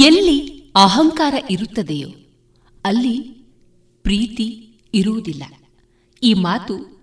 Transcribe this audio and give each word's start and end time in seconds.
ಎಲ್ಲಿ 0.00 0.62
ಅಹಂಕಾರ 0.76 1.34
ಇರುತ್ತದೆಯೋ 1.50 2.08
ಅಲ್ಲಿ 2.84 3.18
ಪ್ರೀತಿ 4.02 4.68
ಇರುವುದಿಲ್ಲ. 4.94 5.42
ಈ 6.22 6.34
ಮಾತು 6.34 7.00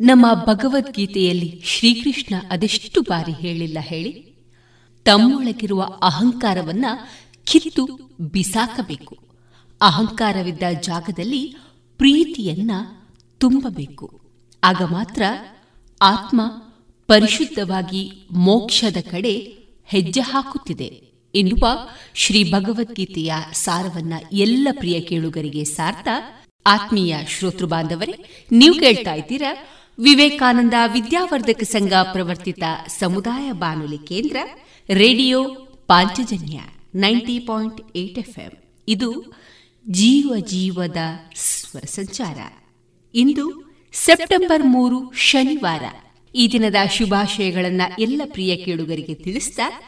ನಮ್ಮ 0.00 0.26
ಭಗವದ್ಗೀತೆಯಲ್ಲಿ 0.34 1.60
ಶ್ರೀಕೃಷ್ಣ 1.64 2.34
ಅದೆಷ್ಟು 2.50 3.02
ಬಾರಿ 3.02 3.32
ಹೇಳಿಲ್ಲ 3.32 3.78
ಹೇಳಿ? 3.80 4.32
ತಮ್ಮೊಳಗಿರುವ 5.04 5.82
ಅಹಂಕಾರವನ್ನ 5.82 6.84
ಕಿತ್ತು 7.44 7.88
ಬಿಸಾಕಬೇಕು. 8.20 9.18
ಅಹಂಕಾರವಿದ್ದ 9.80 10.62
ಜಾಗದಲ್ಲಿ 10.82 11.56
ಪ್ರೀತಿಯನ್ನ 11.96 12.70
ತುಂಬಬೇಕು. 13.38 14.20
ಆಗ 14.64 14.82
ಮಾತ್ರ 14.82 15.22
ಆತ್ಮ 16.02 16.40
ಪರಿಶುದ್ಧವಾಗಿ 17.06 18.12
ಮೋಕ್ಷದ 18.32 18.96
ಕಡೆ 19.10 19.58
ಹೆಜ್ಜೆ 19.84 20.20
ಹಾಕುತ್ತಿದೆ. 20.20 21.11
ಎನ್ನುವ 21.34 21.68
ಶ್ರೀ 22.14 22.52
ಭಗವದ್ಗೀತೆಯ 22.52 23.34
ಸಾರವನ್ನ 23.52 24.14
ಎಲ್ಲ 24.32 24.68
ಪ್ರಿಯ 24.72 25.00
ಕೇಳುಗರಿಗೆ 25.00 25.64
ಸಾರ್ಥ. 25.64 26.08
ಆತ್ಮೀಯ 26.66 27.16
ಶ್ರೋತೃ 27.28 27.66
ಬಾಂಧವರೇ, 27.66 28.46
ನೀವು 28.52 28.74
ಕೇಳ್ತಾ 28.74 29.14
ಇದ್ದೀರಾ 29.14 29.56
ವಿವೇಕಾನಂದ 29.98 30.74
ವಿದ್ಯಾವರ್ಧಕ 30.92 31.62
ಸಂಘ 31.62 31.92
ಪ್ರವರ್ತಿತ 32.12 32.62
ಸಮುದಾಯ 32.88 33.52
ಬಾನುಲಿ 33.52 33.98
ಕೇಂದ್ರ, 33.98 34.36
radio 34.90 35.50
Panchajanya 35.86 36.60
ninety 36.94 37.38
point 37.38 37.96
eight 37.96 38.18
FM. 38.18 38.50
ಇದು 38.88 39.34
ಜೀವ 39.90 40.34
ಜೀವದ 40.38 40.96
ಸ್ವರ 41.36 41.84
ಸಂಚಾರ. 41.86 42.38
ಇಂದು 43.14 43.74
ಸೆಪ್ಟೆಂಬರ್ 43.92 44.62
ಮೂರು, 44.64 45.12
ಶನಿವಾರ. 45.12 45.82
ಈ 46.34 46.48
ದಿನದ 46.52 46.74
ಶುಭಾಶಯಗಳನ್ನ 46.92 47.82
ಎಲ್ಲ 47.98 48.22
ಪ್ರಿಯ 48.24 48.56
ಕೇಳುಗರಿಗೆ 48.56 49.14
ತಿಳಿಸ್ತಾ, 49.14 49.82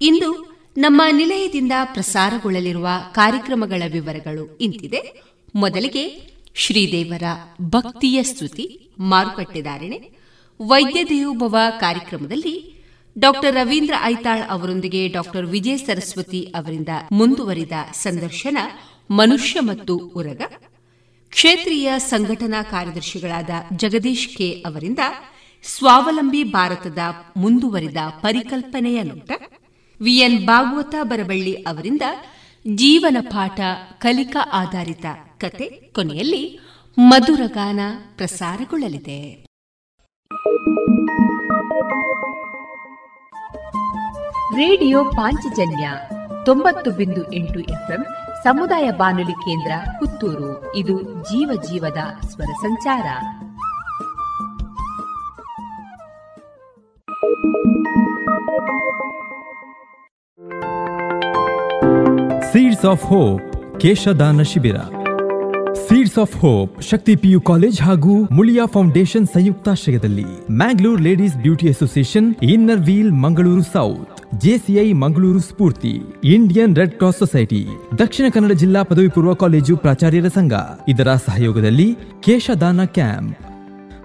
ಇಂದು 0.00 0.57
ನಮ್ಮ 0.78 1.02
ನಿಲಯದಿಂದ 1.12 1.72
ಪ್ರಸಾರಗೊಳ್ಳಲಿರುವ 1.84 2.88
ಕಾರ್ಯಕ್ರಮಗಳ 3.12 3.82
ವಿವರಗಳು 3.92 4.58
ಇಂತಿದೆ. 4.60 5.22
ಮೊದಲಿಗೆ 5.54 6.32
ಶ್ರೀದೇವರ 6.54 7.22
ಭಕ್ತಿಯ 7.62 8.22
ಸ್ತುತಿ 8.22 8.90
ಮಾರುಕಟ್ಟೆದಾರಣೆ 8.98 10.10
ವೈದ್ಯ 10.60 11.04
ದೇವೋಭವ 11.04 11.56
ಕಾರ್ಯಕ್ರಮದಲ್ಲಿ 11.78 12.74
ಡಾಕ್ಟರ್ 13.18 13.54
ರವೀಂದ್ರ 13.54 13.94
ಐತಾಳ್ 14.02 14.42
ಅವರೊಂದಿಗೆ 14.48 15.08
ಡಾಕ್ಟರ್ 15.08 15.46
ವಿಜಯ 15.46 15.76
ಸರಸ್ವತಿ 15.76 16.42
ಅವರಿಂದ 16.42 16.88
ಮುಂದುವರಿದ 17.12 17.72
ಸಂದರ್ಶನ, 17.92 18.58
ಮನುಷ್ಯ 19.10 19.60
ಮತ್ತು 19.60 19.96
ಉರಗ. 19.96 20.42
ಕ್ಷೇತ್ರೀಯ 21.30 21.92
ಸಂಘಟನಾ 21.98 22.62
ಕಾರ್ಯದರ್ಶಿಗಳಾದ 22.62 23.50
ಜಗದೀಶ್ 23.76 24.36
ಕೆ 24.36 24.50
ಅವರಿಂದ 24.66 24.98
ಸ್ವಾವಲಂಬಿ 25.64 26.44
ಭಾರತದ 26.44 26.98
ಮುಂದುವರಿದ 27.36 27.96
ಪರಿಕಲ್ಪನೆಯ 28.20 29.02
ನೋಟ. 29.02 29.30
ವಿಎನ್ 30.00 30.46
ಭಾಗವತ 30.46 30.94
ಬರಬಳ್ಳಿ 31.02 31.54
ಅವರಿಂದ 31.54 32.02
ಜೀವನ 32.74 33.16
ಪಾಠ 33.20 33.60
ಕಲಿಕಾ 33.98 34.48
ಆಧಾರಿತ 34.52 35.04
ಕತೆ 35.38 35.64
ಕೊನೆಯಲ್ಲಿ 35.68 36.60
ಮಧುರಗಾನ 36.98 37.80
ಪ್ರಸಾರಗೊಳ್ಳಲಿದೆ. 38.16 39.46
ರೇಡಿಯೋ 44.56 45.04
ಪಾಂಚಜನ್ಯ 45.04 45.90
ತೊಂಬತ್ತು 46.44 46.90
ಬಿಂದು 46.90 47.32
ಎಂಟು 47.32 47.60
ಎಫ್ಎಂ 47.60 48.04
ಸಮುದಾಯ 48.44 48.90
ಬಾನುಲಿ 48.90 49.32
ಕೇಂದ್ರ 49.32 49.72
ಪುತ್ತೂರು. 49.98 50.76
ಇದು 50.76 51.02
ಜೀವ 51.02 51.62
ಜೀವದ 51.62 52.26
ಸ್ವರ 52.28 52.52
ಸಂಚಾರ. 52.62 53.04
ಸೀಡ್ಸ್ 62.50 62.84
ಆಫ್ 62.86 63.04
ಹೋಪ್ 63.06 63.40
ಕೇಶದಾನ 63.82 64.42
ಶಿಬಿರ 64.50 64.78
seeds 65.82 66.18
of 66.18 66.34
hope 66.36 66.72
Shakti 66.82 67.14
PU 67.16 67.40
college 67.42 67.78
ಹಾಗೂ 67.80 68.14
ಮುಳಿಯಾ 68.30 68.64
ಫೌಂಡೇಶನ್ 68.66 69.26
ಸಂಯುಕ್ತಾಶ್ರಯದಲ್ಲಿ 69.26 70.26
Mangalore 70.54 71.00
ladies 71.00 71.36
beauty 71.38 71.66
association 71.68 72.28
inner 72.48 72.82
wheel 72.88 73.12
Mangaluru 73.24 73.64
south 73.72 74.06
JCI 74.42 74.86
Mangaluru 75.02 75.42
Spoorthi 75.46 75.94
Indian 76.32 76.76
red 76.76 76.96
cross 76.96 77.20
society 77.22 77.62
Dakshina 77.98 78.26
Kannada 78.34 78.56
ಜಿಲ್ಲಾ 78.58 78.82
ಪದವಿ 78.84 79.10
ಪೂರ್ವ 79.10 79.34
ಕಾಲೇಜು 79.34 79.76
ಪ್ರಾಚಾರ್ಯರ 79.76 80.30
ಸಂಘ 80.34 80.54
ಇದರ 80.88 81.14
ಸಹಯೋಗದಲ್ಲಿ 81.26 81.88
ಕೇಶದಾನ 82.20 82.84
ಕ್ಯಾಂಪ್ 82.94 83.34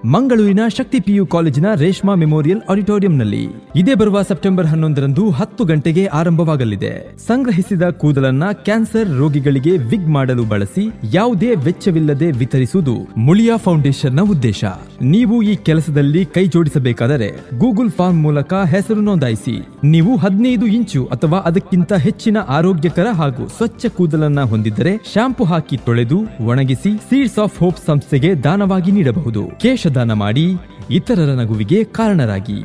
ಮಂಗಳೂರಿನ 0.05 0.59
ಶಕ್ತಿ 0.77 0.99
ಪಿಯು 0.99 1.25
ಕಾಲೇಜಿನ 1.25 1.65
ರೇಷ್ಮಾ 1.75 2.15
ಮೆಮೋರಿಯಲ್ 2.15 2.61
ಆಡಿಟೋರಿಯಂನಲ್ಲಿ 2.69 3.47
ಇದೇ 3.75 3.93
ಬರುವ 3.93 4.21
ಸೆಪ್ಟೆಂಬರ್ 4.21 4.67
ಹನ್ನೊಂದರಂದು 4.67 5.29
ಹತ್ತು 5.29 5.65
ಗಂಟೆಗೆ 5.65 6.05
ಆರಂಭವಾಗಲಿದೆ. 6.05 7.17
ಸಂಗ್ರಹಿಸಿದ 7.27 7.89
ಕೂದಲನ್ನ 7.89 8.43
ಕ್ಯಾನ್ಸರ್ 8.51 9.17
ರೋಗಿಗಳಿಗೆ 9.17 9.77
ವಿಗ್ 9.77 10.07
ಮಾಡಲು 10.07 10.43
ಬಳಸಿ 10.43 10.93
ಯಾವುದೇ 11.13 11.55
ವೆಚ್ಚವಿಲ್ಲದೆ 11.55 12.31
ವಿತರಿಸುವುದು 12.31 12.95
ಮುಳಿಯಾ 13.17 13.57
ಫೌಂಡೇಶನ್ನ 13.57 14.21
ಉದ್ದೇಶ. 14.21 14.63
ನೀವು 15.01 15.41
ಈ 15.41 15.55
ಕೆಲಸದಲ್ಲಿ 15.55 16.25
ಕೈ 16.25 16.47
ಜೋಡಿಸಬೇಕಾದರೆ 16.47 17.29
ಗೂಗಲ್ 17.57 17.91
ಫಾರ್ಮ್ 17.91 18.21
ಮೂಲಕ 18.21 18.53
ಹೆಸರು 18.53 19.01
ನೋಂದಾಯಿಸಿ. 19.01 19.67
ನೀವು 19.83 20.17
ಹದಿನೈದು 20.17 20.65
ಇಂಚು 20.65 21.05
ಅಥವಾ 21.05 21.37
ಅದಕ್ಕಿಂತ 21.37 21.93
ಹೆಚ್ಚಿನ 21.93 22.37
ಆರೋಗ್ಯಕರ 22.37 23.07
ಹಾಗೂ 23.07 23.47
ಸ್ವಚ್ಛ 23.47 23.85
ಕೂದಲನ್ನ 23.85 24.41
ಹೊಂದಿದ್ದರೆ 24.41 24.97
ಶಾಂಪು 25.13 25.43
ಹಾಕಿ 25.43 25.77
ತೊಳೆದು 25.77 26.19
ಒಣಗಿಸಿ 26.45 26.97
ಸೀಡ್ಸ್ 26.97 27.39
ಆಫ್ 27.39 27.59
ಹೋಪ್ 27.59 27.77
ಸಂಸ್ಥೆಗೆ 27.85 28.35
ದಾನವಾಗಿ 28.35 28.91
ನೀಡಬಹುದು. 28.91 29.45
ಕೇಶ 29.59 29.87
ದಾನ 29.95 30.13
ಮಾಡಿ 30.13 30.45
ಇತರರ 30.91 31.29
ನಗುವಿಗೆ 31.33 31.83
ಕಾರಣರಾಗಿ. 31.83 32.59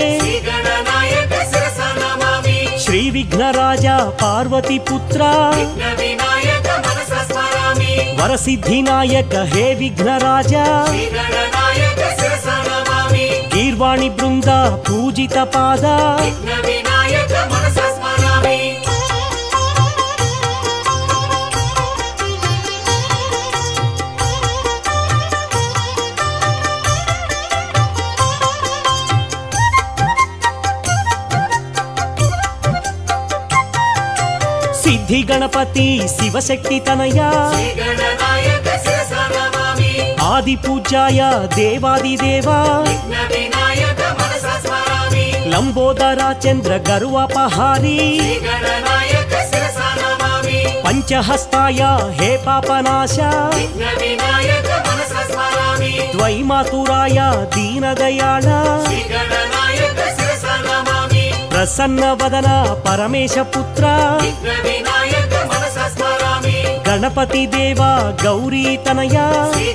శ్రీ 2.84 3.10
విఘ్నరాజ 3.10 3.86
పార్వతీపుత్ర 4.22 5.20
వరసిద్ధినాయక 8.20 9.34
హే 9.52 9.74
విఘ్నరాజ. 9.74 10.54
కీర్వాణి 13.54 14.08
బృంద 14.08 14.48
పూజిత 14.86 15.36
పాద. 15.54 15.84
శ్రీ 35.16 35.24
గణపతి 35.30 35.84
శివశక్తి 36.14 36.78
తనయా. 36.86 37.28
ఆది 40.24 40.54
పూజాయ 40.56 41.20
దేవాది 41.54 42.16
దేవా 42.16 42.58
లంబోదరా 45.52 46.28
చంద్ర 46.44 46.72
గరువపహారీ 46.88 47.96
పంచహస్తాయ 50.84 51.80
హే 52.20 52.30
పాపనాశ. 52.46 53.16
ద్వై 56.16 56.36
మాతురాయ 56.42 57.18
దీనదయాళ. 57.56 58.48
ప్రసన్న 61.56 62.04
వదన 62.20 62.48
పరమేశపుత్ర 62.86 63.84
ಗಣಪತಿ 66.87 67.43
ದೇವ 67.53 67.81
ಗೌರಿ 68.23 68.63
ತನಯ 68.77 69.17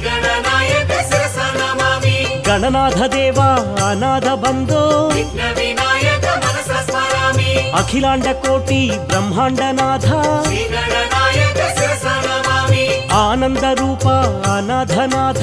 ಗಣನಾಯಕ 0.07 0.93
ಶಿರಸ 1.11 1.39
ನಮಾಮಿ 1.59 2.17
ಗಣನಾಥ 2.49 3.01
ದೇವ 3.13 3.39
ಅನಾಥ 3.87 4.27
ಬಂಧೋ 4.45 4.83
ವಿನಾಯಕ 5.59 6.27
ಮನಸ 6.45 6.71
ಸ್ಮರಾಮಿ 6.89 7.51
ಅಖಿಲಾಂಡ 7.81 8.29
ಕೋಟಿ 8.45 8.81
ಬ್ರಹ್ಮಾಂಡನಾಥ 9.09 10.09
ಗಣನಾಯಕ 10.75 11.61
ಶಿರಸ 11.79 12.07
ನಮಾಮಿ 12.27 12.85
ಆನಂದ 13.23 13.65
ರೂಪ 13.81 14.07
ಅನಾಥನಾಥ 14.57 15.43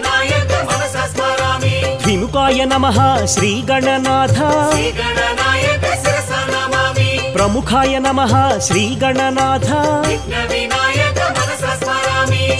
శినుకాయ 2.11 2.61
నమ 2.69 2.85
శ్రీ 3.33 3.49
గణనాథ 3.67 4.37
ప్రముఖాయ 7.35 7.93
నమ 8.05 8.19
శ్రీ 8.59 8.83
గణనాథ 9.03 9.69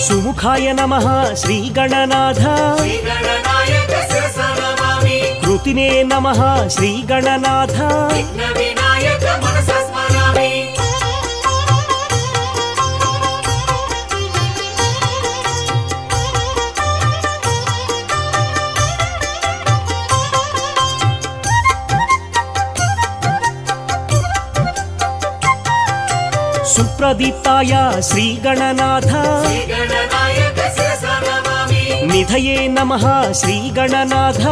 సుముఖాయ 0.07 0.67
నమ 0.79 0.95
శ్రీ 1.35 1.57
గణనాథ 1.77 2.45
కృతినే 5.43 5.89
నమ 6.03 6.27
శ్రీ 6.69 6.93
గణనాథ 7.11 7.77
సుప్రదీప్తాయ 26.77 28.01
శ్రీగణనాథ. 28.01 29.09
నిధయే 32.11 32.67
నమ 32.67 32.97
శ్రీగణనాథ. 33.31 34.47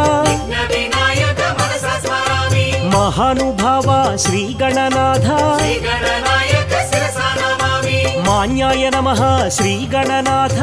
మహానుభావ 2.96 4.18
శ్రీగణనాథ. 4.18 5.28
మాన్యాయ 8.28 8.90
నమ 8.90 9.14
శ్రీగణనాథ. 9.48 10.60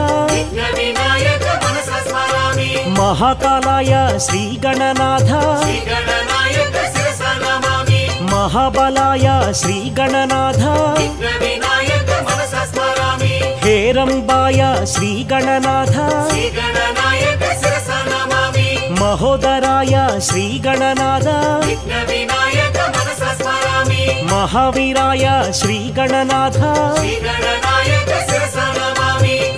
మహాకాలాయ 3.00 4.18
శ్రీగణనాథ. 4.18 5.32
మహాబలాయ 8.46 9.52
శ్రీగణనాథ. 9.52 10.62
హేరంబాయ 13.64 14.84
శ్రీగణనాథ. 14.84 15.96
మహోదరాయ 19.00 20.20
శ్రీగణనాథ. 20.20 21.28
మహావీరాయ 24.32 25.52
శ్రీగణనాథ. 25.52 26.58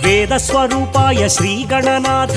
వేదస్వరూపాయ 0.05 1.29
శ్రీగణనాథ. 1.29 2.37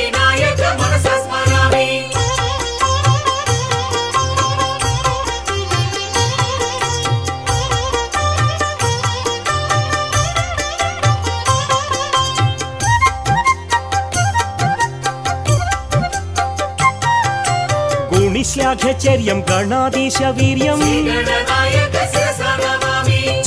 स्याघचर्यं 18.51 19.39
गणाधीशवीर्यम् 19.49 20.81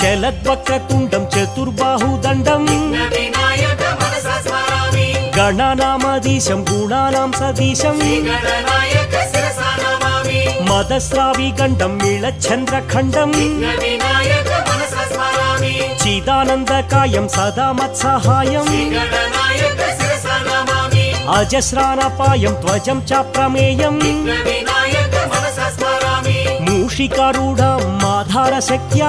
चलद्वक्रतुण्डं 0.00 1.24
चतुर्बाहुदण्डम् 1.32 2.68
गणानामधीशं 5.36 6.60
गुणानां 6.70 7.30
सदीशम्। 7.40 8.02
मदस्राविगण्डं 10.68 11.92
मिलच्छन्द्रखण्डम् 12.02 13.36
चिदानन्दकायं 16.02 17.26
सदा 17.36 17.68
मत्सहायम्। 17.72 18.72
अजस्रानपायं 21.36 22.54
ध्वजं 22.62 22.98
च 23.08 23.12
प्रमेयम् 23.32 24.00
మూషికారూఢ 26.96 27.60
మాధార 28.02 28.54
శక్త్యా 28.66 29.08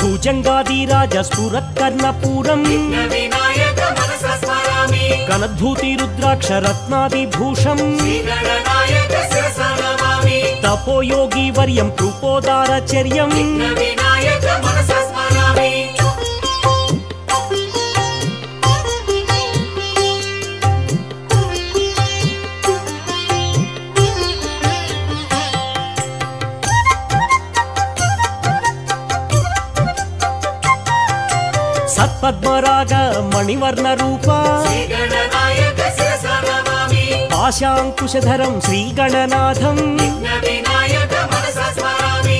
భుజంగాదిరాజ 0.00 1.14
స్ఫురత్కర్ణపూరం. 1.28 2.62
కనద్భూతి 5.30 5.90
రుద్రాక్ష 6.00 6.48
తపోయోగి 10.64 11.46
వర్యం 11.58 11.90
కృపోదారచర్యం 12.00 13.32
गणनायक 34.91 35.79
शिरसा 35.97 36.35
नमामि 36.47 37.03
तपोयोगीवर्यं 37.31 37.89
कृपोदारचर्यम् 37.99 39.81
विनायक 40.45 41.13
मनसा 41.33 41.67
स्मरामि 41.77 42.37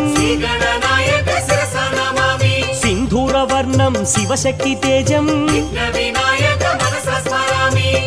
सिन्धूरवर्णं 2.80 3.94
शिवशक्तितेजं 4.12 5.26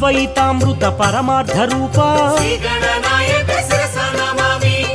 అద్వైతామృత 0.00 0.84
పరమార్థ 0.84 1.56
రూపా. 1.56 2.06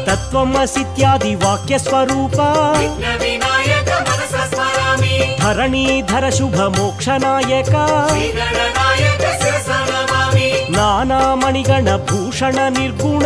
తత్వమసిత్యాది 0.08 1.36
వాక్య 1.36 1.78
స్వరూపా. 1.78 2.50
ధరణీధర 5.40 6.30
శుభ 6.30 6.58
మోక్ష 6.58 7.10
నాయక. 7.10 7.76
నానామణిగణ 10.70 11.96
భూషణ 11.96 12.68
నిర్గుణ. 12.80 13.26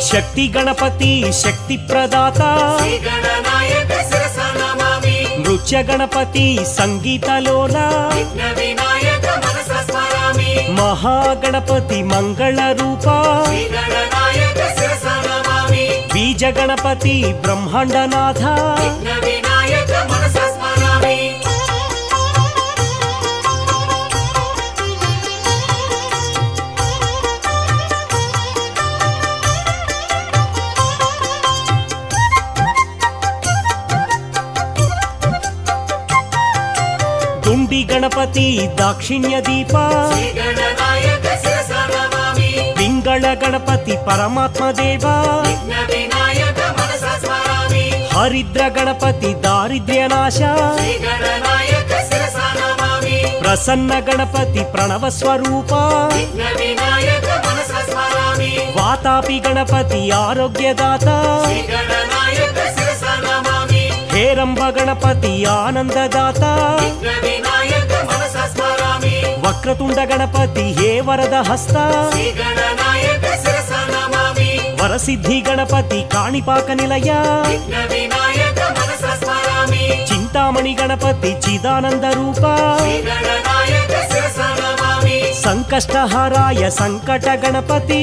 శక్తి 0.00 0.52
గణపతి 0.56 1.32
శక్తి 1.32 1.76
ప్రదాత. 1.76 2.42
నృత్య 5.38 5.82
గణపతి 5.82 6.58
సంగీతలోన 6.76 7.78
మహాగణపతి 10.70 12.02
మంగళ 12.02 12.72
రూపా. 12.72 13.44
బీజ 16.12 16.44
గణపతి 16.44 17.34
బ్రహ్మాండనాథ. 17.40 18.42
జ్యోతి 38.38 38.66
దాక్షిణ్య 38.78 39.36
దీప 39.46 39.74
తింగళ 42.78 43.24
గణపతి 43.42 43.94
పరమాత్మ 44.06 44.64
దేవా 44.78 45.14
హరిద్ర 48.14 48.62
గణపతి 48.76 49.30
దారిద్ర్యనాశ. 49.44 50.38
ప్రసన్న 53.42 53.92
గణపతి 54.08 54.62
ప్రణవ 54.72 55.04
స్వరూప 55.18 55.72
వాతాపి 58.78 59.36
గణపతి 59.46 60.00
ఆరోగ్యదాత. 60.24 61.08
ಹೇರಂಬ 64.14 64.62
ಗಣಪತಿ 64.76 65.32
ಆನಂದದಾತ 65.58 66.44
వక్రతుండ 69.48 69.98
గణపతి 70.10 70.64
హే 70.78 71.00
వరద 71.00 71.34
హస్త? 71.48 71.76
వరసిద్ధి 74.80 75.44
గణపతి 75.48 76.04
కాణిపాక 76.14 76.70
నిలయ? 76.70 77.10
చింతామణి 80.10 80.76
గణపతి 80.80 81.30
చిదానంద 81.44 82.04
రూప? 82.04 82.44
సంకష్టహారాయ 85.44 86.70
సంకట 86.70 87.28
గణపతి? 87.44 88.02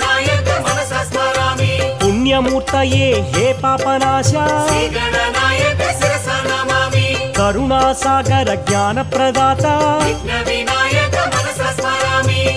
పుణ్యమూర్తయే 2.31 3.07
హే 3.35 3.45
పాపనాశ. 3.63 4.31
కరుణాసాగర 7.37 8.49
జ్ఞాన 8.67 9.01
ప్రదాత 9.01 9.65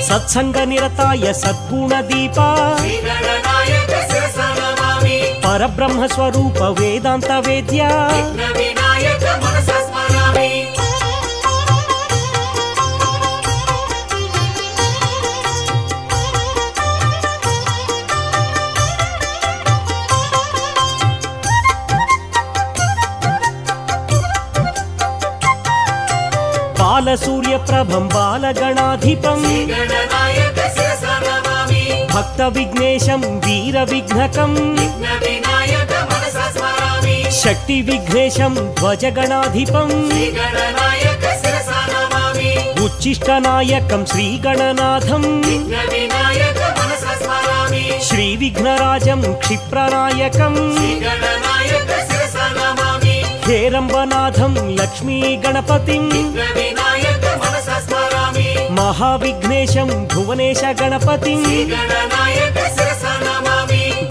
సత్సంగ 0.08 0.56
నిరతాయ 0.64 1.32
సద్గుణ 1.32 1.92
దీప. 2.00 2.38
పరబ్రహ్మ 5.44 6.06
స్వరూప 6.06 6.60
వేదాంత 6.80 7.30
వేద్య. 7.46 7.82
बाल 27.04 27.16
सूर्य 27.16 27.56
प्रभम 27.68 28.04
बाल 28.08 28.44
गणाधिपम 28.50 29.42
भक्त 32.12 32.40
विघ्नेशम 32.56 33.20
वीर 33.44 33.76
विघ्नक। 33.90 34.36
शक्ति 37.34 37.80
विघ्नेशम 37.88 38.54
ध्वज 38.54 39.04
बालसूर्यप्रभं 39.04 39.34
बालगणाधिपं 39.34 39.74
भक्तविघ्नेशं 39.74 40.14
वीरविघ्नकम् 40.14 40.14
शक्तिविघ्नेशं 40.14 40.14
ध्वजगणाधिपम् 42.14 42.84
उच्छिष्टनायकं 42.84 44.04
श्रीगणनाथम् 44.04 45.28
श्रीविघ्नराजं 48.08 49.22
क्षिप्रनायकम्। 49.34 50.58
हेरम्बनाथं 53.44 54.54
लक्ष्मीगणपतिम् 54.80 56.12
మహావిఘ్నేశం 58.74 60.08
భువనేశ 60.14 60.62
గణపతి. 60.82 61.34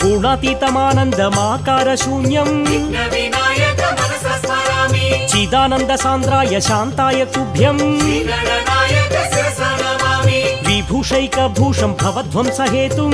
గుణాతీతమానందమాకార 0.05 1.95
శూన్యం. 1.95 2.49
చిదానంద 5.35 5.95
సాంద్రాయ 5.95 6.59
శాంతాయ 6.59 7.25
కుభ్యం. 7.25 7.77
విభూషైక 10.67 11.45
భూషం 11.45 11.95
భవధ్వంసహేతుం 12.01 13.11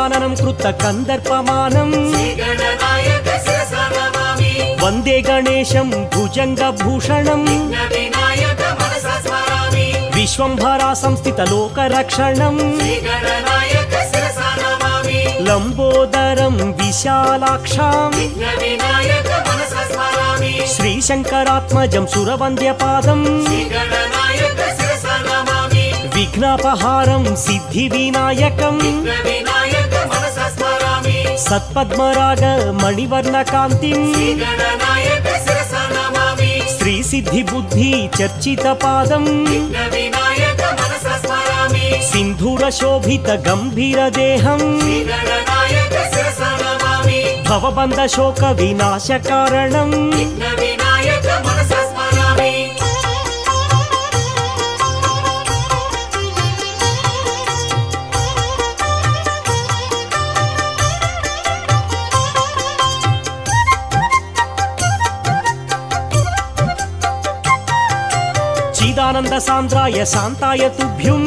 गजाननं 0.00 0.34
कृत 0.34 0.62
कन्दर्पमानम् 0.82 1.94
वंदे 4.82 5.16
गणेशं 5.20 5.90
भुजङ्गभूषणम्। 6.12 7.48
विश्वम्भरा 10.14 10.94
संस्थितलोकरक्षणम् 10.94 12.60
लम्बोदरं 15.48 16.56
विशालाक्षाम्। 16.72 18.18
श्रीशङ्करात्मजं 20.66 22.06
सुरवन्द्यपादम्। 22.06 23.26
विघ्नापहारं 26.14 27.24
सिद्धिविनायकम्। 27.36 28.80
సత్పద్మరాగ 31.48 32.70
మణివర్ణ 32.70 33.42
కాంతిం. 33.42 34.00
శ్రీ 36.78 37.02
సిద్ధి 37.02 37.42
బుద్ధి 37.42 38.10
చర్చిత 38.20 38.66
పాదం. 38.84 39.24
సింధూర 42.12 42.68
శోభిత 42.68 43.30
గంభీర 43.48 44.08
దేహం. 44.08 44.60
భవబంధ 47.48 48.06
శోక 48.06 48.44
వినాశ 48.44 49.08
కారణం. 49.10 49.90
ఆనంద 69.20 69.38
సాంద్రాయ 69.38 70.04
శాంతాయ 70.04 70.68
తుభ్యుం 70.68 71.24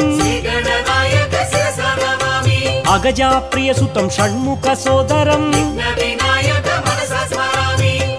అగజా 2.93 3.29
ప్రియసుతం 3.29 4.10
షణ్ముఖ 4.10 4.73
సోదరం. 4.73 5.43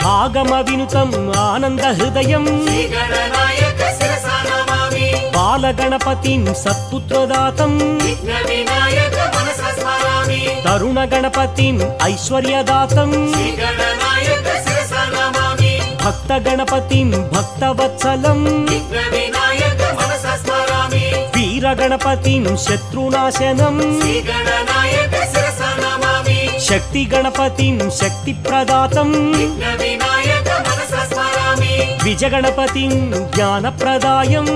ఆగమ 0.07 0.55
వినుతం 0.71 1.33
ఆనంద 1.37 1.81
హృదయం. 1.81 2.45
బాలగణపతిం 5.35 6.55
సత్పుత్రదాతం. 6.55 7.73
తరుణ 10.65 11.09
గణపతి 11.15 11.69
ఐశ్వర్యదాతం. 12.03 13.11
భక్త 16.05 16.33
గణపతి 16.33 17.05
భక్తవత్సలం. 17.05 18.41
వీరగణపతిం 21.64 22.44
శత్రునాశనం. 22.57 23.77
శక్తి 26.61 27.03
గణపతిం 27.12 27.77
శక్తి 28.00 28.33
ప్రదాతం 28.33 29.11
విజగణపతిం 32.05 32.92
జ్ఞానప్రదాయం. 33.35 34.46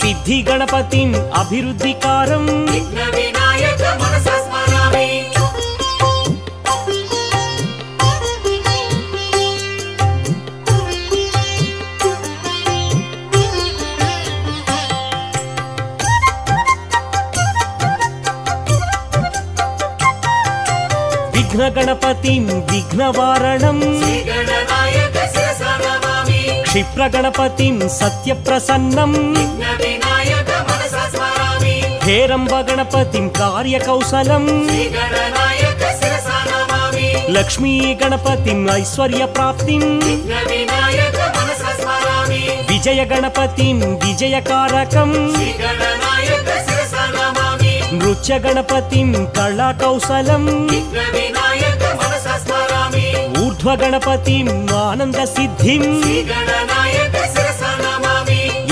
సిద్ధి 0.00 0.38
గణపతిం 0.48 1.10
అభివృద్ధికారం. 1.34 2.46
घनगणपतिं 21.62 22.44
विघ्नवारणं 22.70 23.78
क्षिप्रगणपतिं 26.64 27.76
सत्यप्रसन्नं 27.98 29.12
हेरम्बगणपतिं 32.06 33.28
कार्यकौशलम् 33.38 34.48
लक्ष्मीगणपतिम् 37.36 38.68
ऐश्वर्यप्राप्तिम् 38.70 39.88
विजयगणपतिं 42.70 43.78
विजयकारकम् 44.04 45.16
नृत्यगणपतिं 48.00 49.08
कलाकौशलम् 49.36 50.48
ఊర్ధ్వగణపతిం 53.64 54.46
ఆనంద 54.78 55.18
సిద్ధిం 55.32 55.82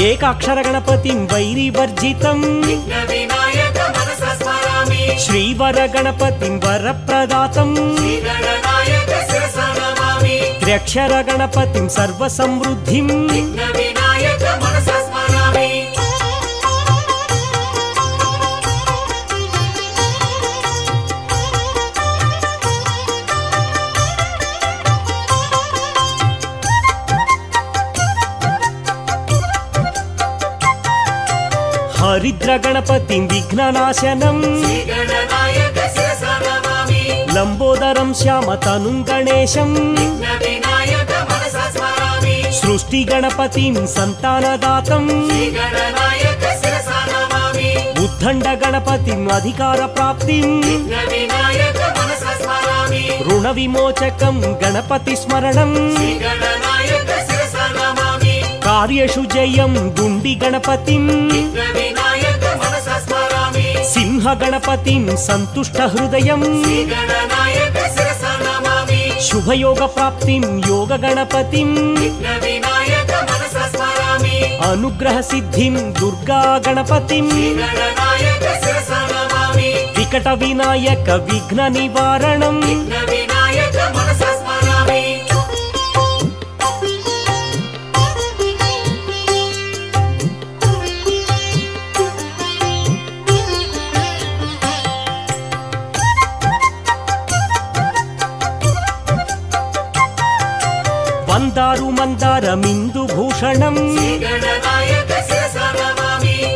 ఏకాక్షర 0.04 0.58
గణపతిం 0.66 1.18
వైరివర్జితం 1.32 2.40
శ్రీవర 5.24 5.78
గణపతిం 5.94 6.56
వరప్రదాతం 6.64 7.70
త్ర్యక్షర 10.60 11.12
గణపతిం 11.30 11.86
సర్వసమృద్ధిం 11.98 13.08
దరిద్ర 32.20 32.60
గణపతిం 32.66 33.26
విఘ్ననాశనం. 33.26 34.38
లంబోదరం 37.34 38.14
శ్యామతనుం 38.14 39.06
గణేశం. 39.10 39.70
సృష్టి 42.52 43.08
గణపతిం 43.12 43.86
సంతానదాతం. 43.86 45.06
ఉద్దండ 48.04 48.48
గణపతిం 48.66 49.32
అధికార 49.32 49.84
ప్రాప్తిం. 49.84 50.62
రుణ 53.30 53.50
విమోచకం 53.50 54.42
గణపతి 54.64 55.16
స్మరణం. 55.16 55.72
కార్యషు 58.66 59.20
జయం 59.20 59.94
గుండి 60.00 60.40
గణపతిం. 60.44 61.06
सिंहगणपतिं 64.19 65.03
सन्तुष्टहृदयम् 65.25 66.43
श्रीगणनायक 66.63 67.77
शिरसा 67.95 68.31
नमामि 68.45 69.01
शुभयोगप्राप्तिं 69.27 70.41
योगगणपतिम् 70.69 71.75
विघ्नविनायक 71.99 73.11
मनसा 73.29 73.67
स्मरामि 73.75 74.35
अनुग्रहसिद्धिं 74.69 75.75
दुर्गागणपतिम् 75.99 77.31
श्रीगणनायक 77.31 78.43
शिरसा 78.65 78.99
नमामि 79.13 79.71
विकटविनायक 79.97 81.09
विघ्ननिवारणम् 81.31 82.61
न्दुभूषणम् 102.44 103.78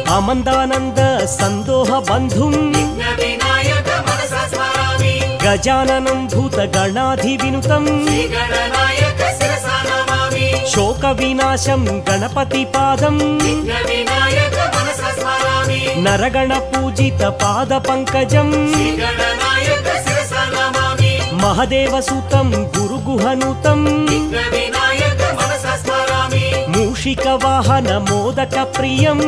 अमन्दानन्द 0.09 1.27
सन्दोहबन्धुम्। 1.27 2.75
गजाननन्धुतगणाधिविनुतम् 5.44 7.88
शोकविनाशं 10.66 11.83
गणपतिपादम्। 11.87 13.20
नरगणपूजितपादपङ्कजम्। 16.05 18.55
महदेवसुतं 21.33 22.53
गुरुगुहनुतम्। 22.53 24.73
వార్షిక 27.04 27.28
వాహన 27.44 27.98
మోదక 27.98 28.62
ప్రియం. 28.62 29.18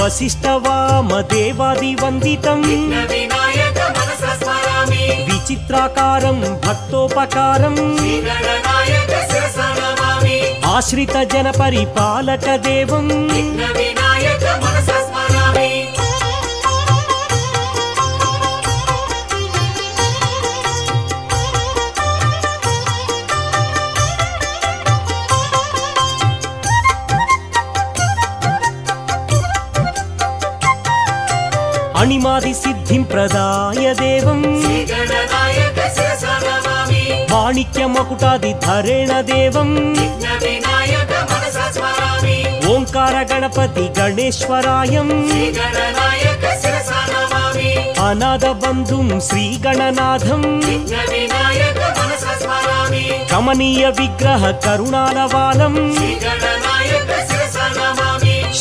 వశిష్ట 0.00 0.46
వామదేవాది 0.46 1.94
వందితం. 1.94 2.62
విచిత్రాకారం 5.30 6.40
భక్తోపకారం. 6.66 7.76
ఆశ్రిత 10.64 11.16
జన 11.22 11.50
పరిపాలక 11.50 12.54
దేవం. 12.56 13.08
వాణిమాది 32.04 32.54
సిద్ధింప్రదాయ 32.54 33.94
దేవం. 33.94 34.40
వాణిక్య 37.30 37.86
మకుటాది 37.86 38.52
ధరేణ 38.52 39.20
దేవం. 39.20 39.70
ఓంకార 42.74 43.26
గణపతి 43.32 44.00
గణేశ్వరాయం. 44.00 45.08
అనాథ 48.08 48.46
బంధుం 48.46 49.20
శ్రీ 49.20 49.58
గణనాథం 49.66 50.42
కమనీయ 53.32 53.86
విగ్రహ 53.88 54.50
కరుణాలవాలం 54.50 55.74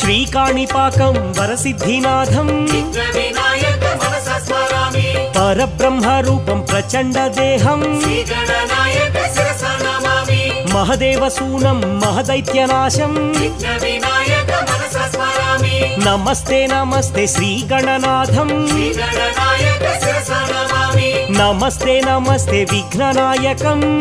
శ్రీకాణిపాకం 0.04 1.34
వరసిద్ధినాథం. 1.40 2.68
పరబ్రహ్మ 5.40 6.08
రూపం 6.28 6.62
ప్రచండ 6.62 7.28
దేహం. 7.28 7.82
మహదేవసూనం 10.74 11.82
మహదైత్యనాశం. 12.00 13.34
నమస్తే 16.06 16.68
నమస్తే 16.68 17.28
శ్రీగణనాథం. 17.28 18.50
నమస్తే 21.30 22.02
నమస్తే 22.02 22.68
విఘ్ననాయకం. 22.72 24.00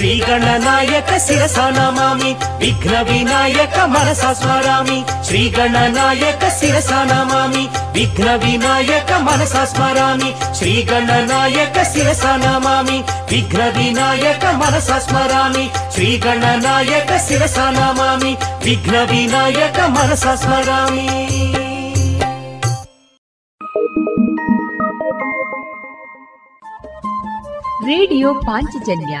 శ్రీ 0.00 0.22
గణనాయక 0.28 1.16
శిరస 1.16 1.58
విఘ్న 2.58 3.00
వినాయక 3.00 3.78
మనసా 3.84 4.32
స్మరామి. 4.32 5.04
శ్రీ 5.24 5.54
గణనాయక 5.58 6.48
శిరస 6.48 6.92
విఘ్న 7.92 8.34
వినాయక 8.34 9.12
మనసా 9.12 9.64
స్మరామి. 9.64 10.54
శ్రీ 10.54 10.88
గణనాయక 10.92 11.82
శిరస 11.82 12.24
విఘ్న 13.32 13.64
వినాయక 13.64 14.44
మనసా 14.44 14.98
స్మరామి. 14.98 15.70
శ్రీ 15.92 16.22
గణనాయక 16.26 17.16
శిరస 17.16 17.58
విఘ్న 18.64 19.02
వినాయక 19.02 19.80
మనసా 19.80 20.34
స్మరామి. 20.34 21.06
ರೇಡಿಯೋ 27.86 28.32
ಪಾಂಚಜನ್ಯ 28.32 29.20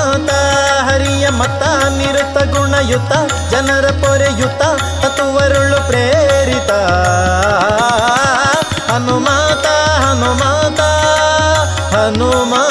ಮತ 1.41 1.63
ನಿರತ 1.97 2.37
ಗುಣಯುತ 2.53 3.13
ಜನರ 3.49 3.85
ಪೊರೆಯುತ 3.85 4.61
ತತ್ವರುಳು 5.01 5.87
ಪ್ರೇರಿತ. 5.87 6.71
ಹನುಮಾತ 8.91 9.65
ಹನುಮಾತ 10.03 10.81
ಹನುಮಾತ. 11.95 12.70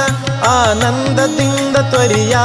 ಆನಂದದಿಂದ 0.61 1.77
ತ್ವರಿಯ 1.91 2.35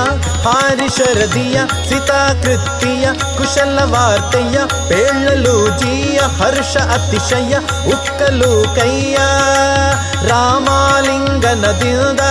ಸಿತಾಕೃತಿಯ 1.89 3.07
ಕುಶಲ 3.37 3.79
ವಾರ್ತೆಯ 3.93 4.57
ಪೇಳಲು 4.89 5.57
ಜೀಯ, 5.81 6.19
ಹರ್ಷ 6.39 6.77
ಅತಿಶಯ, 6.97 7.53
ಉಕ್ಕಲು 7.93 8.53
ಕೈಯ 8.77 9.17
ರಾಮಾಲಿಂಗನದಿಂದ 10.31 12.23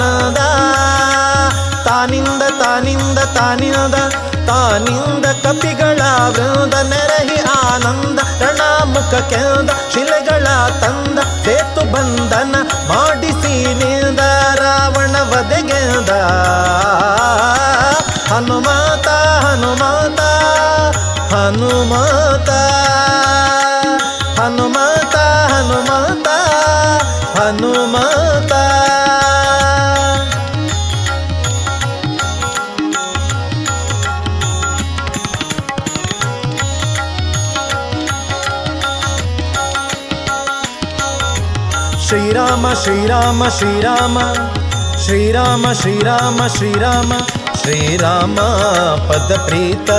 ನದ 0.00 0.40
ತಾನಿಂದ 1.86 2.42
ತಾನಿಂದ 2.62 3.18
ತಾನಿಂದ 3.36 3.96
ತಾನಿಂದ 4.50 5.26
ಕಪಿಗಳ 5.42 6.00
ವೃಂದ, 6.36 6.74
ನೆರಹಿ 6.92 7.40
ಆನಂದ, 7.58 8.18
ರಣಾಮುಖ 8.42 9.12
ಕೆಂದ, 9.32 9.70
ಶಿಲೆಗಳ 9.94 10.46
ತಂದ, 10.82 11.18
ಸೇತು 11.44 11.84
ಬಂಧನ 11.92 12.54
ಮಾಡಿಸಿ 12.90 13.54
ನಿಂದ. 13.80 14.20
ವಧೆಗೆಂದ 15.32 16.10
ಹನುಮಾತ 18.30 19.08
ಹನುಮಾತ 19.44 20.20
ಹನುಮಾತ 21.32 22.50
ಹನುಮಾತ 24.40 25.16
ಹನುಮಾತ 25.52 26.28
ಹನುಮಾತ. 27.38 28.52
ಶ್ರೀರಾಮ 42.06 42.66
ಶ್ರೀರಾಮ 42.74 43.48
ಶ್ರೀರಾಮ. 43.48 44.18
ಶ್ರೀರಾಮ 45.10 45.72
ಶ್ರೀರಾಮ 45.72 46.46
ಶ್ರೀರಾಮ 46.46 47.12
ಶ್ರೀರಾಮ, 47.62 48.38
ಪದ 49.08 49.32
ಪ್ರೀತ 49.46 49.90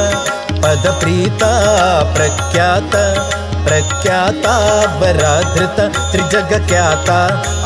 ಪದ 0.62 0.86
ಪ್ರೀತ, 1.00 1.44
ಪ್ರಖ್ಯಾತ 2.14 2.96
ಪ್ರಖ್ಯಾತ 3.66 4.46
ಬರಾಧೃತ 5.02 5.80
ತ್ರಿಜಗ 6.12 6.68
ಖ್ಯಾತ 6.68 7.10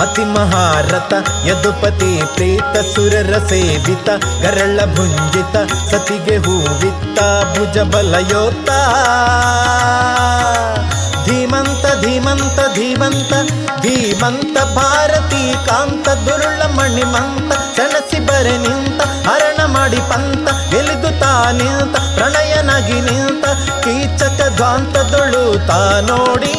ಅತಿ 0.02 0.24
ಮಹಾರಥ, 0.24 1.14
ಯದುಪತಿ 1.48 2.22
ಪ್ರೀತ, 2.36 2.96
ಸುರರ 2.96 3.34
ಸೇವಿತ, 3.50 4.10
ಗರಳ 4.42 4.80
ಭುಂಜಿತ, 4.96 5.56
ಸತಿಗೆ 5.92 6.38
ಹೂವಿತ್ತ 6.38 7.20
ಭುಜ 7.58 7.78
ಧೀಮಂತ 14.16 14.58
ಭಾರತಿ 14.76 15.42
ಕಾಂತ 15.68 16.08
ಮಣಿ 16.76 17.06
ಮಂತ 17.14 17.52
ಸೆಣಸಿ 17.76 18.20
ಬರೆ 18.28 18.54
ನಿಂತ, 18.58 19.00
ಹರಣ 19.28 19.60
ಮಾಡಿ 19.74 20.00
ಪಂತ, 20.10 20.48
ಗೆಲಿದು 20.72 21.12
ತಾ 21.22 21.32
ನಿಂತ, 21.58 21.96
ಪ್ರಣಯನಗಿ 22.18 23.00
ನಿಂತ, 23.08 23.46
ಕೀಚಕ 23.84 24.40
ಧ್ವಾಂತದೊಳು 24.58 25.44
ತಾ 25.68 25.80
ನೋಡಿ 26.10 26.54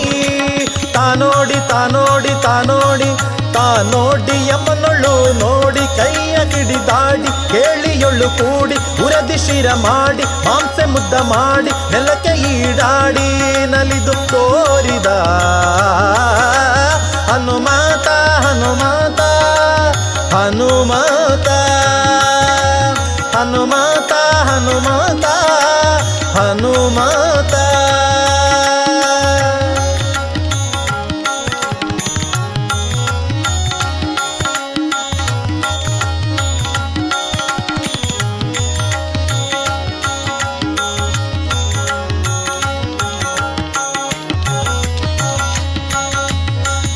ತಾ 0.95 1.07
ನೋಡಿ 1.23 1.59
ತಾ 1.71 1.81
ನೋಡಿ 1.95 2.35
ತಾ 2.45 2.55
ನೋಡಿ 2.71 3.11
ತಾ 3.57 3.66
ನೋಡಿ, 3.92 4.37
ಯಮನೊಳು 4.51 5.14
ನೋಡಿ, 5.40 5.85
ಕೈಯ 5.99 6.37
ಕಿಡಿದಾಡಿ 6.53 7.31
ಕೇಳಿಯೊಳ್ಳು 7.53 8.29
ಕೂಡಿ, 8.38 8.77
ಉರದಿ 9.04 9.38
ಶಿರ 9.46 9.69
ಮಾಡಿ, 9.85 10.27
ಮಾಂಸೆ 10.46 10.87
ಮುದ್ದ 10.94 11.15
ಮಾಡಿ, 11.33 11.73
ನೆಲಕ್ಕೆ 11.92 12.35
ಈಡಾಡಿ, 12.52 13.29
ನಲಿದು 13.75 14.17
ತೋರಿದ 14.33 15.09
ಹನುಮಾತ 17.37 17.85
ಹನುಮಾತ 17.85 17.85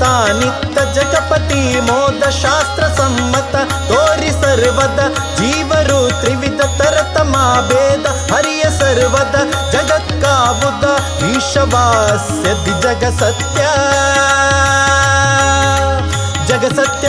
ತಾನಿತ್ತ 0.00 0.78
ಜಗಪತಿ 0.94 1.60
ಮೋದ 1.80 2.22
ಶಾಸ್ತ್ರ 2.38 2.84
ಸಮ್ಮತ 2.96 3.54
ತೋರಿ 3.88 4.32
ಸರ್ವದ 4.42 5.00
ಜೀವರು 5.38 6.00
ತ್ರಿವಿಧ 6.20 6.60
ತರತಮ 6.78 7.34
ಭೇದ 7.68 8.06
ಹರಿಯ 8.32 8.64
ಸರ್ವದ 8.78 9.36
ಜಗತ್ಕಾವುದ 9.72 10.84
ಈಶವಾಸ್ಯ 11.30 12.54
ಜಗ 12.82 13.04
ಸತ್ಯ 13.14 13.62
ಜಗ 16.48 16.66
ಸತ್ಯ 16.78 17.08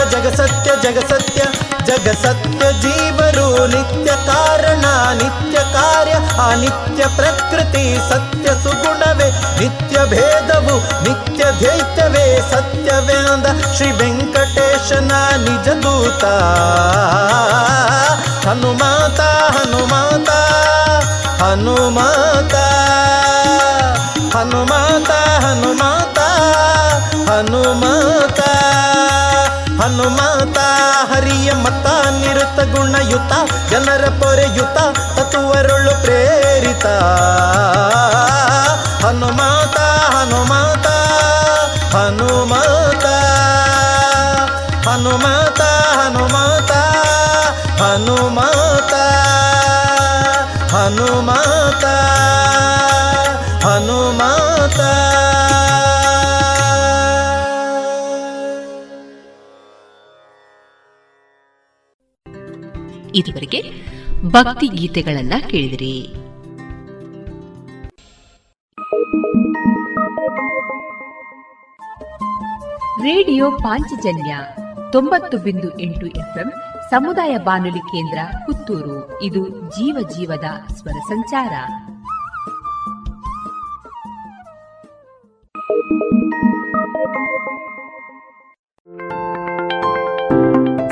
ಜಗ 0.83 0.99
ಸತ್ಯ 1.03 1.41
ನಿತ್ಯ 6.55 7.03
ಪ್ರಕೃತಿ 7.15 7.83
ಸತ್ಯ 8.09 8.47
ಸುಗುಣವೇ, 8.63 9.29
ನಿತ್ಯ 9.59 9.97
ಭೇದವು 10.05 10.75
ನಿತ್ಯ 11.03 11.43
ದ್ವೈತವೇ, 11.59 12.25
ಸತ್ಯವೆಂದ 12.51 13.45
ಶ್ರೀ 13.77 13.91
ವೆಂಕಟೇಶನ 13.91 15.11
ನಿಜ 15.37 15.67
ದೂತ. 15.69 16.23
ಹನುಮಾತ 18.47 19.19
ಹನುಮಾತ 19.55 20.29
ಹನುಮಾತ 21.41 22.55
ಹನುಮಾತ 24.35 25.11
ಹನುಮಾತ 25.43 26.19
ಹನುಮಾತ 27.29 28.39
ಹನುಮಾತ 29.81 30.57
ಹರಿಯ 31.11 31.51
ಮತ 31.51 31.87
ನಿರುತ 32.11 32.59
ಗುಣಯುತ, 32.75 33.33
ಜನರ 33.69 34.05
ಪೊರೆಯುತ 34.09 34.77
ತತ್ವರುಳು 36.81 38.27
ಹನುಮಾತ 39.07 39.77
ಹನುಮಾತ 40.15 40.87
ಹನುಮತ. 41.95 43.05
ಹನುಮಾತ 44.87 45.61
ಹನುಮಾತ 45.97 46.71
ಹನುಮಾತ. 47.81 48.93
ಹನುಮಾತ 50.73 51.85
ಹನುಮಾತ. 53.65 54.79
ಇದುವರೆಗೆ 63.15 63.61
ಭಕ್ತಿ 64.31 64.67
ಗೀತೆಗಳನ್ನ 64.67 65.33
ಕೇಳಿದಿರಿ. 65.49 66.26
ರೇಡಿಯೋ 73.07 73.51
ಪಾಂಚಜನ್ಯ 73.51 74.37
ತೊಂಬತ್ತು 74.91 75.37
ಬಿಂದು 75.37 75.79
ಎಂಟು 75.79 76.07
ಎಫ್ಎಂ 76.07 76.51
ಸಮುದಾಯ 76.89 77.37
ಬಾನುಲಿ 77.37 77.79
ಕೇಂದ್ರ 77.79 78.19
ಪುತ್ತೂರು. 78.45 79.23
ಇದು 79.23 79.49
ಜೀವ 79.49 80.07
ಜೀವದ 80.17 80.73
ಸ್ವರ 80.73 80.99
ಸಂಚಾರ. 81.07 81.53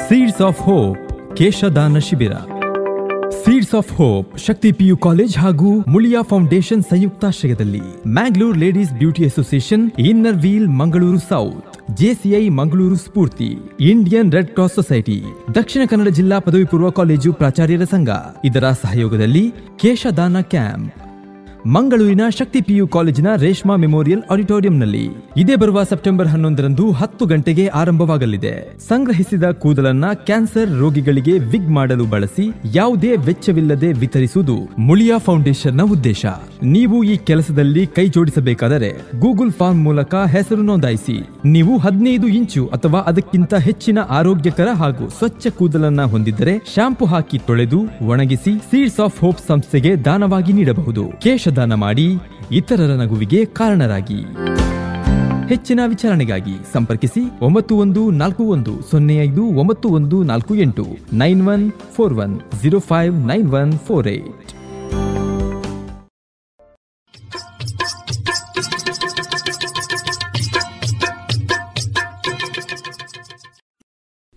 ಸೀಡ್ಸ್ 0.09 0.41
ಆಫ್ 0.41 0.61
ಹೋಪ್ 0.61 0.97
ಕೇಶದಾನ 1.37 1.97
ಶಿಬಿರ 1.97 2.31
seeds 3.29 3.75
of 3.75 3.93
hope 3.93 4.39
Shakti 4.39 4.71
PU 4.71 4.97
college 4.97 5.37
ಹಾಗೂ 5.37 5.83
ಮುಳಿಯಾ 5.87 6.21
ಫೌಂಡೇಶನ್ 6.21 6.83
ಸಂಯುಕ್ತಾಶ್ರಯದಲ್ಲಿ 6.83 7.81
Mangalore 8.07 8.57
ladies 8.57 8.91
beauty 8.91 9.25
association 9.25 9.91
inner 9.99 10.35
wheel 10.35 10.69
Mangaluru 10.69 11.19
south 11.19 11.74
JCI 11.93 12.49
Mangaluru 12.49 12.95
Spoorthi, 12.95 13.57
Indian 13.79 14.31
red 14.31 14.47
cross 14.47 14.75
society, 14.75 15.23
Dakshina 15.55 15.81
Kannada 15.89 16.07
ಜಿಲ್ಲಾ 16.07 16.39
ಪದವಿ 16.39 16.65
ಪೂರ್ವ 16.65 16.89
ಕಾಲೇಜು 16.89 17.33
ಪ್ರಾಚಾರ್ಯರ 17.33 17.83
ಸಂಘ. 17.83 18.09
ಇದರ 18.45 18.71
ಸಹಯೋಗದಲ್ಲಿ 18.71 19.53
ಕೇಶದಾನ 19.77 20.41
ಕ್ಯಾಂಪ್. 20.41 21.04
ಮಂಗಳೂರಿನ 21.65 22.21
ಶಕ್ತಿ 22.37 22.61
ಪಿಯು 22.61 22.87
ಕಾಲೇಜಿನ 22.87 23.27
ರೇಷ್ಮಾ 23.35 23.75
ಮೆಮೋರಿಯಲ್ 23.75 24.21
ಆಡಿಟೋರಿಯಂನಲ್ಲಿ 24.31 25.09
ಇದೇ 25.37 25.55
ಬರುವ 25.55 25.83
ಸೆಪ್ಟೆಂಬರ್ 25.83 26.27
ಹನ್ನೊಂದರಂದು 26.27 26.91
ಹತ್ತು 26.91 27.25
ಗಂಟೆಗೆ 27.25 27.67
ಆರಂಭವಾಗಲಿದೆ. 27.67 28.77
ಸಂಗ್ರಹಿಸಿದ 28.87 29.43
ಕೂದಲನ್ನ 29.43 30.05
ಕ್ಯಾನ್ಸರ್ 30.13 30.79
ರೋಗಿಗಳಿಗೆ 30.79 31.39
ವಿಗ್ 31.39 31.69
ಮಾಡಲು 31.69 32.05
ಬಳಸಿ 32.05 32.51
ಯಾವುದೇ 32.73 33.15
ವೆಚ್ಚವಿಲ್ಲದೆ 33.15 33.93
ವಿತರಿಸುವುದು 33.93 34.57
ಮುಳಿಯಾ 34.77 35.17
ಫೌಂಡೇಶನ್ನ 35.17 35.81
ಉದ್ದೇಶ. 35.81 36.25
ನೀವು 36.63 37.03
ಈ 37.03 37.17
ಕೆಲಸದಲ್ಲಿ 37.17 37.87
ಕೈ 37.87 38.07
ಜೋಡಿಸಬೇಕಾದರೆ 38.07 39.19
ಗೂಗಲ್ 39.19 39.51
ಫಾರ್ಮ್ 39.51 39.83
ಮೂಲಕ 39.83 40.15
ಹೆಸರು 40.15 40.61
ನೋಂದಾಯಿಸಿ. 40.61 41.29
ನೀವು 41.45 41.77
ಹದಿನೈದು 41.77 42.27
ಇಂಚು 42.27 42.67
ಅಥವಾ 42.67 42.99
ಅದಕ್ಕಿಂತ 42.99 43.53
ಹೆಚ್ಚಿನ 43.53 43.99
ಆರೋಗ್ಯಕರ 44.09 44.67
ಹಾಗೂ 44.73 45.09
ಸ್ವಚ್ಛ 45.09 45.47
ಕೂದಲನ್ನ 45.47 46.01
ಹೊಂದಿದ್ದರೆ 46.01 46.57
ಶಾಂಪು 46.75 47.05
ಹಾಕಿ 47.05 47.37
ತೊಳೆದು 47.37 47.81
ಒಣಗಿಸಿ 48.07 48.57
ಸೀಡ್ಸ್ 48.57 48.99
ಆಫ್ 48.99 49.19
ಹೋಪ್ 49.19 49.47
ಸಂಸ್ಥೆಗೆ 49.47 49.95
ದಾನವಾಗಿ 49.95 50.53
ನೀಡಬಹುದು. 50.53 51.05
ಕೇಶದಾನ 51.55 51.75
ಮಾಡಿ 51.85 52.07
ಇತರರ 52.51 52.93
ನಗುವಿಗೆ 53.01 53.39
ಕಾರಣರಾಗಿ. 53.59 54.21
ಹೆಚ್ಚಿನ 55.49 55.79
ವಿಚಾರಣೆಗಾಗಿ 55.87 56.55
ಸಂಪರ್ಕಿಸಿ 56.73 57.21
ಒಂಬತ್ತು 57.41 57.73
ಒಂದು 57.83 58.01
ನಾಲ್ಕು 58.21 58.43
ಒಂದು 58.55 58.73
ಸೊನ್ನೆ 58.91 59.15
ಐದು 59.27 59.43
ಒಂಬತ್ತು 59.61 59.87
ಒಂದು 59.97 60.17
ನಾಲ್ಕು 60.31 60.53
ಎಂಟು 60.63 60.85
nine 61.13 61.43
one 61.47 61.65
four 61.95 62.15
one 62.25 62.35
zero 62.61 62.79
five 62.91 63.15
nine 63.31 63.47
one 63.61 63.71
four 63.87 64.09
eight. 64.17 64.51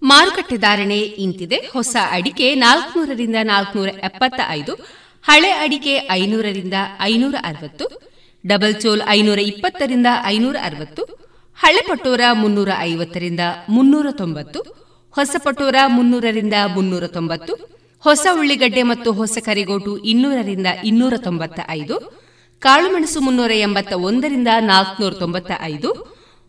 ಮಾರುಕಟ್ಟೆ 0.02 0.56
ಧಾರಣೆ 0.56 0.98
ಇಂತಿದೆ. 1.24 1.58
ಹೊಸ 1.72 1.96
ಅಡಿಕೆ 2.10 2.46
ನಾಲ್ಕನೂರರಿಂದ 2.64 3.38
ನಾಲ್ಕನೂರ 3.42 3.88
ಎಪ್ಪತ್ತ 4.02 4.40
ಐದು 4.48 4.74
ಹಳೆ 5.24 5.50
ಅಡಿಕೆ 5.60 5.94
ಐನೂರರಿಂದ 6.10 6.76
ಐನೂರ 7.00 7.36
ಅರವತ್ತು 7.42 7.86
ಡಬಲ್ 8.44 8.74
ಚೋಲ್ 8.74 9.02
ಐನೂರ 9.08 9.38
ಇಪ್ಪತ್ತರಿಂದ 9.42 10.08
ಐನೂರ 10.24 10.56
ಅರವತ್ತು 10.62 11.02
ಹಳೆ 11.58 11.82
ಪಟೋರ 11.88 12.20
ಮುನ್ನೂರ 12.32 12.70
ಐವತ್ತರಿಂದ 12.80 13.40
ಮುನ್ನೂರ 13.68 14.06
ತೊಂಬತ್ತು 14.12 14.60
ಹೊಸ 15.14 15.36
ಪಟೋರ 15.44 15.76
ಮುನ್ನೂರರಿಂದ 15.86 16.54
ಮುನ್ನೂರ 16.74 17.06
ತೊಂಬತ್ತು 17.06 17.52
ಹೊಸ 18.04 18.26
ಉಳ್ಳಿಗಡ್ಡೆ 18.32 18.82
ಮತ್ತು 18.82 19.12
ಹೊಸ 19.12 19.38
ಕರಿಗೋಟು 19.46 19.92
ಇನ್ನೂರರಿಂದ 20.04 20.66
ಇನ್ನೂರ 20.84 21.14
ತೊಂಬತ್ತ 21.16 21.60
ಐದು 21.70 21.96
ಕಾಳುಮೆಣಸು 22.62 23.20
ಮುನ್ನೂರ 23.20 23.52
ಎಂಬತ್ತ 23.62 23.92
ಒಂದರಿಂದ 24.02 24.50
ನಾಲ್ಕುನೂರ 24.60 25.12
ತೊಂಬತ್ತ 25.12 25.52
ಐದು 25.62 25.90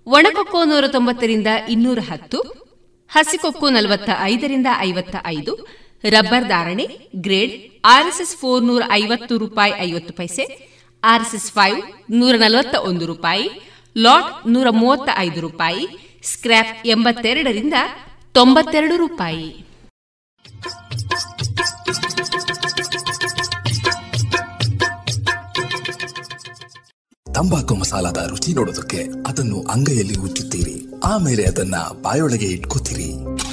ಒಣಕೊಕ್ಕೋ 0.08 0.64
ನೂರ 0.64 0.86
ತೊಂಬತ್ತರಿಂದ 0.88 1.48
ಇನ್ನೂರ 1.70 2.00
ಹತ್ತು 2.10 2.40
ಹಸಿಕೊಕ್ಕೋ 3.12 3.70
ನಲವತ್ತ 3.70 4.10
ಐದರಿಂದ 4.24 4.68
ಐವತ್ತ 4.80 5.16
ಐದು 5.26 5.54
ರಬ್ಬರ್ 6.04 6.48
ಧಾರಣೆ, 6.48 7.10
ಗ್ರೇಡ್, 7.16 7.82
ಆರ್ಎಸ್ಎಸ್ 7.86 8.38
ಫೋರ್ 8.38 8.64
ನೂರ 8.64 8.82
ಐವತ್ತು 8.92 9.38
ರೂಪಾಯಿ 9.38 9.74
ಐವತ್ತು 9.80 10.14
ಪೈಸೆ, 10.14 10.70
ಆರ್ಎಸ್ಎಸ್ 11.04 11.52
ಫೈವ್ 11.52 11.82
ನೂರ 12.12 12.36
ನಲವತ್ತ 12.36 12.76
ಒಂದು 12.76 13.06
ರೂಪಾಯಿ, 13.06 13.50
ಲಾಟ್ 13.98 14.48
ನೂರ 14.48 14.68
ಮೂವತ್ತ 14.70 15.10
ಐದು 15.18 15.42
ರೂಪಾಯಿ, 15.42 15.88
ಸ್ಕ್ರ್ಯಾಪ್ 16.24 16.88
ಎಂಬತ್ತೆರಡರಿಂದ 16.88 17.74
ತೊಂಬತ್ತೆರಡು 18.32 18.98
ರೂಪಾಯಿ. 18.98 19.66
ತಂಬಾಕು 27.34 27.76
ಮಸಾಲದ 27.76 28.28
ರುಚಿ 28.30 28.54
ನೋಡೋದಕ್ಕೆ 28.54 29.04
ಅದನ್ನು 29.28 29.62
ಅಂಗೈಯಲ್ಲಿ 29.62 30.18
ಉಚ್ಚುತ್ತೀರಿ. 30.18 30.86
ಆಮೇಲೆ 31.04 31.46
ಅದನ್ನ 31.46 31.76
ಬಾಯೊಳಗೆ 32.02 32.46
ಇಟ್ಕೋತೀರಿ. 32.46 33.14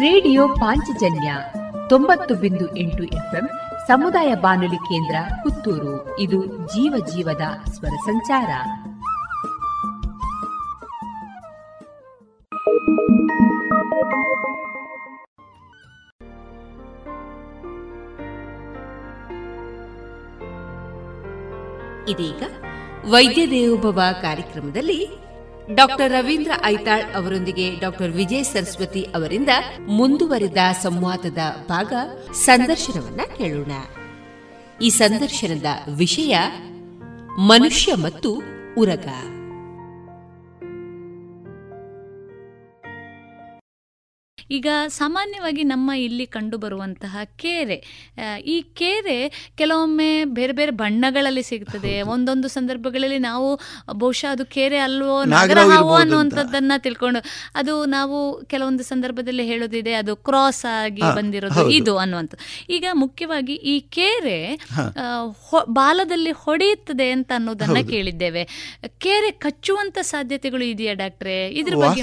ರೇಡಿಯೋ 0.00 0.48
ಪಾಂಚಜನ್ಯ 0.48 1.34
ತೊಂಬತ್ತು 1.88 2.34
ಬಿಂದು 2.34 2.76
ಎಂಟು 2.76 3.02
ಎಫ್ಎಂ 3.02 3.48
ಸಮುದಾಯ 3.86 4.34
ಬಾನುಲಿ 4.34 4.76
ಕೇಂದ್ರ 4.76 5.16
ಪುತ್ತೂರು. 5.42 6.18
ಇದು 6.18 6.46
ಜೀವ 6.46 6.94
ಜೀವದ 7.14 7.70
ಸ್ವರ 7.70 7.88
ಸಂಚಾರ. 7.88 8.50
ಇದೀಗ 22.08 22.42
ವೈದ್ಯ 23.10 23.50
ದೇವೋಭವ 23.50 24.00
ಕಾರ್ಯಕ್ರಮದಲ್ಲಿ 24.22 25.29
ಡಾಕ್ಟರ್ 25.74 26.12
ರವೀಂದ್ರ 26.12 26.50
ಐತಾಳ್ 26.64 27.14
ಅವರೊಂದಿಗೆ 27.14 27.80
ಡಾಕ್ಟರ್ 27.80 28.10
ವಿಜಯ್ 28.10 28.44
ಸರಸ್ವತಿ 28.44 29.02
ಅವರಿಂದ 29.02 29.48
ಮುಂದುವರಿದ 29.88 30.56
ಸಂವಾದದ 30.82 31.38
ಭಾಗ 31.68 31.92
ಸಂದರ್ಶನವನ್ನ 32.32 33.20
ಕೇಳೋಣ. 33.36 33.72
ಈ 34.82 34.88
ಸಂದರ್ಶನದ 34.88 35.66
ವಿಷಯ 35.96 36.38
ಮನುಷ್ಯ 37.38 37.94
ಮತ್ತು 37.94 38.42
ಉರಗ. 38.78 39.08
ಈಗ 44.50 44.68
ಸಾಮಾನ್ಯವಾಗಿ 44.88 45.62
ನಮ್ಮ 45.64 45.90
ಇಲ್ಲಿ 45.98 46.26
ಕಂಡುಬರುವಂತಹ 46.26 47.18
ಕೇರೆ 47.36 47.78
ಈ 48.44 48.56
ಕೇರೆ 48.74 49.18
ಕೆಲವೊಮ್ಮೆ 49.58 50.24
ಬೇರೆ 50.38 50.52
ಬೇರೆ 50.52 50.72
ಬಣ್ಣಗಳಲ್ಲಿ 50.80 51.42
ಸಿಗ್ತದೆ. 51.42 52.02
ಒಂದೊಂದು 52.02 52.48
ಸಂದರ್ಭಗಳಲ್ಲಿ 52.48 53.18
ನಾವು 53.18 53.48
ಬಹುಶಃ 53.92 54.30
ಅದು 54.30 54.46
ಕೇರೆ 54.46 54.78
ಅಲ್ವೋ 54.78 55.16
ನಗರ 55.24 55.58
ಹಾವು 55.72 55.92
ಅನ್ನುವಂಥದ್ದನ್ನ 55.94 56.72
ತಿಳ್ಕೊಂಡು 56.78 57.20
ಅದು 57.54 57.74
ನಾವು 57.86 58.18
ಕೆಲವೊಂದು 58.44 58.82
ಸಂದರ್ಭದಲ್ಲಿ 58.82 59.46
ಹೇಳೋದಿದೆ 59.46 59.94
ಅದು 59.94 60.14
ಕ್ರಾಸ್ 60.28 60.64
ಆಗಿ 60.74 61.04
ಬಂದಿರೋದು 61.16 61.64
ಇದು 61.70 61.94
ಅನ್ನುವಂಥ 61.98 62.34
ಈಗ 62.68 62.84
ಮುಖ್ಯವಾಗಿ 62.92 63.54
ಈ 63.72 63.76
ಕೇರೆ 63.98 64.38
ಬಾಲದಲ್ಲಿ 65.70 66.30
ಹೊಡೆಯುತ್ತದೆ 66.44 67.08
ಅಂತ 67.10 67.32
ಅನ್ನೋದನ್ನ 67.34 67.80
ಕೇಳಿದ್ದೇವೆ. 67.90 68.44
ಕೇರೆ 68.98 69.30
ಕಚ್ಚುವಂತ 69.44 69.98
ಸಾಧ್ಯತೆಗಳು 70.12 70.64
ಇದೆಯಾ 70.64 70.94
ಡಾಕ್ಟ್ರೆ? 70.94 71.36
ಇದ್ರ 71.60 71.74
ಬಗ್ಗೆ 71.76 72.02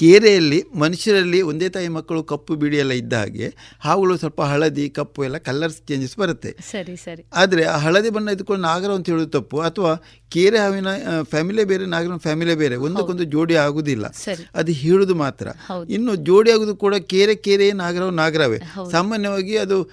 ಕೇರೆಯಲ್ಲಿ 0.00 0.58
ಮನುಷ್ಯರಲ್ಲಿ 0.78 1.42
ಒಂದೇ 1.42 1.68
ತಾಯಿ 1.68 1.88
ಮಕ್ಕಳು 1.88 2.20
ಕಪ್ಪು 2.24 2.54
ಬಿಡಿ 2.54 2.76
ಎಲ್ಲ 2.76 2.92
ಇದ್ದ 2.92 3.12
ಹಾಗೆ 3.12 3.46
ಹಾವುಗಳು 3.80 4.16
ಸ್ವಲ್ಪ 4.16 4.42
ಹಳದಿ 4.42 4.88
ಕಪ್ಪು 4.90 5.24
ಎಲ್ಲ 5.24 5.38
ಕಲರ್ಸ್ 5.48 5.80
ಚೇಂಜಸ್ 5.88 6.16
ಬರುತ್ತೆ. 6.16 6.52
ಸರಿ 6.70 6.96
ಸರಿ. 6.96 7.22
ಆದರೆ 7.34 7.64
ಆ 7.64 7.76
ಹಳದಿ 7.76 8.10
ಬಣ್ಣ 8.10 8.28
ಇದ್ಕೊಂಡು 8.28 8.62
ನಾಗರ 8.62 8.90
ಅಂತ 8.90 9.10
ಹೇಳೋದು 9.10 9.30
ತಪ್ಪು. 9.30 9.58
ಅಥವಾ 9.60 9.92
ಕೇರೆ 10.30 10.58
ಹಾವಿನ 10.58 10.86
ಫ್ಯಾಮಿಲಿ 11.22 11.64
ಬೇರೆ 11.64 11.86
ನಾಗರ 11.86 12.16
ಫ್ಯಾಮಿಲಿ 12.16 12.54
ಬೇರೆ. 12.54 12.76
ಒಂದಕ್ಕೊಂದು 12.76 13.24
ಜೋಡಿ 13.24 13.56
ಆಗುದಿಲ್ಲ. 13.56 14.06
ಅದು 14.54 14.72
ಹೇಳುದು 14.72 15.14
ಮಾತ್ರ. 15.14 15.48
ಇನ್ನು 15.88 16.16
ಜೋಡಿ 16.16 16.50
ಆಗುದು 16.52 16.76
ಕೂಡ 16.76 16.94
ಕೇರೆ 16.94 17.34
ಕೇರೆ 17.34 17.72
ನಾಗರವು 17.72 18.10
ನಾಗರವೇ. 18.10 18.58
ಸಾಮಾನ್ಯವಾಗಿ 18.90 19.56
ಅದು 19.56 19.84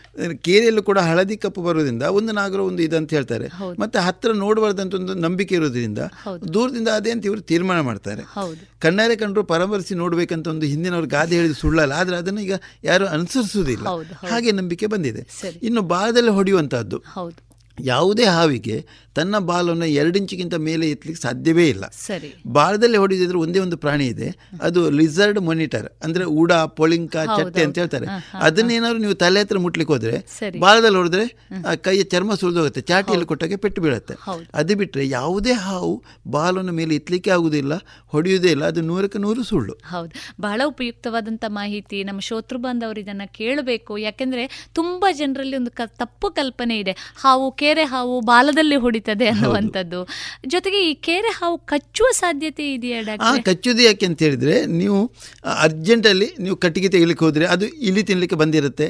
ಕೇರೆಯಲ್ಲೂ 0.42 0.84
ಕೂಡ 0.84 1.00
ಹಳದಿ 1.00 1.38
ಕಪ್ಪು 1.38 1.62
ಬರುವುದರಿಂದ 1.64 2.04
ಒಂದು 2.04 2.34
ನಾಗರ 2.34 2.60
ಒಂದು 2.60 2.84
ಇದಂತ 2.84 3.14
ಹೇಳ್ತಾರೆ. 3.14 3.48
ಮತ್ತೆ 3.80 4.00
ಹತ್ರ 4.00 4.32
ನೋಡಬಾರ್ದಂತ 4.32 4.96
ಒಂದು 4.96 5.14
ನಂಬಿಕೆ 5.14 5.56
ಇರೋದ್ರಿಂದ 5.56 6.00
ದೂರದಿಂದ 6.54 6.88
ಅದೇ 6.88 7.12
ಅಂತ 7.12 7.26
ಇವರು 7.26 7.42
ತೀರ್ಮಾನ 7.42 7.80
ಮಾಡ್ತಾರೆ. 7.80 8.24
ಕಣ್ಣಾರೆ 8.80 9.16
ಕಂಡ್ರು 9.16 9.44
ಪರಾಮರ್ಶಿ 9.44 9.96
ನೋಡ್ಬೇಕಂತ 9.96 10.48
ಒಂದು 10.48 10.66
ಹಿಂದಿನವ್ರು 10.66 11.08
ಗಾದೆ 11.08 11.36
ಹೇಳಿದ 11.36 11.52
ಸುಳ್ಳಲ್ಲ. 11.52 11.94
ಆದ್ರೆ 11.94 12.18
ಅದನ್ನು 12.18 12.42
ಈಗ 12.42 12.54
ಯಾರು 12.84 13.08
ಅನುಸರಿಸುವುದಿಲ್ಲ. 13.08 13.88
ಹಾಗೆ 14.28 14.52
ನಂಬಿಕೆ 14.52 14.86
ಬಂದಿದೆ. 14.86 15.22
ಇನ್ನು 15.64 15.82
ಬಾಲದಲ್ಲಿ 15.82 16.30
ಹೊಡೆಯುವಂತಹದ್ದು. 16.30 16.98
ಹೌದು. 16.98 17.48
ಯಾವುದೇ 17.80 18.24
ಹಾವಿಗೆ 18.26 18.86
ತನ್ನ 19.18 19.38
ಬಾಲನ್ನು 19.40 19.86
ಎರಡಿಂಚಿಗಿಂತ 19.86 20.56
ಮೇಲೆ 20.56 20.90
ಎತ್ತಲಿಕ್ಕೆ 20.90 21.24
ಸಾಧ್ಯವೇ 21.24 21.70
ಇಲ್ಲ. 21.70 21.86
ಸರಿ. 21.88 22.30
ಬಾಲದಲ್ಲಿ 22.48 22.98
ಹೊಡೆದಿದ್ರೆ 22.98 23.38
ಒಂದೇ 23.38 23.60
ಒಂದು 23.60 23.78
ಪ್ರಾಣಿ 23.78 24.06
ಇದೆ. 24.06 24.28
ಅದು 24.62 24.90
ಲಿಸರ್ಡ್ 24.90 25.40
ಮೊನಿಟರ್. 25.40 25.90
ಅಂದ್ರೆ 26.04 26.24
ಉಡ 26.24 26.52
ಪೊಳಿಂಕ 26.54 27.18
ಚಟ್ಟೆ 27.18 27.64
ಅಂತ 27.64 27.78
ಹೇಳ್ತಾರೆ. 27.78 28.06
ಅದನ್ನೇನಾದ್ರು 28.34 28.98
ನೀವು 28.98 29.14
ತಲೆ 29.14 29.40
ಹತ್ರ 29.40 29.58
ಮುಟ್ಲಿಕ್ಕೆ 29.58 29.94
ಹೋದ್ರೆ. 29.94 30.18
ಬಾಲದಲ್ಲಿ 30.60 30.98
ಹೊಡೆದ್ರೆ 30.98 31.26
ಕೈಯ 31.76 32.04
ಚರ್ಮ 32.04 32.36
ಸುಳಿದೋಗುತ್ತೆ 32.36 32.82
ಚಾಟಿಯಲ್ಲಿ 32.82 33.28
ಕೊಟ್ಟಾಗೆ 33.28 33.56
ಪೆಟ್ಟು 33.56 33.82
ಬೀಳುತ್ತೆ. 33.82 34.14
ಅದು 34.54 34.76
ಬಿಟ್ಟರೆ 34.76 35.10
ಯಾವುದೇ 35.10 35.54
ಹಾವು 35.54 36.04
ಬಾಲನ್ನು 36.28 36.72
ಮೇಲೆ 36.72 36.96
ಎತ್ತಲಿಕ್ಕೆ 36.96 37.32
ಆಗುದಿಲ್ಲ 37.32 37.74
ಹೊಡೆಯುವುದೇ 38.08 38.52
ಇಲ್ಲ 38.52 38.66
ಅದು 38.66 38.82
ನೂರಕ್ಕೆ 38.82 39.20
ನೂರು 39.20 39.44
ಸುಳ್ಳು. 39.44 39.74
ಹೌದು. 39.74 40.12
ಬಹಳ 40.42 40.62
ಉಪಯುಕ್ತವಾದಂತ 40.66 41.46
ಮಾಹಿತಿ 41.48 42.04
ನಮ್ಮ 42.04 42.20
ಶೋತೃ 42.20 42.58
ಬಾಂಧವರು 42.58 43.00
ಇದನ್ನ 43.00 43.22
ಕೇಳಬೇಕು. 43.28 43.98
ಯಾಕೆಂದರೆ 43.98 44.70
ತುಂಬಾ 44.74 45.12
ಜನರಲ್ಲಿ 45.12 45.58
ಒಂದು 45.58 45.72
ಕ 45.72 45.82
ತಪ್ಪು 45.86 46.30
ಕಲ್ಪನೆ 46.32 46.80
ಇದೆ. 46.80 46.92
ಹಾವು 47.22 47.52
ಕೆರೆ 47.52 47.84
ಹಾವು 47.84 48.20
ಬಾಲದಲ್ಲಿ 48.22 48.76
ಹೊಡಿತದೆ 49.08 49.28
ಅನ್ನುವಂಥದ್ದು. 49.34 50.00
ಜೊತೆಗೆ 50.54 50.80
ಈ 50.90 50.94
ಕೆರೆ 51.08 51.32
ಹಾವು 51.40 51.56
ಕಚ್ಚುವ 51.72 52.08
ಸಾಧ್ಯತೆ 52.22 52.64
ಇದೆಯಾ 52.74 53.00
ಡಾಕ್ಟರ್? 53.10 53.44
ಕಚ್ಚುದು 53.50 53.82
ಯಾಕೆ 53.82 54.06
ಅಂತ 54.10 54.20
ಹೇಳಿದ್ರೆ 54.28 54.56
ನೀವು 54.82 55.00
ಅರ್ಜೆಂಟಲ್ಲಿ 55.66 56.30
ನೀವು 56.40 56.56
ಕಟ್ಟಿಗೆ 56.64 56.90
ತೆಗಿಲಿಕ್ಕೆ 56.96 57.26
ಹೋದರೆ 57.26 57.46
ಅದು 57.56 57.66
ಇಲಿ 57.90 58.04
ತಿನ್ಲಿಕ್ಕೆ 58.10 58.38
ಬಂದಿರುತ್ತೆ. 58.44 58.88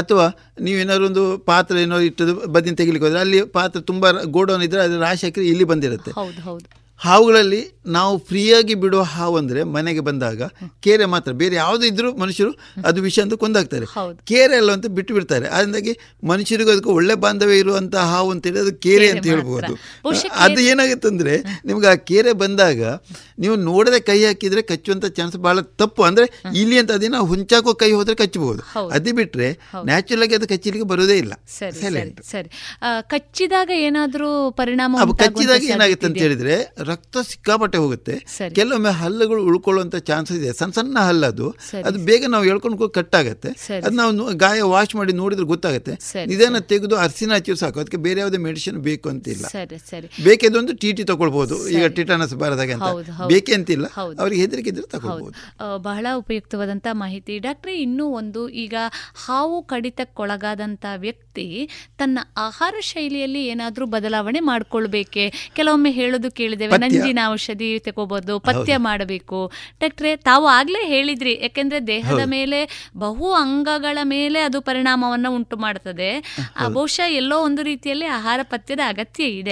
ಅಥವಾ 0.00 0.26
ನೀವು 0.66 0.78
ಏನಾದ್ರು 0.84 1.06
ಒಂದು 1.10 1.24
ಪಾತ್ರ 1.50 1.76
ಏನೋ 1.84 1.98
ಇಟ್ಟದು 2.08 2.34
ಬದಿನ 2.56 2.74
ತೆಗಿಲಿಕ್ಕೆ 2.82 3.06
ಹೋದ್ರೆ 3.06 3.22
ಅಲ್ಲಿ 3.26 3.40
ಪಾತ್ರ 3.58 3.80
ತುಂಬಾ 3.92 4.10
ಗೋಡೌನ್ 4.36 4.64
ಇದ್ರೆ 4.68 4.82
ಅದು 4.88 4.98
ರಾಶಿ 5.06 5.24
ಹಾಕಿದ್ರೆ 5.26 5.48
ಇಲ್ಲಿ 5.52 5.66
ಬಂದಿರುತ್ತೆ. 5.72 6.12
ಹೌದು 6.20 6.42
ಹೌದು. 6.48 6.66
ಹಾವುಗಳಲ್ಲಿ 7.00 7.60
ನಾವು 7.96 8.14
ಫ್ರೀಯಾಗಿ 8.28 8.74
ಬಿಡುವ 8.82 9.02
ಹಾವು 9.12 9.34
ಅಂದರೆ 9.40 9.60
ಮನೆಗೆ 9.74 10.02
ಬಂದಾಗ 10.06 10.40
ಕೇರೆ 10.84 11.04
ಮಾತ್ರ. 11.12 11.30
ಬೇರೆ 11.42 11.54
ಯಾವುದೇ 11.56 11.86
ಇದ್ರೂ 11.86 12.08
ಮನುಷ್ಯರು 12.22 12.50
ಅದು 12.88 12.98
ವಿಷ 13.06 13.18
ಅಂತ 13.24 13.34
ಕೊಂದಾಗ್ತಾರೆ. 13.42 13.86
ಕೇರೆ 14.30 14.54
ಅಲ್ಲ 14.60 14.70
ಅಂತ 14.76 14.86
ಬಿಟ್ಟು 14.96 15.12
ಬಿಡ್ತಾರೆ. 15.14 15.46
ಅದರಿಂದಾಗಿ 15.48 15.92
ಮನುಷ್ಯರಿಗೂ 16.30 16.70
ಅದಕ್ಕೆ 16.74 16.90
ಒಳ್ಳೆ 16.90 17.14
ಬಾಂಧವ್ಯ 17.24 17.62
ಇರುವಂತಹ 17.62 18.04
ಹಾವು 18.14 18.30
ಅಂತೇಳಿ 18.34 18.60
ಅದು 18.64 18.72
ಕೇರೆ 18.86 19.06
ಅಂತ. 19.12 19.24
ಹೇಳ್ಬೋದು. 19.32 19.72
ಅದು 20.46 20.58
ಏನಾಗುತ್ತೆ 20.72 21.08
ಅಂದರೆ 21.08 21.34
ನಿಮ್ಗೆ 21.68 21.88
ಆ 21.92 21.94
ಕೇರೆ 22.10 22.34
ಬಂದಾಗ 22.42 22.82
ನೀವು 23.44 23.56
ನೋಡದೆ 23.68 24.00
ಕೈ 24.10 24.18
ಹಾಕಿದ್ರೆ 24.24 24.62
ಕಚ್ಚುವಂಥ 24.62 25.06
ಚಾನ್ಸ್ 25.18 25.36
ಬಹಳ 25.46 25.58
ತಪ್ಪು. 25.82 26.02
ಅಂದ್ರೆ 26.02 26.26
ಇಲ್ಲಿ 26.54 26.78
ಅಂತ 26.82 26.92
ಅದೇನೋ 26.98 27.22
ಹುಂಚಾಕೋ 27.32 27.74
ಕೈ 27.84 27.90
ಹೋದ್ರೆ 27.98 28.16
ಕಚ್ಚಬಹುದು. 28.22 28.62
ಹೌದು. 28.74 28.92
ಅದು 28.98 29.14
ಬಿಟ್ಟರೆ 29.20 29.48
ನ್ಯಾಚುರಲ್ 29.90 30.26
ಆಗಿ 30.28 30.36
ಅದು 30.40 30.48
ಕಚ್ಚಲಿಕ್ಕೆ 30.54 30.88
ಬರೋದೇ 30.92 31.18
ಇಲ್ಲ. 31.24 31.32
ಸರಿ. 32.32 32.48
ಕಚ್ಚಿದಾಗ 33.14 33.70
ಏನಾದರೂ 33.88 34.30
ಪರಿಣಾಮ 34.60 34.96
ಕಚ್ಚಿದಾಗ 35.24 35.62
ಏನಾಗುತ್ತೆ 35.76 36.06
ಅಂತ 36.10 36.18
ಹೇಳಿದ್ರೆ 36.26 36.56
ರಕ್ತ 36.88 37.16
ಸಿಕ್ಕಾಪಟ್ಟೆ 37.22 37.78
ಹೋಗುತ್ತೆ. 37.78 38.14
ಕೆಲವೊಮ್ಮೆ 38.54 38.90
ಹಲ್ಲುಗಳು 38.92 39.40
ಉಳ್ಕೊಳ್ಳುವಂತ 39.44 39.96
ಚಾನ್ಸಸ್ 40.08 40.38
ಇದೆ. 40.38 40.52
ಸಣ್ಣ 40.52 40.72
ಸಣ್ಣ 40.72 40.98
ಹಲ್ಲದು. 41.00 41.46
ಅದು. 41.84 41.98
ಬೇಗ 42.04 42.24
ನಾವು 42.28 42.44
ಎಳ್ಕೊಂಡು 42.44 42.88
ಕಟ್ 42.88 43.14
ಆಗುತ್ತೆ. 43.14 43.50
ಅದು 43.78 43.94
ನಾವು 43.96 44.34
ಗಾಯ 44.36 44.60
ವಾಶ್ 44.72 44.94
ಮಾಡಿ 44.96 45.12
ನೋಡಿದ್ರೆ 45.12 45.46
ಗೊತ್ತಾಗುತ್ತೆ. 45.46 45.94
ಇದೇನ 46.22 46.32
ಇದನ್ನ 46.38 46.58
ತೆಗೆದು 46.68 46.96
ಅರ್ಸಿನ 46.96 47.32
ಹಚ್ಚಿ 47.34 47.56
ಸಾಕು. 47.56 47.80
ಅದಕ್ಕೆ 47.80 47.96
ಬೇರೆ 47.98 48.20
ಯಾವುದೇ 48.20 48.38
ಮೆಡಿಸಿನ್ 48.38 48.78
ಬೇಕು 48.80 49.08
ಅಂತಿಲ್ಲ 49.08 49.44
ಬೇಕಿದ್ದು 50.24 50.58
ಒಂದು 50.58 50.74
ಟಿ 50.76 50.92
ಟಿ 50.92 51.04
ತಗೊಳ್ಬಹುದು 51.04 51.56
ಈಗ. 51.68 51.84
ಟಿಟಾನಸ್ 51.96 52.34
ಬಾರದಾಗ 52.34 52.70
ಅಂತ. 52.72 52.88
ಬೇಕೆ 53.28 53.52
ಅಂತಿಲ್ಲ. 53.54 53.86
ಅವ್ರಿಗೆ 54.20 54.40
ಹೆದರಿಕೆ 54.40 54.70
ಇದ್ರೆ 54.70 54.84
ಹೌದು. 54.84 54.92
ತಗೊಳ್ಬಹುದು 54.96 55.34
ಬಹಳ 55.82 56.06
ಉಪಯುಕ್ತವಾದಂತಹ 56.16 56.94
ಮಾಹಿತಿ. 56.96 57.38
ಡಾಕ್ಟ್ರೆ 57.38 57.74
ಇನ್ನೂ 57.80 58.06
ಒಂದು 58.20 58.42
ಈಗ 58.58 58.74
ಹಾವು 59.26 59.56
ಕಡಿತಕ್ಕೊಳಗಾದಂತಹ 59.64 60.94
ವ್ಯಕ್ತಿ 60.96 61.24
ತನ್ನ 61.98 62.18
ಆಹಾರ 62.36 62.74
ಶೈಲಿಯಲ್ಲಿ 62.80 63.46
ಏನಾದರೂ 63.46 63.86
ಬದಲಾವಣೆ 63.86 64.40
ಮಾಡ್ಕೊಳ್ಬೇಕೆ? 64.40 65.50
ಕೆಲವೊಮ್ಮೆ 65.56 65.90
ಹೇಳೋದು 65.90 66.30
ಕೇಳಿದ್ದೇವೆ. 66.30 66.78
ನಂಜಿನ 66.78 67.18
ಔಷಧಿ 67.28 67.78
ತಗೋಬಹುದು 67.78 68.38
ಪಥ್ಯ 68.38 68.76
ಮಾಡಬೇಕು. 68.76 69.52
ಡಾಕ್ಟ್ರೆ 69.80 70.16
ತಾವು 70.16 70.46
ಆಗ್ಲೇ 70.46 70.86
ಹೇಳಿದ್ರಿ 70.86 71.38
ಯಾಕೆಂದ್ರೆ 71.42 71.86
ದೇಹದ 71.86 72.20
ಮೇಲೆ 72.24 72.90
ಬಹು 72.96 73.32
ಅಂಗಗಳ 73.32 73.98
ಮೇಲೆ 74.02 74.40
ಅದು 74.40 74.60
ಪರಿಣಾಮವನ್ನು 74.60 75.34
ಉಂಟು 75.34 75.56
ಮಾಡ್ತದೆ. 75.56 76.36
ಆ, 76.56 76.68
ಬಹುಶಃ 76.68 77.06
ಎಲ್ಲೋ 77.06 77.42
ಒಂದು 77.44 77.62
ರೀತಿಯಲ್ಲಿ 77.62 78.06
ಆಹಾರ 78.06 78.40
ಪಥ್ಯದ 78.42 78.80
ಅಗತ್ಯ 78.86 79.24
ಇದೆ. 79.24 79.50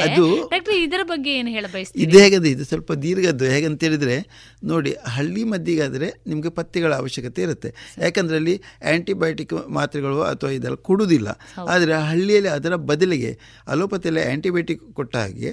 ಡಾಕ್ಟ್ರೆ 0.50 0.82
ಇದರ 0.82 1.00
ಬಗ್ಗೆ 1.02 1.32
ಏನು 1.34 1.48
ಹೇಳ 1.48 1.66
ಬಯಸ್ತೀರಿ? 1.72 2.04
ಇದು 2.04 2.18
ಹೇಗದು 2.18 2.46
ಇದು 2.46 2.64
ಸ್ವಲ್ಪ 2.64 2.92
ದೀರ್ಘದ್ದು. 2.92 3.44
ಹೇಗಂತ 3.44 3.84
ಹೇಳಿದ್ರೆ 3.84 4.16
ನೋಡಿ 4.64 4.96
ಹಳ್ಳಿ 5.06 5.44
ಮದ್ದಿಗಾದರೆ 5.44 6.22
ನಿಮಗೆ 6.26 6.48
ಪಥ್ಯಗಳ 6.48 6.94
ಅವಶ್ಯಕತೆ 6.94 7.42
ಇರುತ್ತೆ. 7.42 7.74
ಯಾಕಂದ್ರೆ 8.02 8.36
ಅಲ್ಲಿ 8.36 8.62
ಆ್ಯಂಟಿಬಯೋಟಿಕ್ 8.88 9.68
ಮಾತ್ರೆಗಳು 9.68 10.22
ಅಥವಾ 10.22 10.50
ಇದೆಲ್ಲ 10.50 10.74
ಕೊಡುವುದಿಲ್ಲ 10.74 11.28
ಆದರೆ 11.76 11.94
ಹಳ್ಳಿಯಲ್ಲಿ 12.08 12.50
ಅದರ 12.56 12.74
ಬದಲಿಗೆ 12.90 13.32
ಅಲೋಪತಿಯಲ್ಲಿ 13.68 14.22
ಆ್ಯಂಟಿಬಯೋಟಿಕ್ 14.28 14.82
ಕೊಟ್ಟ 14.98 15.16
ಹಾಗೆ 15.16 15.50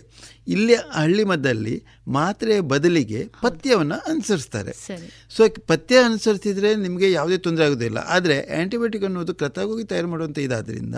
ಇಲ್ಲಿ 0.48 0.76
ಹಳ್ಳಿ 0.92 1.24
ಮದ್ದಲ್ಲಿ 1.24 1.76
ಮಾತ್ರೆಯ 2.08 2.60
ಬದಲಿಗೆ 2.72 3.20
ಪಥ್ಯವನ್ನು 3.42 3.98
ಅನುಸರಿಸ್ತಾರೆ. 4.12 4.72
ಸರಿ. 4.88 5.08
ಸೊ 5.36 5.44
ಪಥ್ಯ 5.68 6.02
ಅನುಸರಿಸಿದರೆ 6.04 6.70
ನಿಮಗೆ 6.76 7.08
ಯಾವುದೇ 7.12 7.38
ತೊಂದರೆ 7.38 7.66
ಆಗೋದಿಲ್ಲ 7.66 8.00
ಆದರೆ 8.16 8.36
ಆ್ಯಂಟಿಬಯೋಟಿಕ್ 8.58 9.04
ಅನ್ನೋದು 9.04 9.34
ಕೃತಕವಾಗಿ 9.36 9.84
ತಯಾರು 9.84 10.08
ಮಾಡುವಂಥ 10.08 10.38
ಇದಾದ್ದರಿಂದ 10.38 10.98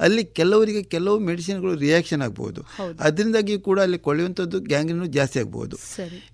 ಅಲ್ಲಿ 0.00 0.24
ಕೆಲವರಿಗೆ 0.40 0.82
ಕೆಲವು 0.94 1.18
ಮೆಡಿಸಿನ್ಗಳು 1.28 1.74
ರಿಯಾಕ್ಷನ್ 1.84 2.22
ಆಗ್ಬೋದು. 2.22 2.60
ಅದರಿಂದಾಗಿ 3.00 3.56
ಕೂಡ 3.68 3.78
ಅಲ್ಲಿ 3.80 3.98
ಕೊಳೆಯುವಂಥದ್ದು 3.98 4.60
ಗ್ಯಾಂಗ್ರೀನು 4.72 5.08
ಜಾಸ್ತಿ 5.18 5.38
ಆಗ್ಬೋದು. 5.38 5.76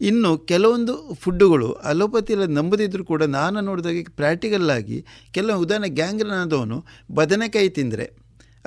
ಇನ್ನು 0.01 0.33
ಕೆಲವೊಂದು 0.53 0.97
ಫುಡ್ಡುಗಳು 1.21 1.71
ಅಲೋಪತಿಯಲ್ಲಿ 1.93 2.49
ನಂಬದಿದ್ದರೂ 2.53 3.05
ಕೂಡ 3.05 3.23
ನಾನು 3.39 3.61
ನೋಡಿದಾಗ 3.61 3.97
ಪ್ರಾಕ್ಟಿಕಲ್ 4.17 4.71
ಆಗಿ 4.71 4.99
ಕೆಲವು 5.33 5.63
ಉದಾಹರಣೆ 5.67 5.89
ಗ್ಯಾಂಗ್ರೀನ್ 6.01 6.37
ಆದವನು 6.43 6.79
ಬದನೆಕಾಯಿ 7.13 7.71
ತಿಂದರೆ 7.79 8.07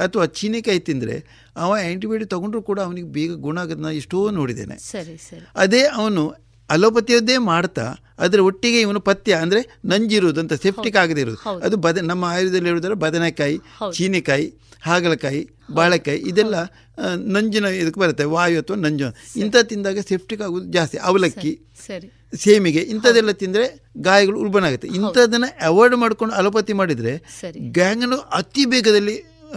ಅಥವಾ 0.06 0.26
ಚೀನಿಕಾಯಿ 0.40 0.82
ತಿಂದರೆ 0.90 1.16
ಅವ 1.64 1.72
ಆ್ಯಂಟಿಬಯೋಟಿಕ್ 1.80 2.32
ತೊಗೊಂಡ್ರೂ 2.36 2.62
ಕೂಡ 2.70 2.80
ಅವನಿಗೆ 2.88 3.10
ಬೇಗ 3.18 3.32
ಗುಣ 3.46 3.58
ಆಗೋದನ್ನ 3.64 3.92
ಎಷ್ಟೋ 4.02 4.20
ನೋಡಿದ್ದೇನೆ. 4.40 4.76
ಸರಿ 4.92 5.16
ಸರಿ. 5.30 5.46
ಅದೇ 5.64 5.82
ಅವನು 6.00 6.24
ಅಲೋಪತಿಯದ್ದೇ 6.70 7.38
ಮಾಡ್ತಾ 7.52 7.86
ಅದರ 8.26 8.40
ಒಟ್ಟಿಗೆ 8.50 8.80
ಇವನು 8.86 9.00
ಪಥ್ಯ 9.08 9.40
ಅಂದರೆ 9.44 9.62
ನಂಜಿರುವುದು 9.92 10.40
ಅಂತ 10.44 10.56
ಸೆಪ್ಟಿಕ್ 10.66 10.98
ಆಗದೇ 11.02 11.22
ಇರೋದು 11.26 11.40
ಅದು 11.68 11.78
ಬದ 11.86 12.04
ನಮ್ಮ 12.12 12.24
ಆಯುರ್ವೇದದಲ್ಲಿ 12.34 12.70
ಹೇಳಿದ್ರೆ 12.72 12.96
ಬದನೆಕಾಯಿ 13.04 13.58
ಚೀನೆಕಾಯಿ 13.98 14.48
ಹಾಗಲಕಾಯಿ 14.88 15.42
ಬಾಳೆಕಾಯಿ 15.78 16.20
ಇದೆಲ್ಲ 16.30 16.56
ನಂಜಿನ 17.36 17.68
ಇದಕ್ಕೆ 17.82 18.00
ಬರುತ್ತೆ 18.04 18.26
ವಾಯು 18.34 18.58
ಅಥವಾ 18.62 18.78
ನಂಜು. 18.86 19.10
ಇಂಥ 19.42 19.56
ತಿಂದಾಗ 19.72 20.00
ಸೆಪ್ಟಿಕ್ 20.10 20.42
ಆಗೋದು 20.46 20.66
ಜಾಸ್ತಿ. 20.76 20.98
ಅವಲಕ್ಕಿ 21.10 21.52
ಸರಿ 21.88 22.08
ಸೇಮಿಗೆ 22.44 22.82
ಇಂಥದ್ದೆಲ್ಲ 22.94 23.32
ತಿಂದರೆ 23.44 23.66
ಗಾಯಗಳು 24.08 24.38
ಉಲ್ಬಣ 24.44 24.64
ಆಗುತ್ತೆ. 24.70 24.88
ಇಂಥದ್ದನ್ನು 24.98 25.50
ಅವಾಯ್ಡ್ 25.70 25.96
ಮಾಡ್ಕೊಂಡು 26.04 26.34
ಅಲೋಪತಿ 26.40 26.74
ಮಾಡಿದರೆ 26.82 27.14
ಗ್ಯಾಂಗನು 27.78 28.18
ಅತಿ 28.40 28.64
ಬೇಗದಲ್ಲಿ 28.74 29.16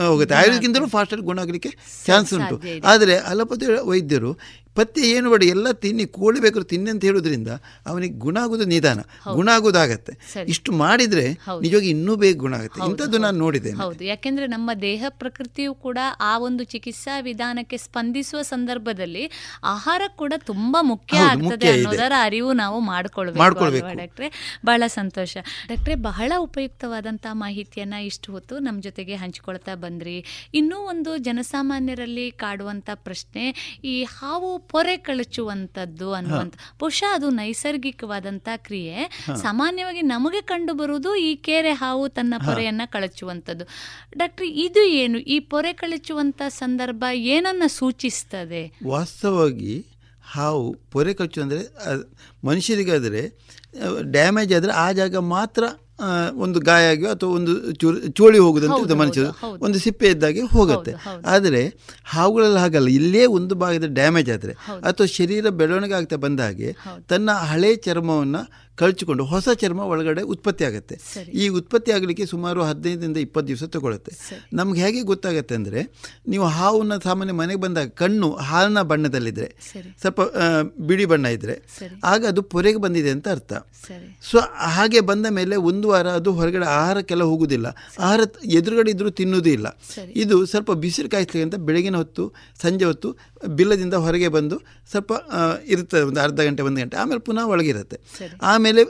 ಹೋಗುತ್ತೆ. 0.09 0.35
ಆಯುರ್ವೇದಕ್ಕಿಂತಲೂ 0.35 0.89
ಫಾಸ್ಟಾಗಿ 0.89 1.23
ಗುಣ 1.23 1.39
ಆಗಲಿಕ್ಕೆ 1.41 1.71
ಚಾನ್ಸ್ 2.07 2.33
ಉಂಟು. 2.35 2.57
ಆದರೆ 2.93 3.17
ಅಲೋಪತಿ 3.33 3.67
ವೈದ್ಯರು 3.91 4.33
ಪಥ್ಯ 4.75 5.03
ಏನು 5.03 5.31
ಬೇಡ 5.31 5.43
ಎಲ್ಲ 5.43 5.71
ತಿನ್ನಿ 5.71 6.07
ಕೋಳಿ 6.07 6.41
ಬೇಕಾದ್ರೂ 6.41 6.63
ತಿನ್ನಿ 6.63 6.91
ಅಂತ 6.91 7.05
ಹೇಳೋದ್ರಿಂದ 7.05 7.49
ಅವನಿಗೆ 7.87 8.15
ಗುಣ 8.15 8.39
ಆಗೋದು 8.43 8.65
ನಿಧಾನ. 8.65 9.01
ಗುಣ 9.33 9.49
ಆಗೋದಾಗತ್ತೆ. 9.49 10.13
ಇಷ್ಟು 10.49 10.73
ಮಾಡಿದ್ರೆ 10.73 11.27
ನಿಜವಾಗಿ 11.61 11.91
ಇನ್ನೂ 11.91 12.17
ಬೇಗ 12.17 12.39
ಗುಣ 12.39 12.55
ಆಗುತ್ತೆ. 12.55 12.91
ಇಂಥದ್ದು 12.91 13.19
ನಾನು. 13.19 13.39
ನೋಡಿದ್ದೇನೆ 13.39 13.77
ಹೌದು. 13.77 14.05
ಯಾಕೆಂದ್ರೆ 14.05 14.47
ನಮ್ಮ 14.47 14.71
ದೇಹ 14.83 15.05
ಪ್ರಕೃತಿಯು 15.09 15.75
ಕೂಡ 15.75 15.99
ಆ 16.21 16.39
ಒಂದು 16.39 16.65
ಚಿಕಿತ್ಸಾ 16.65 17.21
ವಿಧಾನಕ್ಕೆ 17.21 17.77
ಸ್ಪಂದಿಸುವ 17.77 18.43
ಸಂದರ್ಭದಲ್ಲಿ 18.43 19.31
ಆಹಾರ 19.65 20.03
ಕೂಡ 20.17 20.33
ತುಂಬಾ 20.37 20.83
ಮುಖ್ಯ 20.83 21.19
ಆಗ್ತದೆ 21.19 21.69
ಅನ್ನೋದರ 21.69 22.13
ಅರಿವು 22.23 22.53
ನಾವು 22.53 22.81
ಮಾಡ್ಕೊಳ್ಬೇಕು 22.81 23.39
ಮಾಡ್ಕೊಳ್ಬೇಕು. 23.39 23.97
ಡಾಕ್ಟ್ರೆ? 23.97 24.59
ಬಹಳ 24.67 24.83
ಸಂತೋಷ. 24.87 25.37
ಡಾಕ್ಟ್ರೆ 25.69 25.95
ಬಹಳ 25.95 26.33
ಉಪಯುಕ್ತವಾದಂಥ 26.39 27.27
ಮಾಹಿತಿಯನ್ನ 27.33 27.95
ಇಷ್ಟು 27.95 28.33
ಹೊತ್ತು 28.33 28.59
ನಮ್ಮ 28.59 28.83
ಜೊತೆಗೆ 28.83 29.15
ಹಂಚಿಕೊಳ್ತಾ 29.15 29.75
ಬಂದ್ರಿ. 29.75 30.49
ಇನ್ನೂ 30.55 30.77
ಒಂದು 30.77 31.17
ಜನಸಾಮಾನ್ಯರಲ್ಲಿ 31.17 32.31
ಕಾಡುವಂತ 32.31 32.91
ಪ್ರಶ್ನೆ 32.95 33.45
ಈ 33.85 34.05
ಹಾವು 34.05 34.64
ಪೊರೆ 34.71 34.97
ಕಳಚುವಂಥದ್ದು 34.97 36.13
ಅನ್ನುವಂಥ 36.13 36.55
ಬಹುಶಃ 36.81 37.15
ಅದು 37.15 37.29
ನೈಸರ್ಗಿಕವಾದಂಥ 37.31 38.49
ಕ್ರಿಯೆ. 38.57 38.97
ಸಾಮಾನ್ಯವಾಗಿ 39.43 40.03
ನಮಗೆ 40.03 40.41
ಕಂಡು 40.41 40.75
ಬರುವುದು 40.75 41.17
ಈ 41.17 41.35
ಕೆರೆ 41.37 41.73
ಹಾವು 41.73 42.09
ತನ್ನ 42.09 42.35
ಪೊರೆಯನ್ನ 42.39 42.83
ಕಳಚುವಂಥದ್ದು. 42.87 43.65
ಡಾಕ್ಟ್ರಿ 44.17 44.49
ಇದು 44.49 44.83
ಏನು? 44.83 45.19
ಈ 45.19 45.39
ಪೊರೆ 45.41 45.73
ಕಳಚುವಂಥ 45.73 46.43
ಸಂದರ್ಭ 46.49 47.05
ಏನನ್ನ 47.15 47.63
ಸೂಚಿಸ್ತದೆ? 47.67 48.63
ವಾಸ್ತವವಾಗಿ 48.87 49.87
ಹಾವು 50.33 50.67
ಪೊರೆ 50.93 51.15
ಕಚ್ಚು 51.15 51.43
ಅಂದರೆ 51.43 51.63
ಮನುಷ್ಯರಿಗಾದರೆ 52.47 53.23
ಡ್ಯಾಮೇಜ್ 54.03 54.53
ಆದರೆ 54.55 54.73
ಆ 54.73 54.93
ಜಾಗ 54.93 55.17
ಮಾತ್ರ 55.17 55.65
ಒಂದು 56.35 56.61
ಗಾಯ 56.61 56.85
ಆಗಿಯೋ 56.91 57.11
ಅಥವಾ 57.11 57.31
ಒಂದು 57.31 57.73
ಚೋಳಿ 58.09 58.39
ಹೋಗುದಂತ 58.39 58.93
ಮನುಷ್ಯರು. 58.93 59.31
ಒಂದು 59.61 59.79
ಸಿಪ್ಪೆ 59.79 60.09
ಇದ್ದಾಗೆ 60.09 60.41
ಹೋಗುತ್ತೆ. 60.41 60.93
ಆದರೆ 61.27 61.63
ಹಾವುಗಳಲ್ಲಿ 62.05 62.59
ಹಾಗಲ್ಲ 62.59 62.89
ಇಲ್ಲೇ 62.89 63.27
ಒಂದು 63.27 63.55
ಭಾಗದ 63.55 63.85
ಡ್ಯಾಮೇಜ್ 63.87 64.31
ಆದರೆ. 64.31 64.53
ಅಥವಾ 64.83 65.07
ಶರೀರ 65.07 65.49
ಬೆಳವಣಿಗೆ 65.49 65.95
ಆಗ್ತಾ 65.95 66.17
ಬಂದ 66.17 66.41
ಹಾಗೆ 66.41 66.77
ತನ್ನ 67.09 67.31
ಹಳೆ 67.33 67.77
ಚರ್ಮವನ್ನು 67.77 68.43
ಕಳಚಿಕೊಂಡು 68.81 69.25
ಹೊಸ 69.33 69.49
ಚರ್ಮ 69.63 69.81
ಒಳಗಡೆ 69.93 70.23
ಉತ್ಪತ್ತಿ 70.35 70.65
ಆಗುತ್ತೆ. 70.69 70.97
ಈ 71.43 71.45
ಉತ್ಪತ್ತಿ 71.59 71.91
ಆಗಲಿಕ್ಕೆ 71.97 72.25
ಸುಮಾರು 72.33 72.61
ಹದಿನೈದರಿಂದ 72.69 73.19
ಇಪ್ಪತ್ತು 73.27 73.49
ದಿವಸ 73.51 73.65
ತಗೊಳುತ್ತೆ. 73.75 74.13
ನಮ್ಗೆ 74.59 74.79
ಹೇಗೆ 74.85 75.01
ಗೊತ್ತಾಗುತ್ತೆ 75.11 75.55
ಅಂದರೆ 75.61 75.81
ನೀವು 76.33 76.47
ಹಾವನ್ನು 76.57 76.97
ಸಾಮಾನ್ಯ 77.09 77.35
ಮನೆಗೆ 77.41 77.61
ಬಂದಾಗ 77.65 77.89
ಕಣ್ಣು 78.03 78.31
ಹಾಲಿನ 78.49 78.83
ಬಣ್ಣದಲ್ಲಿದ್ದರೆ 78.93 79.49
ಸ್ವಲ್ಪ 80.03 80.21
ಬಿಳಿ 80.89 81.07
ಬಣ್ಣ 81.13 81.27
ಇದ್ದರೆ 81.37 81.57
ಆಗ 82.13 82.25
ಅದು 82.33 82.43
ಪೊರೆಗೆ 82.55 82.83
ಬಂದಿದೆ 82.87 83.13
ಅಂತ 83.17 83.29
ಅರ್ಥ. 83.37 83.53
ಸೊ 84.31 84.39
ಹಾಗೆ 84.77 85.03
ಬಂದ 85.11 85.27
ಮೇಲೆ 85.39 85.55
ಒಂದು 85.71 85.87
ವಾರ 85.93 86.09
ಅದು 86.21 86.33
ಹೊರಗಡೆ 86.41 86.69
ಆಹಾರಕ್ಕೆಲ್ಲ 86.79 87.25
ಹೋಗುವುದಿಲ್ಲ 87.33 87.67
ಆಹಾರ 88.07 88.21
ಎದುರುಗಡೆ 88.59 88.91
ಇದ್ರೂ 88.97 89.11
ತಿನ್ನುವುದೂ 89.21 89.51
ಇಲ್ಲ. 89.59 89.67
ಇದು 90.23 90.37
ಸ್ವಲ್ಪ 90.53 90.71
ಬಿಸಿಲು 90.85 91.11
ಕಾಯಿಸ್ಲಿಕ್ಕೆ 91.15 91.47
ಅಂತ 91.49 91.59
ಬೆಳಗಿನ 91.69 91.97
ಹೊತ್ತು 92.03 92.25
ಸಂಜೆ 92.63 92.87
ಹೊತ್ತು 92.91 93.11
ಬಿಲ್ಲದಿಂದ 93.49 93.95
ಹೊರಗೆ 93.95 94.29
ಬಂದು 94.29 94.57
ಸ್ವಲ್ಪ 94.91 95.13
ಇರುತ್ತೆ 95.67 95.85
ಇರ್ತದೆ 95.85 96.03
ಒಂದು 96.03 96.21
ಅರ್ಧ 96.21 96.41
ಗಂಟೆ 96.41 96.63
ಒಂದು 96.63 96.81
ಗಂಟೆ 96.81 96.97
ಆಮೇಲೆ 96.97 97.21
ಪುನಃ 97.21 97.45
ಒಳಗಿರುತ್ತೆ 97.45 97.99
ಆಮೇಲೆ 98.43 98.85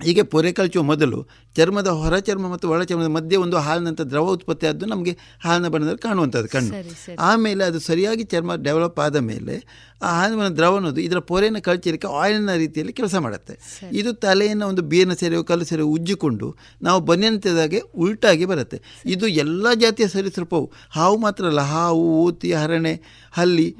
ಹೀಗೆ 0.00 0.22
ಪೊರೆ 0.22 0.52
ಕಳಚುವ 0.52 0.82
ಮೊದಲು 0.82 1.28
ಚರ್ಮದ 1.56 1.88
ಹೊರ 1.88 2.18
ಚರ್ಮ 2.18 2.48
ಮತ್ತು 2.52 2.70
ಒಳ 2.70 2.82
ಚರ್ಮದ 2.82 3.06
ಮಧ್ಯೆ 3.06 3.36
ಒಂದು 3.36 3.56
ಹಾಲಿನಂಥ 3.56 4.00
ದ್ರವ 4.00 4.30
ಉತ್ಪತ್ತಿ 4.30 4.66
ಆದ್ದು 4.66 4.86
ನಮಗೆ 4.86 5.16
ಹಾಲಿನ 5.44 5.68
ಬಣ್ಣದಲ್ಲಿ 5.68 5.98
ಕಾಣುವಂಥದ್ದು 5.98 6.48
ಕಣ್ಣು. 6.48 6.74
ಆಮೇಲೆ 7.18 7.64
ಅದು 7.64 7.80
ಸರಿಯಾಗಿ 7.80 8.24
ಚರ್ಮ 8.24 8.54
ಡೆವಲಪ್ 8.54 8.98
ಆದ 8.98 9.16
ಮೇಲೆ 9.16 9.64
ಆ 10.02 10.20
ಹಾಲಿನ 10.20 10.48
ದ್ರವ 10.48 10.76
ಅನ್ನೋದು 10.76 11.00
ಇದರ 11.00 11.18
ಪೊರೆಯನ್ನು 11.18 11.62
ಕಳಚಲಿಕ್ಕೆ 11.62 12.08
ಆಯಿಲಿನ 12.08 12.54
ರೀತಿಯಲ್ಲಿ 12.54 12.92
ಕೆಲಸ 12.92 13.14
ಮಾಡುತ್ತೆ. 13.14 13.82
ಇದು 13.92 14.12
ತಲೆಯನ್ನು 14.12 14.68
ಒಂದು 14.68 14.82
ಬೇರಿನ 14.82 15.12
ಸೆರೆಯೋ 15.12 15.42
ಕಲ್ಲು 15.42 15.64
ಸೆರೆ 15.64 15.82
ಉಜ್ಜಿಕೊಂಡು 15.82 16.56
ನಾವು 16.82 17.00
ಬನ್ನಿಯಂತಿದಾಗೆ 17.00 17.78
ಉಲ್ಟಾಗಿ 17.96 18.44
ಬರುತ್ತೆ. 18.44 18.80
ಇದು 19.06 19.26
ಎಲ್ಲ 19.26 19.66
ಜಾತಿಯ 19.74 20.08
ಸರೀಸೃಪವು 20.08 20.72
ಹಾವು 20.90 21.16
ಮಾತ್ರ 21.16 21.46
ಅಲ್ಲ 21.46 21.60
ಹಾವು 21.60 22.24
ಊತಿ 22.24 22.52
ಹರಣೆ 22.52 23.00
ಹಲ್ಲಿ 23.32 23.76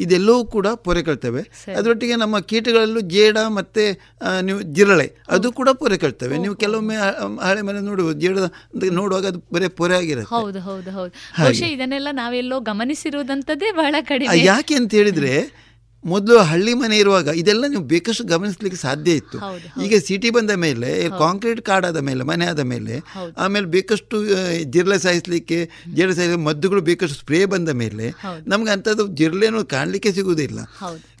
ಇದೆಲ್ಲವೂ 0.00 0.44
ಕೂಡ 0.44 0.66
ಪೊರೆ 0.86 1.02
ಕಳ್ತವೆ 1.02 1.42
ಅದರೊಟ್ಟಿಗೆ 1.74 2.16
ನಮ್ಮ 2.16 2.38
ಕೀಟಗಳಲ್ಲೂ 2.50 3.00
ಜೇಡ 3.14 3.38
ಮತ್ತು 3.58 3.84
ನೀವು 4.42 4.60
ಜಿರಳೆ 4.76 5.06
ಅದು 5.28 5.52
ಕೂಡ 5.52 5.68
ಪೊರೆ 5.80 5.98
ಕಳ್ತವೆ 5.98 6.36
ನೀವು 6.38 6.54
ಕೆಲವೊಮ್ಮೆ 6.56 6.96
ಹಳೆ 7.46 7.62
ಮನೆ 7.62 7.80
ನೋಡುವುದು 7.80 8.20
ಜೇಡ 8.20 8.36
ನೋಡುವಾಗ 8.92 9.26
ಅದು 9.26 9.40
ಬರೀ 9.54 9.68
ಪೊರೆ 9.80 9.96
ಆಗಿರುತ್ತೆ. 9.96 10.30
ಹೌದು 10.34 10.60
ಹೌದು 10.60 10.90
ಹೌದು. 10.90 11.12
ಇದನ್ನೆಲ್ಲ 11.72 12.08
ನಾವೆಲ್ಲೋ 12.12 12.58
ಗಮನಿಸಿರುವುದಂತದ್ದೇ 12.60 13.70
ಬಹಳ 13.72 13.94
ಕಡಿಮೆ. 14.02 14.38
ಯಾಕೆ 14.44 14.74
ಅಂತ 14.74 14.92
ಹೇಳಿದ್ರೆ 14.94 15.34
ಮೊದಲು 16.04 16.38
ಹಳ್ಳಿ 16.42 16.72
ಮನೆ 16.74 16.96
ಇರುವಾಗ 16.98 17.28
ಇದೆಲ್ಲ 17.34 17.64
ನೀವು 17.68 17.84
ಬೇಕಷ್ಟು 17.84 18.24
ಗಮನಿಸ್ಲಿಕ್ಕೆ 18.24 18.78
ಸಾಧ್ಯ 18.80 19.10
ಇತ್ತು. 19.12 19.38
ಈಗ 19.82 19.94
ಸಿಟಿ 20.06 20.30
ಬಂದ 20.30 20.52
ಮೇಲೆ 20.58 20.90
ಕಾಂಕ್ರೀಟ್ 21.18 21.60
ಕಾಡಾದ 21.60 21.98
ಮೇಲೆ 22.00 22.24
ಮನೆ 22.24 22.46
ಆದ 22.46 22.62
ಮೇಲೆ 22.70 22.94
ಆಮೇಲೆ 23.36 23.66
ಬೇಕಷ್ಟು 23.66 24.18
ಜಿರಳೆ 24.74 24.98
ಸಾಯಿಸ್ಲಿಕ್ಕೆ 24.98 25.58
ಜಿರಳೆ 25.94 26.14
ಸಾಯಿಸ 26.14 26.38
ಮದ್ದುಗಳು 26.46 26.82
ಬೇಕಷ್ಟು 26.82 27.18
ಸ್ಪ್ರೇ 27.18 27.40
ಬಂದ 27.46 27.68
ಮೇಲೆ 27.82 28.06
ನಮ್ಗೆ 28.46 28.70
ಅಂಥದ್ದು 28.70 29.06
ಜಿರಳೆನೂ 29.20 29.62
ಕಾಣಲಿಕ್ಕೆ 29.74 30.12
ಸಿಗುವುದಿಲ್ಲ. 30.12 30.58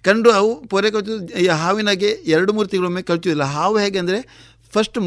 ಕಂಡು 0.04 0.30
ಅವು 0.32 0.50
ಪೊರೆ 0.68 0.90
ಕಚ್ಚು 0.90 1.14
ಈ 1.40 1.46
ಹಾವಿನಾಗೆ 1.58 2.10
ಎರಡು 2.26 2.52
ಮೂರು 2.52 2.68
ತಿಂಗಳೊಮ್ಮೆ 2.68 3.02
ಕಚ್ಚುವುದಿಲ್ಲ 3.02 3.46
ಹಾವು 3.54 3.76
ಹೇಗೆಂದ್ರೆ 3.78 4.18
ಅಂದರೆ 4.18 4.20
ಫಸ್ಟ್ 4.72 4.98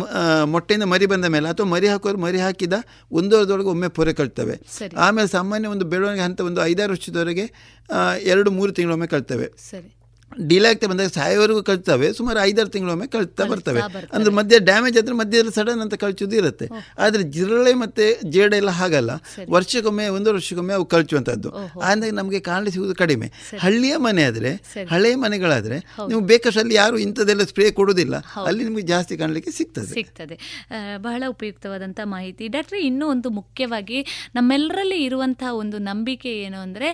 ಮೊಟ್ಟೆಯಿಂದ 0.47 0.84
ಮರಿ 0.84 1.05
ಬಂದ 1.05 1.26
ಮೇಲೆ 1.26 1.47
ಅಥವಾ 1.49 1.68
ಮರಿ 1.68 1.88
ಹಾಕೋರು 1.88 2.18
ಮರಿ 2.18 2.39
ಹಾಕಿದ 2.39 2.76
ಒಂದು 3.11 3.34
ವಾರದೊಳಗೆ 3.38 3.68
ಒಮ್ಮೆ 3.68 3.88
ಪೊರೆ 3.89 4.14
ಕಳ್ತವೆ 4.14 4.55
ಆಮೇಲೆ 4.99 5.28
ಸಾಮಾನ್ಯ 5.28 5.68
ಒಂದು 5.68 5.86
ಬೆಳವಣಿಗೆ 5.86 6.22
ಹಂತ 6.22 6.41
ಒಂದು 6.41 6.61
ಐದಾರು 6.66 6.91
ವರ್ಷದವರೆಗೆ 6.91 7.45
ಎರಡು 8.26 8.51
ಮೂರು 8.51 8.72
ತಿಂಗಳೊಮ್ಮೆ 8.72 9.07
ಕಳ್ತವೆ 9.07 9.47
ಸರಿ. 9.72 9.89
ಡಿಲೇ 10.48 10.70
ಆಗ್ತಾ 10.70 10.88
ಬಂದಾಗ 10.88 11.08
ಸಾಯೋವರೆಗೂ 11.08 11.64
ಕಳ್ತವೆ 11.64 12.14
ಸುಮಾರು 12.14 12.40
ಐದಾರು 12.40 12.70
ತಿಂಗಳೊಮ್ಮೆ 12.70 13.08
ಕಳ್ತಾ 13.08 13.44
ಬರ್ತವೆ. 13.44 13.82
ಅಂದ್ರೆ 14.14 14.34
ಮಧ್ಯೆ 14.34 14.60
ಡ್ಯಾಮೇಜ್ 14.60 14.98
ಆದ್ರೆ 14.98 15.16
ಮಧ್ಯದಲ್ಲಿ 15.16 15.52
ಸಡನ್ 15.52 15.82
ಅಂತ 15.82 15.94
ಕಳ್ಚೋದು 15.94 16.36
ಇರುತ್ತೆ. 16.36 16.70
ಆದ್ರೆ 17.00 17.24
ಜಿರಳೆ 17.24 17.74
ಮತ್ತೆ 17.74 18.20
ಜೇಡ 18.26 18.54
ಎಲ್ಲ 18.54 18.70
ಹಾಗಲ್ಲ. 18.70 19.12
ವರ್ಷಕ್ಕೊಮ್ಮೆ 19.50 20.08
ಒಂದು 20.08 20.34
ವರ್ಷಕ್ಕೊಮ್ಮೆ 20.34 20.74
ಅವು 20.74 20.86
ಕಳ್ಚುವಂಥದ್ದು. 20.86 21.50
ಆದ್ರೆ 21.80 22.12
ನಮಗೆ 22.12 22.40
ಕಾಣಲಿ 22.40 22.72
ಸಿಗುವುದು 22.72 22.96
ಕಡಿಮೆ. 22.96 23.32
ಹಳ್ಳಿಯ 23.60 23.98
ಮನೆ 23.98 24.24
ಆದ್ರೆ 24.24 24.52
ಹಳೆಯ 24.90 25.16
ಮನೆಗಳಾದ್ರೆ 25.16 25.78
ನೀವು 26.08 26.22
ಬೇಕಷ್ಟು 26.22 26.60
ಅಲ್ಲಿ 26.60 26.76
ಯಾರು 26.76 26.98
ಇಂಥದ್ದೆಲ್ಲ 26.98 27.44
ಸ್ಪ್ರೇ 27.44 27.72
ಕೊಡುವುದಿಲ್ಲ. 27.72 28.16
ಅಲ್ಲಿ 28.46 28.64
ನಿಮಗೆ 28.64 28.82
ಜಾಸ್ತಿ 28.82 29.18
ಕಾಣಲಿಕ್ಕೆ 29.18 29.52
ಸಿಗ್ತದೆ. 29.52 29.94
ಸಿಗ್ತದೆ. 29.94 30.36
ಬಹಳ 30.98 31.24
ಉಪಯುಕ್ತವಾದಂತಹ 31.30 32.04
ಮಾಹಿತಿ. 32.06 32.48
ಡಾಕ್ಟ್ರೆ 32.48 32.82
ಇನ್ನೂ 32.82 33.08
ಒಂದು 33.08 33.30
ಮುಖ್ಯವಾಗಿ 33.30 34.30
ನಮ್ಮೆಲ್ಲರಲ್ಲಿ 34.36 35.04
ಇರುವಂತಹ 35.04 35.54
ಒಂದು 35.54 35.78
ನಂಬಿಕೆ 35.78 36.30
ಏನು 36.30 36.58
ಅಂದ್ರೆ 36.58 36.90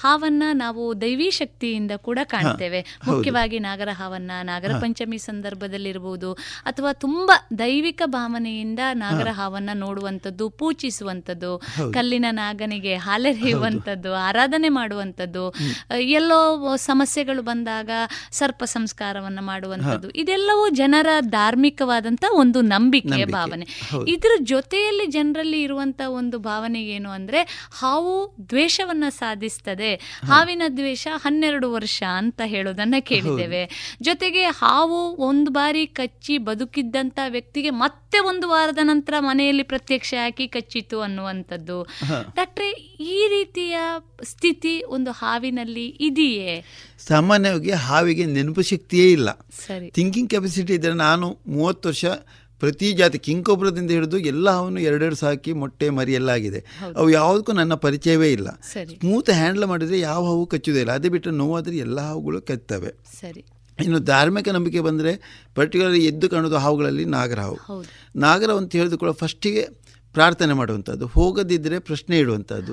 ಹಾವನ್ನ 0.00 0.42
ನಾವು 0.52 1.00
ದೈವಿ 1.00 1.30
ಶಕ್ತಿಯಿಂದ 1.30 1.90
ಕೂಡ 1.96 2.18
ಕಾಣ್ತೇವೆ. 2.24 2.63
ಮುಖ್ಯವಾಗಿ 3.06 3.58
ನಾಗರ 3.58 3.88
ಹಾವನ್ನ 3.92 4.30
ನಾಗರ 4.42 4.72
ಪಂಚಮಿ 4.72 5.18
ಸಂದರ್ಭದಲ್ಲಿರ್ಬೋದು 5.18 6.32
ಅಥವಾ 6.64 6.92
ತುಂಬ 6.92 7.30
ದೈವಿಕ 7.58 8.02
ಭಾವನೆಯಿಂದ 8.06 8.78
ನಾಗರ 8.92 9.28
ಹಾವನ್ನ 9.30 9.70
ನೋಡುವಂಥದ್ದು 9.74 10.50
ಪೂಜಿಸುವಂಥದ್ದು 10.50 11.62
ಕಲ್ಲಿನ 11.94 12.24
ನಾಗನಿಗೆ 12.30 12.94
ಹಾಲೆರೆಯುವಂಥದ್ದು 12.94 14.14
ಆರಾಧನೆ 14.14 14.68
ಮಾಡುವಂಥದ್ದು 14.68 15.54
ಎಲ್ಲೋ 16.00 16.76
ಸಮಸ್ಯೆಗಳು 16.76 17.42
ಬಂದಾಗ 17.42 17.90
ಸರ್ಪ 18.30 18.64
ಸಂಸ್ಕಾರವನ್ನ 18.64 19.38
ಮಾಡುವಂಥದ್ದು 19.40 20.10
ಇದೆಲ್ಲವೂ 20.10 20.68
ಜನರ 20.68 21.06
ಧಾರ್ಮಿಕವಾದಂಥ 21.20 22.24
ಒಂದು 22.32 22.60
ನಂಬಿಕೆಯ 22.60 23.24
ಭಾವನೆ. 23.24 23.66
ಇದ್ರ 24.08 24.30
ಜೊತೆಯಲ್ಲಿ 24.42 25.06
ಜನರಲ್ಲಿ 25.06 25.62
ಇರುವಂತ 25.62 26.00
ಒಂದು 26.06 26.38
ಭಾವನೆ 26.38 26.82
ಏನು 26.82 27.10
ಅಂದ್ರೆ 27.10 27.70
ಹಾವು 27.80 28.36
ದ್ವೇಷವನ್ನ 28.50 29.04
ಸಾಧಿಸ್ತದೆ. 29.08 29.94
ಹಾವಿನ 30.26 30.62
ದ್ವೇಷ 30.76 31.08
ಹನ್ನೆರಡು 31.14 31.72
ವರ್ಷ 31.72 32.02
ಅಂತ 32.16 32.40
ಹೇಳೋದನ್ನ 32.54 32.94
ಕೇಳಿದ್ದೇವೆ. 33.00 33.94
ಜೊತೆಗೆ 34.02 34.42
ಹಾವು 34.42 35.00
ಒಂದು 35.16 35.50
ಬಾರಿ 35.50 35.86
ಕಚ್ಚಿ 35.86 36.38
ಬದುಕಿದ್ದಂತ 36.38 37.18
ವ್ಯಕ್ತಿಗೆ 37.28 37.70
ಮತ್ತೆ 37.70 38.18
ಒಂದು 38.18 38.48
ವಾರದ 38.48 38.78
ನಂತರ 38.82 39.14
ಮನೆಯಲ್ಲಿ 39.18 39.62
ಪ್ರತ್ಯಕ್ಷ 39.62 40.14
ಹಾಕಿ 40.24 40.48
ಕಚ್ಚಿತು 40.48 41.00
ಅನ್ನುವಂಥದ್ದು. 41.00 41.82
ಡಾಕ್ಟ್ರೆ 42.36 42.70
ಈ 43.00 43.28
ರೀತಿಯ 43.28 43.78
ಸ್ಥಿತಿ 44.24 44.82
ಒಂದು 44.88 45.10
ಹಾವಿನಲ್ಲಿ 45.10 45.86
ಇದೆಯೇ? 45.86 46.64
ಸಾಮಾನ್ಯವಾಗಿ 47.08 47.70
ಹಾವಿಗೆ 47.70 48.24
ನೆನಪು 48.26 48.62
ಶಕ್ತಿಯೇ 48.62 49.12
ಇಲ್ಲ. 49.12 49.30
ಸರಿ. 49.66 49.90
ಥಿಂಕಿಂಗ್ 49.90 50.30
ಕೆಪಾಸಿಟಿ 50.30 50.72
ಇದ್ದರೆ 50.72 50.92
ನಾನು 50.92 51.38
ಮೂವತ್ತು 51.46 51.88
ವರ್ಷ 51.88 52.04
ಪ್ರತಿ 52.60 52.92
ಜಾತಿ 52.92 53.18
ಕಿಂಕೊಬ್ರದಿಂದ 53.18 53.90
ಹಿಡಿದು 53.90 54.18
ಎಲ್ಲ 54.18 54.50
ಅವನು 54.50 54.80
ಎರಡೆರಡು 54.80 55.16
ಸಾಕಿ 55.16 55.52
ಮೊಟ್ಟೆ 55.52 55.88
ಮರಿ 55.90 56.12
ಎಲ್ಲ 56.12 56.28
ಆಗಿದೆ 56.28 56.60
ಅವು 56.96 57.10
ಯಾವುದಕ್ಕೂ 57.10 57.52
ನನ್ನ 57.52 57.74
ಪರಿಚಯವೇ 57.74 58.32
ಇಲ್ಲ. 58.32 58.48
ಸ್ಮೂತ್ 59.00 59.30
ಹ್ಯಾಂಡಲ್ 59.30 59.66
ಮಾಡಿದರೆ 59.66 60.00
ಯಾವ 60.00 60.24
ಹಾವು 60.24 60.46
ಕಚ್ಚುವುದಿಲ್ಲ 60.46 60.92
ಅದೇ 60.92 61.08
ಬಿಟ್ಟರೆ 61.08 61.34
ನೋವಾದರೆ 61.34 61.76
ಎಲ್ಲ 61.76 62.00
ಹಾವುಗಳು 62.00 62.40
ಕಚ್ಚುತ್ತವೆ 62.40 62.90
ಸರಿ. 63.20 63.44
ಇನ್ನು 63.80 63.98
ಧಾರ್ಮಿಕ 63.98 64.48
ನಂಬಿಕೆ 64.48 64.80
ಬಂದರೆ 64.80 65.12
ಪರ್ಟಿಕ್ಯುಲರ್ 65.54 65.96
ಎದ್ದು 65.98 66.28
ಕಾಣೋದು 66.28 66.56
ಹಾವುಗಳಲ್ಲಿ 66.56 67.04
ನಾಗರಹಾವು 67.04 67.58
ಹಾವು. 67.68 67.84
ನಾಗರ 68.16 68.50
ಅಂತ 68.52 68.76
ಹೇಳಿದ 68.76 68.94
ಕೂಡ 68.94 69.10
ಫಸ್ಟಿಗೆ 69.10 69.62
ಪ್ರಾರ್ಥನೆ 70.12 70.52
ಮಾಡುವಂಥದ್ದು. 70.52 71.06
ಹೋಗದಿದ್ದರೆ 71.06 71.78
ಪ್ರಶ್ನೆ 71.78 72.18
ಇಡುವಂಥದ್ದು. 72.18 72.72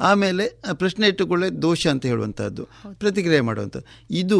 ಆಮೇಲೆ 0.00 0.44
ಪ್ರಶ್ನೆ 0.72 1.06
ಇಟ್ಟುಕೊಳ್ಳೆ 1.06 1.48
ದೋಷ 1.62 1.86
ಅಂತ 1.86 2.06
ಹೇಳುವಂಥದ್ದು. 2.06 2.64
ಪ್ರತಿಕ್ರಿಯೆ 2.92 3.40
ಮಾಡುವಂಥದ್ದು. 3.40 3.86
ಇದು 4.10 4.38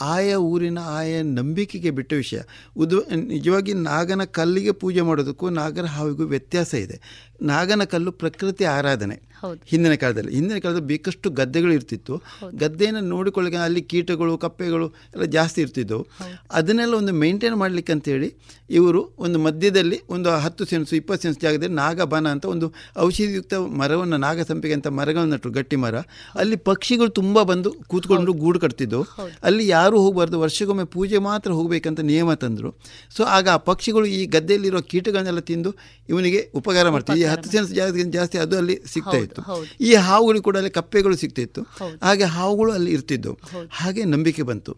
ಆಯಾ 0.00 0.36
ಊರಿನ 0.36 0.78
ಆಯಾ 0.78 1.22
ನಂಬಿಕೆಗೆ 1.22 1.90
ಬಿಟ್ಟ 1.90 2.12
ವಿಷಯ. 2.12 2.38
ಉದು 2.76 3.00
ನಿಜವಾಗಿ 3.16 3.74
ನಾಗನ 3.74 4.24
ಕಲ್ಲಿಗೆ 4.24 4.70
ಪೂಜೆ 4.70 5.00
ಮಾಡೋದಕ್ಕೂ 5.00 5.48
ನಾಗರ 5.48 5.84
ಹಾವಿಗೂ 5.84 6.24
ವ್ಯತ್ಯಾಸ 6.24 6.74
ಇದೆ. 6.74 7.00
ನಾಗನ 7.42 7.84
ಕಲ್ಲು 7.84 8.12
ಪ್ರಕೃತಿ 8.12 8.64
ಆರಾಧನೆ. 8.64 9.28
ಹೌದು. 9.40 9.60
ಹಿಂದಿನ 9.66 9.94
ಕಾಲದಲ್ಲಿ 9.94 10.34
ಹಿಂದಿನ 10.34 10.58
ಕಾಲದಲ್ಲಿ 10.58 10.86
ಬೇಕಷ್ಟು 10.86 11.30
ಗದ್ದೆಗಳು 11.30 11.72
ಇರ್ತಿತ್ತು. 11.72 12.22
ಗದ್ದೆಯನ್ನು 12.54 13.00
ನೋಡಿಕೊಳ್ಳಿಕ್ಕೆ 13.00 13.62
ಅಲ್ಲಿ 13.62 13.82
ಕೀಟಗಳು 13.82 14.38
ಕಪ್ಪೆಗಳು 14.38 14.88
ಎಲ್ಲ 14.88 15.24
ಜಾಸ್ತಿ 15.24 15.60
ಇರ್ತಿದ್ದವು. 15.60 16.06
ಅದನ್ನೆಲ್ಲ 16.50 16.94
ಒಂದು 16.94 17.12
ಮೇಂಟೈನ್ 17.12 17.56
ಮಾಡಲಿಕ್ಕೆ 17.56 17.92
ಅಂತೇಳಿ 17.92 18.34
ಇವರು 18.70 19.10
ಒಂದು 19.18 19.38
ಮಧ್ಯದಲ್ಲಿ 19.38 20.00
ಒಂದು 20.08 20.30
ಹತ್ತು 20.30 20.64
ಸೆನ್ಸು 20.64 20.96
ಇಪ್ಪತ್ತು 20.96 21.22
ಸೆನ್ಸ್ 21.22 21.40
ಜಾಗದಲ್ಲಿ 21.40 21.74
ನಾಗಬನ 21.74 22.28
ಅಂತ 22.28 22.44
ಒಂದು 22.44 22.72
ಔಷಧಿಯುಕ್ತ 22.98 23.54
ಮರವನ್ನು 23.54 24.16
ನಾಗಸಂಪಿಗೆ 24.16 24.74
ಅಂತ 24.74 24.86
ಮರಗಳನ್ನು 24.86 25.32
ನಟ್ಟರು 25.34 25.52
ಗಟ್ಟಿ 25.52 25.76
ಮರ. 25.76 25.94
ಅಲ್ಲಿ 26.34 26.56
ಪಕ್ಷಿಗಳು 26.56 27.08
ತುಂಬ 27.08 27.42
ಬಂದು 27.42 27.72
ಕೂತ್ಕೊಂಡು 27.86 28.32
ಗೂಡು 28.32 28.60
ಕಟ್ತಿದ್ದವು. 28.60 29.06
ಅಲ್ಲಿ 29.42 29.68
ಯಾರೂ 29.68 29.87
ಹೋಗಬಾರ್ದು 29.96 30.40
ವರ್ಷಕ್ಕೊಮ್ಮೆ 30.40 30.84
ಪೂಜೆ 30.84 31.18
ಮಾತ್ರ 31.18 31.50
ಹೋಗಬೇಕಂತ 31.50 32.00
ನಿಯಮ 32.00 32.34
ತಂದರು. 32.34 32.80
ಸೊ 33.16 33.24
ಆಗ 33.24 33.48
ಆ 33.48 33.56
ಪಕ್ಷಿಗಳು 33.56 34.06
ಈ 34.06 34.26
ಗದ್ದೆಯಲ್ಲಿರೋ 34.26 34.80
ಕೀಟಗಳನ್ನೆಲ್ಲ 34.82 35.40
ತಿಂದು 35.40 35.74
ಇವನಿಗೆ 36.08 36.50
ಉಪಕಾರ 36.54 36.88
ಮಾಡ್ತೀವಿ 36.88 37.20
ಈ 37.20 37.24
ಹತ್ತು 37.24 37.50
ಸೆನ್ಸ್ 37.50 37.72
ಜಾಸ್ತಿ 37.72 38.02
ಜಾಸ್ತಿ 38.02 38.38
ಅದು 38.38 38.56
ಅಲ್ಲಿ 38.56 38.82
ಸಿಗ್ತಾ 38.86 39.16
ಇತ್ತು. 39.16 39.42
ಈ 39.80 39.94
ಹಾವುಗಳು 39.94 40.42
ಕೂಡ 40.42 40.56
ಅಲ್ಲಿ 40.56 40.70
ಕಪ್ಪೆಗಳು 40.70 41.16
ಸಿಗ್ತಿತ್ತು 41.16 41.62
ಹಾಗೆ 42.02 42.24
ಹಾವುಗಳು 42.24 42.72
ಅಲ್ಲಿ 42.72 42.90
ಇರ್ತಿದ್ದವು. 42.90 43.38
ಹಾಗೆ 43.70 44.04
ನಂಬಿಕೆ 44.04 44.42
ಬಂತು. 44.42 44.74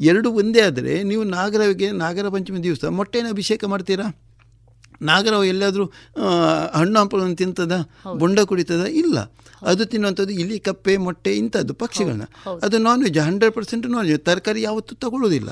ಎರಡು 0.00 0.32
ಒಂದೇ 0.32 0.60
ಆದರೆ 0.60 1.02
ನೀವು 1.02 1.24
ನಾಗರವಿಗೆ 1.24 1.90
ನಾಗರ 1.90 2.28
ಪಂಚಮಿ 2.28 2.62
ದಿವಸ 2.62 2.84
ಮೊಟ್ಟೆನ 2.84 3.26
ಅಭಿಷೇಕ 3.30 3.64
ಮಾಡ್ತೀರಾ? 3.64 4.06
ನಾಗರವು 5.02 5.44
ಎಲ್ಲಾದರೂ 5.44 5.84
ಹಣ್ಣು 6.74 7.00
ಹಂಪಲನ್ನು 7.00 7.36
ತಿಂತದ 7.36 7.72
ಬೊಂಡ 8.16 8.40
ಕುಡಿತದ? 8.40 8.84
ಇಲ್ಲ. 8.86 9.32
ಅದು 9.66 9.84
ತಿನ್ನುವಂಥದ್ದು 9.84 10.32
ಇಲಿ 10.32 10.58
ಕಪ್ಪೆ 10.58 10.96
ಮೊಟ್ಟೆ 10.96 11.36
ಇಂಥದ್ದು 11.36 11.74
ಪಕ್ಷಿಗಳನ್ನ. 11.74 12.22
ಅದು 12.62 12.78
non 12.78 13.02
veg 13.02 13.18
hundred 13.18 13.54
percent 13.54 13.90
non 13.90 14.08
veg 14.08 14.20
ತರಕಾರಿ 14.20 14.62
ಯಾವತ್ತೂ 14.62 14.94
ತಗೊಳ್ಳೋದಿಲ್ಲ 14.94 15.50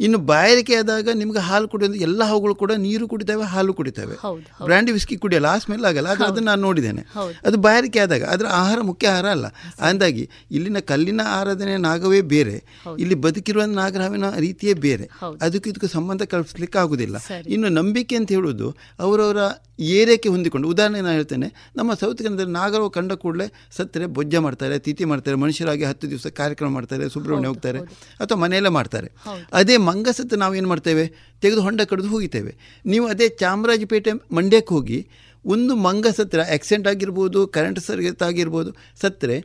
ಇನ್ನು 0.00 0.18
ಬಾಯಾರಿಕೆ 0.18 0.74
ಆದಾಗ 0.74 1.08
ನಿಮ್ಗೆ 1.14 1.38
ಹಾಲು 1.38 1.68
ಕುಡಿಯೋದು 1.68 1.94
ಎಲ್ಲ 1.94 2.24
ಹಾವುಗಳು 2.24 2.54
ಕೂಡ 2.54 2.72
ನೀರು 2.72 3.08
ಕುಡಿತವೆ 3.08 3.44
ಹಾಲು 3.44 3.74
ಕುಡಿತವೆ. 3.74 4.06
ಬ್ರ್ಯಾಂಡ್ 4.06 4.64
ಬ್ರ್ಯಾಂಡಿ 4.64 4.92
ವಿಸ್ಕಿ 4.92 5.16
ಕುಡಿಯಲ್ಲ 5.16 5.46
ಆ 5.46 5.58
ಸ್ಮೆಲ್ 5.58 5.84
ಆಗಲ್ಲ. 5.84 6.06
ಆದರೆ 6.06 6.24
ಅದನ್ನು 6.24 6.46
ನಾನು 6.46 6.62
ನೋಡಿದ್ದೇನೆ. 6.62 7.02
ಅದು 7.46 7.56
ಬಾಯಾರಿಕೆ 7.56 7.98
ಆದಾಗ 7.98 8.24
ಅದರ 8.24 8.46
ಆಹಾರ 8.46 8.78
ಮುಖ್ಯ 8.80 9.08
ಆಹಾರ 9.08 9.26
ಅಲ್ಲ. 9.26 9.46
ಅಂದಾಗಿ 9.80 10.30
ಇಲ್ಲಿನ 10.50 10.78
ಕಲ್ಲಿನ 10.78 11.20
ಆರಾಧನೆ 11.26 11.76
ನಾಗವೇ 11.76 12.20
ಬೇರೆ. 12.20 12.64
ಇಲ್ಲಿ 12.98 13.14
ಬದುಕಿರುವ 13.14 13.64
ನಾಗರಾವಿನ 13.64 14.30
ರೀತಿಯೇ 14.38 14.74
ಬೇರೆ. 14.74 15.10
ಅದಕ್ಕೆ 15.42 15.70
ಇದಕ್ಕೂ 15.70 15.86
ಸಂಬಂಧ 15.86 16.22
ಕಲ್ಪಿಸ್ಲಿಕ್ಕೆ 16.22 16.78
ಆಗುದಿಲ್ಲ. 16.78 17.16
ಇನ್ನು 17.48 17.68
ನಂಬಿಕೆ 17.68 18.16
ಅಂತ 18.16 18.28
ಹೇಳುವುದು 18.28 18.69
ಅವರವರ 19.00 19.36
ಏರಿಯಾಕ್ಕೆ 19.80 20.28
ಹೊಂದಿಕೊಂಡು 20.28 20.68
ಉದಾಹರಣೆ 20.68 21.00
ನಾನು 21.00 21.12
ಹೇಳ್ತೇನೆ 21.12 21.48
ನಮ್ಮ 21.76 21.94
ಸೌತ್ 21.94 22.22
ಕನ್ನಡದಲ್ಲಿ 22.22 22.52
ನಾಗರವು 22.52 22.90
ಕಂಡ 22.90 23.12
ಕೂಡಲೇ 23.12 23.46
ಸತ್ತರೆ 23.76 24.06
ಬೊಜ್ಜ 24.06 24.36
ಮಾಡ್ತಾರೆ 24.36 24.78
ತಿಥಿ 24.78 25.04
ಮಾಡ್ತಾರೆ 25.04 25.36
ಮನುಷ್ಯರಾಗಿ 25.36 25.84
ಹತ್ತು 25.84 26.10
ದಿವಸ 26.10 26.26
ಕಾರ್ಯಕ್ರಮ 26.26 26.70
ಮಾಡ್ತಾರೆ 26.70 27.08
ಸುಬ್ರಹ್ಮಣ್ಯ 27.08 27.48
ಹೋಗ್ತಾರೆ 27.48 27.78
ಅಥವಾ 28.20 28.38
ಮನೆಯಲ್ಲೇ 28.38 28.68
ಮಾಡ್ತಾರೆ. 28.68 29.10
ಅದೇ 29.52 29.76
ಮಂಗಸತ್ತು 29.76 30.36
ನಾವೇನು 30.36 30.68
ಮಾಡ್ತೇವೆ? 30.68 31.06
ತೆಗೆದು 31.42 31.62
ಹೊಂಡ 31.62 31.80
ಕಡಿದು 31.82 32.08
ಹೋಗಿತೇವೆ. 32.08 32.52
ನೀವು 32.86 33.06
ಅದೇ 33.06 33.28
ಚಾಮರಾಜಪೇಟೆ 33.28 34.12
ಮಂಡ್ಯಕ್ಕೆ 34.12 34.74
ಹೋಗಿ 34.74 35.00
ಒಂದು 35.44 35.74
ಮಂಗ 35.74 36.06
ಸತ್ರ 36.16 36.40
ಆಕ್ಸಿಡೆಂಟ್ 36.54 36.88
ಆಗಿರ್ಬೋದು 36.88 37.46
ಕರೆಂಟ್ 37.46 37.78
ಸರ್ಗತ್ 37.80 38.22
ಆಗಿರ್ಬೋದು 38.22 38.70
ಸತ್ತರೆ 39.00 39.36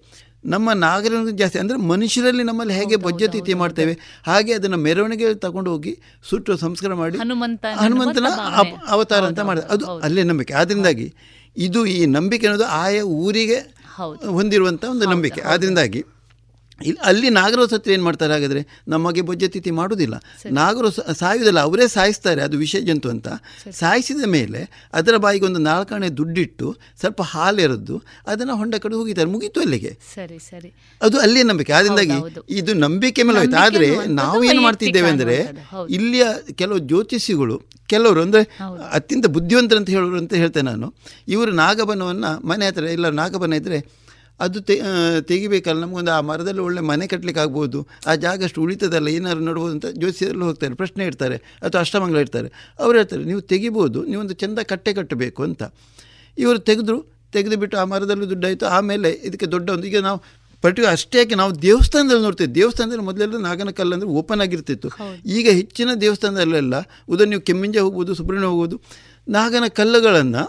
ನಮ್ಮ 0.46 0.74
ನಾಗರಿಕ 0.74 1.30
ಜಾಸ್ತಿ 1.36 1.60
ಅಂದರೆ 1.60 1.78
ಮನುಷ್ಯರಲ್ಲಿ 1.78 2.44
ನಮ್ಮಲ್ಲಿ 2.44 2.74
ಹೇಗೆ 2.74 2.96
ಬಜ್ಜತೀತಿ 2.96 3.54
ಮಾಡ್ತೇವೆ 3.54 3.94
ಹಾಗೆ 4.26 4.54
ಅದನ್ನು 4.54 4.78
ಮೆರವಣಿಗೆ 4.78 5.34
ತಗೊಂಡು 5.36 5.72
ಹೋಗಿ 5.72 5.94
ಸುಟ್ಟು 6.30 6.58
ಸಂಸ್ಕಾರ 6.58 6.94
ಮಾಡಿ 6.94 7.18
ಹನುಮಂತ 7.18 7.66
ಹನುಮಂತನ 7.76 8.28
ಅವತಾರ 8.88 9.26
ಅಂತ 9.26 9.40
ಮಾಡಿದೆ 9.40 9.68
ಅದು 9.68 9.86
ಅಲ್ಲೇ 10.00 10.24
ನಂಬಿಕೆ. 10.24 10.54
ಆದ್ದರಿಂದಾಗಿ 10.54 11.08
ಇದು 11.58 11.86
ಈ 11.86 12.06
ನಂಬಿಕೆ 12.06 12.48
ಅನ್ನೋದು 12.48 12.66
ಆಯಾ 12.78 13.04
ಊರಿಗೆ 13.04 13.60
ಹೊಂದಿರುವಂಥ 14.30 14.84
ಒಂದು 14.86 15.06
ನಂಬಿಕೆ. 15.06 15.42
ಆದ್ದರಿಂದಾಗಿ 15.42 16.02
ಇಲ್ಲಿ 16.80 17.00
ಅಲ್ಲಿ 17.04 17.30
ನಾಗರ 17.30 17.66
ಸತ್ರ 17.66 17.92
ಏನು 17.92 18.04
ಮಾಡ್ತಾರೆ 18.04 18.34
ಹಾಗಾದರೆ? 18.34 18.62
ನಮಗೆ 18.88 19.22
ಬೊಜ್ಜತಿಥಿ 19.22 19.72
ಮಾಡುವುದಿಲ್ಲ. 19.72 20.16
ಮಾಡೋದಿಲ್ಲ 20.16 20.56
ನಾಗರು 20.56 20.90
ಸಾಯುವುದಿಲ್ಲ. 21.14 21.60
ಅವರೇ 21.60 21.88
ಸಾಯಿಸ್ತಾರೆ. 21.88 22.42
ಅದು 22.42 22.58
ವಿಷಯ 22.58 22.80
ಜಂತು 22.80 23.10
ಅಂತ. 23.10 23.28
ಸಾಯಿಸಿದ 23.72 24.26
ಮೇಲೆ 24.26 24.62
ಅದರ 24.94 25.18
ಬಾಯಿಗೆ 25.18 25.46
ಒಂದು 25.46 25.60
ನಾಲ್ಕಾಣೆ 25.60 26.10
ದುಡ್ಡಿಟ್ಟು 26.10 26.68
ಸ್ವಲ್ಪ 27.00 27.22
ಹಾಲೆರೆದು 27.22 28.02
ಅದನ್ನು 28.28 28.56
ಹೊಂಡ 28.56 28.76
ಕಡೆ 28.76 28.96
ಹೋಗಿದ್ದಾರೆ. 28.96 29.30
ಮುಗೀತು 29.30 29.62
ಅಲ್ಲಿಗೆ. 29.62 29.98
ಸರಿ 30.16 30.40
ಸರಿ. 30.40 30.72
ಅದು 31.02 31.20
ಅಲ್ಲೇ 31.20 31.44
ನಂಬಿಕೆ. 31.44 31.74
ಆದ್ದರಿಂದಾಗಿ 31.74 32.18
ಇದು 32.50 32.74
ನಂಬಿಕೆ 32.74 33.24
ಮೇಲೆ 33.24 33.40
ಹೋಯ್ತು. 33.40 33.58
ಆದರೆ 33.58 33.90
ನಾವು 34.08 34.44
ಏನು 34.44 34.62
ಮಾಡ್ತಿದ್ದೇವೆ 34.62 35.10
ಅಂದರೆ 35.10 35.38
ಇಲ್ಲಿಯ 35.90 36.26
ಕೆಲವು 36.56 36.80
ಜ್ಯೋತಿಷಿಗಳು 36.80 37.58
ಕೆಲವರು 37.90 38.22
ಅಂದರೆ 38.22 38.44
ಅತ್ಯಂತ 38.92 39.26
ಬುದ್ಧಿವಂತರು 39.28 39.78
ಅಂತ 39.78 39.90
ಹೇಳೋರು 39.90 40.18
ಅಂತ 40.18 40.34
ಹೇಳ್ತೇನೆ 40.34 40.72
ನಾನು. 40.72 40.88
ಇವರು 41.28 41.52
ನಾಗಬನವನ್ನು 41.52 42.48
ಮನೆ 42.48 42.68
ಹತ್ರ 42.68 42.84
ಇಲ್ಲ 42.84 43.10
ನಾಗಬನ 43.10 43.54
ಇದ್ದರೆ 43.54 43.80
ಅದು 44.40 44.60
ತೆ 44.68 44.76
ತೆಗಿಬೇಕಲ್ಲ. 45.30 45.80
ನಮಗೊಂದು 45.86 46.12
ಆ 46.18 46.20
ಮರದಲ್ಲಿ 46.30 46.62
ಒಳ್ಳೆ 46.68 46.82
ಮನೆ 46.92 47.06
ಕಟ್ಟಲಿಕ್ಕೆ 47.12 47.42
ಆಗ್ಬೋದು 47.44 47.80
ಆ 48.10 48.16
ಜಾಗ 48.26 48.44
ಅಷ್ಟು 48.48 48.62
ಉಳಿತದಲ್ಲ 48.66 49.10
ಏನಾದ್ರು 49.18 49.44
ನೋಡ್ಬೋದು 49.50 49.74
ಅಂತ 49.78 49.88
ಜ್ಯೋತಿಷಿಯರಲ್ಲಿ 50.00 50.46
ಹೋಗ್ತಾರೆ. 50.50 50.76
ಪ್ರಶ್ನೆ 50.82 51.04
ಇಡ್ತಾರೆ 51.10 51.38
ಅಥವಾ 51.66 51.82
ಅಷ್ಟಮಂಗಲ 51.86 52.22
ಇಡ್ತಾರೆ. 52.26 52.50
ಅವ್ರು 52.84 52.96
ಹೇಳ್ತಾರೆ 53.00 53.24
ನೀವು 53.32 53.42
ತೆಗಿಬೋದು 53.52 54.02
ನೀವೊಂದು 54.12 54.38
ಚೆಂದ 54.44 54.60
ಕಟ್ಟೆ 54.72 54.94
ಕಟ್ಟಬೇಕು 55.00 55.44
ಅಂತ. 55.50 55.64
ಇವರು 56.38 56.60
ತೆಗೆದ್ರು 56.72 56.98
ತೆಗೆದು 57.36 57.58
ಬಿಟ್ಟು 57.62 57.76
ಆ 57.82 57.86
ಮರದಲ್ಲೂ 57.94 58.26
ದುಡ್ಡಾಯಿತು. 58.34 58.66
ಆಮೇಲೆ 58.78 59.10
ಇದಕ್ಕೆ 59.28 59.48
ದೊಡ್ಡ 59.54 59.68
ಒಂದು 59.76 59.88
ಈಗ 59.92 60.00
ನಾವು 60.10 60.20
ಪರ್ಟಿಕ್ಯುಲರ್ 60.64 60.94
ಅಷ್ಟೇ 60.98 61.18
ಯಾಕೆ 61.20 61.36
ನಾವು 61.40 61.52
ದೇವಸ್ಥಾನದಲ್ಲಿ 61.66 62.24
ನೋಡ್ತೀವಿ. 62.28 62.52
ದೇವಸ್ಥಾನದಲ್ಲಿ 62.60 63.06
ಮೊದಲೆಲ್ಲ 63.08 63.40
ನಾಗನ 63.48 63.72
ಕಲ್ಲು 63.80 63.94
ಅಂದರೆ 63.98 64.10
ಓಪನ್ 64.20 64.42
ಆಗಿರ್ತಿತ್ತು. 64.46 64.90
ಈಗ 65.38 65.48
ಹೆಚ್ಚಿನ 65.60 65.90
ದೇವಸ್ಥಾನದಲ್ಲೆಲ್ಲ 66.04 66.76
ಉದಾಹರಣೆ 67.14 67.32
ನೀವು 67.34 67.44
ಕೆಮ್ಮಿಂಜೆ 67.50 67.82
ಹೋಗ್ಬೋದು 67.86 68.12
ಸುಬ್ರಹ್ಮಣ್ಯ 68.20 68.50
ಹೋಗ್ಬೋದು 68.52 68.78
ನಾಗನ 69.28 69.66
ಕಲ್ಲುಗಳನ್ನು 69.80 70.44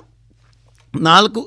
ನಾಲ್ಕು 1.07 1.40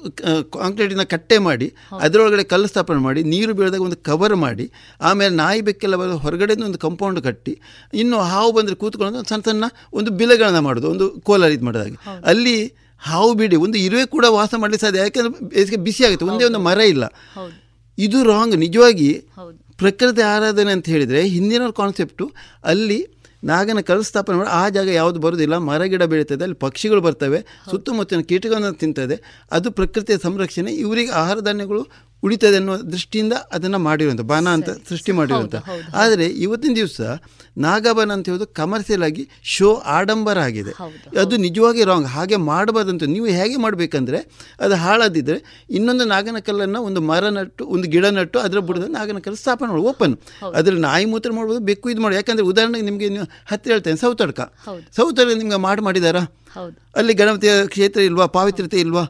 ಕಾಂಕ್ರೀಟಿನ 0.56 1.04
ಕಟ್ಟೆ 1.12 1.38
ಮಾಡಿ 1.40 1.68
ಅದರೊಳಗಡೆ 2.00 2.44
ಕಲ್ಲು 2.44 2.68
ಸ್ಥಾಪನೆ 2.68 3.00
ಮಾಡಿ 3.00 3.24
ನೀರು 3.24 3.54
ಬೀಳದಾಗ 3.54 3.82
ಒಂದು 3.82 3.98
ಕವರ್ 4.02 4.36
ಮಾಡಿ 4.38 4.66
ಆಮೇಲೆ 5.02 5.34
ನಾಯಿ 5.36 5.62
ಬೆಕ್ಕೆಲ್ಲ 5.62 5.96
ಬರೋ 5.96 6.18
ಹೊರಗಡೆಯಿಂದ 6.18 6.64
ಒಂದು 6.64 6.78
ಕಂಪೌಂಡ್ 6.78 7.22
ಕಟ್ಟಿ 7.22 7.54
ಇನ್ನು 7.94 8.20
ಹಾವು 8.30 8.52
ಬಂದರೆ 8.52 8.76
ಕೂತ್ಕೊಂಡು 8.76 9.22
ಸಣ್ಣ 9.30 9.44
ಸಣ್ಣ 9.46 9.66
ಒಂದು 9.94 10.12
ಬಿಲೆಗಳನ್ನು 10.12 10.62
ಮಾಡೋದು 10.62 10.90
ಒಂದು 10.90 11.10
ಕೋಲಾರ 11.20 11.52
ಇದು 11.52 11.66
ಮಾಡೋದಾಗಿ. 11.66 11.98
ಅಲ್ಲಿ 12.26 12.58
ಹಾವು 13.02 13.34
ಬಿಡಿ 13.34 13.56
ಒಂದು 13.56 13.78
ಇರುವೆ 13.78 14.06
ಕೂಡ 14.06 14.26
ವಾಸ 14.30 14.54
ಮಾಡಲಿ 14.58 14.78
ಸಾಧ್ಯ 14.78 15.00
ಯಾಕೆಂದ್ರೆ 15.00 15.32
ಬೇಸಿಗೆ 15.48 15.78
ಬಿಸಿ 15.78 16.04
ಆಗುತ್ತೆ 16.06 16.26
ಒಂದೇ 16.26 16.46
ಒಂದು 16.46 16.60
ಮರ 16.60 16.80
ಇಲ್ಲ. 16.94 17.06
ಇದು 17.98 18.24
ರಾಂಗ್ 18.24 18.56
ನಿಜವಾಗಿ 18.58 19.10
ಪ್ರಕೃತಿ 19.78 20.22
ಆರಾಧನೆ 20.32 20.72
ಅಂತ 20.72 20.88
ಹೇಳಿದರೆ 20.90 21.22
ಹಿಂದಿನ 21.28 21.70
ಕಾನ್ಸೆಪ್ಟು 21.78 22.26
ಅಲ್ಲಿ 22.64 23.00
ನಾಗನ 23.44 23.80
ಕಲಸ್ಥಾಪನೆ 23.80 24.08
ಸ್ಥಾಪನೆ 24.10 24.38
ಮಾಡಿ 24.38 24.50
ಆ 24.50 24.64
ಜಾಗ 24.70 24.90
ಯಾವುದು 24.92 25.20
ಬರೋದಿಲ್ಲ. 25.20 25.56
ಮರ 25.70 25.84
ಗಿಡ 25.84 26.04
ಬೆಳೀತದೆ 26.04 26.44
ಅಲ್ಲಿ 26.44 26.58
ಪಕ್ಷಿಗಳು 26.66 27.02
ಬರ್ತವೆ 27.02 27.40
ಸುತ್ತಮುತ್ತಲಿನ 27.72 28.24
ಕೀಟಗಳನ್ನು 28.32 28.78
ತಿಂತದೆ. 28.84 29.16
ಅದು 29.52 29.68
ಪ್ರಕೃತಿಯ 29.72 30.18
ಸಂರಕ್ಷಣೆ 30.24 30.72
ಇವರಿಗೆ 30.76 31.12
ಆಹಾರ 31.22 31.38
ಧಾನ್ಯಗಳು 31.40 31.82
ಉಳಿತದೆ 32.24 32.56
ಅನ್ನೋ 32.56 32.74
ದೃಷ್ಟಿಯಿಂದ 32.92 33.34
ಅದನ್ನು 33.52 33.80
ಮಾಡಿರುವಂಥ 33.80 34.22
ಬಾನ 34.32 34.48
ಅಂತ 34.50 34.70
ಸೃಷ್ಟಿ 34.90 35.12
ಮಾಡಿರುವಂಥ 35.12 35.56
ಆದರೆ 35.96 36.26
ಇವತ್ತಿನ 36.46 36.74
ದಿವಸ 36.76 37.00
ನಾಗಬನ 37.66 38.12
ಅಂತ 38.16 38.26
ಹೇಳೋದು 38.30 38.48
ಕಮರ್ಷಿಯಲ್ 38.60 39.04
ಆಗಿ 39.08 39.24
ಶೋ 39.56 39.70
ಆಡಂಬರ 39.96 40.38
ಆಗಿದೆ. 40.48 40.74
ಅದು 41.24 41.38
ನಿಜವಾಗಿ 41.46 41.84
ರಾಂಗ್ 41.92 42.08
ಹಾಗೆ 42.16 42.38
ಮಾಡಬಾರ್ದಂತ 42.52 43.04
ನೀವು 43.16 43.28
ಹೇಗೆ 43.40 43.58
ಮಾಡಬೇಕಂದ್ರೆ 43.66 44.22
ಅದು 44.66 44.78
ಹಾಳಾದಿದ್ದರೆ 44.84 45.40
ಇನ್ನೊಂದು 45.78 46.08
ನಾಗನ 46.14 46.40
ಕಲ್ಲನ್ನು 46.50 46.82
ಒಂದು 46.90 47.02
ಮರ 47.12 47.30
ನಟ್ಟು 47.38 47.66
ಒಂದು 47.76 47.88
ಗಿಡ 47.96 48.06
ನಟ್ಟು 48.20 48.40
ಅದರ 48.46 48.62
ಬುಡದ 48.70 48.90
ನಾಗನ 48.98 49.22
ಕಲ್ಲು 49.28 49.40
ಸ್ಥಾಪನೆ 49.44 49.70
ಮಾಡಿ 49.74 49.86
ಓಪನ್ 49.94 50.16
ಅದರಲ್ಲಿ 50.58 50.84
ನಾಯಿ 50.90 51.08
ಮೂತ್ರ 51.14 51.32
ಮಾಡ್ಬೋದು 51.40 51.62
ಬೆಕ್ಕು 51.70 51.90
ಇದು 51.96 52.04
ಮಾಡಿ 52.06 52.18
ಯಾಕಂದರೆ 52.20 52.48
ಉದಾಹರಣೆಗೆ 52.52 52.88
ನಿಮಗೆ 52.90 53.10
ನೀವು 53.16 53.28
ಹತ್ತಿರ 53.52 53.72
ಹೇಳ್ತೇನೆ 53.76 54.02
ಸೌತಡ್ಕ. 54.06 54.42
ಸೌತಡ್ಕ 54.98 55.38
ನಿಮ್ಗೆ 55.42 55.62
ಮಾಡಿ 55.68 55.84
ಮಾಡಿದಾರಾ? 55.90 56.24
ಅಲ್ಲಿ 57.00 57.14
ಗಣಪತಿಯ 57.20 57.52
ಕ್ಷೇತ್ರ 57.74 58.00
ಇಲ್ವಾ 58.08 58.26
ಪಾವಿತ್ರ್ಯತೆ 58.36 58.78
ಇಲ್ವಾ? 58.84 59.04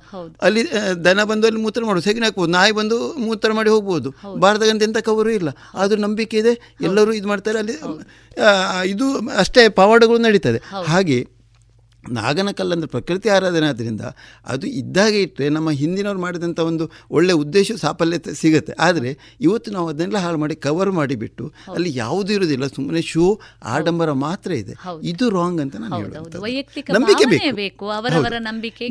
ಅಲ್ಲಿ 0.46 0.62
ದನ 1.06 1.24
ಬಂದು 1.30 1.46
ಅಲ್ಲಿ 1.48 1.62
ಮೂತ್ರ 1.66 1.82
ಮಾಡೋದು 1.90 2.06
ಸೆಗಣಿ 2.08 2.26
ಹಾಕ್ಬೋದು 2.28 2.52
ನಾಯಿ 2.52 2.74
ಬಂದು 2.80 2.98
ಮೂತ್ರ 3.28 3.50
ಮಾಡಿ 3.58 3.70
ಹೋಗ್ಬೋದು. 3.76 4.10
ಭಾರತಗಂತ 4.44 4.84
ಎಂಥ 4.88 5.00
ಕವರು 5.10 5.32
ಇಲ್ಲ. 5.38 5.50
ಆದರೂ 5.82 6.00
ನಂಬಿಕೆ 6.06 6.38
ಇದೆ. 6.44 6.54
ಎಲ್ಲರೂ 6.88 7.14
ಇದು 7.20 7.28
ಮಾಡ್ತಾರೆ. 7.28 7.60
ಅಲ್ಲಿ 7.60 7.76
ಇದು 8.86 9.06
ಅಷ್ಟೇ 9.38 9.70
ಪವಾಡಗಳು 9.70 10.18
ನಡೀತದೆ. 10.18 10.62
ಹಾಗೆ 10.86 11.39
ನಾಗನ 12.12 12.52
ಕಲ್ಲಂದರೆ 12.52 12.88
ಪ್ರಕೃತಿ 12.88 13.30
ಆರಾಧನೆ 13.30 13.68
ಆದ್ದರಿಂದ 13.68 14.02
ಅದು 14.46 14.68
ಇದ್ದಾಗೆ 14.68 15.22
ಇಟ್ಟರೆ 15.22 15.50
ನಮ್ಮ 15.50 15.72
ಹಿಂದಿನವ್ರು 15.72 16.20
ಮಾಡಿದಂಥ 16.20 16.60
ಒಂದು 16.60 16.92
ಒಳ್ಳೆಯ 17.12 17.36
ಉದ್ದೇಶ 17.36 17.72
ಸಾಫಲ್ಯತೆ 17.72 18.34
ಸಿಗುತ್ತೆ. 18.34 18.74
ಆದರೆ 18.80 19.36
ಇವತ್ತು 19.42 19.72
ನಾವು 19.72 19.88
ಅದನ್ನೆಲ್ಲ 19.88 20.18
ಹಾಳು 20.18 20.38
ಮಾಡಿ 20.38 20.56
ಕವರ್ 20.56 20.92
ಮಾಡಿಬಿಟ್ಟು 20.92 21.54
ಅಲ್ಲಿ 21.74 21.98
ಯಾವುದೂ 21.98 22.34
ಇರೋದಿಲ್ಲ. 22.34 22.68
ಸುಮ್ಮನೆ 22.68 23.02
ಶೋ 23.02 23.42
ಆಡಂಬರ 23.64 24.12
ಮಾತ್ರ 24.12 24.52
ಇದೆ. 24.52 24.74
ಇದು 25.04 25.30
ರಾಂಗ್ 25.30 25.62
ಅಂತ 25.62 25.76
ನಾನು. 25.76 26.00
ನಂಬಿಕೆ 26.94 27.26
ಬೇಕು. 27.26 27.84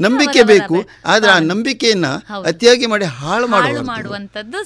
ನಂಬಿಕೆ 0.02 0.42
ಬೇಕು. 0.42 0.86
ಆದರೆ 1.04 1.30
ಆ. 1.30 1.38
ನಂಬಿಕೆಯನ್ನ 1.38 2.06
ಅತಿಯಾಗಿ 2.44 2.86
ಮಾಡಿ 2.86 3.04
ಹಾಳು 3.04 3.46
ಮಾಡುವಂತದ್ದು 3.48 4.64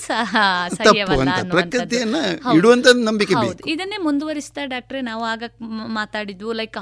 ತಪ್ಪು 0.76 1.20
ಅಂತ. 1.20 1.50
ಪ್ರಕೃತಿಯನ್ನ 1.50 2.16
ಹೌದು. 2.42 2.56
ಇಡುವಂಥದ್ದು 2.58 3.04
ನಂಬಿಕೆ 3.04 3.34
ಬೇಕು. 3.34 3.68
ಇದನ್ನೇ 3.68 3.96
ಮುಂದುವರಿಸ್ತಾ 3.96 4.64
ಡಾಕ್ಟ್ರೆ 4.64 5.00
ನಾವು 5.00 5.24
ಆಗ 5.24 5.42
ಮಾತಾಡಿದ್ವು 5.86 6.52
ಲೈಕ್ 6.52 6.76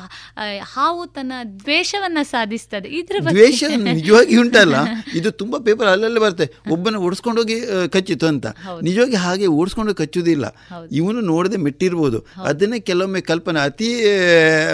ಹಾವು 0.63 1.07
ತನ್ನ 1.07 1.33
ದ್ವೇಷವನ್ನ 1.63 2.21
ಸಾಧಿಸ್ತದೆ. 2.31 2.89
ಇದ್ರ 2.99 3.17
ದ್ವೇಷ 3.29 3.65
ನಿಜವಾಗಿ 3.77 4.35
ಉಂಟಲ್ಲ. 4.37 4.77
ಇದು 5.15 5.31
ತುಂಬಾ 5.41 5.59
ಪೇಪರ್ 5.59 5.89
ಅಲ್ಲಲ್ಲೇ 5.89 6.21
ಬರುತ್ತೆ. 6.21 6.47
ಒಬ್ಬನ 6.71 6.97
ಓಡಿಸ್ಕೊಂಡೋಗಿ 7.07 7.59
ಹೋಗಿ 7.61 7.89
ಕಚ್ಚಿತು 7.89 8.27
ಅಂತ. 8.27 8.47
ನಿಜವಾಗಿ 8.83 9.17
ಹಾಗೆ 9.25 9.47
ಓಡಿಸ್ಕೊಂಡು 9.61 9.95
ಕಚ್ಚುದಿಲ್ಲ. 9.95 10.47
ಇವನು 10.93 11.21
ನೋಡದೆ 11.31 11.59
ಮೆಟ್ಟಿರ್ಬೋದು. 11.67 12.21
ಅದನ್ನೇ 12.45 12.81
ಕೆಲವೊಮ್ಮೆ 12.91 13.21
ಕಲ್ಪನೆ 13.31 13.61
ಅತಿ 13.61 13.91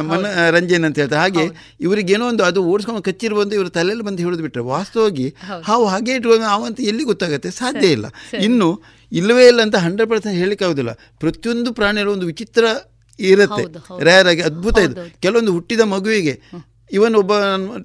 ಮನ 0.01 0.18
ಮನರಂಜನೆ 0.24 0.87
ಅಂತ 0.87 0.99
ಹೇಳ್ತಾರೆ. 0.99 1.22
ಹಾಗೆ 1.22 1.45
ಇವರಿಗೇನೋ 1.80 2.24
ಒಂದು 2.28 2.45
ಅದು 2.45 2.61
ಓಡಿಸ್ಕೊಂಡು 2.64 3.03
ಕಚ್ಚಿರ್ಬೋದು 3.03 3.55
ಇವರು 3.55 3.70
ತಲೆಯಲ್ಲಿ 3.70 4.05
ಬಂದು 4.05 4.22
ಹೇಳುದು 4.22 4.43
ಬಿಟ್ರೆ 4.43 4.64
ವಾಸ್ತವಾಗಿ 4.64 5.28
ಹಾವು 5.62 5.87
ಹಾಗೆ 5.87 6.14
ಇಟ್ಕೊಂಡು 6.14 6.49
ಅವಂತ 6.57 6.80
ಎಲ್ಲಿ 6.91 7.05
ಗೊತ್ತಾಗುತ್ತೆ? 7.05 7.51
ಸಾಧ್ಯ 7.62 7.87
ಇಲ್ಲ. 7.89 8.07
ಇನ್ನು 8.41 8.68
ಇಲ್ಲವೇ 9.12 9.47
ಇಲ್ಲ 9.49 9.61
ಅಂತ 9.62 9.76
ಹಂಡ್ರೆಡ್ 9.76 10.11
ಪರ್ಸೆಂಟ್ 10.11 10.37
ಹೇಳಿಕ್ಕೆ 10.37 10.64
ಆಗುದಿಲ್ಲ 10.64 10.93
ಪ್ರತಿಯೊಂದು 11.20 11.70
ಪ್ರಾಣಿಯಲ್ಲೂ 11.72 12.12
ಒಂದು 12.12 12.26
ವಿಚಿತ್ರ 12.26 12.64
ಇರುತ್ತೆ. 13.20 13.62
ರೇರ್ 14.05 14.28
ಆಗಿ 14.28 14.43
ಅದ್ಭುತ 14.43 14.78
ಇದು. 14.78 14.95
ಕೆಲವೊಂದು 15.20 15.53
ಹುಟ್ಟಿದ 15.53 15.82
ಮಗುವಿಗೆ 15.93 16.34
ಇವನ್ 16.91 17.14
ಒಬ್ಬ 17.20 17.32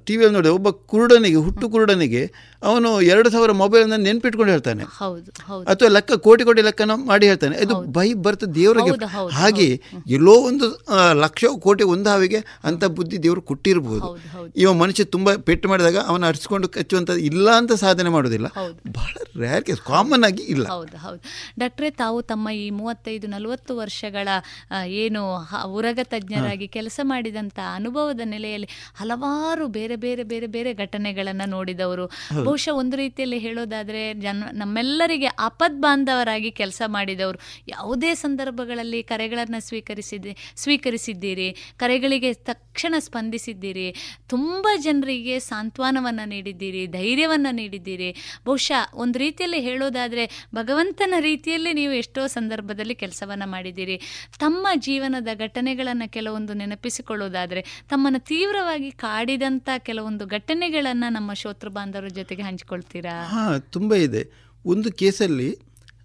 ಟಿ 0.06 0.14
ವಿಯಲ್ಲಿ 0.16 0.36
ನೋಡಿ 0.36 0.50
ಒಬ್ಬ 0.56 0.68
ಕುರುಡನಿಗೆ 0.90 1.38
ಹುಟ್ಟು 1.46 1.66
ಕುರುಡನಿಗೆ 1.70 2.22
ಅವನು 2.62 2.88
ಎರಡು 3.12 3.28
ಸಾವಿರ 3.30 3.52
ಮೊಬೈಲನ್ನು 3.60 3.96
ನೆನ್ಪಿಟ್ಕೊಂಡು 3.96 4.52
ಹೇಳ್ತಾನೆ. 4.52 4.82
ಅಥವಾ 5.72 5.88
ಲೆಕ್ಕ 5.88 6.16
ಕೋಟಿ 6.26 6.42
ಕೋಟಿ 6.44 6.62
ಲೆಕ್ಕನ 6.62 6.94
ಮಾಡಿ 7.10 7.26
ಹೇಳ್ತಾನೆ. 7.26 7.54
ಇದು 7.64 7.74
ಬೈ 7.96 8.06
ಬರ್ತ 8.26 8.44
ದೇವರಿಗೆ 8.58 8.92
ಹಾಗೆ 9.38 9.66
ಎಲ್ಲೋ 10.16 10.34
ಒಂದು 10.50 10.66
ಲಕ್ಷ 11.22 11.50
ಕೋಟಿ 11.66 11.84
ಒಂದು 11.94 12.10
ಹಾವಿಗೆ 12.10 12.40
ಅಂತ 12.64 12.84
ಬುದ್ಧಿ 12.98 13.18
ದೇವರು 13.22 13.42
ಕೊಟ್ಟಿರಬಹುದು 13.50 14.10
ಇವ 14.62 14.72
ಮನುಷ್ಯ 14.82 15.06
ತುಂಬಾ 15.14 15.32
ಪೆಟ್ಟು 15.48 15.68
ಮಾಡಿದಾಗ 15.68 15.98
ಅವನ 16.10 16.28
ಅರ್ಸ್ಕೊಂಡು 16.32 16.68
ಕಚ್ಚುವಂಥದ್ದು 16.68 17.24
ಇಲ್ಲ 17.30 17.48
ಅಂತ 17.60 17.72
ಸಾಧನೆ 17.84 18.12
ಮಾಡೋದಿಲ್ಲ. 18.16 18.48
ಬಹಳ 18.98 19.14
ರೇರ್ 19.42 19.64
ಕೇಸ್ 19.64 19.82
ಕಾಮನ್ 19.90 20.24
ಆಗಿ 20.24 20.42
ಇಲ್ಲ. 20.54 20.66
ಹೌದು 20.68 20.96
ಹೌದು. 20.96 21.20
ಡಾಕ್ಟ್ರೆ 21.58 21.90
ತಾವು 22.02 22.18
ತಮ್ಮ 22.22 22.48
ಈ 22.64 22.70
ಮೂವತ್ತೈದು 22.80 23.26
ನಲವತ್ತು 23.26 23.72
ವರ್ಷಗಳ 23.76 24.28
ಏನು 25.02 25.22
ಉರಗ 25.78 25.98
ತಜ್ಞರಾಗಿ 26.04 26.68
ಕೆಲಸ 26.68 27.00
ಮಾಡಿದಂತ 27.02 27.58
ಅನುಭವದ 27.74 28.20
ನೆಲೆಯಲ್ಲಿ 28.24 28.70
ಹಲವಾರು 28.94 29.68
ಬೇರೆ 29.68 29.96
ಬೇರೆ 29.96 30.22
ಬೇರೆ 30.22 30.46
ಬೇರೆ 30.46 30.74
ಘಟನೆಗಳನ್ನು 30.74 31.46
ನೋಡಿದವರು. 31.50 32.04
ಬಹುಶಃ 32.44 32.72
ಒಂದು 32.72 32.96
ರೀತಿಯಲ್ಲಿ 32.96 33.38
ಹೇಳೋದಾದರೆ 33.38 34.14
ಜನ 34.14 34.44
ನಮ್ಮೆಲ್ಲರಿಗೆ 34.52 35.26
ಆಪದ್ 35.38 35.80
ಬಾಂಧವರಾಗಿ 35.80 36.50
ಕೆಲಸ 36.50 36.82
ಮಾಡಿದವರು. 36.86 37.38
ಯಾವುದೇ 37.68 38.14
ಸಂದರ್ಭಗಳಲ್ಲಿ 38.14 39.02
ಕರೆಗಳನ್ನು 39.02 39.60
ಸ್ವೀಕರಿಸಿದ 39.68 40.26
ಸ್ವೀಕರಿಸಿದ್ದೀರಿ 40.56 41.48
ಕರೆಗಳಿಗೆ 41.76 42.32
ತಕ್ಷಣ 42.50 42.94
ಸ್ಪಂದಿಸಿದ್ದೀರಿ 42.98 43.86
ತುಂಬ 44.28 44.66
ಜನರಿಗೆ 44.82 45.38
ಸಾಂತ್ವನವನ್ನು 45.40 46.24
ನೀಡಿದ್ದೀರಿ 46.28 46.86
ಧೈರ್ಯವನ್ನು 46.86 47.50
ನೀಡಿದ್ದೀರಿ. 47.54 48.10
ಬಹುಶಃ 48.46 48.94
ಒಂದು 48.94 49.18
ರೀತಿಯಲ್ಲಿ 49.18 49.60
ಹೇಳೋದಾದರೆ 49.60 50.24
ಭಗವಂತನ 50.54 51.14
ರೀತಿಯಲ್ಲಿ 51.20 51.72
ನೀವು 51.72 51.92
ಎಷ್ಟೋ 51.92 52.26
ಸಂದರ್ಭದಲ್ಲಿ 52.26 52.94
ಕೆಲಸವನ್ನು 52.94 53.50
ಮಾಡಿದ್ದೀರಿ. 53.50 53.96
ತಮ್ಮ 54.38 54.66
ಜೀವನದ 54.76 55.28
ಘಟನೆಗಳನ್ನು 55.38 56.08
ಕೆಲವೊಂದು 56.12 56.54
ನೆನಪಿಸಿಕೊಳ್ಳೋದಾದರೆ 56.54 57.62
ತಮ್ಮನ್ನು 57.90 58.20
ತೀವ್ರವಾಗಿ 58.20 58.81
ಕಾಡಿದಂಥ 58.90 59.68
ಕೆಲವೊಂದು 59.78 60.26
ಘಟನೆಗಳನ್ನು 60.26 61.12
ನಮ್ಮ 61.12 61.32
ಶೋತ್ರ 61.32 61.68
ಬಾಂಧವರ 61.68 62.08
ಜೊತೆಗೆ 62.08 62.42
ಹಂಚಿಕೊಳ್ತೀರಾ? 62.42 63.26
ಹಾ 63.26 63.58
ತುಂಬ 63.58 63.94
ಇದೆ. 63.94 64.30
ಒಂದು 64.66 64.92
ಕೇಸಲ್ಲಿ 64.92 65.58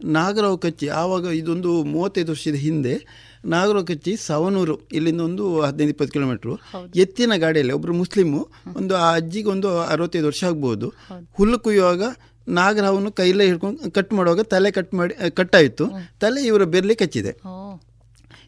ನಾಗರಾವ್ 0.04 0.60
ಕಚ್ಚಿ 0.60 0.88
ಆವಾಗ 0.88 1.26
ಇದೊಂದು 1.26 1.84
ಮೂವತ್ತೈದು 1.84 2.32
ವರ್ಷದ 2.32 2.56
ಹಿಂದೆ 2.56 3.06
ನಾಗರಾವ್ 3.46 3.88
ಕಚ್ಚಿ 3.88 4.16
ಸವನೂರು 4.18 4.88
ಇಲ್ಲಿಂದ 4.94 5.22
ಒಂದು 5.22 5.62
ಹದಿನೈದು 5.62 5.90
ಇಪ್ಪತ್ತು 5.90 6.14
ಕಿಲೋಮೀಟ್ರು 6.14 6.60
ಎತ್ತಿನ 6.96 7.32
ಗಾಡಿಯಲ್ಲಿ 7.36 7.74
ಒಬ್ಬರು 7.74 7.94
ಮುಸ್ಲಿಮು 7.94 8.48
ಒಂದು 8.76 8.96
ಆ 8.96 9.14
ಅಜ್ಜಿಗೆ 9.14 9.50
ಒಂದು 9.50 9.80
ಅರವತ್ತೈದು 9.82 10.26
ವರ್ಷ 10.26 10.44
ಆಗ್ಬೋದು. 10.44 10.94
ಹುಲ್ಲು 11.34 11.60
ಕುಯ್ಯುವಾಗ 11.60 12.04
ನಾಗರಾವನ್ನು 12.48 13.12
ಕೈಲೇ 13.12 13.46
ಹಿಡ್ಕೊಂಡು 13.46 13.92
ಕಟ್ 13.92 14.14
ಮಾಡುವಾಗ 14.14 14.40
ತಲೆ 14.40 14.72
ಕಟ್ 14.72 14.94
ಮಾಡಿ 14.94 15.32
ಕಟ್ಟಾಯಿತು. 15.32 15.86
ತಲೆ 16.20 16.46
ಇವರ 16.46 16.64
ಬೆರಲಿ 16.64 16.96
ಕಚ್ಚಿದೆ. 16.96 17.38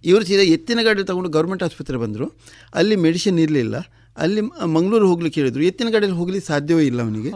ಇವರು 0.06 0.26
ಸೀದಾ 0.26 0.42
ಎತ್ತಿನ 0.42 0.82
ಗಾಡಿ 0.82 1.04
ತಗೊಂಡು 1.04 1.30
ಗೌರ್ಮೆಂಟ್ 1.30 1.64
ಆಸ್ಪತ್ರೆ 1.64 1.98
ಬಂದರು. 1.98 2.32
ಅಲ್ಲಿ 2.74 2.96
ಮೆಡಿಸಿನ್ 2.96 3.40
ಇರಲಿಲ್ಲ. 3.40 3.76
ಅಲ್ಲಿ 4.24 4.42
ಮಂಗಳೂರು 4.76 5.08
ಹೋಗ್ಲಿಕ್ಕೆ 5.12 5.40
ಹೇಳಿದರು. 5.42 5.64
ಎತ್ತಿನ 5.70 5.90
ಗಾಡಿಯಲ್ಲಿ 5.96 6.18
ಹೋಗ್ಲಿಕ್ಕೆ 6.22 6.48
ಸಾಧ್ಯವೇ 6.52 6.86
ಇಲ್ಲ 6.92 7.02
ಅವನಿಗೆ. 7.02 7.32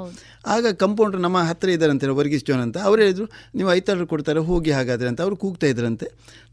ಆಗ 0.54 0.66
ಕಂಪೌಂಡ್ರ್ 0.84 1.22
ನಮ್ಮ 1.26 1.38
ಹತ್ತಿರ 1.50 1.70
ಇದ್ದಾರೆ 1.76 1.92
ಅಂತಾರೆ 1.96 2.16
ವರ್ಗೀಸ್ 2.20 2.46
ಜೋನ್ 2.50 2.62
ಅಂತ. 2.66 2.78
ಅವ್ರು 2.88 3.00
ಹೇಳಿದ್ರು 3.04 3.26
ನೀವು 3.56 3.70
ಐತಾರು 3.74 4.08
ಕೊಡ್ತಾರೆ 4.14 4.42
ಹೋಗಿ 4.50 4.72
ಹಾಗಾದರೆ 4.78 5.10
ಅಂತ. 5.12 5.22
ಅವ್ರು 5.26 5.36
ಕೂಗ್ತಾ 5.44 5.68
ಇದ್ರಂತೆ 5.74 6.08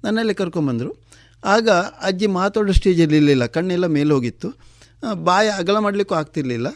ನನ್ನಲ್ಲೇ 0.04 0.34
ಕರ್ಕೊಂಬಂದರು. 0.42 0.92
ಆಗ 1.44 1.68
ಅಜ್ಜಿ 2.08 2.26
ಮಾತಾಡೋ 2.38 2.72
ಸ್ಟೇಜಲ್ಲಿ 2.78 3.18
ಇರಲಿಲ್ಲ. 3.20 3.44
ಕಣ್ಣೆಲ್ಲ 3.56 3.86
ಮೇಲೆ 3.96 4.12
ಹೋಗಿತ್ತು. 4.16 4.48
ಬಾಯ 5.28 5.48
ಅಗಲ 5.62 5.76
ಮಾಡಲಿಕ್ಕೂ 5.78 6.14
ಆಗ್ತಿರ್ಲಿಲ್ಲ. 6.20 6.68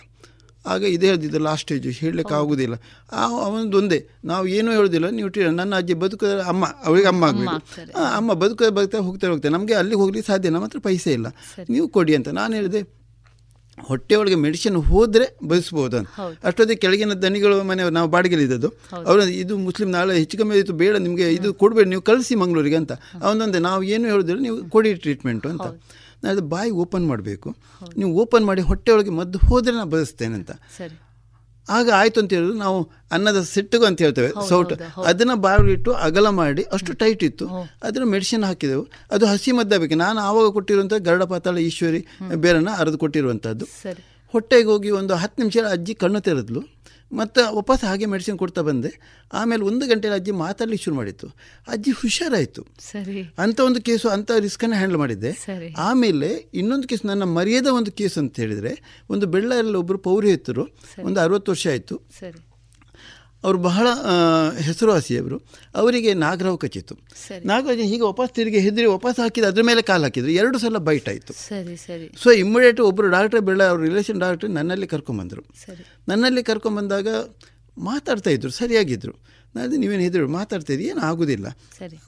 ಆಗ 0.65 0.83
ಇದೇ 0.95 1.07
ಹೇಳ್ದಿದ್ದು 1.09 1.41
ಲಾಸ್ಟ್ 1.47 1.65
ಸ್ಟೇಜು 1.67 1.91
ಹೇಳಲಿಕ್ಕೆ 1.99 2.35
ಆಗೋದಿಲ್ಲ. 2.39 2.75
ಆ 3.13 3.25
ಅವನದೊಂದೇ 3.47 3.99
ನಾವು 4.31 4.45
ಏನೂ 4.57 4.71
ಹೇಳೋದಿಲ್ಲ 4.77 5.07
ನೀವು 5.17 5.29
ಇಟ್ಟಿಲ್ಲ 5.29 5.51
ನನ್ನ 5.59 5.75
ಅಜ್ಜಿ 5.81 5.95
ಬದುಕಿದ್ರೆ 6.03 6.45
ಅಮ್ಮ 6.53 6.65
ಅವಳಿಗೆ 6.87 7.09
ಅಮ್ಮ 7.13 7.25
ಆಗಬೇಕು 7.25 7.57
ಅಮ್ಮ 8.19 8.31
ಬದುಕ 8.43 8.63
ಬದುಕ್ತಾ 8.79 9.01
ಹೋಗ್ತಾ 9.09 9.29
ಹೋಗ್ತಾರೆ 9.33 9.53
ನಮಗೆ 9.57 9.75
ಅಲ್ಲಿ 9.81 9.97
ಹೋಗ್ಲಿಕ್ಕೆ 10.01 10.29
ಸಾಧ್ಯ 10.31 10.51
ನಮ್ಮ 10.55 10.67
ಹತ್ರ 10.69 10.81
ಪೈಸೆ 10.89 11.13
ಇಲ್ಲ. 11.19 11.29
ನೀವು 11.75 11.87
ಕೊಡಿ 11.97 12.15
ಅಂತ. 12.19 12.29
ನಾನು 12.41 12.53
ಹೇಳಿದೆ 12.61 12.81
ಹೊಟ್ಟೆಯೊಳಗೆ 13.79 14.35
ಮೆಡಿಸಿನ್ 14.35 14.77
ಹೋದರೆ 14.77 15.27
ಬಯಸ್ಬೋದು 15.49 15.97
ಅಂತ. 15.97 16.09
ಅಷ್ಟೊತ್ತಿಗೆ 16.45 16.81
ಕೆಳಗಿನ 16.81 17.13
ದನಿಗಳು 17.13 17.63
ಮನೆ 17.63 17.91
ನಾವು 17.91 18.09
ಬಾಡಿಗೆಲಿದ್ದದ್ದು 18.09 18.69
ಅವರು 19.07 19.23
ಇದು 19.43 19.57
ಮುಸ್ಲಿಂ 19.59 19.91
ನಾಳೆ 19.91 20.19
ಹೆಚ್ಚು 20.19 20.39
ಕಮ್ಮಿ 20.39 20.55
ಆಯಿತು 20.55 20.73
ಬೇಡ 20.73 20.97
ನಿಮಗೆ 20.97 21.29
ಇದು 21.35 21.55
ಕೊಡಬೇಡಿ 21.55 21.91
ನೀವು 21.91 22.03
ಕಳಿಸಿ 22.03 22.35
ಮಂಗಳೂರಿಗೆ 22.35 22.77
ಅಂತ. 22.77 22.93
ಅವನೊಂದು 23.23 23.59
ನಾವು 23.59 23.83
ಏನು 23.83 24.09
ಹೇಳಿದ್ರೆ 24.09 24.39
ನೀವು 24.39 24.71
ಕೊಡಿ 24.71 24.95
ಟ್ರೀಟ್ಮೆಂಟು 24.95 25.49
ಅಂತ. 25.49 25.67
ನಾನು 26.23 26.33
ಅದು 26.35 26.43
ಬಾಯಿ 26.49 26.71
ಓಪನ್ 26.71 27.07
ಮಾಡಬೇಕು. 27.07 27.49
ನೀವು 27.97 28.11
ಓಪನ್ 28.23 28.45
ಮಾಡಿ 28.47 28.63
ಹೊಟ್ಟೆಯೊಳಗೆ 28.63 29.11
ಮದ್ದು 29.11 29.39
ಹೋದರೆ 29.39 29.75
ನಾನು 29.75 29.91
ಬಯಸ್ತೇನೆ 29.91 30.35
ಅಂತ. 30.35 30.53
ಆಗ 31.69 31.91
ಆಯ್ತು 31.97 32.21
ಅಂತ 32.21 32.33
ಹೇಳಿದ್ರು. 32.33 32.57
ನಾವು 32.59 32.79
ಅನ್ನದ 33.13 33.41
ಸಿಟ್ಟಿಗೂ 33.43 33.85
ಅಂತ 33.85 34.03
ಹೇಳ್ತೇವೆ 34.03 34.49
ಸೌಟ್. 34.49 34.73
ಅದನ್ನ 35.05 35.35
ಬಾವಿಲಿಟ್ಟು 35.35 35.93
ಅಗಲ 35.93 36.29
ಮಾಡಿ 36.29 36.63
ಅಷ್ಟು 36.63 36.93
ಟೈಟ್ 36.93 37.25
ಇತ್ತು. 37.25 37.47
ಅದನ್ನು 37.83 38.09
ಮೆಡಿಸಿನ್ 38.09 38.45
ಹಾಕಿದೆವು. 38.45 38.87
ಅದು 39.11 39.27
ಹಸಿ 39.27 39.53
ಮದ್ದಾಗಬೇಕು 39.53 39.95
ನಾನು 39.95 40.21
ಆವಾಗ 40.21 40.51
ಕೊಟ್ಟಿರುವಂಥ 40.51 40.93
ಗರಡ 40.99 41.23
ಪಾತಾಳ 41.23 41.59
ಈಶ್ವರಿ 41.59 42.07
ಬೇರನ್ನ 42.35 42.69
ಅರೆದು 42.77 42.99
ಕೊಟ್ಟಿರುವಂಥದ್ದು 42.99 43.67
ಹೊಟ್ಟೆಗೆ 44.35 44.67
ಹೋಗಿ 44.67 44.91
ಒಂದು 44.91 45.15
ಹತ್ತು 45.15 45.43
ನಿಮಿಷ 45.43 45.57
ಅಜ್ಜಿ 45.71 45.95
ಕಣ್ಣು 45.95 46.21
ತೆರೆದ್ಲು. 46.21 46.61
ಮತ್ತು 47.13 47.55
ವಾಪಸ್ 47.55 47.85
ಹಾಗೆ 47.85 48.07
ಮೆಡಿಸಿನ್ 48.07 48.39
ಕೊಡ್ತಾ 48.39 48.61
ಬಂದೆ. 48.61 49.21
ಆಮೇಲೆ 49.33 49.63
ಒಂದು 49.63 49.87
ಗಂಟೆಯಲ್ಲಿ 49.87 50.21
ಅಜ್ಜಿ 50.21 50.31
ಮಾತಾಡ್ಲಿಕ್ಕೆ 50.31 50.85
ಶುರು 50.85 50.97
ಮಾಡಿತ್ತು. 50.97 51.29
ಅಜ್ಜಿ 51.69 51.91
ಹುಷಾರಾಯಿತು. 51.91 52.67
ಸರಿ. 52.79 53.35
ಅಂಥ 53.39 53.61
ಒಂದು 53.61 53.83
ಕೇಸು 53.83 54.09
ಅಂಥ 54.09 54.31
ರಿಸ್ಕನ್ನು 54.39 54.77
ಹ್ಯಾಂಡಲ್ 54.77 54.99
ಮಾಡಿದ್ದೆ. 54.99 55.33
ಆಮೇಲೆ 55.77 56.29
ಇನ್ನೊಂದು 56.55 56.89
ಕೇಸ್ 56.89 57.07
ನನ್ನ 57.07 57.23
ಮರ್ಯಾದ 57.23 57.67
ಒಂದು 57.67 57.93
ಕೇಸ್ 57.93 58.19
ಅಂತ 58.19 58.41
ಹೇಳಿದರೆ 58.41 59.03
ಒಂದು 59.11 59.27
ಬೆಳ್ಳಾರಲ್ಲಿ 59.27 59.77
ಒಬ್ಬರು 59.77 59.99
ಪೌರೋಹಿತರು 59.99 60.69
ಒಂದು 61.03 61.21
ಅರವತ್ತು 61.21 61.53
ವರ್ಷ 61.53 61.67
ಆಯಿತು. 61.67 62.01
ಅವರು 63.45 63.59
ಬಹಳ 63.69 63.87
ಹೆಸರುವಾಸಿ 63.89 64.65
ಹೆಸರುವಾಸಿಯವರು. 64.67 65.37
ಅವರಿಗೆ 65.81 66.11
ನಾಗರಾವ್ 66.25 66.59
ಕಚ್ಚಿತ್ತು. 66.65 66.95
ನಾಗರಾಜ್ 67.51 67.83
ಹೀಗೆ 67.93 68.05
ವಾಪಸ್ 68.11 68.31
ತಿರುಗಿ 68.37 68.61
ಹೆದರಿ 68.67 68.87
ವಾಪಸ್ 68.95 69.19
ಹಾಕಿದ್ರು 69.23 69.49
ಅದ್ರ 69.53 69.63
ಮೇಲೆ 69.71 69.83
ಕಾಲು 69.91 70.05
ಹಾಕಿದ್ರು. 70.09 70.31
ಎರಡು 70.41 70.59
ಸಲ 70.59 70.79
ಬೈಟ್ 70.89 71.09
ಆಯಿತು. 71.13 71.33
ಸರಿ 71.49 71.77
ಸರಿ. 71.87 72.07
ಸೊ 72.23 72.31
ಇಮ್ಮಿಡಿಯೇಟ್ 72.43 72.81
ಒಬ್ಬರು 72.91 73.11
ಡಾಕ್ಟರ್ 73.17 73.43
ಬೆಳ್ಳ 73.49 73.63
ಅವ್ರ 73.73 73.81
ರಿಲೇಷನ್ 73.89 74.21
ಡಾಕ್ಟರ್ 74.27 74.51
ನನ್ನಲ್ಲಿ 74.59 74.89
ಕರ್ಕೊಂಬಂದರು. 74.95 75.45
ನನ್ನಲ್ಲಿ 76.09 76.45
ಕರ್ಕೊಂಬಂದಾಗ 76.51 77.09
ಮಾತಾಡ್ತಾ 77.89 78.31
ಇದ್ರು 78.31 78.51
ಸರಿಯಾಗಿದ್ದರು 78.63 79.15
ನಾನು 79.57 79.77
ನೀವೇನು 79.81 80.03
ಹೆದರು 80.07 80.27
ಮಾತಾಡ್ತಾ 80.37 80.73
ಇದ್ದೀವಿ 80.73 80.91
ಏನು 80.93 81.03
ಆಗೋದಿಲ್ಲ. 81.09 81.47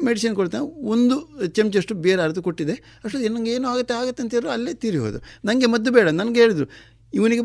ಮೆಡಿಸಿನ್ 0.07 0.35
ಕೊಡ್ತಾ 0.39 0.59
ಒಂದು 0.95 1.17
ಚಮಚಷ್ಟು 1.57 1.95
ಬೇರೆ 2.07 2.21
ಅರ್ಧ 2.27 2.39
ಕೊಟ್ಟಿದೆ 2.47 2.75
ಅಷ್ಟು 3.05 3.19
ನನಗೆ 3.19 3.51
ಏನು 3.57 3.67
ಆಗುತ್ತೆ 3.73 3.95
ಆಗುತ್ತೆ 4.01 4.23
ಅಂತ 4.25 4.33
ಹೇಳಿದ್ರು 4.37 4.53
ಅಲ್ಲೇ 4.55 4.73
ತೀರಿ 4.83 4.99
ಹೋದರು. 5.05 5.23
ನನಗೆ 5.49 5.69
ಮದ್ದು 5.75 5.91
ಬೇಡ 5.97 6.09
ನನಗೆ 6.21 6.41
ಹೇಳಿದ್ರು 6.43 6.67
ಇವನಿಗೆ 7.15 7.43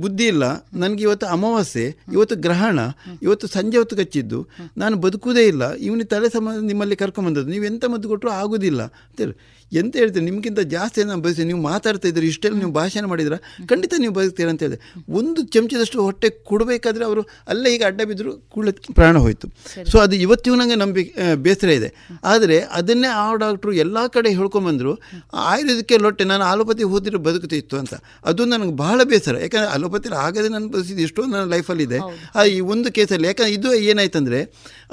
ಬುದ್ಧಿ 0.00 0.26
ಇಲ್ಲ. 0.26 0.44
ನನಗೆ 0.74 1.02
ಇವತ್ತು 1.02 1.26
ಅಮಾವಾಸ್ಯೆ, 1.26 1.96
ಇವತ್ತು 2.12 2.36
ಗ್ರಹಣ, 2.36 2.80
ಇವತ್ತು 3.22 3.46
ಸಂಜೆ 3.46 3.78
ಹೊತ್ತು 3.78 3.96
ಕಚ್ಚಿದ್ದು. 3.96 4.48
ನಾನು 4.76 4.96
ಬದುಕುವುದೇ 4.96 5.46
ಇಲ್ಲ. 5.46 5.72
ಇವನಿಗೆ 5.72 6.06
ತಲೆ 6.06 6.28
ಸಂಬಂಧ 6.28 6.64
ನಿಮ್ಮಲ್ಲಿ 6.64 6.96
ಕರ್ಕೊಂಬಂದದ್ದು. 6.96 7.50
ನೀವು 7.50 7.64
ಎಂಥ 7.64 7.84
ಮದ್ದು 7.84 8.08
ಕೊಟ್ಟರು 8.08 8.30
ಆಗೋದಿಲ್ಲ. 8.30 8.82
ಅಂತೇಳಿ 8.82 9.55
ಎಂತ 9.72 9.92
ಹೇಳ್ತೀನಿ 9.96 10.24
ನಿಮಗಿಂತ 10.30 10.60
ಜಾಸ್ತಿ 10.74 11.04
ನಾನು 11.04 11.22
ಬಯಸ್ತೀನಿ 11.22 11.48
ನೀವು 11.48 11.62
ಮಾತಾಡ್ತಾ 11.62 12.08
ಇದ್ದೀರಿ 12.08 12.26
ಇಷ್ಟೆಲ್ಲ 12.26 12.56
ನೀವು 12.58 12.72
ಭಾಷಣ 12.72 13.04
ಮಾಡಿದ್ರೆ 13.06 13.38
ಖಂಡಿತ 13.70 13.94
ನೀವು 13.98 14.14
ಬದುಕ್ತೀರ 14.14 14.48
ಅಂತ 14.48 14.62
ಹೇಳಿದೆ. 14.62 14.78
ಒಂದು 15.08 15.42
ಚಮಚದಷ್ಟು 15.54 15.98
ಹೊಟ್ಟೆ 16.02 16.28
ಕೊಡಬೇಕಾದ್ರೆ 16.30 17.04
ಅವರು 17.04 17.22
ಅಲ್ಲೇ 17.48 17.70
ಈಗ 17.74 17.82
ಅಡ್ಡ 17.86 18.00
ಬಿದ್ದರು 18.10 18.32
ಕೂಡ 18.54 18.68
ಪ್ರಾಣ 18.94 19.16
ಹೋಯಿತು. 19.18 19.48
ಸೊ 19.90 19.98
ಅದು 19.98 20.16
ಇವತ್ತಿಗೂ 20.16 20.56
ನನಗೆ 20.56 20.74
ನಂಬಿಕೆ 20.74 21.34
ಬೇಸರ 21.34 21.68
ಇದೆ. 21.68 21.90
ಆದರೆ 22.24 22.58
ಅದನ್ನೇ 22.58 23.08
ಆ 23.08 23.26
ಡಾಕ್ಟ್ರು 23.34 23.72
ಎಲ್ಲ 23.72 24.06
ಕಡೆ 24.16 24.30
ಹೇಳ್ಕೊಂಬಂದರು 24.38 24.94
ಆಯುರ್ವೇದಕ್ಕೆ 25.32 25.98
ಲೊಟ್ಟೆ 25.98 26.24
ನಾನು 26.24 26.44
ಆಲೋಪತಿ 26.44 26.82
ಹೋದಿರೋ 26.82 27.18
ಬದುಕುತ್ತಿತ್ತು 27.18 27.76
ಅಂತ. 27.82 27.94
ಅದು 28.24 28.44
ನನಗೆ 28.44 28.70
ಬಹಳ 28.70 29.00
ಬೇಸರ. 29.12 29.36
ಯಾಕಂದರೆ 29.36 29.70
ಅಲೋಪತಿ 29.76 30.08
ಆಗದೆ 30.26 30.48
ನನ್ನ 30.48 30.66
ಪರಿಸ್ಥಿತಿ 30.72 31.02
ಎಷ್ಟೋ 31.02 31.22
ನನ್ನ 31.22 31.44
ಲೈಫಲ್ಲಿದೆ 31.54 31.98
ಆ 32.38 32.44
ಈ 32.44 32.60
ಒಂದು 32.60 32.92
ಕೇಸಲ್ಲಿ 32.92 33.26
ಯಾಕಂದ್ರೆ 33.26 33.54
ಇದು 33.54 33.74
ಏನಾಯ್ತಂದರೆ 33.74 34.40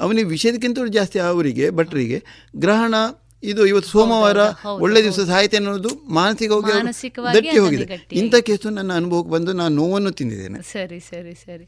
ಅವನಿಗೆ 0.00 0.28
ವಿಷಯದಕ್ಕಿಂತ 0.28 0.78
ಜಾಸ್ತಿ 0.98 1.18
ಅವರಿಗೆ 1.18 1.70
ಭಟ್ರಿಗೆ 1.70 2.18
ಗ್ರಹಣ 2.56 2.94
ಇದು 3.52 3.62
ಇವತ್ತು 3.66 3.90
ಸೋಮವಾರ 3.90 4.38
ಒಳ್ಳೆ 4.84 5.00
ದಿವಸ 5.02 5.20
ಸಾಹಿತ್ಯ 5.20 5.56
ಅನ್ನೋದು 5.56 5.90
ಮಾನಸಿಕವಾಗಿ 6.14 7.08
ದಟ್ಟಿ 7.34 7.58
ಹೋಗಿದೆ. 7.58 7.86
ಇಂಥ 8.12 8.34
ಕೇಸು 8.34 8.70
ನನ್ನ 8.70 8.92
ಅನುಭವಕ್ಕೆ 8.92 9.32
ಬಂದು 9.32 9.52
ನಾನು 9.52 9.74
ನೋವನ್ನು 9.74 10.10
ತಿಂದಿದ್ದೇನೆ. 10.10 10.58
ಸರಿ 10.72 11.00
ಸರಿ 11.00 11.34
ಸರಿ. 11.34 11.66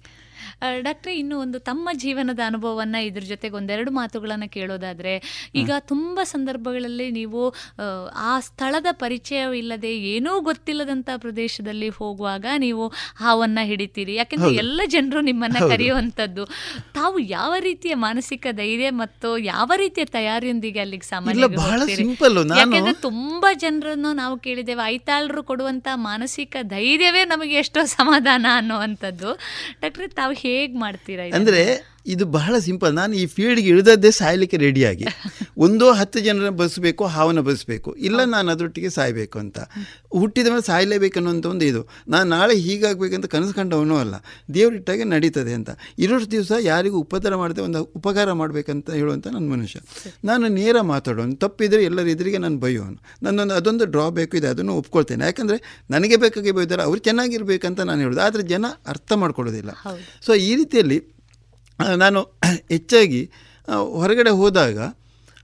ಡಾಕ್ಟ್ರೆ 0.81 1.17
ಇನ್ನು 1.17 1.39
ಒಂದು 1.39 1.59
ತಮ್ಮ 1.61 1.89
ಜೀವನದ 1.95 2.41
ಅನುಭವವನ್ನು 2.47 3.01
ಇದ್ರ 3.03 3.21
ಜೊತೆಗೆ 3.25 3.55
ಒಂದೆರಡು 3.55 3.91
ಮಾತುಗಳನ್ನು 3.91 4.49
ಕೇಳೋದಾದರೆ 4.49 5.13
ಈಗ 5.55 5.71
ತುಂಬ 5.87 6.21
ಸಂದರ್ಭಗಳಲ್ಲಿ 6.27 7.11
ನೀವು 7.11 7.43
ಆ, 8.23 8.31
ಸ್ಥಳದ 8.41 8.87
ಪರಿಚಯವಿಲ್ಲದೆ 8.97 9.93
ಏನೂ 10.07 10.41
ಗೊತ್ತಿಲ್ಲದಂಥ 10.41 11.09
ಪ್ರದೇಶದಲ್ಲಿ 11.17 11.89
ಹೋಗುವಾಗ 11.91 12.25
ನೀವು 12.59 12.85
ಹಾವನ್ನು 13.17 13.67
ಹಿಡಿತೀರಿ. 13.67 14.15
ಯಾಕೆಂದ್ರೆ 14.15 14.51
ಎಲ್ಲ 14.57 14.81
ಜನರು 14.87 15.21
ನಿಮ್ಮನ್ನು 15.21 15.61
ಕರೆಯುವಂಥದ್ದು. 15.73 16.45
ತಾವು 16.95 17.19
ಯಾವ 17.31 17.55
ರೀತಿಯ 17.61 17.95
ಮಾನಸಿಕ 18.01 18.47
ಧೈರ್ಯ 18.53 18.91
ಮತ್ತು 18.97 19.29
ಯಾವ 19.47 19.71
ರೀತಿಯ 19.77 20.05
ತಯಾರಿಯೊಂದಿಗೆ 20.11 20.81
ಅಲ್ಲಿಗೆ 20.81 21.07
ಸಾಮಾನ್ಯ 21.07 21.47
ಯಾಕೆಂದ್ರೆ 22.63 22.95
ತುಂಬಾ 23.03 23.53
ಜನರನ್ನು 23.61 24.13
ನಾವು 24.15 24.37
ಕೇಳಿದ್ದೇವೆ 24.39 24.83
ಐತಾಳರು 24.89 25.43
ಕೊಡುವಂತ 25.45 25.89
ಮಾನಸಿಕ 26.05 26.45
ಧೈರ್ಯವೇ 26.71 27.25
ನಮಗೆ 27.27 27.55
ಎಷ್ಟೋ 27.57 27.85
ಸಮಾಧಾನ 27.95 28.47
ಅನ್ನುವಂಥದ್ದು. 28.55 29.31
ಡಾಕ್ಟ್ರೆ 29.81 30.09
ತಾವು 30.17 30.33
ಹೇಗ್ 30.47 30.75
ಮಾಡ್ತೀರಾ 30.77 31.25
ಅಂದ್ರೆ 31.35 31.63
ಇದು 32.07 32.25
ಬಹಳ 32.25 32.59
ಸಿಂಪಲ್. 32.59 32.95
ನಾನು 32.95 33.15
ಈ 33.15 33.27
ಫೀಲ್ಡ್ಗೆ 33.27 33.69
ಇಳಿದದ್ದೇ 33.69 34.11
ಸಾಯಲಿಕ್ಕೆ 34.11 34.57
ರೆಡಿಯಾಗಿ. 34.57 35.05
ಒಂದೋ 35.59 35.93
ಹತ್ತು 35.93 36.21
ಜನರನ್ನ 36.21 36.49
ಬಸ್ಬೇಕು 36.49 37.07
ಹಾವನ್ನು 37.07 37.43
ಬಸ್ಬೇಕು. 37.43 37.95
ಇಲ್ಲ 37.95 38.25
ನಾನು 38.25 38.51
ಅದರೊಟ್ಟಿಗೆ 38.51 38.91
ಸಾಯಬೇಕು 38.91 39.39
ಅಂತ. 39.39 39.59
ಹುಟ್ಟಿದ 40.13 40.47
ಮೇಲೆ 40.47 40.67
ಸಾಯಲೇಬೇಕು 40.67 41.19
ಅನ್ನೋಂಥ 41.19 41.47
ಒಂದು 41.47 41.65
ಇದು. 41.65 41.89
ನಾನು 42.09 42.31
ನಾಳೆ 42.31 42.57
ಹೀಗಾಗಬೇಕಂತ 42.57 43.27
ಕನಸು 43.27 43.55
ಕಂಡವನೂ 43.55 43.97
ಅಲ್ಲ. 43.97 44.15
ದೇವರಿಟ್ಟಾಗೆ 44.55 45.05
ನಡೀತದೆ 45.05 45.55
ಅಂತ. 45.55 45.71
ಇರೋಷ್ಟು 45.99 46.31
ದಿವಸ 46.31 46.53
ಯಾರಿಗೂ 46.61 46.99
ಉಪದ್ರ 46.99 47.37
ಮಾಡದೆ 47.37 47.61
ಒಂದು 47.61 47.83
ಉಪಕಾರ 47.83 48.33
ಮಾಡಬೇಕಂತ 48.33 48.91
ಹೇಳುವಂಥ 48.91 49.27
ನನ್ನ 49.27 49.51
ಮನುಷ್ಯ. 49.51 49.81
ನಾನು 50.25 50.49
ನೇರ 50.49 50.81
ಮಾತಾಡೋನು 50.81 51.37
ತಪ್ಪಿದರೆ 51.37 51.85
ಎಲ್ಲರ 51.85 52.09
ಎದುರಿಗೆ 52.09 52.39
ನಾನು 52.39 52.59
ಬೈಯೋನು 52.59 52.99
ನನ್ನೊಂದು 53.23 53.55
ಅದೊಂದು 53.55 53.87
ಡ್ರಾ 53.87 54.09
ಬೇಕು 54.09 54.37
ಇದೆ 54.37 54.47
ಅದನ್ನು 54.47 54.75
ಒಪ್ಕೊಳ್ತೇನೆ. 54.75 55.25
ಯಾಕಂದರೆ 55.25 55.85
ನನಗೆ 55.91 56.17
ಬೇಕಾಗಿ 56.17 56.51
ಬೈದಾರೆ 56.51 56.83
ಅವ್ರು 56.83 56.99
ಚೆನ್ನಾಗಿರ್ಬೇಕಂತ 56.99 57.81
ನಾನು 57.81 58.01
ಹೇಳೋದು. 58.01 58.21
ಆದರೆ 58.21 58.43
ಜನ 58.43 58.65
ಅರ್ಥ 58.87 59.13
ಮಾಡ್ಕೊಳ್ಳೋದಿಲ್ಲ. 59.13 59.71
ಸೊ 60.27 60.35
ಈ 60.35 60.57
ರೀತಿಯಲ್ಲಿ 60.57 61.16
ನಾನು 62.05 62.21
ಹೆಚ್ಚಾಗಿ 62.73 63.23
ಹೊರಗಡೆ 64.01 64.33
ಹೋದಾಗ 64.41 64.79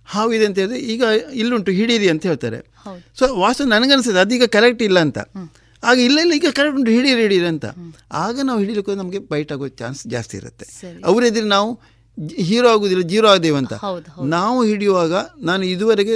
ಹಾವಿದೆ 0.08 0.36
ಇದೆ 0.36 0.46
ಅಂತ 0.48 0.58
ಹೇಳಿದ್ರೆ 0.58 0.78
ಈಗ 0.92 1.02
ಇಲ್ಲುಂಟು 1.32 1.70
ಹಿಡೀರಿ 1.70 2.08
ಅಂತ 2.12 2.22
ಹೇಳ್ತಾರೆ. 2.26 2.58
ಸೊ 3.18 3.24
ವಾಸ್ತು 3.40 3.64
ನನಗನ್ಸುತ್ತೆ 3.64 4.20
ಅದೀಗ 4.20 4.44
ಕರೆಕ್ಟ್ 4.56 4.82
ಇಲ್ಲ 4.82 4.98
ಅಂತ. 5.06 5.18
ಆಗ 5.82 5.96
ಇಲ್ಲ 5.98 6.18
ಇಲ್ಲ 6.24 6.32
ಈಗ 6.38 6.48
ಕರೆಕ್ಟ್ 6.58 6.78
ಉಂಟು 6.78 6.92
ಹಿಡೀರಿ 6.96 7.20
ಹಿಡೀರಿ 7.22 7.46
ಅಂತ. 7.46 7.66
ಆಗ 8.24 8.36
ನಾವು 8.48 8.58
ಹಿಡೀಲಿಕ್ಕೆ 8.62 8.98
ನಮಗೆ 9.02 9.20
ಬೈಟ್ 9.32 9.52
ಆಗೋ 9.52 9.68
ಚಾನ್ಸ್ 9.80 10.00
ಜಾಸ್ತಿ 10.06 10.36
ಇರುತ್ತೆ. 10.36 10.66
ಅವರೆದುರು 11.04 11.48
ನಾವು 11.56 11.70
ಹೀರೋ 12.48 12.68
ಆಗುದಿಲ್ಲ 12.72 13.02
ಜೀರೋ 13.02 13.28
ಆದೇವಂತ 13.28 13.72
ನಾವು 14.34 14.58
ಹಿಡಿಯುವಾಗ 14.64 15.14
ನಾನು 15.48 15.62
ಇದುವರೆಗೆ 15.66 16.14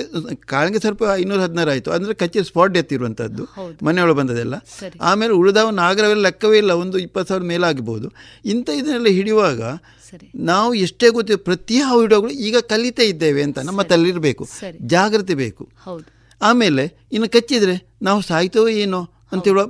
ಕಾಳಿಗೆ 0.53 0.78
ಸ್ವಲ್ಪ 0.78 1.03
ಐನೂರ 1.14 1.38
ಹದಿನಾರು 1.40 1.70
ಆಯಿತು. 1.70 1.90
ಅಂದರೆ 1.90 2.14
ಕಚ್ಚೆ 2.14 2.42
ಸ್ಪಾಟ್ 2.42 2.72
ಡೆತ್ 2.74 2.92
ಇರುವಂಥದ್ದು 2.92 3.44
ಮನೆಯೊಳಗೆ 3.86 4.16
ಬಂದದೆಲ್ಲ. 4.16 4.55
ಆಮೇಲೆ 5.01 5.32
ಉಳಿದವ 5.32 5.70
ನಾಗರವೆಲ್ಲ 5.80 6.22
ಲೆಕ್ಕವೇ 6.22 6.59
ಇಲ್ಲ. 6.59 6.72
ಒಂದು 6.82 6.99
ಇಪ್ಪತ್ತು 6.99 7.28
ಸಾವಿರ 7.32 7.44
ಮೇಲೆ 7.53 7.66
ಆಗ್ಬೋದು. 7.66 8.09
ಇಂಥ 8.44 8.68
ಇದನ್ನೆಲ್ಲ 8.80 9.12
ಹಿಡಿಯುವಾಗ 9.18 9.62
ನಾವು 10.51 10.74
ಎಷ್ಟೇ 10.84 11.09
ಗೊತ್ತಿದೆ 11.09 11.38
ಪ್ರತಿ 11.49 11.78
ಹಾವು 11.86 12.01
ಹಿಡಿಯೋಗಳು 12.01 12.32
ಈಗ 12.49 12.57
ಕಲಿತಾ 12.72 13.03
ಇದ್ದೇವೆ 13.03 13.42
ಅಂತ 13.42 13.59
ನಮ್ಮ 13.68 13.82
ತಲೆಯಿರಬೇಕು 13.92 14.44
ಜಾಗ್ರತೆ 14.94 15.34
ಬೇಕು. 15.44 15.64
ಆಮೇಲೆ 16.42 16.84
ಇನ್ನು 17.12 17.28
ಕಚ್ಚಿದ್ರೆ 17.28 17.76
ನಾವು 18.03 18.20
ಸಾಯ್ತೇವೋ 18.22 18.68
ಏನೋ 18.84 19.03
ಅಂತ 19.32 19.44
ಹೇಳುವ 19.49 19.66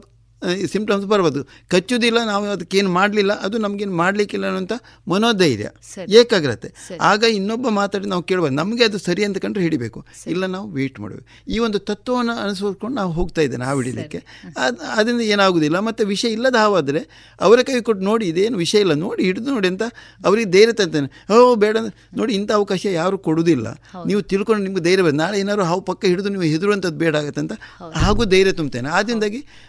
ಸಿಂಪ್ಟಮ್ಸ್ 0.66 1.07
ಬರ್ಬೋದು. 1.07 1.41
ಕಚ್ಚುವುದಿಲ್ಲ 1.68 2.24
ನಾವು 2.24 2.45
ಅದಕ್ಕೇನು 2.47 2.91
ಮಾಡಲಿಲ್ಲ 2.91 3.32
ಅದು 3.41 3.59
ನಮಗೇನು 3.59 3.95
ಮಾಡಲಿಕ್ಕಿಲ್ಲ 3.95 4.47
ಅನ್ನೋಂಥ 4.47 4.74
ಮನೋಧೈರ್ಯ. 5.09 5.68
ಏಕಾಗ್ರತೆ. 6.14 6.68
ಆಗ 7.03 7.22
ಇನ್ನೊಬ್ಬ 7.30 7.68
ಮಾತಾಡಿ 7.70 8.07
ನಾವು 8.07 8.22
ಕೇಳ್ಬೋದು 8.22 8.55
ನಮಗೆ 8.55 8.84
ಅದು 8.84 8.99
ಸರಿ 8.99 9.24
ಅಂತ 9.24 9.39
ಕಂಡ್ರೆ 9.39 9.62
ಹಿಡಿಬೇಕು. 9.62 10.01
ಇಲ್ಲ 10.26 10.47
ನಾವು 10.47 10.72
ವೆಯ್ಟ್ 10.72 11.01
ಮಾಡಬೇಕು 11.01 11.24
ಈ 11.49 11.59
ಒಂದು 11.59 11.78
ತತ್ವವನ್ನು 11.84 12.32
ಅನುಸರಿಸ್ಕೊಂಡು 12.39 12.95
ನಾವು 12.97 13.12
ಹೋಗ್ತಾ 13.12 13.43
ಇದ್ದೇನೆ 13.43 13.64
ಹಾವು 13.64 13.80
ಹಿಡಿಲಿಕ್ಕೆ. 13.80 14.20
ಅದು 14.59 14.76
ಅದರಿಂದ 14.97 15.20
ಏನಾಗೋದಿಲ್ಲ 15.30 15.78
ಮತ್ತು 15.80 16.07
ವಿಷಯ 16.07 16.28
ಇಲ್ಲದ 16.28 16.55
ಹಾವಾದರೆ 16.57 17.03
ಅವರ 17.41 17.61
ಕೈ 17.62 17.80
ಕೊಟ್ಟು 17.80 18.05
ನೋಡಿ 18.05 18.26
ಇದೇನು 18.26 18.57
ವಿಷಯ 18.57 18.80
ಇಲ್ಲ 18.80 18.93
ನೋಡಿ 18.97 19.22
ಹಿಡಿದು 19.24 19.51
ನೋಡಿ 19.51 19.68
ಅಂತ 19.68 19.84
ಅವರಿಗೆ 20.24 20.51
ಧೈರ್ಯ 20.51 20.72
ತಂತಾನೆ. 20.72 21.09
ಓ 21.32 21.55
ಬೇಡ 21.57 21.76
ನೋಡಿ 22.16 22.34
ಇಂಥ 22.34 22.51
ಅವಕಾಶ 22.53 22.87
ಯಾರು 22.93 23.18
ಕೊಡುವುದಿಲ್ಲ. 23.18 23.66
ನೀವು 24.07 24.20
ತಿಳ್ಕೊಂಡು 24.22 24.62
ನಿಮ್ಗೆ 24.62 24.80
ಧೈರ್ಯ 24.80 25.03
ಬರ್ತದೆ 25.03 25.16
ನಾಳೆ 25.16 25.41
ಏನಾದ್ರು 25.41 25.64
ಹಾವು 25.64 25.80
ಪಕ್ಕ 25.82 26.05
ಹಿಡಿದು 26.05 26.28
ನೀವು 26.28 26.43
ಹೆದರುವಂಥದ್ದು 26.47 26.99
ಬೇಡ 26.99 27.16
ಆಗುತ್ತೆ 27.16 27.41
ಅಂತ 27.41 27.55
ಹಾಗೂ 27.97 28.24
ಧೈರ್ಯ 28.26 28.53
ತುಂಬ್ತೇನೆ. 28.53 28.89
ಆದ್ದರಿಂದಾಗಿ 28.91 29.41
ಆ, 29.41 29.66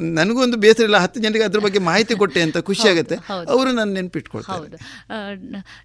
ನನಗೂ 0.00 0.40
ಒಂದು 0.40 0.56
ಬೇಸರ 0.56 0.82
ಇಲ್ಲ 0.82 0.96
ಹತ್ತು 0.96 1.20
ಜನರಿಗೆ 1.20 1.44
ಅದ್ರ 1.44 1.60
ಬಗ್ಗೆ 1.60 1.78
ಮಾಹಿತಿ 1.78 2.14
ಕೊಟ್ಟೆ 2.14 2.40
ಅಂತ 2.42 2.58
ಖುಷಿ 2.58 2.88
ಆಗುತ್ತೆ. 2.88 3.16
ಹೌದು. 3.16 3.46
ಅವರು 3.52 3.70
ನನ್ನ 3.72 3.94
ನೆನಪಿಟ್ಕೊಳ್ತಾರೆ. 3.94 4.58
ಹೌದು. 4.58 4.76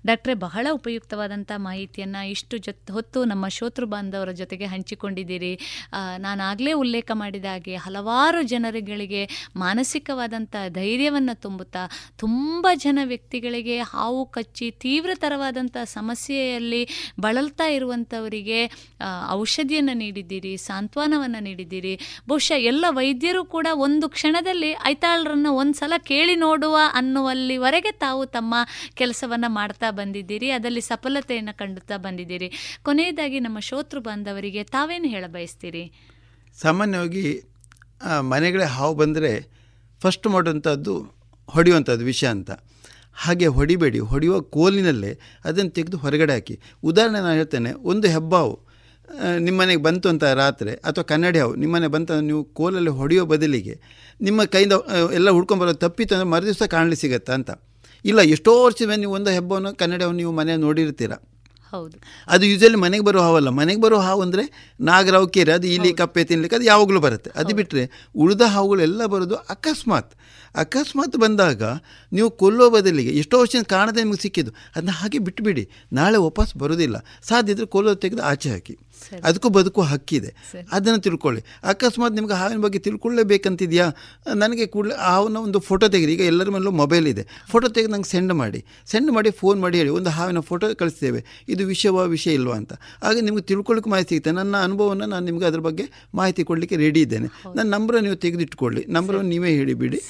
ಡಾಕ್ಟ್ರೆ 0.05 0.33
ಬಹಳ 0.33 0.67
ಉಪಯುಕ್ತವಾದಂಥ 0.71 1.51
ಮಾಹಿತಿಯನ್ನು 1.57 2.21
ಇಷ್ಟು 2.29 2.57
ಜೊತೆ 2.57 2.93
ಹೊತ್ತು 2.93 3.19
ನಮ್ಮ 3.23 3.47
ಶೋತೃ 3.47 3.85
ಬಾಂಧವರ 3.85 4.31
ಜೊತೆಗೆ 4.31 4.65
ಹಂಚಿಕೊಂಡಿದ್ದೀರಿ. 4.65 5.53
ನಾನು 6.17 6.43
ಆಗಲೇ 6.43 6.73
ಉಲ್ಲೇಖ 6.73 7.09
ಮಾಡಿದ 7.13 7.45
ಹಾಗೆ 7.45 7.75
ಹಲವಾರು 7.75 8.41
ಜನರುಗಳಿಗೆ 8.41 9.23
ಮಾನಸಿಕವಾದಂಥ 9.55 10.55
ಧೈರ್ಯವನ್ನು 10.69 11.35
ತುಂಬುತ್ತಾ 11.41 11.83
ತುಂಬ 12.19 12.67
ಜನ 12.85 12.99
ವ್ಯಕ್ತಿಗಳಿಗೆ 13.03 13.79
ಹಾವು 13.93 14.25
ಕಚ್ಚಿ 14.25 14.71
ತೀವ್ರತರವಾದಂಥ 14.71 15.77
ಸಮಸ್ಯೆಯಲ್ಲಿ 15.83 16.83
ಬಳಲ್ತಾ 17.19 17.67
ಇರುವಂಥವರಿಗೆ 17.67 18.61
ಔಷಧಿಯನ್ನು 19.29 19.93
ನೀಡಿದ್ದೀರಿ 19.93 20.57
ಸಾಂತ್ವನವನ್ನು 20.57 21.43
ನೀಡಿದ್ದೀರಿ. 21.43 21.95
ಬಹುಶಃ 22.27 22.57
ಎಲ್ಲ 22.71 22.85
ವೈದ್ಯರು 22.89 23.43
ಕೂಡ 23.55 23.67
ಒಂದು 23.85 24.05
ಕ್ಷಣದಲ್ಲಿ 24.15 24.71
ಐತಾಳರನ್ನು 24.91 25.51
ಒಂದು 25.61 25.75
ಸಲ 25.79 25.93
ಕೇಳಿ 26.09 26.35
ನೋಡುವ 26.45 26.77
ಅನ್ನುವಲ್ಲಿವರೆಗೆ 26.99 27.91
ತಾವು 28.03 28.21
ತಮ್ಮ 28.35 28.53
ಕೆಲಸವನ್ನು 28.99 29.49
ಮಾಡ್ತಾ 29.57 29.89
ಬಂದಿದ್ದೀರಿ, 29.99 30.49
ಅದರಲ್ಲಿ 30.51 30.83
ಸಫಲತೆಯನ್ನು 30.89 31.53
ಕಂಡುತ್ತಾ 31.61 31.97
ಬಂದಿದ್ದೀರಿ. 32.05 32.49
ಕೊನೆಯದಾಗಿ 32.87 33.39
ನಮ್ಮ 33.47 33.59
ಶೋತೃ 33.69 34.01
ಬಾಂಧವರಿಗೆ 34.07 34.63
ತಾವೇನು 34.75 35.09
ಹೇಳ 35.15 35.25
ಬಯಸ್ತೀರಿ? 35.35 35.83
ಸಾಮಾನ್ಯವಾಗಿ 36.57 37.25
ಮನೆಗಳೇ 38.31 38.67
ಹಾವು 38.77 38.95
ಬಂದರೆ 38.95 39.33
ಫಸ್ಟ್ 40.01 40.27
ಮಾಡುವಂಥದ್ದು 40.33 40.95
ಹೊಡೆಯುವಂಥದ್ದು 41.49 42.05
ವಿಷ 42.11 42.23
ಅಂತ. 42.35 42.51
ಹಾಗೆ 43.23 43.47
ಹೊಡಿಬೇಡಿ, 43.57 43.99
ಹೊಡೆಯುವ 44.11 44.35
ಕೋಲಿನಲ್ಲೇ 44.55 45.11
ಅದನ್ನು 45.47 45.71
ತೆಗೆದು 45.77 45.97
ಹೊರಗಡೆ 45.97 46.33
ಹಾಕಿ. 46.33 46.55
ಉದಾಹರಣೆ 46.89 47.19
ನಾನು 47.25 47.37
ಹೇಳ್ತೇನೆ, 47.39 47.71
ಒಂದು 47.91 48.07
ಹೆಬ್ಬಾವು. 48.15 48.53
ಆ, 49.07 49.37
ನಿಮ್ಮ 49.37 49.57
ಮನೆಗೆ 49.61 49.81
ಬಂತು 49.81 50.07
ಅಂತ 50.09 50.23
ರಾತ್ರಿ 50.35 50.73
ಅಥವಾ 50.85 51.03
ಕನ್ನಡಿ 51.03 51.39
ಹಾವು 51.39 51.53
ನಿಮ್ಮನೆ 51.55 51.87
ಬಂತ 51.87 52.11
ನೀವು 52.23 52.41
ಕೋಲಲ್ಲಿ 52.53 52.93
ಹೊಡೆಯೋ 52.97 53.23
ಬದಲಿಗೆ 53.25 53.75
ನಿಮ್ಮ 54.19 54.43
ಕೈಯಿಂದ 54.53 54.75
ಎಲ್ಲ 55.13 55.29
ಹುಡ್ಕೊಂಬರೋ 55.29 55.73
ತಪ್ಪಿತ್ತು 55.83 56.15
ಅಂದರೆ 56.15 56.29
ಮರುದಿವಸ 56.29 56.67
ಕಾಣಲಿ 56.71 56.95
ಸಿಗತ್ತಾ 56.95 57.33
ಅಂತ. 57.33 57.49
ಇಲ್ಲ 58.05 58.21
ಎಷ್ಟೋ 58.31 58.51
ವರ್ಷದ 58.63 58.87
ಮೇಲೆ 58.87 59.01
ನೀವು 59.01 59.15
ಒಂದು 59.15 59.31
ಹೆಬ್ಬವನ್ನು 59.31 59.71
ಕನ್ನಡಿ 59.75 60.03
ಹಾವು 60.03 60.15
ನೀವು 60.15 60.31
ಮನೆ 60.33 60.55
ನೋಡಿರ್ತೀರ? 60.57 61.13
ಹೌದು. 61.73 61.95
ಅದು 62.27 62.43
ಯೂಶಲಿ 62.45 62.77
ಮನೆಗೆ 62.77 63.03
ಬರೋ 63.03 63.21
ಹಾವಲ್ಲ. 63.21 63.49
ಮನೆಗೆ 63.55 63.81
ಬರೋ 63.81 63.97
ಹಾವು 63.99 64.21
ಅಂದರೆ 64.21 64.43
ನಾಗರಾವ್ 64.79 65.27
ಕೇರಿ 65.29 65.51
ಅದು 65.51 65.67
ಇಲ್ಲಿ 65.67 65.89
ಕಪ್ಪೆ 65.93 66.21
ತಿನ್ಲಿಕ್ಕೆ 66.23 66.55
ಅದು 66.55 66.65
ಯಾವಾಗಲೂ 66.65 66.99
ಬರುತ್ತೆ. 66.99 67.29
ಅದು 67.35 67.53
ಬಿಟ್ಟರೆ 67.55 67.83
ಉಳಿದ 68.15 68.43
ಹಾವುಗಳೆಲ್ಲ 68.53 69.05
ಬರೋದು 69.05 69.35
ಅಕಸ್ಮಾತ್. 69.49 70.11
ಅಕಸ್ಮಾತ್ 70.55 71.17
ಬಂದಾಗ 71.17 71.63
ನೀವು 72.11 72.29
ಕೊಲ್ಲೋ 72.37 72.67
ಬದಲಿಗೆ 72.69 73.11
ಎಷ್ಟೋ 73.19 73.37
ವರ್ಷ 73.39 73.55
ಕಾಣದೆ 73.69 73.99
ನಿಮಗೆ 74.03 74.21
ಸಿಕ್ಕಿದ್ದು 74.21 74.53
ಅದನ್ನ 74.75 74.93
ಹಾಗೆ 74.99 75.19
ಬಿಟ್ಟುಬಿಡಿ 75.19 75.63
ನಾಳೆ 75.93 76.17
ವಾಪಸ್ 76.23 76.53
ಬರೋದಿಲ್ಲ. 76.57 76.97
ಸಾಧ್ಯ 77.23 77.53
ಇದ್ದರೆ 77.53 77.67
ಕೊಲ್ಲೋ 77.67 77.93
ತೆಗೆದು 78.03 78.23
ಆಚೆ 78.23 78.49
ಹಾಕಿ. 78.49 78.75
ಅದಕ್ಕೂ 79.23 79.49
ಬದುಕು 79.49 79.81
ಹಕ್ಕಿದೆ. 79.81 80.35
ಅದನ್ನು 80.71 80.99
ತಿಳ್ಕೊಳ್ಳಿ. 80.99 81.43
ಅಕಸ್ಮಾತ್ 81.63 82.13
ನಿಮ್ಗೆ 82.13 82.33
ಹಾವಿನ 82.33 82.57
ಬಗ್ಗೆ 82.57 82.79
ತಿಳ್ಕೊಳ್ಳೇಬೇಕಂತಿದೆಯಾ? 82.79 83.91
ನನಗೆ 84.35 84.65
ಕೂಡಲೇ 84.67 84.95
ಹಾವನ್ನ 84.95 85.37
ಒಂದು 85.37 85.59
ಫೋಟೋ 85.59 85.87
ತೆಗೆದು 85.87 86.11
ಈಗ 86.11 86.21
ಎಲ್ಲರ 86.21 86.49
ಮೇಲೂ 86.49 86.71
ಮೊಬೈಲ್ 86.71 87.07
ಇದೆ. 87.07 87.27
ಫೋಟೋ 87.51 87.67
ತೆಗೆದು 87.67 87.91
ನಂಗೆ 87.91 88.09
ಸೆಂಡ್ 88.09 88.33
ಮಾಡಿ. 88.33 88.65
ಸೆಂಡ್ 88.85 89.11
ಮಾಡಿ 89.11 89.31
ಫೋನ್ 89.31 89.61
ಮಾಡಿ 89.61 89.77
ಹೇಳಿ. 89.77 89.89
ಒಂದು 89.89 90.09
ಹಾವಿನ 90.09 90.39
ಫೋಟೋ 90.39 90.75
ಕಳಿಸ್ತೇವೆ. 90.75 91.25
ಇದು 91.49 91.65
ವಿಷಯವ 91.65 91.97
ವಿಷಯ 91.97 92.33
ಇಲ್ವಾ 92.33 92.55
ಅಂತ. 92.55 92.73
ಹಾಗೆ 93.03 93.21
ನಿಮ್ಗೆ 93.21 93.41
ತಿಳ್ಕೊಳ್ಳಿಕ್ಕೆ 93.41 93.89
ಮಾಹಿತಿ 93.89 94.09
ಸಿಗುತ್ತೆ. 94.09 94.31
ನನ್ನ 94.31 94.57
ಅನುಭವವನ್ನು 94.57 95.05
ನಾನು 95.05 95.25
ನಿಮ್ಗೆ 95.25 95.45
ಅದ್ರ 95.45 95.59
ಬಗ್ಗೆ 95.59 95.83
ಮಾಹಿತಿ 96.15 96.43
ಕೊಡಲಿಕ್ಕೆ 96.43 96.75
ರೆಡಿ 96.75 97.01
ಇದ್ದೇನೆ. 97.01 97.27
ನನ್ನ 97.55 97.73
ನಂಬರ್ 97.73 98.03
ನೀವು 98.03 98.15
ತೆಗೆದಿಟ್ಕೊಳ್ಳಿ. 98.15 98.85
ನಂಬರನ್ನು 98.89 99.29
ನೀವೇ 99.29 99.51
ಹೇಳಿ 99.51 99.73
ಬಿಡಿ. 99.73 100.01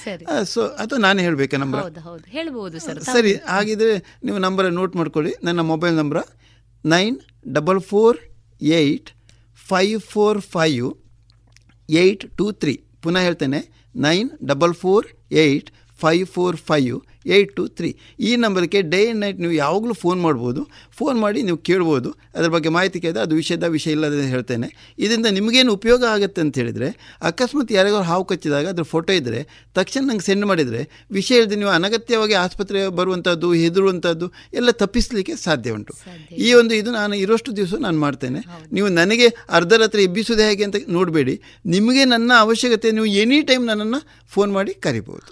ಸೊ 0.44 0.66
ಅಥವಾ 0.66 0.98
ನಾನೇ 0.98 1.22
ಹೇಳಬೇಕು 1.22 1.56
ನಂಬರ್? 1.56 2.26
ಹೇಳ್ಬೋದು 2.26 2.78
ಸರ್. 2.78 3.02
ಸರಿ. 3.02 3.34
ಹಾಗಿದ್ರೆ 3.34 4.18
ನೀವು 4.24 4.38
ನಂಬರ್ 4.38 4.72
ನೋಟ್ 4.72 4.96
ಮಾಡ್ಕೊಳ್ಳಿ. 4.96 5.34
ನನ್ನ 5.44 5.60
mobile 5.60 5.96
number 5.96 6.24
nine 6.86 7.18
double 7.48 7.80
four 7.80 8.16
eight 8.60 9.10
five 9.58 10.00
four 10.12 10.40
five 10.50 10.88
eight 11.88 12.24
two 12.38 12.46
three 12.52 12.74
ಪುನಃ 13.02 13.20
ಹೇಳ್ತೇನೆ 13.20 13.60
nine 13.96 14.28
double 14.44 14.74
four 14.74 15.06
eight 15.44 15.68
five 15.98 16.26
four 16.26 16.56
five 16.62 16.96
eight 17.34 17.52
two 17.56 17.64
three. 17.78 17.90
ಈ 18.28 18.30
ನಂಬರ್ಗೆ 18.44 18.80
ಡೇ 18.92 19.00
ಆ್ಯಂಡ್ 19.04 19.20
ನೈಟ್ 19.20 19.38
ನೀವು 19.44 19.54
ಯಾವಾಗಲೂ 19.64 19.94
ಫೋನ್ 20.02 20.20
ಮಾಡ್ಬೋದು. 20.26 20.62
ಫೋನ್ 20.98 21.18
ಮಾಡಿ 21.24 21.40
ನೀವು 21.48 21.58
ಕೇಳ್ಬೋದು. 21.68 22.10
ಅದ್ರ 22.36 22.50
ಬಗ್ಗೆ 22.56 22.70
ಮಾಹಿತಿ 22.76 22.98
ಕೇಳಿದ್ರೆ 23.00 23.22
ಅದು 23.22 23.34
ವಿಷಯದ 23.34 23.66
ವಿಷಯ 23.76 23.90
ಇಲ್ಲದೆ 23.96 24.26
ಹೇಳ್ತೇನೆ. 24.34 24.68
ಇದರಿಂದ 25.04 25.28
ನಿಮಗೇನು 25.38 25.72
ಉಪಯೋಗ 25.78 26.04
ಆಗುತ್ತೆ 26.14 26.40
ಅಂತ 26.40 26.54
ಹೇಳಿದರೆ 26.58 26.88
ಅಕಸ್ಮಾತ್ 27.30 27.72
ಯಾರಿಗಾರು 27.72 28.06
ಹಾವು 28.10 28.24
ಕಚ್ಚಿದಾಗ 28.24 28.66
ಅದ್ರ 28.74 28.86
ಫೋಟೋ 28.94 29.12
ಇದ್ದರೆ 29.12 29.40
ತಕ್ಷಣ 29.74 30.02
ನಂಗೆ 30.10 30.26
ಸೆಂಡ್ 30.28 30.46
ಮಾಡಿದರೆ 30.46 30.82
ವಿಷಯ 31.10 31.36
ಇಲ್ಲದೆ 31.40 31.56
ನೀವು 31.62 31.70
ಅನಗತ್ಯವಾಗಿ 31.70 32.36
ಆಸ್ಪತ್ರೆ 32.44 32.82
ಬರುವಂಥದ್ದು 32.98 33.52
ಹೆದರುವಂಥದ್ದು 33.52 34.28
ಎಲ್ಲ 34.54 34.70
ತಪ್ಪಿಸಲಿಕ್ಕೆ 34.82 35.36
ಸಾಧ್ಯ 35.46 35.70
ಉಂಟು. 35.70 35.94
ಈ 36.46 36.48
ಒಂದು 36.52 36.74
ಇದು 36.74 36.90
ನಾನು 36.90 37.14
ಇರೋಷ್ಟು 37.16 37.56
ದಿವಸ 37.56 37.74
ನಾನು 37.86 38.00
ಮಾಡ್ತೇನೆ. 38.00 38.42
ನೀವು 38.72 38.88
ನನಗೆ 39.00 39.28
ಅರ್ಧ 39.50 39.72
ರಾತ್ರಿ 39.72 40.02
ಎಬ್ಬಿಸೋದು 40.08 40.42
ಹೇಗೆ 40.48 40.64
ಅಂತ 40.64 40.76
ನೋಡಬೇಡಿ. 40.88 41.34
ನಿಮಗೆ 41.66 42.04
ನನ್ನ 42.04 42.32
ಅವಶ್ಯಕತೆ 42.38 42.90
ನೀವು 42.90 43.06
ಎನಿ 43.22 43.40
ಟೈಮ್ 43.42 43.66
ನನ್ನನ್ನು 43.66 44.00
ಫೋನ್ 44.34 44.50
ಮಾಡಿ 44.52 44.72
ಕರಿಬೋದು 44.74 45.26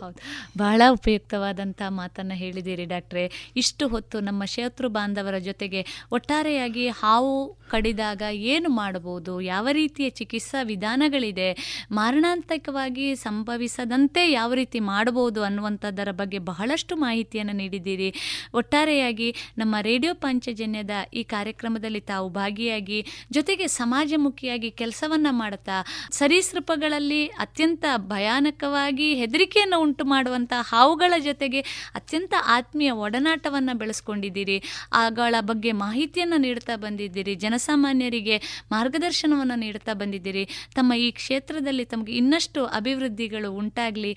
ಬಹಳ 0.59 0.83
ಉಪಯುಕ್ತವಾದಂಥ 0.91 1.81
ಮಾತನ್ನು 1.89 2.35
ಹೇಳಿದ್ದೀರಿ 2.35 2.85
ಡಾಕ್ಟ್ರೆ. 2.85 3.53
ಇಷ್ಟು 3.57 3.89
ಹೊತ್ತು 3.89 4.21
ನಮ್ಮ 4.21 4.45
ಶತ್ರು 4.45 4.89
ಬಾಂಧವರ 4.89 5.39
ಜೊತೆಗೆ 5.39 5.87
ಒಟ್ಟಾರೆಯಾಗಿ 6.13 6.89
ಹಾವು 6.89 7.57
ಕಡಿದಾಗ 7.69 8.23
ಏನು 8.31 8.69
ಮಾಡಬಹುದು? 8.69 9.41
ಯಾವ 9.41 9.69
ರೀತಿಯ 9.73 10.11
ಚಿಕಿತ್ಸಾ 10.11 10.63
ವಿಧಾನಗಳಿದೆ? 10.63 11.49
ಮಾರಣಾಂತಿಕವಾಗಿ 11.91 13.17
ಸಂಭವಿಸದಂತೆ 13.17 14.31
ಯಾವ 14.33 14.55
ರೀತಿ 14.55 14.81
ಮಾಡಬಹುದು 14.81 15.43
ಅನ್ನುವಂಥದ್ದರ 15.43 16.09
ಬಗ್ಗೆ 16.13 16.39
ಬಹಳಷ್ಟು 16.39 16.97
ಮಾಹಿತಿಯನ್ನು 16.97 17.53
ನೀಡಿದ್ದೀರಿ. 17.53 18.15
ಒಟ್ಟಾರೆಯಾಗಿ 18.55 19.35
ನಮ್ಮ 19.59 19.77
ರೇಡಿಯೋ 19.81 20.15
ಪಾಂಚಜನ್ಯದ 20.15 20.91
ಈ 21.15 21.23
ಕಾರ್ಯಕ್ರಮದಲ್ಲಿ 21.23 22.01
ತಾವು 22.01 22.29
ಭಾಗಿಯಾಗಿ 22.31 23.07
ಜೊತೆಗೆ 23.33 23.67
ಸಮಾಜಮುಖಿಯಾಗಿ 23.67 24.71
ಕೆಲಸವನ್ನು 24.71 25.33
ಮಾಡುತ್ತಾ, 25.33 25.85
ಸರೀಸೃಪಗಳಲ್ಲಿ 26.11 27.27
ಅತ್ಯಂತ 27.27 27.85
ಭಯಾನಕವಾಗಿ 27.97 29.15
ಹೆದರಿಕೆಯನ್ನು 29.15 29.81
ಉಂಟು 29.81 30.05
ಮಾಡುವಂಥ 30.05 30.53
ಹಾವುಗಳ 30.57 31.13
ಜೊತೆಗೆ 31.19 31.61
ಅತ್ಯಂತ 31.95 32.35
ಆತ್ಮೀಯ 32.47 32.91
ಒಡನಾಟವನ್ನು 32.91 33.79
ಬೆಳೆಸ್ಕೊಂಡಿದ್ದೀರಿ. 33.79 34.59
ಅವುಗಳ 34.93 35.35
ಬಗ್ಗೆ 35.41 35.73
ಮಾಹಿತಿಯನ್ನು 35.73 36.37
ನೀಡ್ತಾ 36.41 36.77
ಬಂದಿದ್ದೀರಿ. 36.77 37.35
ಜನಸಾಮಾನ್ಯರಿಗೆ 37.57 38.65
ಮಾರ್ಗದರ್ಶನವನ್ನು 38.73 39.55
ನೀಡುತ್ತಾ 39.59 39.93
ಬಂದಿದ್ದೀರಿ. 39.93 40.43
ತಮ್ಮ 40.75 40.93
ಈ 40.93 41.11
ಕ್ಷೇತ್ರದಲ್ಲಿ 41.11 41.85
ತಮಗೆ 41.85 42.13
ಇನ್ನಷ್ಟು 42.13 42.61
ಅಭಿವೃದ್ಧಿಗಳು 42.79 43.49
ಉಂಟಾಗಲಿ. 43.53 44.13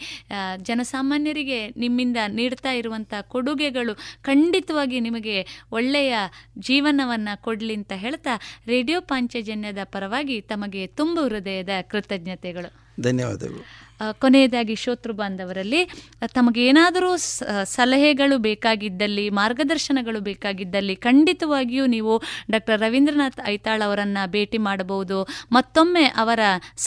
ಜನಸಾಮಾನ್ಯರಿಗೆ 0.62 1.60
ನಿಮ್ಮಿಂದ 1.70 2.18
ನೀಡ್ತಾ 2.28 2.72
ಇರುವಂಥ 2.72 3.14
ಕೊಡುಗೆಗಳು 3.22 3.96
ಖಂಡಿತವಾಗಿ 4.22 5.00
ನಿಮಗೆ 5.00 5.38
ಒಳ್ಳೆಯ 5.72 6.16
ಜೀವನವನ್ನು 6.60 7.42
ಕೊಡಲಿ 7.42 7.76
ಅಂತ 7.76 7.94
ಹೇಳ್ತಾ 7.96 8.36
ರೇಡಿಯೋ 8.68 9.02
ಪಾಂಚಜನ್ಯದ 9.02 9.84
ಪರವಾಗಿ 9.86 10.42
ತಮಗೆ 10.42 10.88
ತುಂಬು 10.88 11.24
ಹೃದಯದ 11.28 11.70
ಕೃತಜ್ಞತೆಗಳು. 11.90 12.72
ಧನ್ಯವಾದಗಳು. 13.02 13.64
ಕೊನೆಯದಾಗಿ 14.24 14.76
ಶೋತೃ 14.84 15.14
ಬಾಂಧವರಲ್ಲಿ 15.14 15.82
ತಮಗೇನಾದರೂ 16.36 17.12
ಸಲಹೆಗಳು 17.78 18.38
ಬೇಕಾಗಿದ್ದಲ್ಲಿ, 18.48 19.26
ಮಾರ್ಗದರ್ಶನಗಳು 19.40 20.20
ಬೇಕಾಗಿದ್ದಲ್ಲಿ 20.30 20.96
ಖಂಡಿತವಾಗಿಯೂ 21.08 21.86
ನೀವು 21.96 22.14
ಡಾಕ್ಟರ್ 22.52 22.82
ರವೀಂದ್ರನಾಥ್ 22.82 23.42
ಐತಾಳ್ 23.54 23.84
ಅವರನ್ನು 23.88 24.24
ಭೇಟಿ 24.32 24.62
ಮಾಡಬಹುದು. 24.68 25.20
ಮತ್ತೊಮ್ಮೆ 25.52 26.06
ಅವರ 26.24 26.40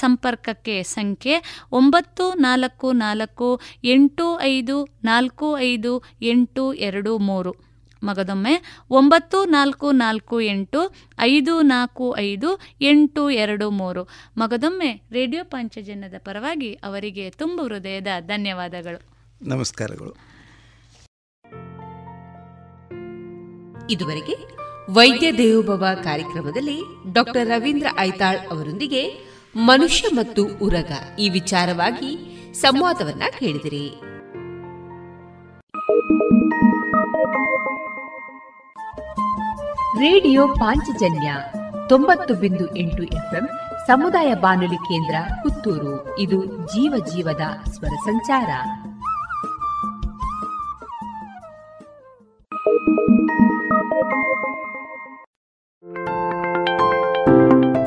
ಸಂಪರ್ಕಕ್ಕೆ 0.02 0.76
ಸಂಖ್ಯೆ 0.96 1.36
ಒಂಬತ್ತು 1.72 2.24
ನಾಲ್ಕು 2.48 2.90
ನಾಲ್ಕು 3.06 3.48
ಎಂಟು 3.96 4.28
ಐದು 4.54 4.78
ನಾಲ್ಕು 5.04 5.48
ಐದು 5.72 5.92
ಎಂಟು 6.32 6.64
ಎರಡು 6.88 7.12
ಮೂರು. 7.18 7.71
ಮಗದೊಮ್ಮೆ 8.03 8.62
ಒಂಬತ್ತು 8.90 9.44
ನಾಲ್ಕು 9.44 9.90
ನಾಲ್ಕು 9.90 10.40
ಎಂಟು 10.40 10.94
ಐದು 11.20 11.61
ನಾಲ್ಕು 11.61 12.16
ಐದು 12.18 12.61
ಎಂಟು 12.80 13.30
ಎರಡು 13.30 13.70
ಮೂರು. 13.70 14.09
ಮಗದೊಮ್ಮೆ 14.36 15.03
ರೇಡಿಯೋ 15.11 15.44
ಪಾಂಚಜನ್ಯದ 15.44 16.14
ಪರವಾಗಿ 16.18 16.74
ಅವರಿಗೆ 16.74 17.30
ತುಂಬ 17.30 17.61
ಹೃದಯದ 17.62 18.07
ಧನ್ಯವಾದಗಳು. 18.20 19.00
ನಮಸ್ಕಾರಗಳು. 19.48 20.32
ಇದುವರೆಗೆ 23.90 24.36
ವೈದ್ಯ 24.90 25.32
ದೇವೋಭವ 25.32 25.86
ಕಾರ್ಯಕ್ರಮದಲ್ಲಿ 26.03 26.80
ಡಾಕ್ಟರ್ 27.12 27.48
ರವೀಂದ್ರ 27.48 27.86
ಐತಾಳ್ 27.98 28.38
ಅವರೊಂದಿಗೆ 28.38 29.32
ಮನುಷ್ಯ 29.57 30.09
ಮತ್ತು 30.14 30.44
ಉರಗ 30.44 30.92
ಈ 31.18 31.28
ವಿಚಾರವಾಗಿ 31.28 32.32
ಸಂವಾದವನ್ನ 32.55 33.22
ಕೇಳಿದಿರಿ. 33.38 34.12
ರೇಡಿಯೋ 39.99 40.49
ಪಾಂಚಜನ್ಯ 40.49 41.34
ತೊಂಬತ್ತು 41.88 42.34
ಬಿಂದು 42.34 42.76
ಎಂಟು 42.76 43.03
ಎಫ್ಎಂ 43.03 43.49
ಸಮುದಾಯ 43.86 44.34
ಬಾನುಲಿ 44.34 44.76
ಕೇಂದ್ರ 44.76 45.14
ಪುತ್ತೂರು. 45.43 46.18
ಇದು 46.18 46.45
ಜೀವ 46.45 47.05
ಜೀವದ 47.14 47.70
ಸ್ವರ 47.70 47.88
ಸಂಚಾರ. 48.05 48.51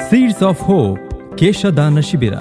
ಸೀಡ್ಸ್ 0.10 0.43
ಆಫ್ 0.43 0.62
ಹೋಪ್ 0.62 1.38
ಕೇಶದಾನ 1.38 1.99
ಶಿಬಿರ 1.99 2.34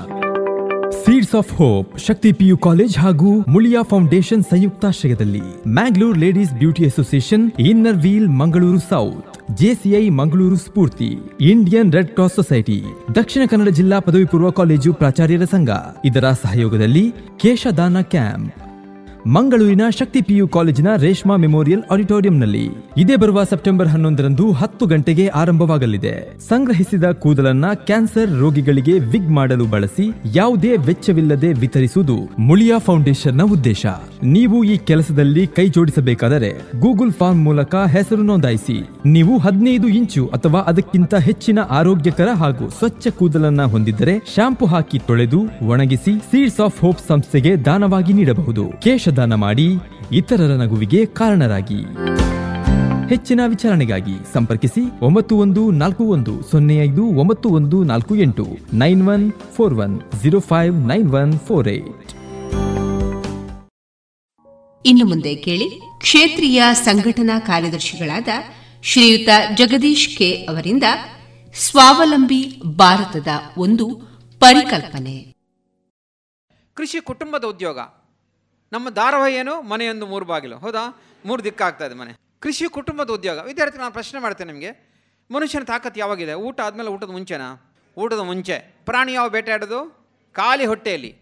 seeds 0.93 1.35
of 1.35 1.53
hope 1.53 1.99
Shakti 1.99 2.33
PU 2.33 2.57
college 2.57 2.99
ಹಾಗೂ 2.99 3.31
ಮುಳಿಯಾ 3.49 3.83
ಫೌಂಡೇಶನ್ 3.83 4.43
ಸಂಯುಕ್ತಾಶ್ರಯದಲ್ಲಿ 4.43 5.43
Mangalore 5.69 6.19
ladies 6.19 6.53
beauty 6.55 6.85
association 6.87 7.51
inner 7.59 7.97
wheel 7.97 8.29
Mangaluru 8.29 8.79
south 8.79 9.39
JCI 9.55 10.09
Mangaluru 10.11 10.57
Spoorthi 10.57 11.11
Indian 11.41 11.93
red 11.93 12.11
cross 12.11 12.35
society 12.35 12.79
Dakshina 13.15 13.43
Kannada 13.51 13.69
ಜಿಲ್ಲಾ 13.69 14.01
ಪದವಿ 14.01 14.25
ಪೂರ್ವ 14.25 14.51
ಕಾಲೇಜು 14.51 14.93
ಪ್ರಾಚಾರ್ಯರ 14.93 15.45
ಸಂಘ. 15.45 15.71
ಇದರ 16.05 16.33
ಸಹಯೋಗದಲ್ಲಿ 16.43 17.13
ಕೇಶದಾನ 17.37 18.01
ಕ್ಯಾಂಪ್ 18.01 18.64
ಮಂಗಳೂರಿನ 19.27 19.81
ಶಕ್ತಿ 19.99 20.23
ಪಿಯು 20.23 20.49
ಕಾಲೇಜಿನ 20.49 20.87
ರೇಷ್ಮಾ 20.97 21.37
ಮೆಮೋರಿಯಲ್ 21.37 21.83
ಆಡಿಟೋರಿಯಂನಲ್ಲಿ 21.91 22.71
ಇದೇ 22.97 23.17
ಬರುವ 23.17 23.45
ಸೆಪ್ಟೆಂಬರ್ 23.45 23.89
ಹನ್ನೊಂದರಂದು 23.89 24.53
ಹತ್ತು 24.53 24.87
ಗಂಟೆಗೆ 24.87 25.27
ಆರಂಭವಾಗಲಿದೆ. 25.27 26.39
ಸಂಗ್ರಹಿಸಿದ 26.49 27.05
ಕೂದಲನ್ನ 27.05 27.65
ಕ್ಯಾನ್ಸರ್ 27.75 28.39
ರೋಗಿಗಳಿಗೆ 28.39 28.99
ವಿಗ್ 28.99 29.31
ಮಾಡಲು 29.31 29.65
ಬಳಸಿ 29.65 30.15
ಯಾವುದೇ 30.35 30.77
ವೆಚ್ಚವಿಲ್ಲದೆ 30.77 31.53
ವಿತರಿಸುವುದು 31.53 32.17
ಮುಳಿಯಾ 32.39 32.79
ಫೌಂಡೇಶನ್ನ 32.79 33.43
ಉದ್ದೇಶ. 33.43 33.87
ನೀವು 34.23 34.65
ಈ 34.65 34.77
ಕೆಲಸದಲ್ಲಿ 34.77 35.47
ಕೈ 35.47 35.69
ಜೋಡಿಸಬೇಕಾದರೆ 35.69 36.81
ಗೂಗಲ್ 36.81 37.13
ಫಾರ್ಮ್ 37.13 37.45
ಮೂಲಕ 37.45 37.75
ಹೆಸರು 37.75 38.23
ನೋಂದಾಯಿಸಿ. 38.23 38.91
ನೀವು 39.07 39.39
ಹದಿನೈದು 39.39 39.89
ಇಂಚು 39.89 40.27
ಅಥವಾ 40.27 40.61
ಅದಕ್ಕಿಂತ 40.61 41.15
ಹೆಚ್ಚಿನ 41.15 41.59
ಆರೋಗ್ಯಕರ 41.59 42.29
ಹಾಗೂ 42.29 42.69
ಸ್ವಚ್ಛ 42.69 43.09
ಕೂದಲನ್ನ 43.09 43.63
ಹೊಂದಿದ್ದರೆ 43.63 44.19
ಶಾಂಪು 44.37 44.67
ಹಾಕಿ 44.67 44.99
ತೊಳೆದು 44.99 45.43
ಒಣಗಿಸಿ 45.67 46.19
ಸೀಡ್ಸ್ 46.19 46.61
ಆಫ್ 46.61 46.81
ಹೋಪ್ 46.81 46.99
ಸಂಸ್ಥೆಗೆ 47.09 47.57
ದಾನವಾಗಿ 47.57 48.13
ನೀಡಬಹುದು. 48.13 48.85
ಕೇಶದಾನ 49.15 49.35
ಮಾಡಿ 49.45 49.67
ಇತರರ 50.19 50.53
ನಗುವಿಗೆ 50.63 51.01
ಕಾರಣರಾಗಿ. 51.19 51.81
ಹೆಚ್ಚಿನ 53.09 53.41
ವಿಚಾರಣೆಗಾಗಿ 53.47 54.15
ಸಂಪರ್ಕಿಸಿ 54.33 54.83
ಒಂಬತ್ತು 55.01 55.35
ಒಂದು 55.37 55.63
ನಾಲ್ಕು 55.71 56.05
ಒಂದು 56.15 56.33
ಸೊನ್ನೆ 56.51 56.77
ಐದು 56.85 57.03
ಒಂಬತ್ತು 57.23 57.49
ಒಂದು 57.59 57.79
ನಾಲ್ಕು 57.91 58.15
ಎಂಟು 58.17 58.47
nine 58.73 59.03
one 59.09 59.25
four 59.57 59.75
one 59.85 59.95
zero 60.23 60.41
five 60.51 60.75
nine 60.91 61.09
one 61.21 61.33
four 61.47 61.69
eight. 61.69 62.11
ಇನ್ನು 64.87 65.05
ಮುಂದೆ 65.07 65.35
ಕೇಳಿ 65.47 65.69
ಕ್ಷೇತ್ರೀಯ 65.99 66.63
ಸಂಘಟನಾ 66.73 67.37
ಕಾರ್ಯದರ್ಶಿಗಳಾದ 67.51 68.29
ಶ್ರೀಯುತ 68.83 69.29
ಜಗದೀಶ್ 69.55 70.09
ಕೆ 70.19 70.31
ಅವರಿಂದ 70.51 70.87
ಸ್ವಾವಲಂಬಿ 71.55 72.43
ಭಾರತದ 72.79 73.29
ಒಂದು 73.59 73.87
ಪರಿಕಲ್ಪನೆ. 74.41 75.17
ಕೃಷಿ 76.77 77.01
ಕುಟುಂಬದ 77.05 77.45
ಉದ್ಯೋಗ. 77.55 77.79
ನಮ್ಮ 78.75 78.89
ಧಾರಾವಾಹಿ 78.91 79.35
ಏನು? 79.35 79.63
ಮನೆಯೊಂದು 79.63 80.07
ಮೂರು 80.07 80.27
ಬಾಗಿಲು. 80.27 80.59
ಹೌದಾ? 80.59 81.03
ಮೂರು 81.25 81.45
ದಿಕ್ಕಾಗ್ತಾ 81.45 81.87
ಇದೆ 81.87 81.95
ಮನೆ. 81.95 82.13
ಕೃಷಿ 82.41 82.69
ಕುಟುಂಬದ 82.69 83.11
ಉದ್ಯೋಗ. 83.11 83.39
ವಿದ್ಯಾರ್ಥಿ 83.39 83.79
ನಾನು 83.79 83.93
ಪ್ರಶ್ನೆ 83.93 84.21
ಮಾಡ್ತೇನೆ 84.21 84.53
ನಿಮಗೆ. 84.53 84.71
ಮನುಷ್ಯನ 85.31 85.63
ತಾಕತ್ತು 85.63 86.01
ಯಾವಾಗಿದೆ? 86.01 86.33
ಊಟ 86.33 86.61
ಆದಮೇಲೆ 86.61 86.89
ಊಟದ 86.89 87.11
ಮುಂಚೆನಾ? 87.11 87.75
ಊಟದ 87.99 88.19
ಮುಂಚೆ. 88.19 88.59
ಪ್ರಾಣಿ 88.85 89.13
ಯಾವ 89.13 89.29
ಬೇಟೆಯಾಡೋದು 89.29 90.09
ಖಾಲಿ 90.33 90.67
ಹೊಟ್ಟೆಯಲ್ಲಿ. 90.67 91.17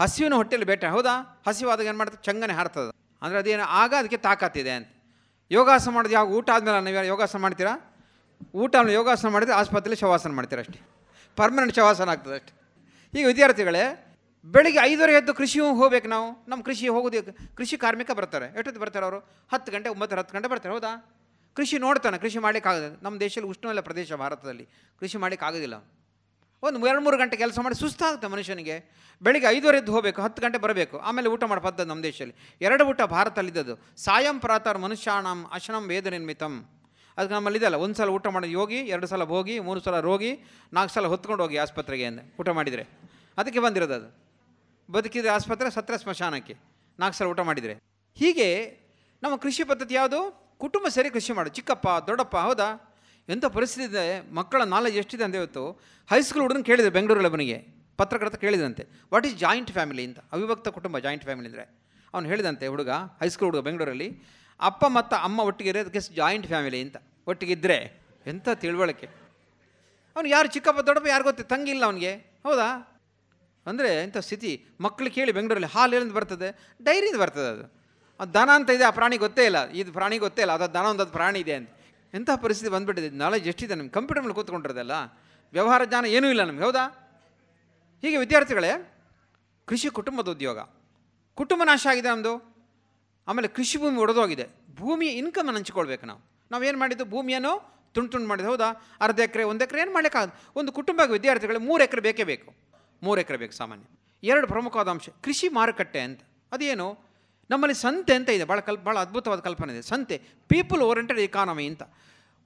ಹಸಿವಿನ 0.00 0.34
ಹೊಟ್ಟೆಯಲ್ಲಿ 0.34 0.66
ಬೇಟೆ 0.66 0.86
ಹೌದಾ? 0.86 1.42
ಹಸಿವಾದಾಗ 1.46 1.86
ಏನು 1.86 1.98
ಮಾಡ್ತದೆ? 1.98 2.24
ಚಂಗನೆ 2.24 2.52
ಹಾರ್ತದೆ. 2.52 2.96
ಅಂದರೆ 3.22 3.38
ಅದೇನು? 3.38 3.62
ಆಗ 3.62 3.94
ಅದಕ್ಕೆ 3.98 4.16
ತಾಕತ್ತಿದೆ 4.16 4.70
ಅಂತ. 4.70 4.88
ಯೋಗಾಸನ 5.50 5.90
ಮಾಡೋದು 5.90 6.14
ಯಾವ 6.14 6.26
ಊಟ 6.28 6.50
ಆದಮೇಲೆ 6.50 6.92
ನೀವು 6.92 7.04
ಯೋಗಾಸನ 7.04 7.38
ಮಾಡ್ತೀರಾ? 7.38 7.94
ಊಟ 8.54 8.76
ಯೋಗಾಸನ 8.90 9.28
ಮಾಡಿದರೆ 9.28 9.54
ಆಸ್ಪತ್ರೆಯಲ್ಲಿ 9.54 10.00
ಶವಾಸನ 10.00 10.32
ಮಾಡ್ತೀರಾ 10.32 10.60
ಅಷ್ಟೇ. 10.60 10.80
ಪರ್ಮನೆಂಟ್ 11.36 11.74
ಶವಾಸನ 11.74 12.08
ಆಗ್ತದೆ 12.08 12.34
ಅಷ್ಟೇ. 12.34 13.20
ಈಗ 13.20 13.26
ವಿದ್ಯಾರ್ಥಿಗಳೇ 13.26 14.05
ಬೆಳಿಗ್ಗೆ 14.54 14.80
ಐದುವರೆ 14.82 15.12
ಎದ್ದು 15.12 15.34
ಕೃಷಿ 15.34 15.58
ಹೋಗ್ಬೇಕು 15.60 16.08
ನಾವು. 16.08 16.44
ನಮ್ಮ 16.48 16.62
ಕೃಷಿ 16.62 16.88
ಹೋಗೋದು 16.88 17.56
ಕೃಷಿ 17.56 17.76
ಕಾರ್ಮಿಕ 17.76 18.10
ಬರ್ತಾರೆ. 18.10 18.46
ಎಷ್ಟೊತ್ತು 18.46 18.80
ಬರ್ತಾರೆ 18.80 19.04
ಅವರು? 19.04 19.18
ಹತ್ತು 19.52 19.72
ಗಂಟೆ 19.72 19.88
ಒಂಬತ್ತು 19.88 20.16
ಹತ್ತು 20.16 20.34
ಗಂಟೆ 20.34 20.48
ಬರ್ತಾರೆ, 20.48 20.74
ಹೌದಾ? 20.74 20.92
ಕೃಷಿ 21.56 21.78
ನೋಡ್ತಾನೆ, 21.78 22.18
ಕೃಷಿ 22.18 22.38
ಮಾಡಲಿಕ್ಕಾಗದೆ 22.38 23.04
ನಮ್ಮ 23.04 23.20
ದೇಶದಲ್ಲಿ 23.20 23.50
ಉಷ್ಣವಲ್ಲ 23.50 23.80
ಪ್ರದೇಶ 23.80 24.12
ಭಾರತದಲ್ಲಿ. 24.12 24.68
ಕೃಷಿ 25.00 25.18
ಮಾಡಲಿಕ್ಕಾಗೋದಿಲ್ಲ 25.18 25.76
ಒಂದು 26.62 26.86
ಎರಡು 26.86 27.00
ಮೂರು 27.00 27.18
ಗಂಟೆ 27.18 27.36
ಕೆಲಸ 27.36 27.58
ಮಾಡಿ 27.62 27.74
ಸುಸ್ತಾಗುತ್ತೆ 27.74 28.26
ಮನುಷ್ಯನಿಗೆ. 28.26 28.76
ಬೆಳಿಗ್ಗೆ 29.22 29.50
ಐದುವರೆ 29.50 29.78
ಎದ್ದು 29.78 29.92
ಹೋಗಬೇಕು, 29.92 30.22
ಹತ್ತು 30.22 30.42
ಗಂಟೆ 30.42 30.58
ಬರಬೇಕು. 30.58 30.98
ಆಮೇಲೆ 30.98 31.28
ಊಟ 31.28 31.44
ಮಾಡೋ 31.44 31.60
ಪದ್ಧತಿ 31.60 31.88
ನಮ್ಮ 31.88 32.02
ದೇಶದಲ್ಲಿ. 32.02 32.34
ಎರಡು 32.60 32.84
ಊಟ 32.86 33.02
ಭಾರತದಲ್ಲಿದ್ದದು 33.02 33.74
ಸಾಯಂ 33.96 34.40
ಪ್ರಾತರ್ 34.40 34.78
ಮನುಷ್ಯಾಣಂ 34.78 35.46
ಅಶನಂ 35.52 35.88
ವೇದ 35.88 36.06
ನಿರ್ಮಿತಂ. 36.06 36.68
ಅದಕ್ಕೆ 37.16 37.34
ನಮ್ಮಲ್ಲಿ 37.34 37.74
ಒಂದು 37.74 37.94
ಸಲ 37.94 38.08
ಊಟ 38.08 38.26
ಮಾಡಿ 38.26 38.52
ಯೋಗಿ, 38.52 38.76
ಎರಡು 38.76 39.06
ಸಲ 39.06 39.24
ಹೋಗಿ 39.24 39.58
ಮೂರು 39.58 39.80
ಸಲ 39.80 40.00
ರೋಗಿ, 40.00 40.32
ನಾಲ್ಕು 40.72 40.94
ಸಲ 40.94 41.06
ಹೊತ್ಕೊಂಡು 41.06 41.42
ಹೋಗಿ 41.42 41.56
ಆಸ್ಪತ್ರೆಗೆ 41.56 42.08
ಊಟ 42.40 42.48
ಮಾಡಿದರೆ. 42.48 42.86
ಅದಕ್ಕೆ 43.38 43.58
ಬಂದಿರೋದು 43.58 43.94
ಅದು. 43.94 44.25
ಬದುಕಿದ್ರೆ 44.90 45.28
ಆಸ್ಪತ್ರೆ, 45.28 45.70
ಸತ್ರ 45.70 45.96
ಸ್ಮಶಾನಕ್ಕೆ. 45.96 46.56
ನಾಲ್ಕು 46.98 47.18
ಸಲ 47.18 47.26
ಊಟ 47.26 47.40
ಮಾಡಿದರೆ. 47.40 47.74
ಹೀಗೆ 48.14 48.78
ನಮ್ಮ 49.22 49.36
ಕೃಷಿ 49.36 49.64
ಪದ್ಧತಿ 49.64 49.94
ಯಾವುದು? 49.94 50.46
ಕುಟುಂಬ 50.58 50.88
ಸೇರಿ 50.88 51.10
ಕೃಷಿ 51.10 51.32
ಮಾಡು. 51.32 51.50
ಚಿಕ್ಕಪ್ಪ, 51.50 51.88
ದೊಡ್ಡಪ್ಪ, 52.06 52.36
ಹೌದಾ? 52.36 52.94
ಎಂಥ 53.28 53.44
ಪರಿಸ್ಥಿತಿ 53.44 53.86
ಇದೆ? 53.86 54.34
ಮಕ್ಕಳ 54.34 54.62
ನಾಲೆಜ್ 54.62 54.96
ಎಷ್ಟಿದೆ 54.96 55.24
ಅಂತ 55.24 55.34
ಇವತ್ತು 55.34 55.80
ಹೈಸ್ಕೂಲ್ 56.10 56.42
ಹುಡುಗನ 56.42 56.62
ಕೇಳಿದೆ 56.62 56.90
ಬೆಂಗಳೂರಲ್ಲಿ 56.90 57.30
ಅವನಿಗೆ 57.30 57.66
ಪತ್ರಕರ್ತ 57.96 58.34
ಕೇಳಿದಂತೆ. 58.34 58.86
ವಾಟ್ 59.12 59.26
ಈಸ್ 59.26 59.36
ಜಾಯಿಂಟ್ 59.36 59.70
ಫ್ಯಾಮಿಲಿ 59.70 60.04
ಅಂತ. 60.04 60.18
ಅವಿಭಕ್ತ 60.32 60.68
ಕುಟುಂಬ 60.68 60.98
ಜಾಯಿಂಟ್ 60.98 61.24
ಫ್ಯಾಮಿಲಿ 61.24 61.48
ಅಂದರೆ. 61.48 61.78
ಅವನು 62.14 62.28
ಹೇಳಿದಂತೆ, 62.28 62.66
ಹುಡುಗ 62.66 62.90
ಹೈಸ್ಕೂಲ್ 62.90 63.50
ಹುಡುಗ 63.50 63.64
ಬೆಂಗಳೂರಲ್ಲಿ, 63.64 64.22
ಅಪ್ಪ 64.60 64.84
ಮತ್ತು 64.84 65.16
ಅಮ್ಮ 65.16 65.40
ಒಟ್ಟಿಗೆ 65.40 65.70
ಇರೋದಕ್ಕೆ 65.70 66.00
ಜಾಯಿಂಟ್ 66.00 66.46
ಫ್ಯಾಮಿಲಿ 66.46 66.82
ಅಂತ. 66.82 66.96
ಒಟ್ಟಿಗೆ 67.26 67.52
ಇದ್ದರೆ 67.52 68.00
ಎಂಥ 68.26 68.48
ತಿಳುವಳಿಕೆ. 68.48 69.06
ಅವ್ನು 70.16 70.30
ಯಾರು 70.30 70.48
ಚಿಕ್ಕಪ್ಪ, 70.48 70.80
ದೊಡ್ಡಪ್ಪ 70.80 71.08
ಯಾರು 71.08 71.24
ಗೊತ್ತೆ? 71.24 71.42
ತಂಗಿಲ್ಲ 71.42 71.84
ಅವನಿಗೆ. 71.84 72.14
ಹೌದಾ? 72.14 72.95
ಅಂದರೆ 73.66 74.02
ಇಂಥ 74.02 74.16
ಸ್ಥಿತಿ 74.16 74.64
ಮಕ್ಕಳು 74.80 75.10
ಕೇಳಿ 75.10 75.32
ಬೆಂಗಳೂರಲ್ಲಿ 75.32 75.78
ಹಾಲು 75.78 75.94
ಎಲ್ಲಿಂದ 75.94 76.16
ಬರ್ತದೆ? 76.16 76.74
ಡೈರಿಯಿಂದ 76.82 77.20
ಬರ್ತದೆ 77.20 77.48
ಅದು. 77.48 77.76
ಅದು 78.20 78.34
ದನ 78.34 78.48
ಅಂತ 78.54 78.70
ಇದೆ, 78.70 78.84
ಆ 78.84 78.90
ಪ್ರಾಣಿ 78.90 79.16
ಗೊತ್ತೇ 79.16 79.44
ಇಲ್ಲ. 79.44 79.70
ಇದು 79.70 79.92
ಪ್ರಾಣಿ 79.92 80.18
ಗೊತ್ತೇ 80.18 80.42
ಇಲ್ಲ, 80.42 80.52
ಅದು 80.52 80.74
ದನ 80.74 80.82
ಒಂದು 80.82 81.06
ಪ್ರಾಣಿ 81.06 81.40
ಇದೆ 81.40 81.54
ಅಂತ. 81.54 81.70
ಎಂಥ 82.14 82.30
ಪರಿಸ್ಥಿತಿ 82.42 82.72
ಬಂದುಬಿಟ್ಟಿದೆ. 82.72 83.10
ನಾಲೆಜ್ 83.10 83.48
ಎಷ್ಟಿದೆ 83.48 83.74
ನಮ್ಮ 83.74 83.90
ಕಂಪ್ಯೂಟರ್ 83.90 84.24
ಮೇಲೆ 84.24 84.34
ಕೂತ್ಕೊಂಡಿರೋದಲ್ಲ? 84.34 84.92
ವ್ಯವಹಾರ 85.52 85.84
ಜ್ಞಾನ 85.84 86.04
ಏನೂ 86.04 86.28
ಇಲ್ಲ 86.28 86.44
ನಮ್ಗೆ, 86.44 86.64
ಹೌದಾ? 86.64 86.84
ಹೀಗೆ 88.02 88.16
ವಿದ್ಯಾರ್ಥಿಗಳೇ, 88.16 88.94
ಕೃಷಿ 89.64 89.88
ಕುಟುಂಬದ 89.88 90.28
ಉದ್ಯೋಗ. 90.28 90.58
ಕುಟುಂಬ 91.34 91.62
ನಾಶ 91.64 91.86
ಆಗಿದೆ 91.90 92.08
ನಮ್ಮದು 92.08 92.56
ಆಮೇಲೆ 93.28 93.48
ಕೃಷಿ 93.48 93.78
ಭೂಮಿ 93.78 93.98
ಒಡೆದೋಗಿದೆ. 93.98 94.46
ಭೂಮಿಯ 94.76 95.10
ಇನ್ಕಮನ್ನು 95.10 95.58
ಹಂಚ್ಕೊಳ್ಬೇಕು 95.58 96.06
ನಾವು. 96.06 96.20
ನಾವೇನು 96.50 96.78
ಮಾಡಿದ್ದು? 96.78 97.04
ಭೂಮಿಯನ್ನು 97.04 97.76
ತುಂಡು 97.94 98.10
ತುಂಡು 98.10 98.28
ಮಾಡಿದ್ದು, 98.28 98.50
ಹೌದಾ? 98.50 98.96
ಅರ್ಧ 99.00 99.20
ಎಕರೆ, 99.20 99.42
ಒಂದು 99.42 99.64
ಎಕರೆ 99.64 99.80
ಏನು 99.80 99.92
ಮಾಡಲಿಕ್ಕಾಗದು? 99.92 100.52
ಒಂದು 100.56 100.72
ಕುಟುಂಬಕ್ಕೆ 100.72 101.12
ವಿದ್ಯಾರ್ಥಿಗಳು 101.12 101.60
ಮೂರು 101.60 101.84
ಎಕರೆ 101.84 102.00
ಬೇಕೇ 102.00 102.24
ಬೇಕು. 102.24 102.65
ಮೂರು 103.02 103.20
ಎಕರೆ 103.20 103.36
ಬೇಕು 103.36 103.52
ಸಾಮಾನ್ಯ. 103.52 103.84
ಎರಡು 104.22 104.46
ಪ್ರಮುಖವಾದ 104.46 104.88
ಅಂಶ, 104.88 105.08
ಕೃಷಿ 105.08 105.48
ಮಾರುಕಟ್ಟೆ 105.48 106.00
ಅಂತ. 106.00 106.20
ಅದೇನು? 106.52 106.98
ನಮ್ಮಲ್ಲಿ 107.50 107.74
ಸಂತೆ 107.74 108.14
ಅಂತ 108.14 108.28
ಇದೆ 108.28 108.44
ಭಾಳ 108.44 108.60
ಕಲ್ಪ 108.60 108.80
ಭಾಳ 108.80 108.98
ಅದ್ಭುತವಾದ 108.98 109.38
ಕಲ್ಪನೆ 109.38 109.72
ಇದೆ. 109.72 109.82
ಸಂತೆ 109.82 110.22
ಪೀಪಲ್ 110.48 110.82
ಓರಿಯೆಂಟೆಡ್ 110.82 111.18
ಇಕಾನಮಿ 111.18 111.66
ಅಂತ. 111.66 111.82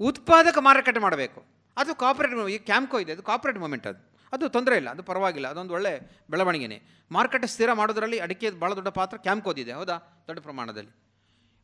ಉತ್ಪಾದಕ 0.01 0.59
ಮಾರುಕಟ್ಟೆ 0.59 1.01
ಮಾಡಬೇಕು. 1.01 1.45
ಅದು 1.77 1.95
ಕಾಪರೇಟ್ 1.95 2.49
ಈ 2.49 2.59
ಕ್ಯಾಂಪ್ಕೋ 2.59 2.99
ಇದೆ, 2.99 3.13
ಅದು 3.13 3.23
ಕಾಪರೇಟ್ 3.23 3.59
ಮೂಮೆಂಟ್ 3.59 3.87
ಅದು. 3.87 4.11
ಅದು 4.33 4.49
ತೊಂದರೆ 4.49 4.77
ಇಲ್ಲ, 4.77 4.91
ಅದು 4.91 5.03
ಪರವಾಗಿಲ್ಲ, 5.03 5.49
ಅದೊಂದು 5.49 5.75
ಒಳ್ಳೆ 5.75 6.23
ಬೆಳವಣಿಗೆನೇ. 6.31 6.83
ಮಾರುಕಟ್ಟೆ 7.13 7.49
ಸ್ಥಿರ 7.49 7.73
ಮಾಡೋದರಲ್ಲಿ 7.73 8.19
ಅಡಿಕೆ 8.19 8.51
ಭಾಳ 8.51 8.75
ದೊಡ್ಡ 8.75 8.89
ಪಾತ್ರ 8.89 9.17
ಕ್ಯಾಂಪ್ಕೋದಿದೆ 9.17 9.73
ಹೌದಾ? 9.73 10.25
ದೊಡ್ಡ 10.27 10.43
ಪ್ರಮಾಣದಲ್ಲಿ. 10.43 10.91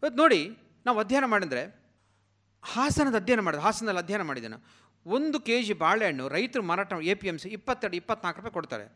ಇವತ್ತು 0.03 0.17
ನೋಡಿ, 0.17 0.59
ನಾವು 0.87 0.99
ಅಧ್ಯಯನ 0.99 1.25
ಮಾಡಿದರೆ 1.25 1.87
ಹಾಸನದ 2.63 3.17
ಅಧ್ಯಯನ 3.17 3.41
ಮಾಡಿದೆ, 3.41 3.63
ಹಾಸನದಲ್ಲಿ 3.63 4.01
ಅಧ್ಯಯನ 4.01 4.23
ಮಾಡಿದೆ 4.23 4.49
ನಾನು. 4.49 4.86
ಒಂದು 5.07 5.41
ಕೆ 5.41 5.62
ಜಿ 5.62 5.73
ಬಾಳೆಹಣ್ಣು 5.73 6.28
ರೈತರು 6.28 6.62
ಮಾರಾಟ 6.62 6.93
ಎ 6.93 7.15
ಪಿ 7.15 7.28
ಎಂ 7.28 7.39
ಸಿ 7.39 7.49
ಇಪ್ಪತ್ತೆರಡು, 7.49 7.97
ಇಪ್ಪತ್ನಾಲ್ಕು 7.97 8.41
ರೂಪಾಯಿ 8.41 8.53
ಕೊಡ್ತಾರೆ. 8.53 8.87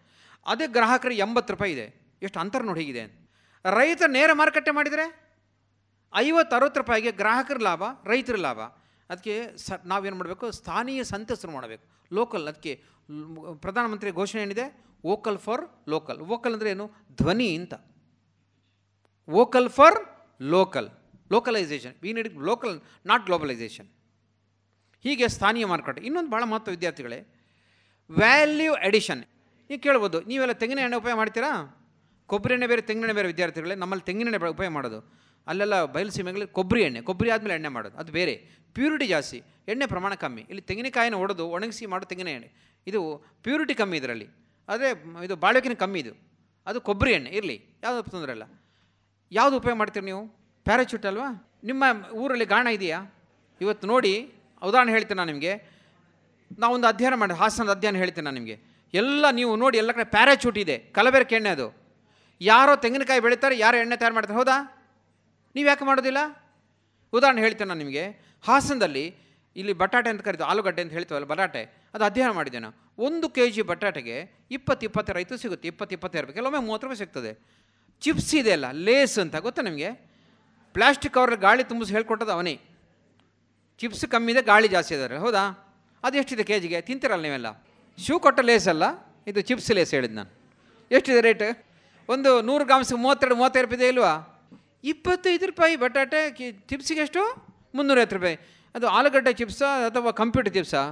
ಅದೇ 0.47 0.66
ಗ್ರಾಹಕರಿಗೆ 0.66 1.20
ಎಂಬತ್ತು 1.20 1.53
ರೂಪಾಯಿ 1.53 1.73
ಇದೆ. 1.73 2.16
ಎಷ್ಟು 2.23 2.41
ಅಂತರ 2.41 2.62
ನೋಡಿ 2.62 2.81
ಹೇಗಿದೆ. 2.81 3.05
ರೈತ 3.65 4.03
ನೇರ 4.07 4.31
ಮಾರುಕಟ್ಟೆ 4.32 4.70
ಮಾಡಿದರೆ 4.70 5.05
ಐವತ್ತು, 6.16 6.57
ಅರವತ್ತು 6.57 6.81
ರೂಪಾಯಿಗೆ 6.81 7.11
ಗ್ರಾಹಕರ 7.12 7.59
ಲಾಭ, 7.62 7.82
ರೈತರ 8.05 8.37
ಲಾಭ. 8.37 8.61
ಅದಕ್ಕೆ 9.11 9.57
ಸ, 9.57 9.73
ನಾವೇನು 9.85 10.16
ಮಾಡಬೇಕು? 10.16 10.51
ಸ್ಥಾನೀಯ 10.51 11.05
ಸಂತೆ 11.05 11.53
ಮಾಡಬೇಕು. 11.53 11.85
ಲೋಕಲ್ 12.12 12.49
ಅದಕ್ಕೆ 12.49 12.73
ಪ್ರಧಾನಮಂತ್ರಿ 13.62 14.11
ಘೋಷಣೆ 14.11 14.43
ಏನಿದೆ? 14.43 14.66
ವೋಕಲ್ 15.05 15.39
ಫಾರ್ 15.39 15.62
ಲೋಕಲ್ 15.89 16.19
ವೋಕಲ್ 16.32 16.55
ಅಂದರೆ 16.57 16.70
ಏನು? 16.70 16.87
ಧ್ವನಿ 17.20 17.57
ಅಂತ. 17.57 17.74
Vocal 19.28 19.70
for 19.70 19.99
local 20.41 20.89
localisation 21.31 21.95
we 22.03 22.12
need 22.12 22.28
local 22.51 22.77
not 23.07 23.24
globalisation 23.27 23.89
ಹೀಗೆ 25.05 25.27
ಸ್ಥಾನೀಯ 25.35 25.66
ಮಾರುಕಟ್ಟೆ. 25.72 26.02
ಇನ್ನೊಂದು 26.09 26.31
ಭಾಳ 26.35 26.44
ಮಹತ್ವ 26.52 26.72
ವಿದ್ಯಾರ್ಥಿಗಳೇ 26.77 27.18
ವ್ಯಾಲ್ಯೂ 28.10 28.72
ಎಡಿಷನ್ 28.89 29.22
ನೀವು 29.70 29.81
ಕೇಳ್ಬೋದು, 29.86 30.18
ನೀವೆಲ್ಲ 30.31 30.55
ತೆಂಗಿನ 30.60 30.81
ಎಣ್ಣೆ 30.85 30.97
ಉಪಯೋಗ 31.02 31.16
ಮಾಡ್ತೀರಾ? 31.20 31.51
ಕೊಬ್ಬರಿ 32.31 32.55
ಎಣ್ಣೆ 32.55 32.66
ಬೇರೆ, 32.72 32.82
ತೆಂಗಿನ 32.89 33.12
ಬೇರೆ 33.18 33.28
ವಿದ್ಯಾರ್ಥಿಗಳೇ, 33.28 33.74
ನಮ್ಮಲ್ಲಿ 33.82 34.05
ತೆಂಗಿನ 34.09 34.28
ಎಣ್ಣೆ 34.28 34.51
ಉಪಯೋಗ 34.56 34.72
ಮಾಡೋದು. 34.78 34.98
ಅಲ್ಲೆಲ್ಲ 35.47 35.77
ಬಯಲುಸೀಮೆಗಳಲ್ಲಿ 35.94 36.48
ಕೊಬ್ಬರಿ 36.59 36.82
ಎಣ್ಣೆ, 36.86 37.01
ಕೊಬ್ಬರಿ 37.09 37.31
ಆದಮೇಲೆ 37.35 37.55
ಎಣ್ಣೆ 37.59 37.70
ಮಾಡೋದು, 37.77 37.97
ಅದು 37.97 38.10
ಬೇರೆ. 38.12 38.35
ಪ್ಯೂರಿಟಿ 38.77 39.06
ಜಾಸ್ತಿ, 39.06 39.39
ಎಣ್ಣೆ 39.68 39.86
ಪ್ರಮಾಣ 39.86 40.12
ಕಮ್ಮಿ. 40.14 40.43
ಇಲ್ಲಿ 40.51 40.62
ತೆಂಗಿನಕಾಯಿನ 40.62 41.14
ಒಡೆದು 41.14 41.44
ಒಣಗಿಸಿ 41.56 41.86
ಮಾಡೋ 41.93 42.05
ತೆಂಗಿನ 42.10 42.28
ಎಣ್ಣೆ. 42.28 42.51
ಇದು 42.86 43.01
ಪ್ಯೂರಿಟಿ 43.44 43.74
ಕಮ್ಮಿ 43.74 43.97
ಇದರಲ್ಲಿ. 44.01 44.28
ಆದರೆ 44.68 44.90
ಇದು 45.24 45.36
ಬಾಳೆಕಿನ 45.36 45.74
ಕಮ್ಮಿ 45.74 46.01
ಇದು. 46.01 46.12
ಅದು 46.66 46.81
ಕೊಬ್ಬರಿ 46.89 47.12
ಎಣ್ಣೆ, 47.12 47.31
ಇರಲಿ, 47.31 47.56
ಯಾವುದು 47.82 48.10
ತೊಂದರೆ 48.10 48.32
ಇಲ್ಲ. 48.32 48.47
ಯಾವುದು 49.32 49.56
ಉಪಯೋಗ 49.56 49.77
ಮಾಡ್ತೀರಿ 49.78 50.06
ನೀವು? 50.10 50.22
ಪ್ಯಾರಾಚೂಟ್ 50.66 51.06
ಅಲ್ವಾ? 51.06 51.28
ನಿಮ್ಮ 51.64 51.85
ಊರಲ್ಲಿ 52.22 52.44
ಗಾಣ 52.44 52.66
ಇದೆಯಾ? 52.66 52.98
ಇವತ್ತು 53.60 53.86
ನೋಡಿ 53.86 54.14
ಉದಾಹರಣೆ 54.62 54.93
ಹೇಳ್ತೀನಿ 54.93 55.19
ನಾನು 55.19 55.31
ನಿಮಗೆ. 55.32 55.53
ನಾವೊಂದು 56.62 56.87
ಅಧ್ಯಯನ 56.87 57.15
ಮಾಡಿ, 57.15 57.35
ಹಾಸನದ 57.35 57.70
ಅಧ್ಯಯನ 57.70 57.97
ಹೇಳ್ತೀನಿ 57.97 58.24
ನಾನು 58.24 58.35
ನಿಮಗೆ. 58.35 58.57
ಎಲ್ಲ 58.95 59.24
ನೀವು 59.31 59.57
ನೋಡಿ, 59.57 59.78
ಎಲ್ಲ 59.78 59.93
ಕಡೆ 59.93 60.05
ಪ್ಯಾರಾಚೂಟ್ 60.05 60.59
ಇದೆ. 60.59 60.78
ಕಲಬೆರಕೆ 60.78 61.35
ಎಣ್ಣೆ 61.35 61.51
ಅದು. 61.51 61.66
ಯಾರೋ 62.41 62.77
ತೆಂಗಿನಕಾಯಿ 62.77 63.20
ಬೆಳೀತಾರೆ, 63.20 63.59
ಯಾರೋ 63.59 63.77
ಎಣ್ಣೆ 63.78 63.97
ತಯಾರು 63.97 64.15
ಮಾಡ್ತಾರೆ, 64.15 64.39
ಹೌದಾ? 64.39 64.57
ನೀವು 65.55 65.69
ಯಾಕೆ 65.69 65.85
ಮಾಡೋದಿಲ್ಲ? 65.85 66.19
ಉದಾಹರಣೆ 67.12 67.41
ಹೇಳ್ತೇನೆ 67.41 67.69
ನಾನು 67.69 67.78
ನಿಮಗೆ. 67.78 68.05
ಹಾಸನದಲ್ಲಿ 68.49 69.05
ಇಲ್ಲಿ 69.57 69.73
ಬಟಾಟೆ 69.73 70.09
ಅಂತ 70.11 70.23
ಕರೀತೀವಿ 70.23 70.49
ಆಲೂಗಡ್ಡೆ 70.51 70.82
ಅಂತ 70.82 70.93
ಹೇಳ್ತೀವಲ್ಲ 70.93 71.27
ಬಟಾಟೆ, 71.27 71.62
ಅದು 71.95 72.05
ಅಧ್ಯಯನ 72.05 72.31
ಮಾಡಿದೆ 72.31 72.59
ಒಂದು 72.99 73.27
ಕೆ 73.28 73.51
ಜಿ 73.51 73.62
ಬಟಾಟೆಗೆ 73.62 74.16
ಇಪ್ಪತ್ತು 74.51 74.87
ಇಪ್ಪತ್ತು 74.87 75.12
ರೈತರು 75.12 75.39
ಸಿಗುತ್ತೆ, 75.39 75.69
ಇಪ್ಪತ್ತು 75.69 75.95
ಇಪ್ಪತ್ತೈದು 75.95 76.23
ರೂಪಾಯಿ 76.23 76.35
ಕೆಲವೊಮ್ಮೆ 76.35 76.66
ಮೂವತ್ತು 76.66 76.87
ರೂಪಾಯಿ 76.87 76.99
ಸಿಗ್ತದೆ. 76.99 77.32
ಚಿಪ್ಸ್ 78.01 78.35
ಇದೆ 78.35 78.53
ಅಲ್ಲ, 78.53 78.66
ಲೇಸ್ 78.73 79.19
ಅಂತ, 79.19 79.37
ಗೊತ್ತಾ 79.37 79.62
ನಿಮಗೆ? 79.62 79.91
ಪ್ಲಾಸ್ಟಿಕ್ 80.74 81.15
ಕವರಲ್ಲಿ 81.15 81.41
ಗಾಳಿ 81.41 81.65
ತುಂಬಿಸಿ 81.65 81.93
ಹೇಳ್ಕೊಟ್ಟದ್ದು 81.93 82.32
ಅವನೇ. 82.32 82.55
ಚಿಪ್ಸ್ 83.81 84.07
ಕಮ್ಮಿ 84.07 84.32
ಇದೆ 84.32 84.43
ಗಾಳಿ 84.43 84.69
ಜಾಸ್ತಿ 84.69 84.94
ಇದ್ದಾರೆ 84.94 85.16
ಹೌದಾ? 85.16 85.43
ಅದು 86.05 86.16
ಎಷ್ಟಿದೆ 86.19 86.44
ಕೆ 86.44 86.61
ಜಿಗೆ 86.61 86.81
ತಿಂತಿರಲ್ಲ 86.81 87.23
ನೀವೆಲ್ಲ? 87.23 87.48
ಶೂ 87.98 88.20
ಕೊಟ್ಟ 88.20 88.40
ಲೇಸ್ 88.40 88.69
ಅಲ್ಲ, 88.69 88.85
ಇದು 89.27 89.40
ಚಿಪ್ಸ್ 89.40 89.70
ಲೇಸ್ 89.70 89.90
ಹೇಳಿದ್ದು 89.94 90.16
ನಾನು. 90.16 90.31
ಎಷ್ಟಿದೆ 90.90 91.20
ರೇಟ್? 91.20 91.66
ಒಂದು 92.09 92.43
ನೂರು 92.43 92.65
ಗ್ರಾಮ್ಸ್ಗೆ 92.65 92.98
ಮೂವತ್ತೆರಡು, 92.98 93.36
ಮೂವತ್ತೈದು 93.36 93.65
ರೂಪಾಯಿ 93.65 93.78
ಇದೆ 93.81 93.89
ಇಲ್ವಾ? 93.89 94.12
ಇಪ್ಪತ್ತೈದು 94.85 95.47
ರೂಪಾಯಿ 95.47 95.77
ಬಟಾಟೆ, 95.77 96.31
ಕಿ, 96.31 96.52
ಚಿಪ್ಸಿಗೆ 96.52 97.01
ಎಷ್ಟು? 97.01 97.23
ಮುನ್ನೂರೈವತ್ತು 97.74 98.16
ರೂಪಾಯಿ. 98.16 98.36
ಅದು 98.74 98.89
ಆಲೂಗಡ್ಡೆ 98.89 99.32
ಚಿಪ್ಸಾ, 99.32 99.86
ಅಥವಾ 99.86 100.11
ಕಂಪ್ಯೂಟರ್ 100.11 100.55
ಚಿಪ್ಸಾ? 100.55 100.82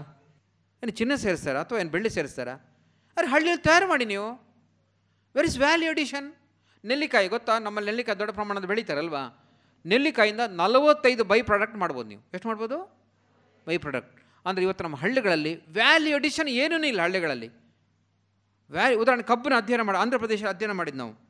ಏನು 0.82 0.90
ಚಿನ್ನ 0.90 1.15
ಸೇರಿಸ್ತಾರಾ, 1.15 1.60
ಅಥವಾ 1.60 1.78
ಏನು 1.78 1.90
ಬೆಳ್ಳಿ 1.90 2.10
ಸೇರಿಸ್ತಾರಾ? 2.10 2.55
ಅರೆ 3.16 3.27
ಹಳ್ಳಿಯಲ್ಲಿ 3.27 3.62
ತಯಾರು 3.62 3.89
ಮಾಡಿ 3.89 4.05
ನೀವು. 4.05 4.28
ವೆರ್ 5.35 5.47
ಇಸ್ 5.47 5.59
ವ್ಯಾಲ್ಯೂ 5.59 5.90
ಅಡಿಷನ್ 5.90 6.28
ನೆಲ್ಲಿಕಾಯಿ, 6.85 7.28
ಗೊತ್ತಾ? 7.28 7.59
ನಮ್ಮಲ್ಲಿ 7.59 7.89
ನೆಲ್ಲಿಕಾಯಿ 7.89 8.19
ದೊಡ್ಡ 8.19 8.32
ಪ್ರಮಾಣದ 8.32 8.65
ಬೆಳೀತಾರಲ್ವಾ? 8.65 9.48
ನೆಲ್ಲಿಕಾಯಿಂದ 9.87 10.41
ನಲವತ್ತೈದು 10.41 11.25
ಬೈ 11.25 11.43
ಪ್ರಾಡಕ್ಟ್ 11.43 11.77
ಮಾಡ್ಬೋದು 11.77 12.09
ನೀವು. 12.09 12.23
ಎಷ್ಟು 12.35 12.49
ಮಾಡ್ಬೋದು? 12.49 12.99
By 13.67 13.77
product. 13.77 14.21
ಅಂದರೆ 14.47 14.65
ಇವತ್ತು 14.65 14.85
ನಮ್ಮ 14.85 14.97
ಹಳ್ಳಿಗಳಲ್ಲಿ 14.97 15.73
ವ್ಯಾಲ್ಯೂ 15.73 16.17
ಅಡಿಷನ್ 16.17 16.49
ಏನೂ 16.49 16.85
ಇಲ್ಲ 16.85 17.01
ಹಳ್ಳಿಗಳಲ್ಲಿ. 17.01 17.51
ವ್ಯಾಲ್ಯೂ, 18.71 19.01
ಉದಾಹರಣೆ 19.01 19.23
ಕಬ್ಬನ್ನು 19.23 19.57
ಅಧ್ಯಯನ 19.57 19.81
ಮಾಡಿ, 19.81 19.99
ಆಂಧ್ರ 19.99 20.19
ಪ್ರದೇಶ 20.19 20.45
ಅಧ್ಯಯನ 20.45 20.71
ಮಾಡಿದ್ದು 20.71 20.99
ನಾವು. 20.99 21.29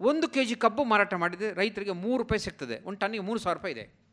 ಒಂದು 0.00 0.28
ಕೆ 0.28 0.44
ಜಿ 0.44 0.54
ಕಬ್ಬು 0.54 0.84
ಮಾರಾಟ 0.84 1.14
ಮಾಡಿದರೆ 1.14 1.52
ರೈತರಿಗೆ 1.52 1.92
ಮೂರು 1.92 2.16
ರೂಪಾಯಿ 2.16 2.38
ಸಿಗ್ತದೆ. 2.38 2.84
ಒಂದು 2.84 2.98
ಟನ್ನಿಗೆ 2.98 3.24
ಮೂರು 3.24 3.40
ಸಾವಿರ 3.40 3.58
ರೂಪಾಯಿ 3.58 3.74
ಇದೆ. 3.74 4.06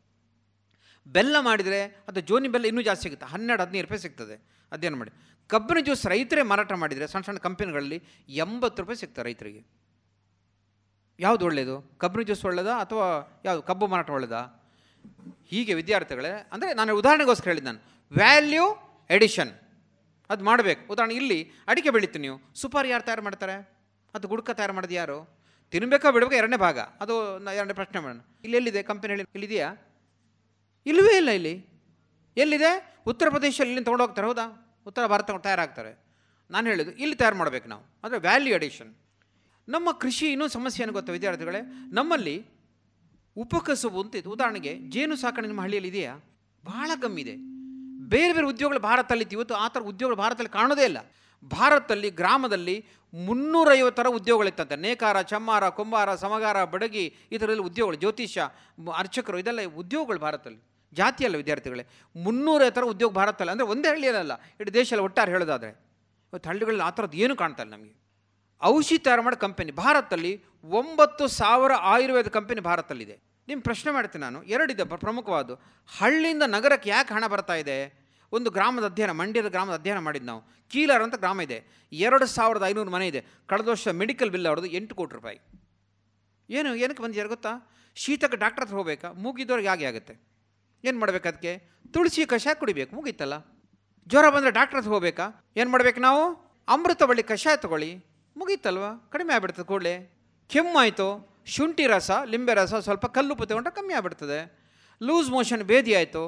ಬೆಲ್ಲ 1.06 1.36
ಮಾಡಿದರೆ 1.40 1.84
ಅದು 1.84 2.20
ಜೋನಿ 2.20 2.48
ಬೆಲ್ಲ 2.48 2.66
ಇನ್ನೂ 2.66 2.82
ಜಾಸ್ತಿ 2.82 3.02
ಸಿಗುತ್ತೆ. 3.02 3.26
ಹನ್ನೆರಡು, 3.26 3.62
ಹದಿನೈದು 3.62 3.84
ರೂಪಾಯಿ 3.84 4.00
ಸಿಗ್ತದೆ 4.00 4.66
ಅಧ್ಯಯನ 4.72 4.94
ಮಾಡಿ. 4.94 5.10
ಕಬ್ಬಿನ 5.46 5.84
ಜ್ಯೂಸ್ 5.84 6.06
ರೈತರೇ 6.06 6.42
ಮಾರಾಟ 6.42 6.72
ಮಾಡಿದರೆ 6.72 7.06
ಸಣ್ಣ 7.06 7.24
ಸಣ್ಣ 7.24 7.38
ಕಂಪನಿಗಳಲ್ಲಿ 7.38 8.02
ಎಂಬತ್ತು 8.28 8.82
ರೂಪಾಯಿ 8.82 8.96
ಸಿಗ್ತದೆ 8.96 9.24
ರೈತರಿಗೆ. 9.24 9.83
ಯಾವುದು 11.18 11.44
ಒಳ್ಳೆಯದು 11.48 11.76
ಕಬ್ಬಿನ 12.02 12.22
ಜ್ಯೂಸ್ 12.28 12.44
ಒಳ್ಳೆಯದಾ 12.44 12.74
ಅಥವಾ 12.84 13.06
ಯಾವುದು? 13.44 13.62
ಕಬ್ಬು 13.62 13.86
ಮಾರಾಟ 13.92 14.10
ಒಳ್ಳೆಯದಾ 14.10 14.42
ಹೀಗೆ 15.50 15.74
ವಿದ್ಯಾರ್ಥಿಗಳೇ, 15.74 16.32
ಅಂದರೆ 16.52 16.74
ನಾನು 16.74 16.96
ಉದಾಹರಣೆಗೋಸ್ಕರ 17.00 17.48
ಹೇಳಿದ್ದು 17.50 17.70
ನಾನು, 17.70 17.80
ವ್ಯಾಲ್ಯೂ 18.12 18.64
ಎಡಿಷನ್. 19.10 19.52
ಅದು 20.30 20.44
ಮಾಡಬೇಕು. 20.44 20.92
ಉದಾಹರಣೆ 20.92 21.14
ಇಲ್ಲಿ 21.14 21.38
ಅಡಿಕೆ 21.68 21.90
ಬೆಳೀತೀನಿ 21.90 22.22
ನೀವು. 22.26 22.38
ಸುಪಾರಿ 22.60 22.88
ಯಾರು 22.90 23.04
ತಯಾರು 23.04 23.22
ಮಾಡ್ತಾರೆ? 23.22 23.56
ಅದು 24.14 24.28
ಗುಡ್ಕ 24.28 24.50
ತಯಾರು 24.50 24.72
ಮಾಡೋದು 24.72 24.94
ಯಾರು? 24.94 25.18
ತಿನ್ನಬೇಕಾ 25.72 26.10
ಬಿಡಬೇಕಾ 26.10 26.36
ಎರಡನೇ 26.36 26.56
ಭಾಗ? 26.56 26.78
ಅದು 26.78 27.14
ಎರಡನೇ 27.54 27.72
ಪ್ರಶ್ನೆ 27.72 28.00
ಮಾಡೋಣ. 28.00 28.20
ಇಲ್ಲಿ 28.44 28.56
ಎಲ್ಲಿದೆ? 28.56 28.82
ಕಂಪನಿ 28.82 29.10
ಹೇಳಿ 29.12 29.22
ಇಲ್ಲಿದೆಯಾ 29.22 29.68
ಇಲ್ಲವೇ 30.86 31.14
ಇಲ್ಲ 31.16 31.30
ಇಲ್ಲಿ. 31.30 31.54
ಎಲ್ಲಿದೆ? 32.36 32.72
ಉತ್ತರ 33.06 33.26
ಪ್ರದೇಶದಲ್ಲಿ 33.28 33.72
ಇಲ್ಲಿ 33.72 33.84
ತೊಗೊಂಡೋಗ್ತಾರೆ, 33.84 34.26
ಹೌದಾ? 34.26 34.46
ಉತ್ತರ 34.86 35.06
ಭಾರತ 35.06 35.30
ತಯಾರಾಗ್ತಾರೆ. 35.46 35.92
ನಾನು 36.50 36.66
ಹೇಳಿದ್ದು, 36.70 36.92
ಇಲ್ಲಿ 36.92 37.16
ತಯಾರು 37.16 37.36
ಮಾಡಬೇಕು 37.36 37.68
ನಾವು. 37.68 37.84
ಅಂದರೆ 38.04 38.18
ವ್ಯಾಲ್ಯೂ 38.18 38.54
ಅಡಿಷನ್ 38.54 38.92
ನಮ್ಮ 39.68 39.92
ಕೃಷಿ 39.92 40.26
ಇನ್ನೂ 40.26 40.48
ಸಮಸ್ಯೆಯನ್ನು 40.48 40.92
ಗೊತ್ತಾ 40.92 41.12
ವಿದ್ಯಾರ್ಥಿಗಳೇ? 41.12 41.58
ನಮ್ಮಲ್ಲಿ 41.92 42.46
ಉಪಕಸುಬು 43.36 44.02
ಅಂತ 44.02 44.16
ಇದೆ. 44.16 44.28
ಉದಾಹರಣೆಗೆ 44.28 44.78
ಜೇನು 44.78 45.16
ಸಾಕಣೆ 45.16 45.46
ನಿಮ್ಮ 45.46 45.60
ಹಳ್ಳಿಯಲ್ಲಿ 45.60 45.88
ಇದೆಯಾ? 45.88 46.16
ಬಹಳ 46.64 46.90
ಕಮ್ಮಿ 47.02 47.22
ಇದೆ. 47.22 47.36
ಬೇರೆ 48.08 48.32
ಬೇರೆ 48.32 48.46
ಉದ್ಯೋಗಗಳು 48.46 48.82
ಭಾರತದಲ್ಲಿ. 48.82 49.24
ಇವತ್ತು 49.32 49.54
ಆ 49.54 49.68
ಥರ 49.68 49.80
ಉದ್ಯೋಗಗಳು 49.80 50.16
ಭಾರತದಲ್ಲಿ 50.16 50.52
ಕಾಣೋದೇ 50.52 50.84
ಇಲ್ಲ. 50.84 50.98
ಭಾರತದಲ್ಲಿ, 51.44 52.10
ಗ್ರಾಮದಲ್ಲಿ 52.10 52.86
ಮುನ್ನೂರೈವತ್ತರ 53.14 54.06
ಉದ್ಯೋಗಗಳಿತ್ತಂತೆ 54.06 54.76
ನೇಕಾರ, 54.76 55.22
ಚಮ್ಮಾರ, 55.22 55.68
ಕುಂಬಾರ, 55.68 56.14
ಸಮಗಾರ, 56.14 56.64
ಬಡಗಿ 56.64 57.14
ಈ 57.32 57.38
ಥರದಲ್ಲಿ 57.38 57.62
ಉದ್ಯೋಗಗಳು, 57.62 57.96
ಜ್ಯೋತಿಷ್ಯ 57.96 58.50
ಅರ್ಚಕರು 58.96 59.38
ಇದೆಲ್ಲ 59.38 59.60
ಉದ್ಯೋಗಗಳು 59.76 60.18
ಭಾರತದಲ್ಲಿ. 60.18 60.58
ಜಾತಿ 60.92 61.24
ಅಲ್ಲ 61.24 61.36
ವಿದ್ಯಾರ್ಥಿಗಳೇ. 61.36 61.86
ಥರ 62.70 62.82
ಉದ್ಯೋಗ 62.82 63.12
ಭಾರತದಲ್ಲಿ. 63.12 63.52
ಅಂದರೆ 63.52 63.66
ಒಂದೇ 63.66 63.88
ಹಳ್ಳಿಯಲ್ಲ. 63.88 64.32
ಇಡೀ 64.60 64.70
ದೇಶದಲ್ಲಿ 64.70 65.04
ಒಟ್ಟಾರೆ 65.04 65.32
ಹೇಳೋದಾದರೆ, 65.32 65.70
ಇವತ್ತು 66.32 66.48
ಹಳ್ಳಿಗಳಲ್ಲಿ 66.48 66.82
ಆ 66.82 66.90
ಥರದ್ದು 66.90 67.16
ಏನು 67.16 67.36
ಕಾಣ್ತಾ 67.36 67.62
ನಮಗೆ. 67.62 68.03
ಔಷಧಿ 68.64 68.98
ತಯಾರು 68.98 69.22
ಮಾಡೋ 69.22 69.36
ಕಂಪನಿ 69.36 69.72
ಭಾರತದಲ್ಲಿ 69.72 70.42
ಒಂಬತ್ತು 70.64 71.26
ಸಾವಿರ 71.26 71.72
ಆಯುರ್ವೇದ 71.72 72.26
ಕಂಪನಿ 72.26 72.60
ಭಾರತದಲ್ಲಿದೆ 72.60 73.18
ನಿಮ್ಮ 73.48 73.62
ಪ್ರಶ್ನೆ 73.62 73.92
ಮಾಡ್ತೀನಿ 73.92 74.20
ನಾನು. 74.20 74.42
ಎರಡಿದೆ 74.42 74.84
ಪ್ರ- 74.84 75.00
ಪ್ರಮುಖವಾದ್ದು. 75.00 75.54
ಹಳ್ಳಿಯಿಂದ 75.98 76.42
ನಗರಕ್ಕೆ 76.46 76.90
ಯಾಕೆ 76.90 77.14
ಹಣ 77.14 77.26
ಬರ್ತಾ 77.26 77.54
ಇದೆ? 77.54 78.04
ಒಂದು 78.32 78.50
ಗ್ರಾಮದ 78.50 78.84
ಅಧ್ಯಯನ, 78.84 79.10
ಮಂಡ್ಯದ 79.10 79.48
ಗ್ರಾಮದ 79.48 79.74
ಅಧ್ಯಯನ 79.74 79.98
ಮಾಡಿದ್ದು 79.98 80.26
ನಾವು. 80.26 80.42
ಕೀಲರ್ 80.68 81.02
ಅಂತ 81.02 81.14
ಗ್ರಾಮ 81.14 81.40
ಇದೆ. 81.40 81.64
ಎರಡು 81.92 82.26
ಸಾವಿರದ 82.26 82.64
ಐನೂರು 82.66 82.90
ಮನೆ 82.90 83.06
ಇದೆ. 83.08 83.24
ಕಳೆದ 83.46 83.68
ವರ್ಷ 83.68 83.88
ಮೆಡಿಕಲ್ 83.88 84.30
ಬಿಲ್ 84.30 84.46
ಅವ್ರದ್ದು 84.46 84.68
ಎಂಟು 84.70 84.94
ಕೋಟಿ 84.94 85.14
ರೂಪಾಯಿ. 85.14 85.38
ಏನು, 86.50 86.74
ಏನಕ್ಕೆ 86.74 87.02
ಬಂದಿದ್ದಾರೆ 87.02 87.28
ಗೊತ್ತಾ? 87.28 87.72
ಶೀತಕ್ಕೆ 87.94 88.36
ಡಾಕ್ಟರ್ 88.36 88.64
ಹತ್ರ 88.64 88.76
ಹೋಗಬೇಕಾ? 88.76 89.12
ಮೂಗಿದ್ದವ್ರಿಗೆ 89.12 89.68
ಹಾಗೆ 89.68 89.84
ಆಗುತ್ತೆ. 89.84 90.16
ಏನು 90.84 90.98
ಮಾಡ್ಬೇಕು 90.98 91.28
ಅದಕ್ಕೆ? 91.28 91.70
ತುಳಸಿ 91.92 92.26
ಕಷಾಯ 92.26 92.54
ಕುಡಿಬೇಕು. 92.54 92.96
ಮುಗೀತಲ್ಲ. 92.96 93.38
ಜ್ವರ 94.08 94.28
ಬಂದರೆ 94.28 94.50
ಡಾಕ್ಟರ್ 94.50 94.78
ಹತ್ರ 94.78 94.90
ಹೋಗ್ಬೇಕಾ? 94.90 95.52
ಏನು 95.56 95.70
ಮಾಡಬೇಕು 95.70 96.00
ನಾವು? 96.00 96.34
ಅಮೃತ 96.68 97.02
ಕಷಾಯ 97.28 97.56
ತಗೊಳ್ಳಿ. 97.56 98.13
ಮುಗೀತಲ್ವಾ? 98.36 99.08
ಕಡಿಮೆ 99.12 99.34
ಆಗ್ಬಿಡ್ತದೆ 99.34 99.64
ಕೂಡಲೇ. 99.64 99.94
ಕೆಮ್ಮಾಯಿತು, 100.48 101.08
ಶುಂಠಿ 101.46 101.86
ರಸ, 101.86 102.10
ಲಿಂಬೆ 102.24 102.54
ರಸ 102.54 102.74
ಸ್ವಲ್ಪ 102.74 103.06
ಕಲ್ಲುಪ್ಪು 103.06 103.46
ತಗೊಂಡ್ರೆ 103.46 103.74
ಕಮ್ಮಿ 103.74 103.94
ಆಗಿಬಿಡ್ತದೆ. 103.94 104.38
ಲೂಸ್ 105.02 105.30
ಮೋಷನ್ 105.30 105.62
ಭೇದಿ 105.62 105.94
ಆಯಿತು, 105.94 106.22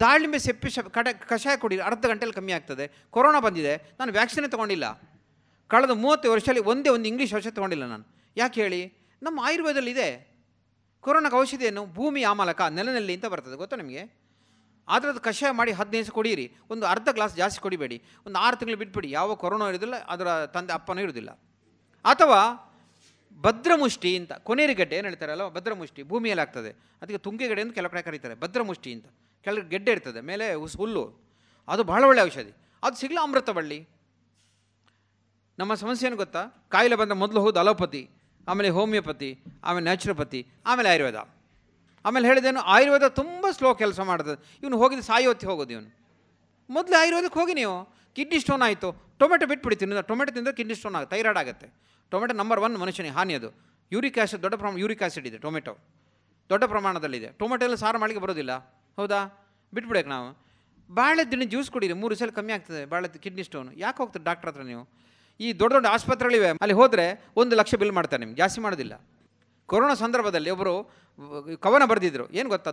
ದಾಳಿಂಬೆ 0.00 0.38
ಸೆಪ್ಪಿ 0.38 0.70
ಶ 0.70 0.78
ಕಡೆ, 0.78 1.12
ಕಷಾಯ 1.12 1.56
ಕುಡಿ 1.56 1.78
ಅರ್ಧ 1.78 2.06
ಗಂಟೆಯಲ್ಲಿ 2.06 2.32
ಕಮ್ಮಿ 2.32 2.52
ಆಗ್ತದೆ. 2.52 3.06
ಕೊರೋನಾ 3.10 3.40
ಬಂದಿದೆ, 3.40 3.76
ನಾನು 3.76 4.12
ವ್ಯಾಕ್ಸಿನೇ 4.12 4.48
ತೊಗೊಂಡಿಲ್ಲ. 4.48 5.02
ಕಳೆದ 5.68 5.90
ಮೂವತ್ತು 5.90 6.32
ವರ್ಷದಲ್ಲಿ 6.32 6.60
ಒಂದೇ 6.60 6.88
ಒಂದು 6.88 7.08
ಇಂಗ್ಲೀಷ್ 7.08 7.34
ಔಷಧ 7.34 7.50
ತೊಗೊಂಡಿಲ್ಲ 7.50 7.84
ನಾನು. 7.84 8.04
ಯಾಕೆ 8.36 8.62
ಹೇಳಿ? 8.62 8.92
ನಮ್ಮ 9.22 9.40
ಆಯುರ್ವೇದದಲ್ಲಿ 9.42 9.90
ಇದೆ 9.90 10.28
ಕೊರೋನಾಗ 11.00 11.34
ಔಷಧಿಯನ್ನು 11.34 11.86
ಭೂಮಿ 11.86 12.22
ಆಮಲಕ 12.22 12.62
ನೆಲನೆಲ್ಲಿ 12.62 13.14
ಅಂತ 13.14 13.26
ಬರ್ತದೆ, 13.26 13.56
ಗೊತ್ತಾ 13.56 13.76
ನಿಮಗೆ? 13.76 14.27
ಅದರದ್ದು 14.94 15.20
ಕಷಾಯ 15.26 15.50
ಮಾಡಿ 15.58 15.72
ಹದಿನೈದು 15.78 16.04
ದಿವಸ 16.04 16.14
ಕುಡೀರಿ. 16.18 16.46
ಒಂದು 16.72 16.84
ಅರ್ಧ 16.92 17.08
ಗ್ಲಾಸ್ 17.16 17.34
ಜಾಸ್ತಿ 17.40 17.60
ಕುಡಿಬೇಡಿ. 17.64 17.98
ಒಂದು 18.26 18.38
ಆರು 18.44 18.56
ತಿಂಗಳು 18.60 18.78
ಬಿಟ್ಬಿಡಿ. 18.82 19.08
ಯಾವ 19.18 19.34
ಕೊರೋನಾ 19.42 19.66
ಇರೋದಿಲ್ಲ, 19.72 19.96
ಅದರ 20.14 20.28
ತಂದೆ 20.56 20.72
ಅಪ್ಪನೂ 20.78 21.02
ಇರೋದಿಲ್ಲ. 21.06 21.30
ಅಥವಾ 22.04 22.40
ಭದ್ರಮುಷ್ಟಿ 23.44 24.10
ಅಂತ 24.18 24.32
ಕೊನೇರಿಗಡ್ಡೆ 24.48 24.96
ಏನು 24.98 25.08
ಹೇಳ್ತಾರಲ್ಲ, 25.08 25.44
ಭದ್ರಮುಷ್ಟಿ, 25.56 26.02
ಭೂಮಿಯಲ್ಲಿ 26.12 26.42
ಆಗ್ತದೆ. 26.44 26.70
ಅದಕ್ಕೆ 27.02 27.20
ತುಂಗೆಗಡೆ 27.26 27.62
ಅಂತ 27.64 27.74
ಕೆಲವು 27.78 27.92
ಕಡೆ 27.94 28.02
ಕರೀತಾರೆ, 28.08 28.34
ಭದ್ರಮುಷ್ಟಿ 28.44 28.90
ಅಂತ. 28.96 29.06
ಕೆಳಗೆ 29.46 29.68
ಗೆಡ್ಡೆ 29.72 29.92
ಇರ್ತದೆ, 29.96 30.20
ಮೇಲೆ 30.30 30.46
ಹುಲ್ಲು. 30.80 31.04
ಅದು 31.68 31.82
ಬಹಳ 31.90 32.02
ಒಳ್ಳೆಯ 32.10 32.24
ಔಷಧಿ. 32.28 32.52
ಅದು 32.82 32.96
ಸಿಗಲ 33.02 33.18
ಅಮೃತ 33.22 33.50
ಬಳ್ಳಿ. 33.58 33.78
ನಮ್ಮ 35.58 35.72
ಸಮಸ್ಯೆ 35.82 36.06
ಏನು 36.08 36.16
ಗೊತ್ತಾ? 36.16 36.42
ಕಾಯಿಲೆ 36.74 36.96
ಬಂದ 37.00 37.12
ಮೊದಲು 37.22 37.40
ಹೌದು 37.44 37.58
ಅಲೋಪತಿ, 37.62 38.02
ಆಮೇಲೆ 38.48 38.68
ಹೋಮಿಯೋಪತಿ, 38.76 39.30
ಆಮೇಲೆ 39.64 39.84
ನ್ಯಾಚುರೋಪತಿ, 39.88 40.40
ಆಮೇಲೆ 40.66 40.88
ಆಯುರ್ವೇದ. 40.92 41.20
ಆಮೇಲೆ 42.08 42.26
ಹೇಳಿದೇನು, 42.30 42.60
ಆಯುರ್ವೇದ 42.74 43.06
ತುಂಬ 43.20 43.44
ಸ್ಲೋ 43.56 43.70
ಕೆಲಸ 43.82 44.00
ಮಾಡ್ತದೆ. 44.10 44.36
ಇವನು 44.62 44.76
ಹೋಗಿದ್ದು 44.82 45.04
ಸಾಯೋತ್ತಿ 45.10 45.46
ಹೋಗೋದು 45.50 45.72
ಇವನು. 45.76 45.90
ಮೊದಲು 46.76 46.96
ಆಯುರ್ವೇದಕ್ಕೆ 47.00 47.38
ಹೋಗಿ 47.40 47.54
ನೀವು 47.60 47.76
ಕಿಡ್ನಿ 48.16 48.38
ಸ್ಟೋನ್ 48.44 48.62
ಆಯಿತು 48.66 48.88
ಟೊಮೆಟೊ 49.20 49.46
ಬಿಟ್ಬಿಡಿ 49.50 49.76
ತಿನ್ನೋದು. 49.80 50.02
ಟೊಮೆಟೊ 50.10 50.32
ತಿಂದರೆ 50.36 50.54
ಕಿಡ್ನಿ 50.58 50.74
ಸ್ಟೋನ್ 50.80 50.94
ಆಗುತ್ತೆ 50.98 51.14
ಥೈರಾಯ್ಡ್ 51.16 51.40
ಆಗುತ್ತೆ. 51.42 51.66
ಟೊಮೆಟೊ 52.12 52.34
ನಂಬರ್ 52.40 52.60
ಒನ್ 52.66 52.74
ಮನುಷ್ಯನಿಗೆ, 52.84 53.14
ಹಾನಿ 53.18 53.34
ಅದು. 53.40 53.50
ಯೂರಿಕ್ 53.92 54.18
ಆ್ಯಸಿಡ್ 54.18 54.42
ದೊಡ್ಡ 54.44 54.54
ಪ್ರಮಾಣ, 54.62 54.78
ಯೂರಿಕ್ 54.84 55.02
ಆ್ಯಸಿಡ್ 55.02 55.26
ಇದೆ 55.30 55.38
ಟೊಮೆಟೊ 55.44 55.74
ದೊಡ್ಡ 56.50 56.64
ಪ್ರಮಾಣದಲ್ಲಿದೆ. 56.72 57.28
ಟೊಮೆಟೊ 57.40 57.64
ಎಲ್ಲ 57.66 57.76
ಸಾರು 57.82 57.98
ಮಾಡಲಿಕ್ಕೆ 58.02 58.22
ಬರೋದಿಲ್ಲ. 58.24 58.52
ಹೌದಾ? 58.98 59.20
ಬಿಟ್ಬಿಡಬೇಕು 59.74 60.10
ನಾವು. 60.14 60.28
ದಿನ 61.32 61.42
ಜ್ಯೂಸ್ 61.52 61.70
ಕುಡೀರಿ, 61.74 61.94
ಮೂರು 62.02 62.14
ಸಲ 62.20 62.30
ಕಮ್ಮಿ 62.38 62.52
ಆಗ್ತದೆ 62.56 62.82
ಬಾಳೆ 62.92 63.08
ಕಿಡ್ನಿ 63.24 63.44
ಸ್ಟೋನ್ 63.48 63.68
ಯಾಕೆ 63.84 63.98
ಹೋಗ್ತದೆ 64.02 64.24
ಡಾಕ್ಟ್ರ್ 64.28 64.50
ಹತ್ರ 64.50 64.62
ನೀವು? 64.72 64.82
ಈ 65.40 65.48
ದೊಡ್ಡ 65.60 65.72
ದೊಡ್ಡ 65.76 65.86
ಆಸ್ಪತ್ರೆಗಳಿವೆ, 65.96 66.50
ಅಲ್ಲಿ 66.64 66.76
ಹೋದರೆ 66.80 67.06
ಒಂದು 67.40 67.56
ಲಕ್ಷ 67.60 67.74
ಬಿಲ್ 67.82 67.94
ಮಾಡ್ತಾರೆ 67.98 68.20
ನಿಮ್ಗೆ. 68.22 68.38
ಜಾಸ್ತಿ 68.42 68.60
ಮಾಡೋದಿಲ್ಲ. 68.66 68.94
ಕೊರೋನಾ 69.68 69.94
ಸಂದರ್ಭದಲ್ಲಿ 69.94 70.50
ಒಬ್ಬರು 70.50 70.90
ಕವನ 71.56 71.84
ಬರೆದಿದ್ರು. 71.84 72.30
ಏನು 72.30 72.48
ಗೊತ್ತಾ? 72.48 72.72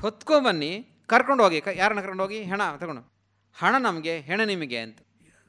ಹೊತ್ಕೊಂಬನ್ನಿ 0.00 0.88
ಕರ್ಕೊಂಡು 1.06 1.44
ಹೋಗಿ, 1.44 1.60
ಕ- 1.60 1.68
ಯಾರನ್ನ 1.68 2.00
ಕರ್ಕೊಂಡು 2.00 2.22
ಹೋಗಿ? 2.22 2.42
ಹೆಣ, 2.42 2.60
ತಗೊಂಡು. 2.76 3.12
ಹಣ 3.58 3.76
ನಮಗೆ, 3.78 4.20
ಹೆಣ 4.20 4.40
ನಿಮಗೆ 4.44 4.78
ಅಂತ. 4.78 4.98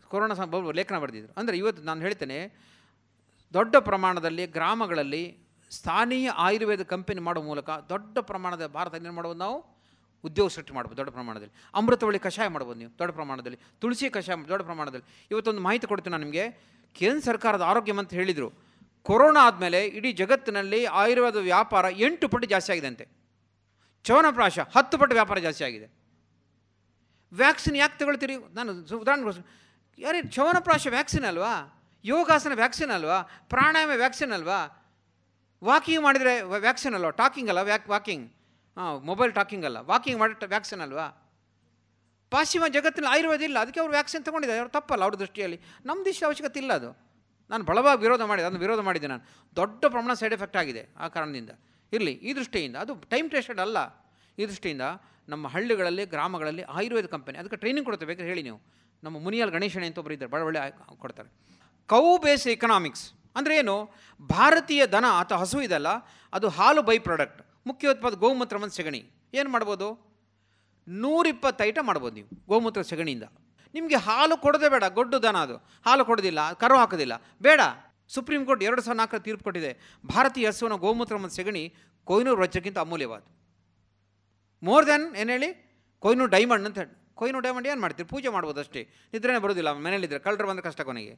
ಕೊರೋನಾ 0.08 0.34
ಸಂಬ 0.34 0.72
ಲೇಖನ 0.72 0.98
ಬರೆದಿದ್ರು. 0.98 1.34
ಅಂದರೆ 1.38 1.58
ಇವತ್ತು 1.58 1.84
ನಾನು 1.84 2.02
ಹೇಳ್ತೇನೆ, 2.02 2.68
ದೊಡ್ಡ 3.54 3.76
ಪ್ರಮಾಣದಲ್ಲಿ 3.76 4.46
ಗ್ರಾಮಗಳಲ್ಲಿ 4.46 5.38
ಸ್ಥಾನೀಯ 5.72 6.30
ಆಯುರ್ವೇದ 6.30 6.82
ಕಂಪನಿ 6.82 7.22
ಮಾಡುವ 7.22 7.44
ಮೂಲಕ 7.44 7.70
ದೊಡ್ಡ 7.70 8.20
ಪ್ರಮಾಣದ 8.20 8.68
ಭಾರತ 8.68 8.96
ಏನು 8.96 9.12
ಮಾಡ್ಬೋದು 9.12 9.40
ನಾವು? 9.40 9.66
ಉದ್ಯೋಗ 10.26 10.50
ಸೃಷ್ಟಿ 10.50 10.74
ಮಾಡ್ಬೋದು 10.74 10.98
ದೊಡ್ಡ 10.98 11.12
ಪ್ರಮಾಣದಲ್ಲಿ. 11.12 11.54
ಅಮೃತವಳ್ಳಿ 11.74 12.20
ಕಷಾಯ 12.20 12.48
ಮಾಡ್ಬೋದು 12.48 12.80
ನೀವು 12.80 13.00
ದೊಡ್ಡ 13.00 13.14
ಪ್ರಮಾಣದಲ್ಲಿ. 13.14 13.60
ತುಳಸಿ 13.80 14.10
ಕಷಾಯ 14.10 14.36
ದೊಡ್ಡ 14.36 14.66
ಪ್ರಮಾಣದಲ್ಲಿ. 14.66 15.28
ಇವತ್ತೊಂದು 15.32 15.62
ಮಾಹಿತಿ 15.62 15.88
ಕೊಡ್ತೀನಿ 15.88 16.12
ನಾನು 16.12 16.24
ನಿಮಗೆ. 16.24 16.74
ಕೇಂದ್ರ 16.94 17.20
ಸರ್ಕಾರದ 17.20 17.62
ಆರೋಗ್ಯ 17.62 17.94
ಮಂತ್ರಿ 17.94 18.20
ಹೇಳಿದರು 18.20 18.73
ಕೊರೋನಾ 19.04 19.44
ಆದಮೇಲೆ 19.44 19.86
ಇಡೀ 19.86 20.12
ಜಗತ್ತಿನಲ್ಲಿ 20.12 20.86
ಆಯುರ್ವೇದ 20.86 21.36
ವ್ಯಾಪಾರ 21.36 21.86
ಎಂಟು 21.92 22.30
ಪಟ್ಟು 22.30 22.50
ಜಾಸ್ತಿ 22.50 22.72
ಆಗಿದೆ 22.72 22.88
ಅಂತೆ 22.88 23.08
ಚವನಪ್ರಾಶ 24.04 24.60
ಹತ್ತು 24.60 24.98
ಪಟ್ಟು 24.98 25.14
ವ್ಯಾಪಾರ 25.14 25.38
ಜಾಸ್ತಿ 25.38 25.64
ಆಗಿದೆ. 25.64 26.04
ವ್ಯಾಕ್ಸಿನ್ 27.34 27.78
ಯಾಕೆ 27.78 28.00
ತಗೊಳ್ತೀರಿ? 28.00 28.36
ನಾನು 28.36 28.72
ಉದಾಹರಣೆ 28.72 29.02
ಉದಾಹರಣೆಗೋಸ್ಕರ 29.02 29.44
ಯಾರೇ 30.00 30.22
ಚವನಪ್ರಾಶ 30.22 30.88
ವ್ಯಾಕ್ಸಿನ್ 30.88 31.26
ಅಲ್ವಾ? 31.26 31.84
ಯೋಗಾಸನ 32.06 32.52
ವ್ಯಾಕ್ಸಿನ್ 32.56 32.92
ಅಲ್ವಾ? 32.92 33.22
ಪ್ರಾಣಾಯಾಮ 33.22 33.90
ವ್ಯಾಕ್ಸಿನ್ 33.96 34.32
ಅಲ್ವಾ? 34.32 34.90
ವಾಕಿಂಗ್ 35.64 36.04
ಮಾಡಿದರೆ 36.04 36.42
ವ್ಯಾಕ್ಸಿನ್ 36.42 36.96
ಅಲ್ವಾ? 36.96 37.10
ಟಾಕಿಂಗ್ 37.10 37.50
ಅಲ್ಲ 37.50 37.62
ವ್ಯಾಕ್, 37.62 37.90
ವಾಕಿಂಗ್. 37.90 38.32
ಹಾಂ, 38.78 39.06
ಮೊಬೈಲ್ 39.06 39.34
ಟಾಕಿಂಗ್ 39.34 39.66
ಅಲ್ಲ. 39.66 39.78
ವಾಕಿಂಗ್ 39.78 40.20
ಮಾಡಿ 40.20 40.46
ವ್ಯಾಕ್ಸಿನ್ 40.46 40.82
ಅಲ್ವಾ? 40.82 41.08
ಪಾಶ್ಚಿಮ 42.32 42.64
ಜಗತ್ತಿನಲ್ಲಿ 42.68 43.18
ಆಯುರ್ವೇದ 43.18 43.42
ಇಲ್ಲ. 43.42 43.60
ಅದಕ್ಕೆ 43.60 43.80
ಅವರು 43.80 43.92
ವ್ಯಾಕ್ಸಿನ್ 43.92 44.26
ತೊಗೊಂಡಿದ್ದಾರೆ. 44.26 44.60
ಅವ್ರು 44.60 44.72
ತಪ್ಪಲ್ಲ 44.72 45.04
ಅವ್ರ 45.04 45.16
ದೃಷ್ಟಿಯಲ್ಲಿ. 45.16 45.62
ನಮ್ಮ 45.86 46.06
ದೇಶದ 46.06 46.26
ಅವಶ್ಯಕತೆ 46.26 46.60
ಇಲ್ಲ 46.60 46.74
ಅದು. 46.74 47.13
ನಾನು 47.50 47.64
ಬಲವಾಗಿ 47.70 48.02
ವಿರೋಧ 48.02 48.22
ಮಾಡಿದೆ, 48.22 48.46
ಅದನ್ನು 48.48 48.62
ವಿರೋಧ 48.66 48.80
ಮಾಡಿದ್ದೆ 48.80 49.08
ನಾನು. 49.08 49.24
ದೊಡ್ಡ 49.56 49.86
ಪ್ರಮಾಣ 49.86 50.14
ಸೈಡ್ 50.14 50.34
ಎಫೆಕ್ಟ್ 50.34 50.58
ಆಗಿದೆ 50.58 50.84
ಆ 51.00 51.08
ಕಾರಣದಿಂದ. 51.08 51.52
ಇರಲಿ, 51.94 52.14
ಈ 52.28 52.34
ದೃಷ್ಟಿಯಿಂದ, 52.34 52.76
ಅದು 52.76 52.94
ಟೈಮ್ 52.96 53.28
ಟೆಸ್ಟೆಡ್ 53.32 53.60
ಅಲ್ಲ. 53.60 53.78
ಈ 54.38 54.46
ದೃಷ್ಟಿಯಿಂದ 54.46 54.86
ನಮ್ಮ 55.30 55.48
ಹಳ್ಳಿಗಳಲ್ಲಿ, 55.48 56.06
ಗ್ರಾಮಗಳಲ್ಲಿ 56.06 56.64
ಆಯುರ್ವೇದ 56.78 57.06
ಕಂಪನಿ 57.06 57.38
ಅದಕ್ಕೆ 57.38 57.58
ಟ್ರೈನಿಂಗ್ 57.58 57.86
ಕೊಡ್ತೇವೆ 57.88 58.10
ಬೇಕಾದ್ರೆ 58.12 58.30
ಹೇಳಿ 58.32 58.44
ನೀವು. 58.44 58.60
ನಮ್ಮ 59.04 59.16
ಮುನಿಯಲ್ 59.26 59.52
ಗಣೇಶಣೆ 59.52 59.86
ಅಂತ 59.90 59.98
ಒಬ್ಬರು 59.98 60.14
ಇದ್ದಾರೆ 60.14 60.32
ಭಾಳ 60.32 60.42
ಒಳ್ಳೆ 60.50 60.60
ಕೊಡ್ತಾರೆ. 61.04 61.30
ಕೌ 61.90 62.18
ಬೇಸ್ 62.18 62.48
ಎಕನಾಮಿಕ್ಸ್ 62.48 63.06
ಅಂದರೆ 63.36 63.54
ಏನು? 63.58 63.76
ಭಾರತೀಯ 64.30 64.86
ದನ 64.86 65.06
ಅಥವಾ 65.22 65.38
ಹಸು 65.38 65.62
ಇದಲ್ಲ, 65.62 65.90
ಅದು 66.34 66.48
ಹಾಲು 66.58 66.82
ಬೈ 66.90 66.98
ಪ್ರಾಡಕ್ಟ್ 67.00 67.42
ಮುಖ್ಯ 67.68 67.94
ಉತ್ಪಾದ 67.94 68.16
ಗೋಮೂತ್ರ 68.24 68.58
ಮತ್ತು 68.58 68.76
ಸೆಗಣಿ. 68.76 69.02
ಏನು 69.34 69.50
ಮಾಡ್ಬೋದು? 69.50 69.88
ನೂರಿಪ್ಪತ್ತೈಟ 70.88 71.78
ಮಾಡ್ಬೋದು 71.82 72.16
ನೀವು 72.16 72.30
ಗೋಮೂತ್ರ 72.48 72.82
ಸೆಗಣಿಯಿಂದ. 72.82 73.26
ನಿಮಗೆ 73.74 73.98
ಹಾಲು 74.08 74.36
ಕೊಡೋದೇ 74.46 74.70
ಬೇಡ 74.74 74.86
ಗೊಡ್ಡು 74.98 75.18
ದನ 75.24 75.38
ಅದು. 75.48 75.56
ಹಾಲು 75.86 76.04
ಕೊಡೋದಿಲ್ಲ, 76.10 76.42
ಕರು 76.64 76.78
ಹಾಕೋದಿಲ್ಲ. 76.82 77.14
ಬೇಡ. 77.48 77.62
ಸುಪ್ರೀಂ 78.16 78.42
ಕೋರ್ಟ್ 78.48 78.64
ಎರಡು 78.68 78.82
ಸಾವಿರದ 78.86 79.00
ನಾಲ್ಕರ 79.02 79.20
ತೀರ್ಪು 79.28 79.44
ಕೊಟ್ಟಿದೆ. 79.44 79.72
ಭಾರತೀಯ 80.14 80.48
ಹಸುವಿನ 80.48 80.76
ಗೋಮೂತ್ರ 80.86 81.18
ಮತ್ತು 81.24 81.36
ಸೆಗಣಿ 81.40 81.64
ಕೊಯ್ನೂರು 82.08 82.42
ವಜ್ರಕ್ಕಿಂತ 82.44 82.80
ಅಮೂಲ್ಯವಾದ 82.86 83.24
ಮೋರ್ 84.64 84.86
ದೆನ್ 84.88 85.06
ಏನು 85.22 85.32
ಹೇಳಿ? 85.36 85.50
ಕೊಯ್ನೂರು 86.04 86.32
ಡೈಮಂಡ್ 86.36 86.66
ಅಂತ 86.68 86.78
ಹೇಳಿ. 86.82 86.94
ಕೊಯ್ನೂರು 87.20 87.44
ಡೈಮಂಡ್ 87.48 87.68
ಏನು 87.72 87.82
ಮಾಡ್ತೀರಿ? 87.82 88.08
ಪೂಜೆ 88.10 88.30
ಮಾಡ್ಬೋದು 88.36 88.60
ಅಷ್ಟೇ 88.64 88.82
ನಿದ್ರೆನೇ 89.14 89.40
ಬರೋದಿಲ್ಲ 89.46 89.72
ಮನೇಲಿದ್ದರೆ 89.86 90.20
ಕಳ್ಳರು 90.20 90.48
ಬಂದರೆ 90.50 90.66
ಕಷ್ಟ 90.68 90.82
ಕೊನೆಗೆ. 90.82 91.14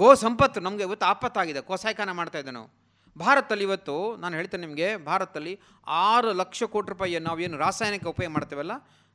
ಗೋ 0.00 0.08
ಸಂಪತ್ತು 0.14 0.58
ನಮಗೆ 0.66 0.82
ಇವತ್ತು 0.88 1.06
ಆಪತ್ತಾಗಿದೆ. 1.06 1.60
ಕೋಸಾಯ್ಕಾನ 1.60 2.12
ಮಾಡ್ತಾ 2.20 2.38
ಇದ್ದೆ 2.38 2.52
ನಾವು. 2.58 2.68
ಭಾರತದಲ್ಲಿ 3.16 3.64
ಇವತ್ತು, 3.64 3.94
ನಾನು 4.16 4.34
ಹೇಳ್ತೇನೆ 4.36 4.62
ನಿಮಗೆ, 4.66 4.88
ಭಾರತದಲ್ಲಿ 5.08 5.54
ಆರು 5.86 6.32
ಲಕ್ಷ 6.32 6.62
ಕೋಟಿ 6.74 6.88
ರೂಪಾಯಿಯನ್ನು 6.92 7.28
ನಾವು 7.28 7.40
ಏನು 7.40 7.56
ರಾಸಾಯನಿಕ 7.58 8.06
ಉಪಯೋಗ 8.06 8.32
ಮಾಡ್ತೇವಲ್ಲ? 8.32 8.74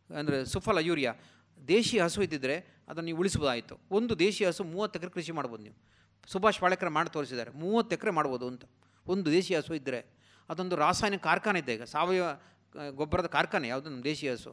ಅಂದರೆ 0.10 0.38
ಸುಫಲ 0.46 0.78
ಯೂರಿಯಾ. 0.90 1.12
ದೇಶೀಯ 1.68 2.02
ಹಸು 2.02 2.22
ಇದ್ದಿದ್ದರೆ 2.22 2.56
ಅದನ್ನು 2.90 3.06
ನೀವು 3.06 3.20
ಉಳಿಸ್ಬೋದಾಯಿತು. 3.20 3.76
ಒಂದು 3.98 4.20
ದೇಶಿ 4.20 4.46
ಹಸು 4.46 4.64
ಮೂವತ್ತು 4.64 5.00
ಎಕರೆ 5.00 5.12
ಕೃಷಿ 5.18 5.32
ಮಾಡ್ಬೋದು 5.32 5.64
ನೀವು. 5.64 5.78
ಸುಭಾಷ್ 6.32 6.60
ಪಾಳೇಕರ್ 6.60 6.90
ಮಾಡಿ 6.90 7.10
ತೋರಿಸಿದ್ದಾರೆ. 7.10 7.52
ಮೂವತ್ತು 7.52 7.96
ಎಕರೆ 7.96 8.12
ಮಾಡ್ಬೋದು 8.12 8.48
ಅಂತ. 8.48 8.64
ಒಂದು 9.06 9.32
ದೇಶಿ 9.32 9.56
ಹಸು 9.56 9.74
ಇದ್ದರೆ 9.76 10.00
ಅದೊಂದು 10.50 10.76
ರಾಸಾಯನಿಕ 10.76 11.24
ಕಾರ್ಖಾನೆ 11.24 11.60
ಇದೆ 11.60 11.74
ಈಗ. 11.74 11.84
ಸಾವಯವ 11.84 12.28
ಗೊಬ್ಬರದ 12.92 13.26
ಕಾರ್ಖಾನೆ 13.26 13.68
ಯಾವುದು? 13.68 13.90
ನಮ್ಮ 13.90 14.04
ದೇಶೀಯ 14.04 14.32
ಹಸು. 14.32 14.52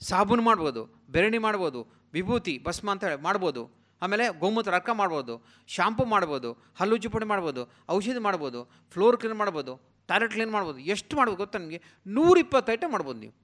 ಸಾಬೂನು 0.00 0.42
ಮಾಡ್ಬೋದು, 0.42 0.82
ಬೆರಣಿ 1.08 1.38
ಮಾಡ್ಬೋದು, 1.38 1.80
ವಿಭೂತಿ, 2.12 2.58
ಭಸ್ಮ 2.66 2.90
ಅಂತ 2.90 3.04
ಹೇಳಿ 3.04 3.22
ಮಾಡ್ಬೋದು. 3.22 3.62
ಆಮೇಲೆ 4.02 4.24
ಗೋಮೂತ್ರ, 4.40 4.74
ಅರ್ಕ 4.74 4.90
ಮಾಡ್ಬೋದು, 4.90 5.34
ಶಾಂಪು 5.68 6.04
ಮಾಡ್ಬೋದು 6.04 6.52
ಹಲ್ಲುಜ್ಜು 6.74 7.10
ಪುಡಿ 7.10 7.26
ಮಾಡ್ಬೋದು, 7.26 7.62
ಔಷಧಿ 7.88 8.18
ಮಾಡ್ಬೋದು, 8.18 8.60
ಫ್ಲೋರ್ 8.90 9.16
ಕ್ಲೀನ್ 9.16 9.34
ಮಾಡ್ಬೋದು, 9.34 9.72
ಟಾಯ್ಲೆಟ್ 10.08 10.32
ಕ್ಲೀನ್ 10.32 10.50
ಮಾಡ್ಬೋದು. 10.50 10.78
ಎಷ್ಟು 10.78 11.16
ಮಾಡ್ಬೋದು 11.16 11.38
ಗೊತ್ತಾ 11.38 11.58
ನಿಮಗೆ? 11.58 11.80
ನೂರಿಪ್ಪತ್ತು 12.06 12.72
ಐಟಮ್ 12.72 12.92
ಮಾಡ್ಬೋದು 12.92 13.18
ನೀವು. 13.18 13.34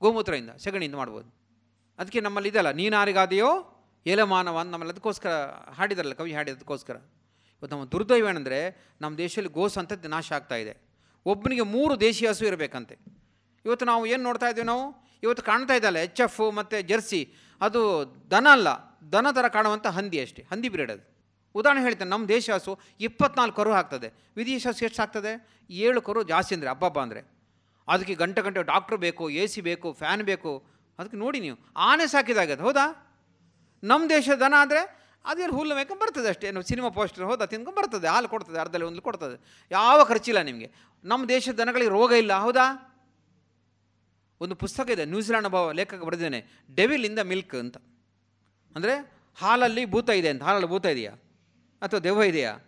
ಗೋಮೂತ್ರದಿಂದ, 0.00 0.50
ಸಗಣಿಯಿಂದ 0.50 0.94
ಮಾಡ್ಬೋದು. 0.94 1.39
ಅದಕ್ಕೆ 2.00 2.20
ನಮ್ಮಲ್ಲಿ 2.26 2.48
ಇದೆಯಲ್ಲ 2.52 2.70
ನೀನಾರಿಗಾದೆಯೋ 2.80 3.50
ಏಲ 4.12 4.20
ಮಾನವ 4.34 4.58
ಅಂತ 4.60 4.70
ನಮ್ಮಲ್ಲಿ 4.74 4.92
ಅದಕ್ಕೋಸ್ಕರ 4.94 5.32
ಹಾಡಿದಾರಲ್ಲ, 5.78 6.14
ಕವಿ 6.20 6.32
ಹಾಡಿದಕ್ಕೋಸ್ಕರ. 6.36 6.96
ಇವತ್ತು 7.56 7.72
ನಮ್ಮ 7.74 7.86
ದುರ್ದೈವ 7.94 8.28
ಏನಂದರೆ, 8.32 8.60
ನಮ್ಮ 9.02 9.12
ದೇಶದಲ್ಲಿ 9.22 9.50
ಗೋ 9.56 9.64
ಅಂತ 9.82 9.92
ನಾಶ 10.16 10.28
ಆಗ್ತಾ 10.38 10.56
ಇದೆ. 10.62 10.74
ಒಬ್ಬನಿಗೆ 11.26 11.64
ಮೂರು 11.74 11.94
ದೇಶೀಯ 12.06 12.28
ಹಸು 12.32 12.44
ಇರಬೇಕಂತೆ. 12.50 12.94
ಇವತ್ತು 13.64 13.84
ನಾವು 13.90 14.02
ಏನು 14.12 14.22
ನೋಡ್ತಾ 14.28 14.48
ಇದ್ದೀವಿ 14.52 14.68
ನಾವು? 14.72 14.84
ಇವತ್ತು 15.24 15.42
ಕಾಣ್ತಾ 15.48 15.74
ಇದ್ದಲ್ಲ 15.78 15.98
ಎಚ್ 16.08 16.22
ಎಫ್ 16.24 16.40
ಮತ್ತು 16.58 16.76
ಜೆರ್ಸಿ. 16.90 17.20
ಅದು 17.60 17.80
ದನ 18.32 18.46
ಅಲ್ಲ, 18.56 18.68
ದನ 19.14 19.26
ಥರ 19.38 19.46
ಕಾಣುವಂಥ 19.56 19.86
ಹಂದಿ 19.98 20.18
ಅಷ್ಟೇ, 20.24 20.42
ಹಂದಿ 20.52 20.68
ಬ್ರೀಡ್ 20.74 20.92
ಅದು. 20.94 21.04
ಉದಾಹರಣೆ 21.54 21.82
ಹೇಳ್ತೇನೆ, 21.86 22.10
ನಮ್ಮ 22.14 22.24
ದೇಶ 22.34 22.46
ಹಸು 22.56 22.72
ಇಪ್ಪತ್ನಾಲ್ಕು 23.06 23.56
ಕರು 23.60 23.72
ಹಾಕ್ತದೆ. 23.78 24.08
ವಿದೇಶ 24.38 24.62
ಹಸು 24.70 24.82
ಎಷ್ಟು 24.88 25.00
ಆಗ್ತದೆ 25.04 25.32
ಏಳು 25.86 26.00
ಕರು 26.08 26.20
ಜಾಸ್ತಿ 26.32 26.52
ಅಂದರೆ 26.56 26.70
ಹಬ್ಬಬ್ಬ 26.72 26.98
ಅಂದರೆ. 27.06 27.22
ಅದಕ್ಕೆ 27.88 28.14
ಗಂಟೆ 28.22 28.40
ಗಂಟೆ 28.46 28.62
ಡಾಕ್ಟ್ರ್ 28.72 28.98
ಬೇಕು, 29.06 29.24
ಎ 29.40 29.44
ಸಿ 29.52 29.60
ಬೇಕು, 29.70 29.88
ಫ್ಯಾನ್ 30.00 30.22
ಬೇಕು 30.30 30.50
ಅದಕ್ಕೆ 31.00 31.16
ನೋಡಿ 31.16 31.40
ನೀವು, 31.40 31.56
ಆನೆ 31.76 32.06
ಸಾಕಿದಾಗದು 32.06 32.62
ಹೌದಾ? 32.62 33.16
ನಮ್ಮ 33.84 34.08
ದೇಶದ 34.08 34.38
ದನ 34.38 34.54
ಆದರೆ 34.58 35.00
ಅದೇನು 35.24 35.52
ಹುಲ್ಲು 35.52 35.74
ಮೇಯ್ಕೊಂಡು 35.74 36.02
ಬರ್ತದೆ 36.02 36.28
ಅಷ್ಟೇ. 36.28 36.48
ಏನು 36.48 36.62
ಸಿನಿಮಾ 36.62 36.88
ಪೋಸ್ಟರ್ 36.88 37.24
ಹೋದ 37.24 37.44
ತಿನ್ಕೊಂಡು 37.44 37.80
ಬರ್ತದೆ, 37.80 38.08
ಹಾಲು 38.08 38.28
ಕೊಡ್ತದೆ, 38.28 38.58
ಅರ್ಧದಲ್ಲಿ 38.58 38.86
ಒಂದು 38.86 39.02
ಕೊಡ್ತದೆ. 39.02 39.66
ಯಾವ 39.70 40.04
ಖರ್ಚಿಲ್ಲ 40.04 40.42
ನಿಮಗೆ. 40.42 40.72
ನಮ್ಮ 41.04 41.28
ದೇಶದ 41.28 41.60
ದನಗಳಿಗೆ 41.60 41.90
ರೋಗ 41.90 42.12
ಇಲ್ಲ, 42.12 42.32
ಹೌದಾ? 42.32 42.86
ಒಂದು 44.40 44.54
ಪುಸ್ತಕ 44.54 44.90
ಇದೆ 44.90 45.04
ನ್ಯೂಜಿಲೆಂಡ್ 45.04 45.46
ಒಬ್ಬ 45.46 45.72
ಲೇಖಕ 45.72 46.02
ಬರೆದಿದ್ದೇನೆ 46.02 46.46
ಡೆವಿಲ್ 46.76 47.04
ಇಂದ 47.04 47.18
ಮಿಲ್ಕ್ 47.18 47.54
ಅಂತ. 47.54 47.76
ಅಂದರೆ 48.76 49.20
ಹಾಲಲ್ಲಿ 49.40 49.84
ಭೂತ 49.84 50.08
ಇದೆ 50.08 50.28
ಅಂತ. 50.28 50.42
ಹಾಲಲ್ಲಿ 50.42 50.68
ಭೂತ 50.68 50.86
ಇದೆಯಾ? 50.86 51.12
ಅಥವಾ 51.82 52.00
ದೆವ್ವ 52.00 52.22
ಇದೆಯಾ? 52.22 52.58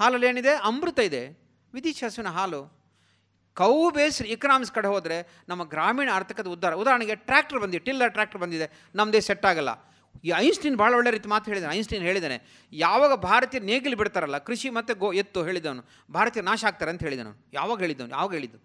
ಹಾಲಲ್ಲಿ 0.00 0.26
ಏನಿದೆ? 0.26 0.54
ಅಮೃತ 0.54 0.98
ಇದೆ. 0.98 1.40
ವಿದೇಶಿ 1.74 2.04
ಹಸುವಿನ 2.06 2.28
ಹಾಲು. 2.28 2.79
ಕೌ 3.60 3.74
ಬೇಸ್ಡ್ 3.96 4.28
ಇಕನಾಮಿಕ್ಸ್ 4.34 4.74
ಕಡೆ 4.78 4.88
ಹೋದರೆ 4.94 5.16
ನಮ್ಮ 5.50 5.62
ಗ್ರಾಮೀಣ 5.74 6.08
ಆರ್ಥಿಕತೆ 6.18 6.50
ಉದ್ಧಾರ. 6.56 6.72
ಉದಾಹರಣೆಗೆ 6.82 7.14
ಟ್ರ್ಯಾಕ್ಟರ್ 7.28 7.60
ಬಂದಿದೆ, 7.62 7.82
ಟಿಲ್ಲರ್ 7.86 8.12
ಟ್ರ್ಯಾಕ್ಟರ್ 8.16 8.40
ಬಂದಿದೆ 8.44 8.66
ನಮ್ಮದೇ 8.98 9.20
ಸೆಟ್ 9.28 9.46
ಆಗಲ್ಲ. 9.50 9.72
ಈ 10.26 10.30
ಐನ್ಸ್ಟೀನ್ 10.44 10.76
ಭಾಳ 10.80 10.92
ಒಳ್ಳೆ 10.98 11.10
ರೀತಿ 11.16 11.28
ಮಾತು 11.32 11.50
ಹೇಳಿದ್ದಾನೆ 11.50 11.74
ಐನ್ಸ್ಟೀನ್ 11.78 12.04
ಹೇಳಿದ್ದಾನೆ 12.08 12.36
ಯಾವಾಗ 12.72 13.12
ಭಾರತೀಯ 13.28 13.60
ನೇಗಿಲು 13.70 13.96
ಬಿಡ್ತಾರಲ್ಲ, 14.00 14.38
ಕೃಷಿ 14.48 14.68
ಮತ್ತು 14.78 14.92
ಗೋ 15.02 15.08
ಎತ್ತು 15.22 15.40
ಹೇಳಿದವನು 15.48 15.82
ಭಾರತೀಯ 16.16 16.42
ನಾಶ 16.48 16.64
ಆಗ್ತಾರೆ 16.70 16.90
ಅಂತ 16.94 17.02
ಹೇಳಿದನು 17.08 17.32
ಯಾವಾಗ 17.58 17.78
ಹೇಳಿದ್ದವನು 17.84 18.14
ಯಾವಾಗ 18.16 18.32
ಹೇಳಿದ್ದು? 18.38 18.58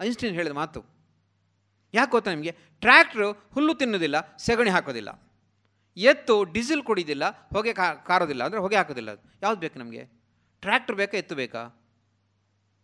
ಐನ್ಸ್ಟೀನ್ 0.00 0.36
ಹೇಳಿದ 0.40 0.54
ಮಾತು. 0.62 0.80
ಯಾಕೆ 1.94 2.10
ಗೊತ್ತಾ 2.16 2.30
ನಿಮಗೆ? 2.34 2.52
ಟ್ರ್ಯಾಕ್ಟ್ರು 2.82 3.28
ಹುಲ್ಲು 3.54 3.72
ತಿನ್ನೋದಿಲ್ಲ, 3.80 4.16
ಸೆಗಣಿ 4.46 4.70
ಹಾಕೋದಿಲ್ಲ. 4.76 5.10
ಎತ್ತು 5.96 6.34
ಡೀಸೆಲ್ 6.54 6.82
ಕುಡಿಯೋದಿಲ್ಲ 6.88 7.24
ಹೊಗೆ 7.54 7.72
ಕಾರೋದಿಲ್ಲ, 8.10 8.42
ಅಂದರೆ 8.48 8.60
ಹೊಗೆ 8.64 8.76
ಹಾಕೋದಿಲ್ಲ. 8.80 9.10
ಅದು 9.16 9.22
ಯಾವ್ದು 9.44 9.60
ಬೇಕು 9.64 9.78
ನಮಗೆ? 9.82 10.02
ಟ್ರ್ಯಾಕ್ಟ್ರ್ 10.62 10.96
ಬೇಕಾ, 11.00 11.16
ಎತ್ತು 11.22 11.36
ಬೇಕಾ? 11.42 11.62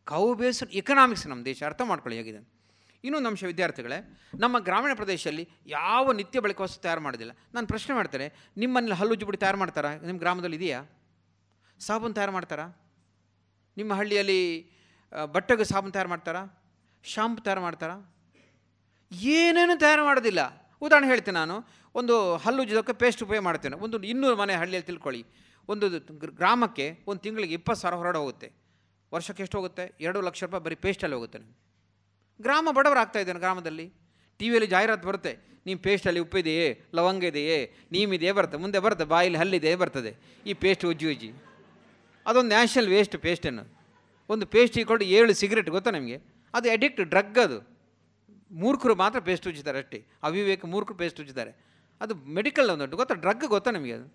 ಕೌ 0.06 0.34
ಬೇಸ್ಡ್ 0.34 0.70
ಎಕನಾಮಿಕ್ಸ್ 0.70 1.26
ನಮ್ಮ 1.26 1.44
ದೇಶ 1.44 1.62
ಅರ್ಥ 1.62 1.82
ಮಾಡ್ಕೊಳ್ಳಿ 1.82 2.16
ಹೇಗಿದೆ 2.16 2.56
ಇನ್ನೊಂದು 3.04 3.28
ಅಂಶ 3.28 3.44
ವಿದ್ಯಾರ್ಥಿಗಳೇ, 3.44 4.20
ನಮ್ಮ 4.38 4.58
ಗ್ರಾಮೀಣ 4.58 4.94
ಪ್ರದೇಶದಲ್ಲಿ 4.94 5.48
ಯಾವ 5.66 6.12
ನಿತ್ಯ 6.12 6.40
ಬಳಕೆ 6.40 6.62
ವಸ್ತು 6.62 6.82
ತಯಾರು 6.82 7.00
ಮಾಡೋದಿಲ್ಲ. 7.00 7.32
ನಾನು 7.54 7.66
ಪ್ರಶ್ನೆ 7.66 7.96
ಮಾಡ್ತಾರೆ 7.96 8.32
ನಿಮ್ಮಲ್ಲಿ 8.56 8.92
ಹಲ್ಲುಜ್ಜು 8.92 9.26
ಪುಡಿ 9.26 9.38
ತಯಾರು 9.38 9.58
ಮಾಡ್ತಾರಾ? 9.58 9.96
ನಿಮ್ಮ 9.96 10.18
ಗ್ರಾಮದಲ್ಲಿ 10.18 10.56
ಇದೆಯಾ? 10.56 10.84
ಸಾಬೂನು 11.78 12.14
ತಯಾರು 12.14 12.32
ಮಾಡ್ತಾರಾ? 12.32 12.90
ನಿಮ್ಮ 13.76 13.94
ಹಳ್ಳಿಯಲ್ಲಿ 13.94 14.70
ಬಟ್ಟೆಗೆ 15.26 15.64
ಸಾಬೂನು 15.64 15.92
ತಯಾರು 15.92 16.08
ಮಾಡ್ತಾರಾ? 16.08 16.62
ಶಾಂಪು 17.04 17.42
ತಯಾರು 17.42 17.60
ಮಾಡ್ತಾರಾ? 17.60 18.16
ಏನೇನು 19.12 19.78
ತಯಾರು 19.78 20.04
ಮಾಡೋದಿಲ್ಲ. 20.04 20.72
ಉದಾಹರಣೆ 20.80 21.08
ಹೇಳ್ತೇನೆ 21.08 21.38
ನಾನು, 21.38 21.64
ಒಂದು 21.94 22.36
ಹಲ್ಲುಜ್ಜೋದಕ್ಕೆ 22.36 22.92
ಪೇಸ್ಟ್ 22.92 23.22
ಉಪಯೋಗ 23.22 23.44
ಮಾಡ್ತೇನೆ. 23.44 23.76
ಒಂದು 23.76 24.02
ಇನ್ನೂರು 24.02 24.36
ಮನೆ 24.36 24.54
ಹಳ್ಳಿಯಲ್ಲಿ 24.54 24.86
ತಿಳ್ಕೊಳ್ಳಿ. 24.86 25.26
ಒಂದು 25.68 25.88
ಗ್ರ- 26.18 26.34
ಗ್ರಾಮಕ್ಕೆ 26.34 26.98
ಒಂದು 27.06 27.20
ತಿಂಗಳಿಗೆ 27.20 27.54
ಇಪ್ಪತ್ತು 27.54 27.82
ಸಾವಿರ 27.82 27.94
ಹೊರಡೆ 27.94 28.18
ಹೋಗುತ್ತೆ. 28.18 28.65
ವರ್ಷಕ್ಕೆ 29.16 29.42
ಎಷ್ಟು 29.42 29.58
ಹೋಗುತ್ತೆ? 29.58 29.94
ಎರಡು 30.00 30.20
ಲಕ್ಷ 30.20 30.44
ರೂಪಾಯಿ 30.44 30.64
ಬರೀ 30.64 30.74
ಪೇಸ್ಟಲ್ಲಿ 30.74 31.16
ಹೋಗುತ್ತೆ 31.16 31.38
ನಿಮ್ಗೆ. 31.38 31.56
ಗ್ರಾಮ 32.42 32.68
ಬಡವರಾಗ್ತಾ 32.70 33.18
ಇದ್ದಾನೆ 33.18 33.38
ಗ್ರಾಮದಲ್ಲಿ. 33.38 33.92
ಟಿ 34.38 34.48
ವಿಯಲ್ಲಿ 34.48 34.70
ಜಾಹೀರಾತು 34.70 35.08
ಬರುತ್ತೆ. 35.08 35.38
ನಿಮ್ಮ 35.66 35.80
ಪೇಸ್ಟಲ್ಲಿ 35.82 36.20
ಉಪ್ಪಿದೆಯೇ? 36.20 36.84
ಲವಂಗ 36.94 37.24
ಇದೆಯೇ? 37.24 37.74
ನೀಮಿದೆಯೇ 37.92 38.32
ಬರುತ್ತೆ? 38.32 38.58
ಮುಂದೆ 38.58 38.78
ಬರುತ್ತೆ. 38.78 39.04
ಬಾಯಲ್ಲಿ 39.04 39.38
ಹಲ್ಲಿದೆ 39.38 39.76
ಬರ್ತದೆ. 39.76 40.16
ಈ 40.46 40.52
ಪೇಸ್ಟ್ 40.52 40.84
ಉಜ್ಜಿ 40.84 41.10
ಉಜ್ಜಿ. 41.10 41.32
ಅದೊಂದು 42.26 42.48
ನ್ಯಾಷನಲ್ 42.48 42.88
ವೇಸ್ಟ್ 42.88 43.16
ಪೇಸ್ಟ್ 43.16 43.46
ಅನ್ನೋದು 43.46 43.72
ಒಂದು 44.28 44.46
ಪೇಸ್ಟ್ 44.46 44.78
ಇಕ್ಕೊಂಡು 44.78 45.04
ಏಳು 45.04 45.34
ಸಿಗರೇಟ್ 45.34 45.70
ಗೊತ್ತಾ 45.70 45.90
ನಿಮಗೆ? 45.90 46.20
ಅದು 46.54 46.70
ಅಡಿಕ್ಟ್ 46.70 47.00
ಡ್ರಗ್ 47.00 47.38
ಅದು. 47.38 47.58
ಮೂರ್ಖರು 48.50 48.94
ಮಾತ್ರ 48.94 49.20
ಪೇಸ್ಟ್ 49.20 49.48
ಉಜ್ಜಿದ್ದಾರೆ 49.48 49.78
ಅಷ್ಟೇ. 49.78 50.06
ಅವಿವೇಕ 50.22 50.64
ಮೂರ್ಖರು 50.64 50.98
ಪೇಸ್ಟ್ 50.98 51.20
ಉಜ್ಜಿದ್ದಾರೆ. 51.20 51.52
ಅದು 52.00 52.14
ಮೆಡಿಕಲ್ 52.14 52.70
ಒಂದು 52.70 52.96
ಗೊತ್ತಾ? 52.96 53.14
ಡ್ರಗ್ 53.14 53.44
ಗೊತ್ತಾ 53.46 53.70
ನಿಮಗೆ 53.70 53.92
ಅದು? 53.92 54.06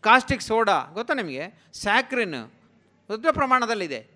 ಕಾಸ್ಟಿಕ್ 0.00 0.42
ಸೋಡಾ 0.42 0.84
ಗೊತ್ತಾ 0.92 1.14
ನಿಮಗೆ? 1.14 1.42
ಸ್ಯಾಕ್ರಿನ್ 1.72 2.52
ದೊಡ್ಡ 3.08 3.26
ಪ್ರಮಾಣದಲ್ಲಿದೆ. 3.30 4.13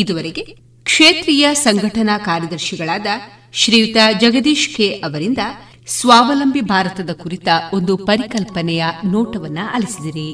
ಇದುವರೆಗೆ 0.00 0.42
ಕ್ಷೇತ್ರೀಯ 0.84 1.54
ಸಂಘಟನಾ 1.54 2.18
ಕಾರ್ಯದರ್ಶಿಗಳಾದ 2.18 3.06
ಶ್ರೀಯುತ 3.52 3.96
ಜಗದೀಶ್ 4.20 4.76
ಕೆ 4.76 4.88
ಅವರಿಂದ 4.90 5.38
ಸ್ವಾವಲಂಬಿ 5.86 6.60
ಭಾರತದ 6.60 7.10
ಕುರಿತ 7.22 7.48
ಒಂದು 7.72 7.96
ಪರಿಕಲ್ಪನೆಯ 7.96 8.84
ನೋಟವನ್ನ 9.04 9.58
ಅಲಿಸಿದಿರಿ 9.72 10.28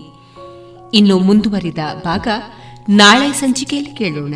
ಇನ್ನು 0.95 1.19
ಮುಂದುವರಿದ 1.19 1.79
ಭಾಗ 2.05 2.29
ನಾಳೆ 2.89 3.33
ಸಂಚಿಕೆಯಲ್ಲಿ 3.33 3.95
ಕೇಳೋಣ. 3.95 4.35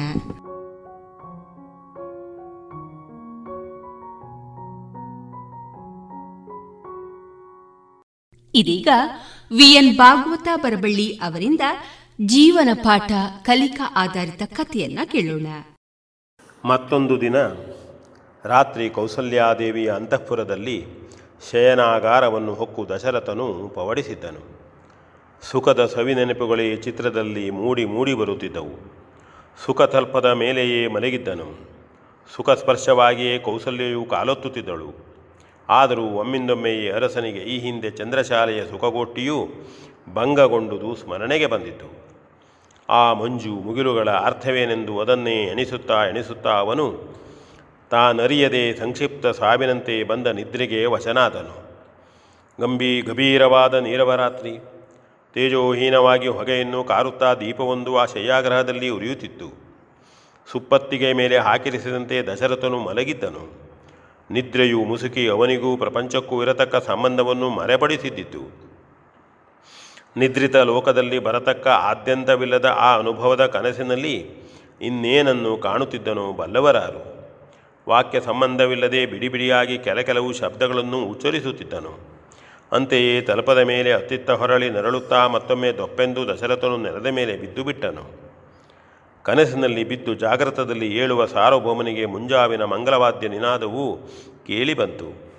ಇದೀಗ 8.55 8.88
ವಿಎನ್ 9.56 9.97
ಭಾಗವತ 9.97 10.48
ಬರಬಳ್ಳಿ 10.56 11.12
ಅವರಿಂದ 11.12 11.60
ಜೀವನ 12.26 12.68
ಪಾಠ 12.82 13.12
ಕಲಿಕಾ 13.42 13.92
ಆಧಾರಿತ 13.97 14.42
ಕಥೆಯನ್ನ 14.42 14.98
ಕೇಳೋಣ. 15.05 15.47
ಮತ್ತೊಂದು 16.64 17.20
ದಿನ 17.20 17.36
ರಾತ್ರಿ 18.44 18.90
ಕೌಸಲ್ಯಾದೇವಿಯ 18.90 19.90
ಅಂತಃಪುರದಲ್ಲಿ 19.90 20.86
ಶಯನಾಗಾರವನ್ನು 21.51 22.55
ಹೊಕ್ಕು 22.55 22.88
ದಶರಥನು 22.88 23.68
ಪವಡಿಸಿದ್ದನು. 23.68 24.59
ಸುಖದ 25.42 25.86
ಸವಿನೆನಪುಗಳೇ 25.86 26.76
ಚಿತ್ರದಲ್ಲಿ 26.76 27.51
ಮೂಡಿ 27.51 27.84
ಮೂಡಿ 27.84 28.14
ಬರುತ್ತಿದ್ದವು. 28.14 28.92
ಸುಖ 29.66 29.82
ತಲ್ಪದ 29.82 30.26
ಮೇಲೆಯೇ 30.26 30.88
ಮಲಗಿದ್ದನು. 30.88 31.68
ಸುಖ 32.36 32.51
ಸ್ಪರ್ಶವಾಗಿಯೇ 32.51 33.38
ಕೌಸಲ್ಯೆಯು 33.38 34.05
ಕಾಲೊತ್ತುತ್ತಿದ್ದಳು. 34.05 34.92
ಆದರೂ 35.68 36.06
ಒಮ್ಮಿಂದೊಮ್ಮೆ 36.06 36.70
ಈ 36.70 36.90
ಅರಸನಿಗೆ 36.90 37.38
ಈ 37.38 37.59
ಹಿಂದೆ 37.59 37.90
ಚಂದ್ರಶಾಲೆಯ 37.90 38.66
ಸುಖಗೋಟ್ಟಿಯೂ 38.66 39.48
ಭಂಗಗೊಂಡುದು 40.14 40.94
ಸ್ಮರಣೆಗೆ 40.94 41.47
ಬಂದಿತು 41.47 42.10
ಆ 42.91 43.12
ಮಂಜು 43.12 43.53
ಮುಗಿಲುಗಳ 43.55 44.11
ಅರ್ಥವೇನೆಂದು 44.11 45.01
ಅದನ್ನೇ 45.01 45.35
ಎಣಿಸುತ್ತಾ 45.45 45.99
ಎಣಿಸುತ್ತಾ 46.07 46.51
ಅವನು 46.51 46.87
ತಾನರಿಯದೆ 47.91 48.62
ಸಂಕ್ಷಿಪ್ತ 48.75 49.27
ಸಾವಿನಂತೆ 49.27 50.05
ಬಂದ 50.05 50.27
ನಿದ್ರೆಗೆ 50.27 50.87
ವಶನಾದನು. 50.87 51.57
ಗಂಭಿ 52.61 53.01
ಗಭೀರವಾದ 53.01 53.75
ನೀರವರಾತ್ರಿ, 53.75 54.53
ತೇಜೋಹೀನವಾಗಿ 55.35 56.29
ಹೊಗೆಯನ್ನು 56.29 56.85
ಕಾರುತ್ತಾ 56.85 57.35
ದೀಪವೊಂದು 57.35 57.99
ಆ 57.99 58.05
ಶಯ್ಯಾಗ್ರಹದಲ್ಲಿ 58.05 58.89
ಉರಿಯುತ್ತಿತ್ತು. 58.89 59.49
ಸುಪ್ಪತ್ತಿಗೆ 60.53 61.12
ಮೇಲೆ 61.12 61.39
ಹಾಕಿರಿಸಿದಂತೆ 61.39 62.23
ದಶರಥನು 62.23 62.79
ಮಲಗಿದ್ದನು. 62.79 63.45
ನಿದ್ರೆಯು 64.31 64.81
ಮುಸುಕಿ 64.85 65.29
ಅವನಿಗೂ 65.29 65.77
ಪ್ರಪಂಚಕ್ಕೂ 65.77 66.43
ಇರತಕ್ಕ 66.43 66.77
ಸಂಬಂಧವನ್ನು 66.77 67.51
ಮರೆಪಡಿಸಿದ್ದಿತ್ತು 67.51 68.69
ನಿದ್ರಿತ 70.16 70.57
ಲೋಕದಲ್ಲಿ 70.57 71.19
ಬರತಕ್ಕ 71.19 71.69
ಆದ್ಯಂತವಿಲ್ಲದ 71.69 72.65
ಆ 72.65 72.99
ಅನುಭವದ 72.99 73.47
ಕನಸಿನಲ್ಲಿ 73.47 74.31
ಇನ್ನೇನನ್ನು 74.81 75.57
ಕಾಣುತ್ತಿದ್ದನೋ 75.57 76.32
ಬಲ್ಲವರಾರು. 76.32 77.20
ವಾಕ್ಯ 77.89 78.20
ಸಂಬಂಧವಿಲ್ಲದೆ 78.20 79.07
ಬಿಡಿಬಿಡಿಯಾಗಿ 79.07 79.78
ಕೆಲ 79.78 80.01
ಕೆಲವು 80.01 80.32
ಶಬ್ದಗಳನ್ನು 80.32 81.05
ಉಚ್ಚರಿಸುತ್ತಿದ್ದನು. 81.05 81.99
ಅಂತೆಯೇ 82.73 83.20
ತಲಪದ 83.20 83.59
ಮೇಲೆ 83.59 83.93
ಅತ್ತಿತ್ತ 83.93 84.31
ಹೊರಳಿ 84.31 84.70
ನರಳುತ್ತಾ 84.70 85.27
ಮತ್ತೊಮ್ಮೆ 85.27 85.73
ದೊಪ್ಪೆಂದು 85.73 86.28
ದಶರಥನು 86.28 86.77
ನೆಲದ 86.77 87.07
ಮೇಲೆ 87.07 87.37
ಬಿದ್ದು 87.37 87.65
ಬಿಟ್ಟನು. 87.65 88.32
ಕನಸಿನಲ್ಲಿ 89.23 89.85
ಬಿದ್ದು 89.85 90.15
ಜಾಗೃತದಲ್ಲಿ 90.15 90.97
ಏಳುವ 90.97 91.27
ಸಾರ್ವಭೌಮನಿಗೆ 91.27 92.07
ಮುಂಜಾವಿನ 92.07 92.65
ಮಂಗಲವಾದ್ಯ 92.65 93.28
ನಿನಾದವು 93.28 93.97
ಕೇಳಿಬಂತು. 94.47 95.32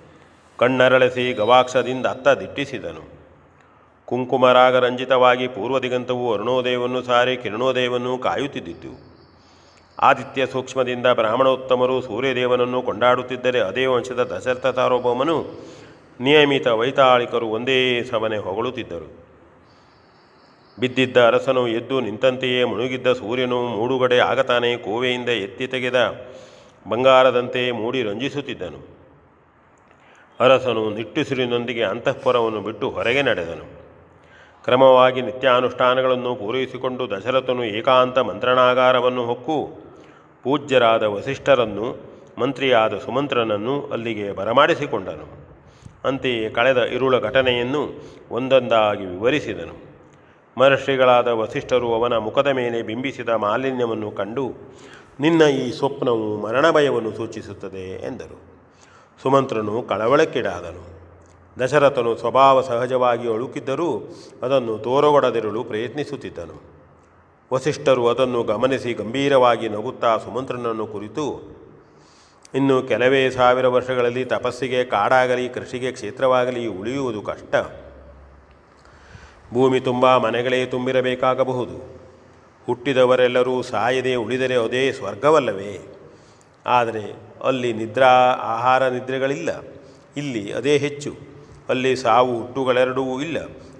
ಕಣ್ಣರಳಿಸಿ 0.56 1.32
ಗವಾಕ್ಷದಿಂದ 1.32 2.06
ಅತ್ತ 2.06 2.28
ದಿಟ್ಟಿಸಿದನು. 2.28 3.21
ಕುಂಕುಮರಾಗ 4.12 4.76
ರಂಜಿತವಾಗಿ 4.76 5.46
ಪೂರ್ವ 5.48 5.78
ದಿಗಂತವು 5.78 6.32
ಅರುಣೋದಯವನ್ನು 6.32 7.02
ಸಾರಿ 7.02 7.36
ಕಿರಣೋದಯವನ್ನು 7.36 8.18
ಕಾಯುತ್ತಿದ್ದಿತು 8.18 8.90
ಆದಿತ್ಯ 9.98 10.46
ಸೂಕ್ಷ್ಮದಿಂದ 10.46 11.06
ಬ್ರಾಹ್ಮಣೋತ್ತಮರು 11.06 12.02
ಸೂರ್ಯದೇವನನ್ನು 12.02 12.82
ಕೊಂಡಾಡುತ್ತಿದ್ದರೆ 12.82 13.60
ಅದೇ 13.60 13.86
ವಂಶದ 13.86 14.36
ದಶರಥ 14.36 14.66
ಸಾರ್ವಭೌಮನು 14.66 15.36
ನಿಯಮಿತ 16.20 16.66
ವೈತಾಳಿಕರು 16.66 17.46
ಒಂದೇ 17.46 18.02
ಸವನೆ 18.02 18.36
ಹೊಗಳುತ್ತಿದ್ದರು. 18.36 19.08
ಬಿದ್ದಿದ್ದ 20.78 21.16
ಅರಸನು 21.26 21.68
ಎದ್ದು 21.68 22.00
ನಿಂತಂತೆಯೇ 22.00 22.64
ಮುಳುಗಿದ್ದ 22.64 23.12
ಸೂರ್ಯನು 23.12 23.68
ಮೂಡುಗಡೆ 23.68 24.18
ಆಗತಾನೆ 24.18 24.76
ಕೋವೆಯಿಂದ 24.76 25.28
ಎತ್ತಿ 25.28 25.66
ತೆಗೆದ 25.66 26.24
ಬಂಗಾರದಂತೆ 26.88 27.70
ಮೂಡಿ 27.70 28.02
ರಂಜಿಸುತ್ತಿದ್ದನು. 28.02 28.82
ಅರಸನು 30.40 30.90
ನಿಟ್ಟುಸಿರಿನೊಂದಿಗೆ 30.90 31.84
ಅಂತಃಪುರವನ್ನು 31.84 32.60
ಬಿಟ್ಟು 32.60 32.90
ಹೊರಗೆ 32.90 33.22
ನಡೆದನು. 33.22 33.81
ಕ್ರಮವಾಗಿ 34.64 35.22
ನಿತ್ಯಾನುಷ್ಠಾನಗಳನ್ನು 35.22 36.34
ಪೂರೈಸಿಕೊಂಡು 36.34 37.10
ದಶರಥನು 37.10 37.64
ಏಕಾಂತ 37.64 38.18
ಮಂತ್ರಣಾಗಾರವನ್ನು 38.18 39.26
ಹೊಕ್ಕು. 39.26 39.68
ಪೂಜ್ಯರಾದ 40.42 41.02
ವಸಿಷ್ಠರನ್ನು, 41.02 41.96
ಮಂತ್ರಿಯಾದ 42.38 42.98
ಸುಮಂತ್ರನನ್ನು 42.98 43.82
ಅಲ್ಲಿಗೆ 43.82 44.32
ಬರಮಾಡಿಸಿಕೊಂಡನು. 44.32 45.26
ಅಂತೆಯೇ 46.08 46.50
ಕಳೆದ 46.50 46.76
ಇರುಳ 46.76 47.18
ಘಟನೆಯನ್ನು 47.18 47.82
ಒಂದೊಂದಾಗಿ 48.30 49.06
ವಿವರಿಸಿದನು. 49.06 49.76
ಮಹರ್ಷಿಗಳಾದ 50.58 51.28
ವಸಿಷ್ಠರು 51.28 51.94
ಅವನ 51.94 52.16
ಮುಖದ 52.16 52.46
ಮೇಲೆ 52.46 52.82
ಬಿಂಬಿಸಿದ 52.82 53.28
ಮಾಲಿನ್ಯವನ್ನು 53.28 54.10
ಕಂಡು, 54.10 54.52
ನಿನ್ನ 55.20 55.42
ಈ 55.42 55.72
ಸ್ವಪ್ನವು 55.72 56.40
ಮರಣಭಯವನ್ನು 56.40 57.12
ಸೂಚಿಸುತ್ತದೆ 57.12 58.06
ಎಂದರು. 58.06 58.38
ಸುಮಂತ್ರನು 59.22 59.82
ಕಳವಳಕ್ಕೀಡಾದನು 59.82 60.91
ದಶರಥನು 61.58 62.16
ಸ್ವಭಾವ 62.16 62.62
ಸಹಜವಾಗಿ 62.62 63.32
ಅಳುಕಿದ್ದರೂ 63.32 64.14
ಅದನ್ನು 64.42 64.78
ತೋರಗೊಡದಿರಲು 64.78 65.64
ಪ್ರಯತ್ನಿಸುತ್ತಿದ್ದನು. 65.64 66.62
ವಸಿಷ್ಠರು 67.52 68.08
ಅದನ್ನು 68.08 68.42
ಗಮನಿಸಿ 68.42 68.92
ಗಂಭೀರವಾಗಿ 68.94 69.68
ನಗುತ್ತಾ 69.68 70.16
ಸುಮಂತ್ರನನ್ನು 70.16 70.86
ಕುರಿತು, 70.86 71.24
ಇನ್ನು 72.54 72.82
ಕೆಲವೇ 72.82 73.30
ಸಾವಿರ 73.30 73.66
ವರ್ಷಗಳಲ್ಲಿ 73.66 74.24
ತಪಸ್ಸಿಗೆ, 74.24 74.84
ಕಾಡಾಗಲಿ, 74.84 75.48
ಕೃಷಿಗೆ 75.48 75.92
ಕ್ಷೇತ್ರವಾಗಲಿ 75.92 76.66
ಉಳಿಯುವುದು 76.66 77.22
ಕಷ್ಟ. 77.22 77.54
ಭೂಮಿ 79.52 79.80
ತುಂಬ 79.80 80.16
ಮನೆಗಳೇ 80.16 80.66
ತುಂಬಿರಬೇಕಾಗಬಹುದು. 80.66 81.76
ಹುಟ್ಟಿದವರೆಲ್ಲರೂ 82.66 83.62
ಸಾಯದೆ 83.62 84.14
ಉಳಿದರೆ 84.14 84.56
ಅದೇ 84.56 84.92
ಸ್ವರ್ಗವಲ್ಲವೇ? 84.92 85.96
ಆದರೆ 86.66 87.04
ಅಲ್ಲಿ 87.44 87.72
ನಿದ್ರಾ, 87.72 88.12
ಆಹಾರ 88.42 88.88
ನಿದ್ರೆಗಳಿಲ್ಲ. 88.88 89.50
ಇಲ್ಲಿ 90.16 90.52
ಅದೇ 90.52 90.78
ಹೆಚ್ಚು. 90.78 91.31
ಅಲ್ಲಿ 91.68 91.96
ಸಾವು 91.96 92.38
ಹುಟ್ಟುಗಳೆರಡೂ 92.38 93.20
ಇಲ್ಲ. 93.20 93.36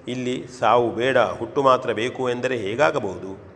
ಇಲ್ಲಿ 0.08 0.44
ಸಾವು 0.58 0.90
ಬೇಡ, 0.90 1.18
ಹುಟ್ಟು 1.18 1.62
ಮಾತ್ರ 1.62 1.92
ಬೇಕು 1.92 2.30
ಎಂದರೆ 2.30 2.56
ಹೇಗಾಗಬಹುದು? 2.56 3.52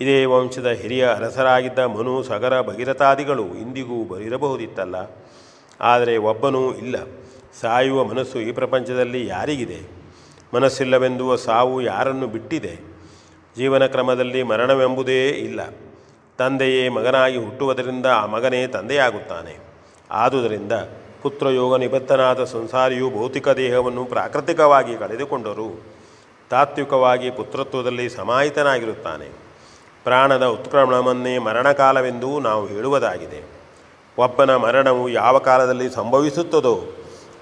ಇದೇ 0.00 0.24
ವಂಶದ 0.24 0.66
ಹಿರಿಯ 0.66 1.06
ಅರಸರಾಗಿದ್ದ 1.06 1.78
ಮನು, 1.78 2.22
ಸಗರ, 2.22 2.60
ಭಗೀರಥಾದಿಗಳು 2.60 3.44
ಇಂದಿಗೂ 3.44 4.04
ಬರಿರಬಹುದಿತ್ತಲ್ಲ. 4.04 4.94
ಆದರೆ 5.80 6.16
ಒಬ್ಬನೂ 6.16 6.74
ಇಲ್ಲ. 6.74 6.96
ಸಾಯುವ 7.60 8.04
ಮನಸ್ಸು 8.04 8.40
ಈ 8.40 8.52
ಪ್ರಪಂಚದಲ್ಲಿ 8.52 9.26
ಯಾರಿಗಿದೆ? 9.26 9.90
ಮನಸ್ಸಿಲ್ಲವೆಂದುವ 10.54 11.36
ಸಾವು 11.36 11.82
ಯಾರನ್ನು 11.82 12.26
ಬಿಟ್ಟಿದೆ? 12.26 12.78
ಜೀವನ 13.56 13.86
ಕ್ರಮದಲ್ಲಿ 13.86 14.42
ಮರಣವೆಂಬುದೇ 14.42 15.28
ಇಲ್ಲ. 15.28 15.60
ತಂದೆಯೇ 16.38 16.88
ಮಗನಾಗಿ 16.88 17.36
ಹುಟ್ಟುವುದರಿಂದ 17.36 18.06
ಆ 18.06 18.26
ಮಗನೇ 18.26 18.66
ತಂದೆಯಾಗುತ್ತಾನೆ. 18.66 19.58
ಆದುದರಿಂದ 20.10 20.72
ಪುತ್ರಯೋಗ 21.24 21.76
ನಿಬದ್ಧನಾದ 21.76 22.44
ಸಂಸಾರಿಯು 22.44 23.10
ಭೌತಿಕ 23.10 23.48
ದೇಹವನ್ನು 23.48 24.04
ಪ್ರಾಕೃತಿಕವಾಗಿ 24.04 24.96
ಕಳೆದುಕೊಂಡರೂ. 24.96 25.82
ತಾತ್ವಿಕವಾಗಿ 26.50 27.30
ಪುತ್ರತ್ವದಲ್ಲಿ 27.30 28.08
ಸಮಾಹಿತನಾಗಿರುತ್ತಾನೆ. 28.08 29.28
ಪ್ರಾಣದ 30.04 30.44
ಉತ್ಕ್ರಮಣವನ್ನೇ 30.46 31.38
ಮರಣಕಾಲವೆಂದೂ 31.38 32.40
ನಾವು 32.40 32.66
ಹೇಳುವುದಾಗಿದೆ. 32.66 33.40
ಒಬ್ಬನ 34.18 34.56
ಮರಣವು 34.56 35.08
ಯಾವ 35.08 35.38
ಕಾಲದಲ್ಲಿ 35.38 35.90
ಸಂಭವಿಸುತ್ತದೋ, 35.90 36.80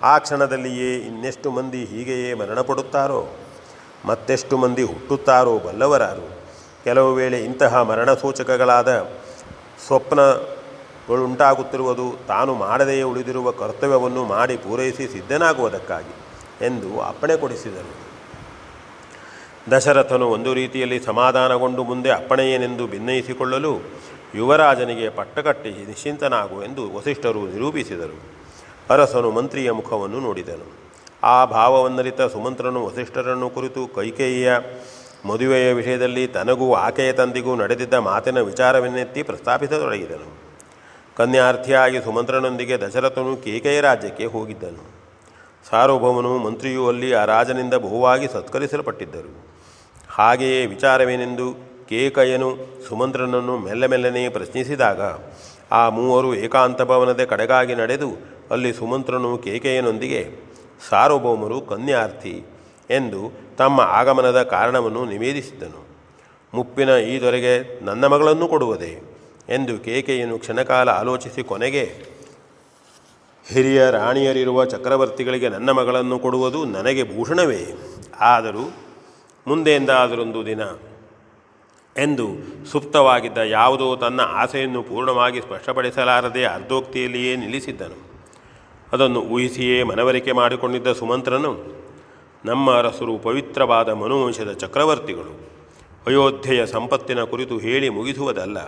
ಆ 0.03 0.19
ಕ್ಷಣದಲ್ಲಿಯೇ 0.19 0.97
ಇನ್ನೆಷ್ಟು 0.97 1.51
ಮಂದಿ 1.51 1.85
ಹೀಗೆಯೇ 1.85 2.35
ಮರಣಪಡುತ್ತಾರೋ, 2.35 3.37
ಮತ್ತೆಷ್ಟು 4.05 4.59
ಮಂದಿ 4.59 4.83
ಹುಟ್ಟುತ್ತಾರೋ 4.83 5.59
ಬಲ್ಲವರಾರು. 5.59 6.29
ಕೆಲವು 6.85 7.15
ವೇಳೆ 7.15 7.45
ಇಂತಹ 7.45 7.83
ಮರಣ 7.83 8.15
ಸೂಚಕಗಳಾದ 8.15 8.89
ಸ್ವಪ್ನಗಳುಂಟಾಗುತ್ತಿರುವುದು 11.07 12.17
ತಾನು 12.29 12.55
ಮಾಡದೆಯೇ 12.55 13.03
ಉಳಿದಿರುವ 13.03 13.51
ಕರ್ತವ್ಯವನ್ನು 13.51 14.25
ಮಾಡಿ 14.25 14.57
ಪೂರೈಸಿ 14.57 15.07
ಸಿದ್ಧನಾಗುವುದಕ್ಕಾಗಿ 15.07 16.15
ಎಂದು 16.67 17.01
ಅಪ್ಪಣೆ 17.01 17.37
ಕೊಡಿಸಿದರು. 17.37 17.93
ದಶರಥನು 19.71 20.27
ಒಂದು 20.27 20.55
ರೀತಿಯಲ್ಲಿ 20.55 21.01
ಸಮಾಧಾನಗೊಂಡು 21.01 21.85
ಮುಂದೆ 21.85 22.11
ಅಪ್ಪಣೆಯೇನೆಂದು 22.11 22.87
ಭಿನ್ನಯಿಸಿಕೊಳ್ಳಲು 22.87 23.81
ಯುವರಾಜನಿಗೆ 24.35 25.09
ಪಟ್ಟಕಟ್ಟಿ 25.09 25.69
ನಿಶ್ಚಿಂತನಾಗು 25.69 26.63
ಎಂದು 26.63 26.97
ವಸಿಷ್ಠರು 26.97 27.47
ನಿರೂಪಿಸಿದರು. 27.47 28.17
ಅರಸನು 28.91 29.31
ಮಂತ್ರಿಯ 29.31 29.71
ಮುಖವನ್ನು 29.71 30.21
ನೋಡಿದನು. 30.21 30.69
ಆ 31.25 31.45
ಭಾವವನ್ನರಿತ 31.45 32.21
ಸುಮಂತ್ರನು 32.21 32.87
ವಸಿಷ್ಠರನ್ನು 32.87 33.51
ಕುರಿತು 33.51 33.87
ಕೈಕೇಯಿಯ 33.87 34.53
ಮದುವೆಯ 35.27 35.73
ವಿಷಯದಲ್ಲಿ 35.73 36.27
ತನಗೂ 36.27 36.75
ಆಕೆಯ 36.75 37.13
ತಂದೆಗೂ 37.13 37.55
ನಡೆದಿದ್ದ 37.55 37.95
ಮಾತಿನ 37.95 38.41
ವಿಚಾರವನ್ನೆತ್ತಿ 38.41 39.23
ಪ್ರಸ್ತಾಪಿಸತೊಡಗಿದನು. 39.23 40.42
ಕನ್ಯಾರ್ಥಿಯಾಗಿ 41.17 42.01
ಸುಮಂತ್ರನೊಂದಿಗೆ 42.01 42.77
ದಶರಥನು 42.77 43.37
ಕೇಕೆಯ 43.37 43.81
ರಾಜ್ಯಕ್ಕೆ 43.81 44.25
ಹೋಗಿದ್ದನು. 44.25 44.83
ಸಾರ್ವಭೌಮನು 45.71 46.39
ಮಂತ್ರಿಯೂ 46.39 46.89
ಅಲ್ಲಿ 46.89 47.15
ಆ 47.15 47.25
ರಾಜನಿಂದ 47.25 47.75
ಬಹುವಾಗಿ 47.75 48.27
ಸತ್ಕರಿಸಲ್ಪಟ್ಟಿದ್ದರು. 48.27 49.45
ಹಾಗೆಯೇ 50.09 50.67
ವಿಚಾರವೇನೆಂದು 50.67 51.55
ಕೇಕಯ್ಯನು 51.89 52.57
ಸುಮಂತ್ರನನ್ನು 52.89 53.59
ಮೆಲ್ಲ 53.59 53.87
ಮೆಲ್ಲನೆ 53.87 54.29
ಪ್ರಶ್ನಿಸಿದಾಗ, 54.29 55.01
ಆ 55.71 55.89
ಮೂವರು 55.89 56.35
ಏಕಾಂತ 56.35 56.83
ಭವನದ 56.83 57.25
ಕಡೆಗಾಗಿ 57.25 57.75
ನಡೆದು 57.75 58.11
ಅಲ್ಲಿ 58.51 58.73
ಸುಮಂತ್ರನು 58.73 59.39
ಕೇಕೆಯನೊಂದಿಗೆ, 59.39 60.29
ಸಾರ್ವಭೌಮರು 60.89 61.61
ಕನ್ಯಾರ್ಥಿ 61.61 62.47
ಎಂದು 62.91 63.33
ತಮ್ಮ 63.59 63.81
ಆಗಮನದ 63.81 64.43
ಕಾರಣವನ್ನು 64.43 65.05
ನಿವೇದಿಸಿದ್ದನು. 65.05 65.87
ಮುಪ್ಪಿನ 66.55 66.89
ಈ 66.89 67.21
ದೊರೆಗೆ 67.21 67.85
ನನ್ನ 67.85 68.07
ಮಗಳನ್ನು 68.07 68.49
ಕೊಡುವುದೇ? 68.49 69.22
ಎಂದು 69.49 69.79
ಕೇಕೆಯನ್ನು 69.79 70.39
ಕ್ಷಣಕಾಲ 70.39 70.89
ಆಲೋಚಿಸಿ 70.89 71.43
ಕೊನೆಗೆ, 71.43 72.13
ಹಿರಿಯ 73.49 73.91
ರಾಣಿಯರಿರುವ 73.91 74.65
ಚಕ್ರವರ್ತಿಗಳಿಗೆ 74.65 75.49
ನನ್ನ 75.49 75.71
ಮಗಳನ್ನು 75.71 76.19
ಕೊಡುವುದು 76.19 76.65
ನನಗೆ 76.65 77.17
ಭೂಷಣವೇ? 77.17 77.75
ಆದರೂ 78.21 78.73
ಮುಂದೆಯಿಂದಾದರೊಂದು 79.47 80.47
ದಿನ 80.47 80.61
ಎಂದು 81.97 82.27
ಸುಪ್ತವಾಗಿದ್ದ 82.71 83.39
ಯಾವುದೋ 83.39 83.97
ತನ್ನ 83.97 84.21
ಆಸೆಯನ್ನು 84.21 84.83
ಪೂರ್ಣವಾಗಿ 84.83 85.41
ಸ್ಪಷ್ಟಪಡಿಸಲಾರದೆ 85.41 86.45
ಅರ್ಧೋಕ್ತಿಯಲ್ಲಿಯೇ 86.45 87.37
ನಿಲ್ಲಿಸಿದ್ದನು. 87.37 88.13
ಅದನ್ನು 88.93 89.21
ಊಹಿಸಿಯೇ 89.21 89.83
ಮನವರಿಕೆ 89.83 90.33
ಮಾಡಿಕೊಂಡಿದ್ದ 90.33 90.93
ಸುಮಂತ್ರನು, 90.93 91.83
ನಮ್ಮ 92.45 92.77
ಅರಸರು 92.79 93.19
ಪವಿತ್ರವಾದ 93.19 93.89
ಮನುವಂಶದ 93.89 94.53
ಚಕ್ರವರ್ತಿಗಳು, 94.53 95.51
ಅಯೋಧ್ಯೆಯ 96.07 96.67
ಸಂಪತ್ತಿನ 96.67 97.25
ಕುರಿತು 97.25 97.59
ಹೇಳಿ 97.59 97.89
ಮುಗಿಸುವುದಲ್ಲ. 97.89 98.59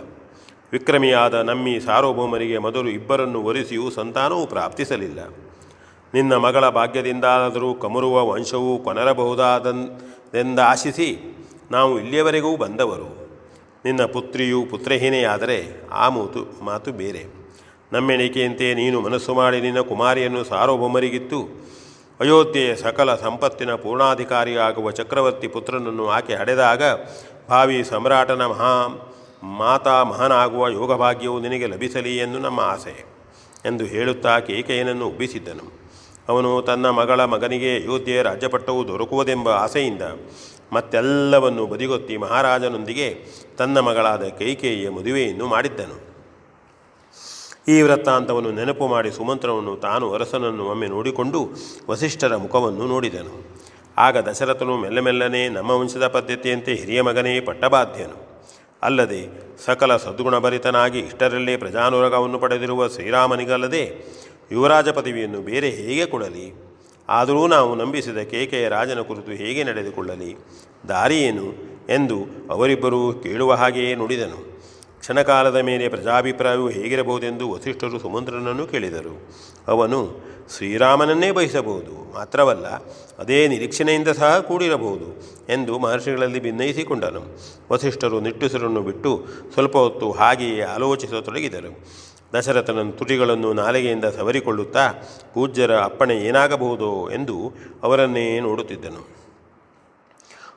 ವಿಕ್ರಮಿಯಾದ 0.71 1.33
ನಮ್ಮಿ 1.33 1.79
ಸಾರ್ವಭೌಮರಿಗೆ 1.79 2.57
ಮೊದಲು 2.57 2.89
ಇಬ್ಬರನ್ನು 2.89 3.41
ಒರೆಸಿಯೂ 3.41 3.89
ಸಂತಾನವೂ 3.89 4.45
ಪ್ರಾಪ್ತಿಸಲಿಲ್ಲ. 4.45 5.19
ನಿನ್ನ 6.13 6.35
ಮಗಳ 6.35 6.69
ಭಾಗ್ಯದಿಂದಾದರೂ 6.69 7.73
ಕಮರುವ 7.73 8.29
ವಂಶವು 8.29 8.83
ಕೊನರಬಹುದಾದೆಂದಾಶಿಸಿ 8.83 11.35
ನಾವು 11.71 11.99
ಇಲ್ಲಿಯವರೆಗೂ 11.99 12.57
ಬಂದವರು. 12.57 13.27
ನಿನ್ನ 13.85 14.05
ಪುತ್ರಿಯು 14.05 14.65
ಪುತ್ರಹೀನೆಯಾದರೆ 14.65 15.87
ಆ 15.91 16.09
ಮೂತು, 16.09 16.65
ಮಾತು 16.65 16.91
ಬೇರೆ. 16.91 17.45
ನಮ್ಮೆಣಿಕೆಯಂತೆ 17.91 18.73
ನೀನು 18.73 19.01
ಮನಸ್ಸು 19.01 19.33
ಮಾಡಿ 19.33 19.61
ನಿನ್ನ 19.61 19.79
ಕುಮಾರಿಯನ್ನು 19.79 20.43
ಸಾರ್ವಭೌಮರಿಗಿತ್ತು 20.43 21.65
ಅಯೋಧ್ಯೆಯ 22.19 22.75
ಸಕಲ 22.75 23.15
ಸಂಪತ್ತಿನ 23.15 23.75
ಪೂರ್ಣಾಧಿಕಾರಿಯಾಗುವ 23.75 24.91
ಚಕ್ರವರ್ತಿ 24.91 25.47
ಪುತ್ರನನ್ನು 25.47 26.07
ಆಕೆ 26.07 26.33
ಹಡೆದಾಗ 26.33 26.83
ಭಾವಿ 27.49 27.83
ಸಮ್ರಾಟನ 27.83 28.45
ಮಹಾ 28.45 29.11
ಮಾತಾ 29.45 30.03
ಮಹನಾಗುವ 30.03 30.67
ಯೋಗಭಾಗ್ಯವು 30.67 31.39
ನಿನಗೆ 31.39 31.65
ಲಭಿಸಲಿ 31.65 32.17
ಎಂದು 32.17 32.39
ನಮ್ಮ 32.39 32.59
ಆಸೆ 32.59 33.05
ಎಂದು 33.65 33.85
ಹೇಳುತ್ತಾ 33.85 34.39
ಕೇಕೆಯನನ್ನು 34.39 35.07
ಉಬ್ಬಿಸಿದ್ದನು. 35.07 35.85
ಅವನು 36.29 36.61
ತನ್ನ 36.61 36.89
ಮಗಳ 36.89 37.25
ಮಗನಿಗೆ 37.25 37.75
ಅಯೋಧ್ಯೆಯ 37.75 38.21
ರಾಜ್ಯಪಟ್ಟವು 38.21 38.87
ದೊರಕುವುದೆಂಬ 38.87 39.49
ಆಸೆಯಿಂದ 39.49 40.01
ಮತ್ತೆಲ್ಲವನ್ನು 40.73 41.65
ಬದಿಗೊತ್ತಿ 41.65 42.17
ಮಹಾರಾಜನೊಂದಿಗೆ 42.17 43.17
ತನ್ನ 43.57 43.79
ಮಗಳಾದ 43.79 44.23
ಕೈಕೇಯಿಯ 44.23 44.89
ಮದುವೆಯನ್ನು 44.89 45.47
ಮಾಡಿದ್ದನು. 45.47 46.15
ಈ 47.67 47.81
ವೃತ್ತಾಂತವನ್ನು 47.81 48.51
ನೆನಪು 48.51 48.87
ಮಾಡಿ 48.87 49.11
ಸುಮಂತ್ರವನ್ನು 49.11 49.75
ತಾನು 49.75 50.13
ಅರಸನನ್ನು 50.13 50.65
ಒಮ್ಮೆ 50.65 50.87
ನೋಡಿಕೊಂಡು 50.87 51.49
ವಸಿಷ್ಠರ 51.89 52.35
ಮುಖವನ್ನು 52.35 52.85
ನೋಡಿದನು. 52.85 53.59
ಆಗ 53.97 54.17
ದಶರಥನು 54.17 54.77
ಮೆಲ್ಲಮೆಲ್ಲನೆ 54.77 55.49
ನಮ್ಮ 55.49 55.71
ವಂಶದ 55.71 56.07
ಪದ್ಧತಿಯಂತೆ 56.07 56.73
ಹಿರಿಯ 56.73 57.01
ಮಗನೇ 57.01 57.39
ಪಟ್ಟಬಾಧ್ಯನು. 57.39 58.34
ಅಲ್ಲದೆ 58.81 59.27
ಸಕಲ 59.65 59.97
ಸದ್ಗುಣಭರಿತನಾಗಿ 59.97 60.99
ಇಷ್ಟರಲ್ಲೇ 60.99 61.57
ಪ್ರಜಾನುರಗವನ್ನು 61.57 62.39
ಪಡೆದಿರುವ 62.39 62.87
ಶ್ರೀರಾಮನಿಗಲ್ಲದೆ 62.87 64.05
ಯುವರಾಜ 64.51 64.89
ಪದವಿಯನ್ನು 64.89 65.41
ಬೇರೆ 65.41 65.69
ಹೇಗೆ 65.69 66.05
ಕೊಡಲಿ? 66.05 66.65
ಆದರೂ 67.09 67.47
ನಾವು 67.47 67.75
ನಂಬಿಸಿದ 67.75 68.17
ಕೇಕೆಯ 68.17 68.69
ರಾಜನ 68.69 69.01
ಕುರಿತು 69.01 69.31
ಹೇಗೆ 69.31 69.63
ನಡೆದುಕೊಳ್ಳಲಿ? 69.63 70.37
ದಾರಿಯೇನು 70.87 71.53
ಎಂದು 71.89 72.25
ಅವರಿಬ್ಬರೂ 72.49 73.13
ಕೇಳುವ 73.13 73.53
ಹಾಗೆಯೇ 73.53 73.95
ನುಡಿದನು. 73.95 74.55
ಕ್ಷಣಕಾಲದ 74.99 75.55
ಮೇಲೆ 75.55 75.89
ಪ್ರಜಾಭಿಪ್ರಾಯವು 75.89 76.69
ಹೇಗಿರಬಹುದೆಂದು 76.69 77.49
ವಸಿಷ್ಠರು 77.49 77.99
ಸುಮಂತ್ರನನ್ನು 77.99 78.67
ಕೇಳಿದರು. 78.67 79.29
ಅವನು 79.67 80.19
ಶ್ರೀರಾಮನನ್ನೇ 80.53 81.31
ಬಯಸಬಹುದು. 81.31 82.13
ಮಾತ್ರವಲ್ಲ, 82.13 82.67
ಅದೇ 83.19 83.47
ನಿರೀಕ್ಷಣೆಯಿಂದ 83.47 84.07
ಸಹ 84.07 84.39
ಕೂಡಿರಬಹುದು 84.39 85.07
ಎಂದು 85.49 85.79
ಮಹರ್ಷಿಗಳಲ್ಲಿ 85.79 86.39
ಭಿನ್ನಯಿಸಿಕೊಂಡನು 86.39 87.21
ವಸಿಷ್ಠರು 87.71 88.19
ನಿಟ್ಟುಸಿರನ್ನು 88.19 88.81
ಬಿಟ್ಟು 88.81 89.11
ಸ್ವಲ್ಪ 89.53 89.77
ಹೊತ್ತು 89.77 90.11
ಹಾಗೆಯೇ 90.11 90.61
ಆಲೋಚಿಸತೊಡಗಿದರು 90.61 91.71
ದಶರಥನ 92.33 92.91
ತುಟಿಗಳನ್ನು 92.91 93.53
ನಾಲಿಗೆಯಿಂದ 93.53 94.05
ಸವರಿಕೊಳ್ಳುತ್ತಾ 94.05 94.85
ಪೂಜ್ಯರ 95.33 95.73
ಅಪ್ಪಣೆ 95.79 96.15
ಏನಾಗಬಹುದೋ 96.17 97.09
ಎಂದು 97.09 97.53
ಅವರನ್ನೇ 97.83 98.39
ನೋಡುತ್ತಿದ್ದನು. 98.39 99.01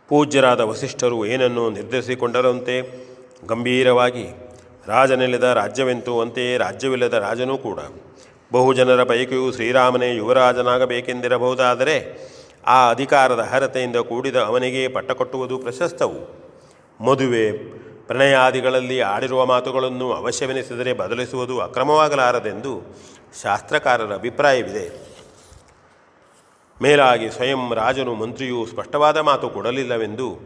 ಪೂಜ್ಯರಾದ 0.09 0.61
ವಸಿಷ್ಠರು 0.61 1.27
ಏನನ್ನು 1.27 1.71
ನಿರ್ಧರಿಸಿಕೊಂಡರಂತೆ? 1.71 2.77
ಗಂಭೀರವಾಗಿ 3.49 4.27
ರಾಜನೆಲೆದ 4.87 5.45
ರಾಜ್ಯವೆಂತೂ 5.45 6.21
ಅಂತೆಯೇ 6.21 6.57
ರಾಜ್ಯವಿಲ್ಲದ 6.57 7.15
ರಾಜನೂ 7.15 7.59
ಕೂಡ. 7.59 7.79
ಬಹುಜನರ 8.53 9.05
ಪೈಕಿಯೂ 9.05 9.53
ಶ್ರೀರಾಮನೇ 9.53 10.15
ಯುವರಾಜನಾಗಬೇಕೆಂದಿರಬಹುದಾದರೆ 10.15 12.29
ಆ 12.67 12.91
ಅಧಿಕಾರದ 12.91 13.49
ಅರ್ಹತೆಯಿಂದ 13.53 13.97
ಕೂಡಿದ 13.97 14.37
ಅವನಿಗೆ 14.37 14.89
ಪಟ್ಟಕೊಟ್ಟುವುದು 14.89 15.59
ಪ್ರಶಸ್ತವು. 15.59 16.49
ಮದುವೆ, 17.05 17.53
ಪ್ರಣಯಾದಿಗಳಲ್ಲಿ 18.07 19.01
ಆಡಿರುವ 19.01 19.47
ಮಾತುಗಳನ್ನು 19.47 20.13
ಅವಶ್ಯವೆನಿಸಿದರೆ 20.13 20.93
ಬದಲಿಸುವುದು 20.93 21.61
ಅಕ್ರಮವಾಗಲಾರದೆಂದು 21.61 22.99
ಶಾಸ್ತ್ರಕಾರರ 23.43 24.15
ಅಭಿಪ್ರಾಯವಿದೆ. 24.15 25.09
ಮೇಲಾಗಿ 26.83 27.31
ಸ್ವಯಂ 27.31 27.75
ರಾಜನು 27.75 28.15
ಮಂತ್ರಿಯು 28.15 28.67
ಸ್ಪಷ್ಟವಾದ 28.67 29.17
ಮಾತು 29.17 29.51
ಕೊಡಲಿಲ್ಲವೆಂದು 29.51 30.39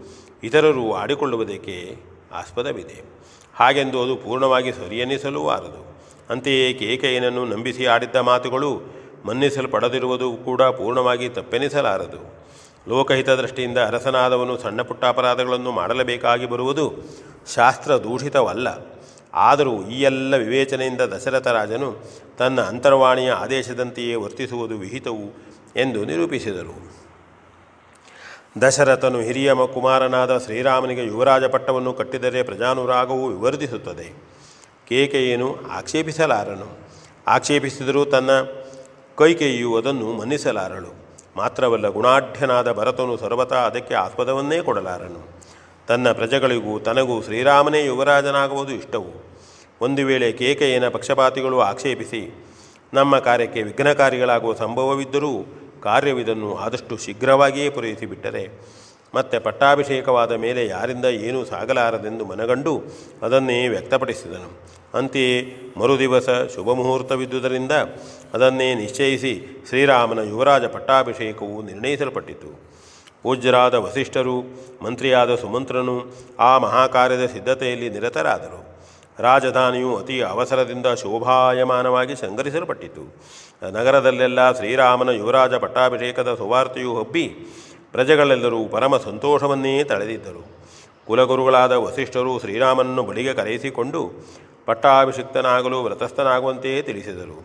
ಇತರರು 0.43 0.95
ಆಡಿಕೊಳ್ಳುವುದಕ್ಕೆ 0.95 1.99
ಆಸ್ಪದವಿದೆ. 2.33 3.05
ಹಾಗೆಂದು 3.57 4.03
ಅದು 4.03 4.17
ಪೂರ್ಣವಾಗಿ 4.17 4.73
ಸರಿಯೆನಿಸಲೂ 4.73 5.49
ಆರದು 5.49 5.92
ಅಂತೆಯೇ 6.31 6.73
ಕೇಕೆಯನನ್ನು 6.73 7.45
ನಂಬಿಸಿ 7.45 7.85
ಆಡಿದ್ದ 7.85 8.17
ಮಾತುಗಳು 8.17 8.81
ಮನ್ನಿಸಲ್ಪಡದಿರುವುದು 9.25 10.33
ಕೂಡ 10.33 10.63
ಪೂರ್ಣವಾಗಿ 10.63 11.29
ತಪ್ಪೆನಿಸಲಾರದು. 11.29 12.43
ಲೋಕಹಿತ 12.89 13.31
ದೃಷ್ಟಿಯಿಂದ 13.31 13.79
ಅರಸನಾದವನು 13.79 14.59
ಸಣ್ಣ 14.59 14.83
ಪುಟ್ಟ 14.83 15.05
ಅಪರಾಧಗಳನ್ನು 15.05 15.73
ಮಾಡಲೇಬೇಕಾಗಿ 15.73 16.47
ಬರುವುದು 16.47 16.93
ಶಾಸ್ತ್ರ 17.55 17.97
ದೂಷಿತವಲ್ಲ 17.97 18.69
ಆದರೂ 19.35 19.83
ಈ 19.83 20.03
ಎಲ್ಲ 20.03 20.37
ವಿವೇಚನೆಯಿಂದ 20.37 21.01
ದಶರಥ 21.01 21.47
ರಾಜನು 21.47 21.97
ತನ್ನ 22.39 22.61
ಅಂತರ್ವಾಣಿಯ 22.61 23.31
ಆದೇಶದಂತೆಯೇ 23.31 24.15
ವರ್ತಿಸುವುದು 24.15 24.79
ವಿಹಿತವು 24.79 25.39
ಎಂದು 25.77 26.05
ನಿರೂಪಿಸಿದರು. 26.05 27.03
ದಶರಥನು 28.63 29.21
ಹಿರಿಯ 29.21 29.55
ಕುಮಾರನಾದ 29.55 30.39
ಶ್ರೀರಾಮನಿಗೆ 30.39 31.05
ಯುವರಾಜ 31.05 31.45
ಪಟ್ಟವನ್ನು 31.45 31.93
ಕಟ್ಟಿದರೆ 31.93 32.43
ಪ್ರಜಾನುರಾಗವು 32.43 33.29
ವಿವರ್ಧಿಸುತ್ತದೆ. 33.29 34.32
ಕೇಕೆಯೇನು 34.89 35.57
ಆಕ್ಷೇಪಿಸಲಾರನು. 35.71 36.79
ಆಕ್ಷೇಪಿಸಿದರೂ 37.27 38.05
ತನ್ನ 38.05 38.31
ಕೈಕೇಯಿಯು 39.17 39.77
ಅದನ್ನು 39.77 40.13
ಮನ್ನಿಸಲಾರಳು. 40.13 40.95
ಮಾತ್ರವಲ್ಲ, 41.37 41.89
ಗುಣಾಢ್ಯನಾದ 41.89 42.73
ಭರತನು 42.73 43.17
ಸರ್ವತಾ 43.17 43.57
ಅದಕ್ಕೆ 43.57 43.95
ಆಸ್ಪದವನ್ನೇ 43.95 44.63
ಕೊಡಲಾರನು. 44.63 45.43
ತನ್ನ 45.89 46.13
ಪ್ರಜೆಗಳಿಗೂ 46.13 46.79
ತನಗೂ 46.79 47.23
ಶ್ರೀರಾಮನೇ 47.23 47.85
ಯುವರಾಜನಾಗುವುದು 47.85 48.73
ಇಷ್ಟವು. 48.73 49.13
ಒಂದು 49.81 50.07
ವೇಳೆ 50.07 50.33
ಕೇಕೆಯನ 50.33 50.89
ಪಕ್ಷಪಾತಿಗಳು 50.89 51.61
ಆಕ್ಷೇಪಿಸಿ, 51.61 52.45
ನಮ್ಮ 52.95 53.19
ಕಾರ್ಯಕ್ಕೆ 53.19 53.63
ವಿಘ್ನಕಾರಿಗಳಾಗುವ 53.63 54.55
ಸಂಭವವಿದ್ದರೂ 54.55 55.47
ಕಾರ್ಯವಿದನ್ನು 55.83 56.57
ಆದಷ್ಟು 56.57 56.97
ಶೀಘ್ರವಾಗಿಯೇ 56.97 57.71
ಪೂರೈಸಿಬಿಟ್ಟರೆ 57.71 58.49
ಮತ್ತೆ 59.15 59.39
ಪಟ್ಟಾಭಿಷೇಕವಾದ 59.39 60.33
ಮೇಲೆ 60.33 60.67
ಯಾರಿಂದ 60.67 61.05
ಏನೂ 61.05 61.45
ಸಾಗಲಾರದೆಂದು 61.45 62.25
ಮನಗಂಡು 62.25 62.83
ಅದನ್ನೇ 63.23 63.69
ವ್ಯಕ್ತಪಡಿಸಿದನು. 63.69 64.51
ಅಂತೆಯೇ 64.99 65.57
ಮರುದಿವಸ 65.77 66.31
ಶುಭ 66.55 66.71
ಮುಹೂರ್ತವಿದ್ದುದರಿಂದ 66.71 67.73
ಅದನ್ನೇ 68.35 68.75
ನಿಶ್ಚಯಿಸಿ 68.75 69.65
ಶ್ರೀರಾಮನ 69.69 70.19
ಯುವರಾಜ 70.19 70.65
ಪಟ್ಟಾಭಿಷೇಕವು 70.65 71.63
ನಿರ್ಣಯಿಸಲ್ಪಟ್ಟಿತು. 71.63 72.51
ಪೂಜ್ಯರಾದ 73.23 73.75
ವಸಿಷ್ಠರು, 73.75 74.41
ಮಂತ್ರಿಯಾದ 74.83 75.35
ಸುಮಂತ್ರನು 75.35 76.07
ಆ 76.41 76.59
ಮಹಾಕಾರ್ಯದ 76.59 77.27
ಸಿದ್ಧತೆಯಲ್ಲಿ 77.27 77.91
ನಿರತರಾದರು. 77.91 78.61
ರಾಜಧಾನಿಯು 79.19 79.97
ಅತಿ 79.97 80.23
ಅವಸರದಿಂದ 80.23 80.87
ಶೋಭಾಯಮಾನವಾಗಿ 80.87 82.17
ಸಂಗರಿಸಲ್ಪಟ್ಟಿತು. 82.17 83.03
ನಗರದಲ್ಲೆಲ್ಲ 83.71 84.53
ಶ್ರೀರಾಮನ 84.53 85.09
ಯುವರಾಜ 85.09 85.55
ಪಟ್ಟಾಭಿಷೇಕದ 85.55 86.35
ಸುವಾರ್ತೆಯು 86.35 86.95
ಹಬ್ಬಿ 86.95 87.27
ಪ್ರಜೆಗಳೆಲ್ಲರೂ 87.93 88.61
ಪರಮ 88.65 88.97
ಸಂತೋಷವನ್ನೇ 88.97 89.85
ತಳೆದಿದ್ದರು. 89.85 90.43
ಕುಲಗುರುಗಳಾದ 91.07 91.73
ವಸಿಷ್ಠರು 91.73 92.33
ಶ್ರೀರಾಮನನ್ನು 92.39 93.03
ಬಳಿಗೆ 93.03 93.33
ಕರೆಯಿಸಿಕೊಂಡು 93.35 94.01
ಪಟ್ಟಾಭಿಷಿಕ್ತನಾಗಲು 94.67 95.79
ವ್ರತಸ್ಥನಾಗುವಂತೆಯೇ 95.83 96.83
ತಿಳಿಸಿದರು. 96.83 97.39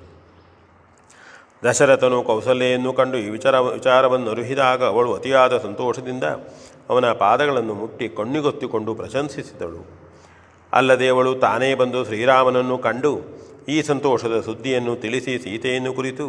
ದಶರಥನು 1.65 2.23
ಕೌಸಲ್ಯೆಯನ್ನು 2.23 2.91
ಕಂಡು 2.93 3.17
ಈ 3.17 3.29
ವಿಚಾರ 3.29 3.59
ವಿಚಾರವನ್ನು 3.59 4.29
ಅರುಹಿದಾಗ 4.29 4.81
ಅವಳು 4.83 5.13
ಅತಿಯಾದ 5.13 5.57
ಸಂತೋಷದಿಂದ 5.57 6.23
ಅವನ 6.89 7.07
ಪಾದಗಳನ್ನು 7.11 7.73
ಮುಟ್ಟಿ 7.73 8.09
ಕಣ್ಣಿಗೊತ್ತಿಕೊಂಡು 8.09 8.95
ಪ್ರಶಂಸಿಸಿದಳು. 8.95 9.81
ಅಲ್ಲದೆ 10.73 11.07
ಅವಳು 11.07 11.35
ತಾನೇ 11.35 11.69
ಬಂದು 11.73 12.05
ಶ್ರೀರಾಮನನ್ನು 12.05 12.77
ಕಂಡು 12.77 13.11
ಈ 13.69 13.77
ಸಂತೋಷದ 13.81 14.35
ಸುದ್ದಿಯನ್ನು 14.45 14.95
ತಿಳಿಸಿ 14.95 15.33
ಸೀತೆಯನ್ನು 15.39 15.93
ಕುರಿತು, 15.93 16.25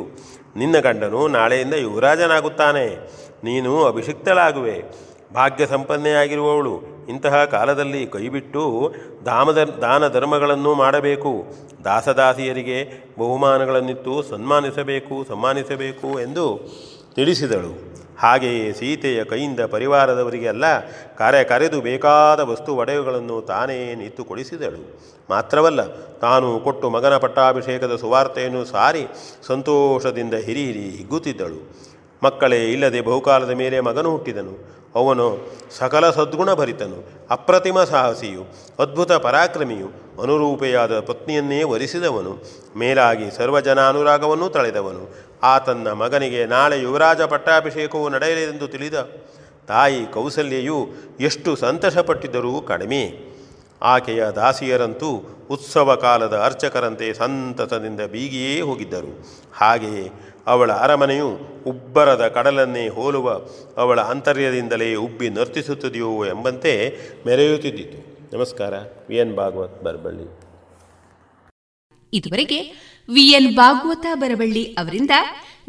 ನಿನ್ನ 0.57 0.77
ಗಂಡನು 0.79 1.29
ನಾಳೆಯಿಂದ 1.29 1.75
ಯುವರಾಜನಾಗುತ್ತಾನೆ. 1.75 2.87
ನೀನು 3.45 3.73
ಅಭಿಷಿಕ್ತಳಾಗುವೆ. 3.85 4.77
ಭಾಗ್ಯ 5.35 5.65
ಸಂಪನ್ನೆಯಾಗಿರುವವಳು 5.67 6.75
ಇಂತಹ 7.09 7.45
ಕಾಲದಲ್ಲಿ 7.45 8.07
ಕೈಬಿಟ್ಟು 8.07 8.63
ದಾಮದ 9.27 9.61
ದಾನ 9.83 10.09
ಧರ್ಮಗಳನ್ನು 10.09 10.75
ಮಾಡಬೇಕು. 10.75 11.33
ದಾಸದಾಸಿಯರಿಗೆ 11.85 12.79
ಬಹುಮಾನಗಳನ್ನಿತ್ತು 13.19 14.15
ಸನ್ಮಾನಿಸಬೇಕು 14.23 15.17
ಸನ್ಮಾನಿಸಬೇಕು 15.29 16.11
ಎಂದು 16.21 16.47
ತಿಳಿಸಿದಳು. 17.17 17.73
ಹಾಗೆಯೇ 18.19 18.73
ಸೀತೆಯ 18.73 19.25
ಕೈಯಿಂದ 19.25 19.61
ಪರಿವಾರದವರಿಗೆಲ್ಲ 19.61 20.65
ಕರೆ 21.19 21.45
ಕರೆದು 21.45 21.81
ಬೇಕಾದ 21.81 22.41
ವಸ್ತು 22.41 22.71
ಒಡೆಯುಗಳನ್ನು 22.77 23.37
ತಾನೇ 23.43 23.95
ನಿತ್ತು 23.95 24.23
ಕೊಡಿಸಿದಳು 24.25 24.83
ಮಾತ್ರವಲ್ಲ, 25.31 25.83
ತಾನು 26.25 26.49
ಕೊಟ್ಟು 26.61 26.91
ಮಗನ 26.91 27.17
ಪಟ್ಟಾಭಿಷೇಕದ 27.17 27.97
ಸುವಾರ್ತೆಯನ್ನು 27.97 28.65
ಸಾರಿ 28.65 29.05
ಸಂತೋಷದಿಂದ 29.47 30.35
ಹಿರಿ 30.35 30.65
ಹಿರಿ 30.65 30.85
ಹಿಗ್ಗುತ್ತಿದ್ದಳು. 30.97 31.61
ಮಕ್ಕಳೇ, 32.23 32.73
ಇಲ್ಲದೆ 32.73 33.01
ಬಹುಕಾಲದ 33.01 33.51
ಮೇಲೆ 33.51 33.81
ಮಗನು 33.81 34.11
ಹುಟ್ಟಿದನು. 34.11 34.79
ಅವನು 34.95 35.39
ಸಕಲ 35.71 36.11
ಸದ್ಗುಣ 36.11 36.55
ಭರಿತನು. 36.55 37.09
ಅಪ್ರತಿಮ 37.31 37.85
ಸಾಹಸಿಯು, 37.85 38.47
ಅದ್ಭುತ 38.79 39.13
ಪರಾಕ್ರಮಿಯು, 39.13 39.87
ಅನುರೂಪೆಯಾದ 40.23 41.01
ಪತ್ನಿಯನ್ನೇ 41.01 41.63
ವರಿಸಿದವನು. 41.63 42.43
ಮೇಲಾಗಿ 42.77 43.37
ಸರ್ವಜನಾನುರಾಗವನ್ನೂ 43.37 44.49
ತಳೆದವನು. 44.49 45.15
ಆ 45.43 45.59
ತನ್ನ 45.59 45.93
ಮಗನಿಗೆ 45.93 46.47
ನಾಳೆ 46.47 46.81
ಯುವರಾಜ 46.81 47.21
ಪಟ್ಟಾಭಿಷೇಕವು 47.21 48.09
ನಡೆಯಲೆಂದು 48.09 48.69
ತಿಳಿದ 48.69 48.95
ತಾಯಿ 49.69 50.07
ಕೌಸಲ್ಯೆಯು 50.07 50.89
ಎಷ್ಟು 51.21 51.57
ಸಂತಸಪಟ್ಟಿದ್ದರೂ 51.57 52.61
ಕಡಿಮೆ. 52.61 53.29
ಆಕೆಯ 53.83 54.25
ದಾಸಿಯರಂತೂ 54.25 55.39
ಉತ್ಸವ 55.51 55.95
ಕಾಲದ 55.95 56.37
ಅರ್ಚಕರಂತೆ 56.37 57.15
ಸಂತಸದಿಂದ 57.15 58.01
ಬೀಗಿಯೇ 58.01 58.61
ಹೋಗಿದ್ದರು. 58.61 59.27
ಹಾಗೆಯೇ 59.53 60.28
ಅವಳ 60.49 60.73
ಅರಮನೆಯು 60.73 61.29
ಉಬ್ಬರದ 61.67 62.29
ಕಡಲನ್ನೇ 62.29 62.89
ಹೋಲುವ 62.89 63.31
ಅವಳ 63.77 64.01
ಅಂತರ್ಯದಿಂದಲೇ 64.01 64.95
ಉಬ್ಬಿ 64.95 65.29
ನರ್ತಿಸುತ್ತದೆಯೋ 65.31 66.25
ಎಂಬಂತೆ 66.25 66.73
ಮೆರೆಯುತ್ತಿದ್ದಿತು. 67.27 67.99
ನಮಸ್ಕಾರ 68.37 68.75
ವಿ 69.09 69.17
ಎನ್ 69.17 69.37
ಭಾಗವತ್ 69.37 69.83
ಬರಬಳ್ಳಿ 69.83 70.27
ಇದುವರೆಗೆ 72.13 72.61
ವಿ 73.15 73.23
ಎನ್ 73.23 73.57
ಭಾಗವತ 73.57 74.07
ಬರಬಳ್ಳಿ 74.15 74.65
ಅವರಿಂದ 74.65 75.11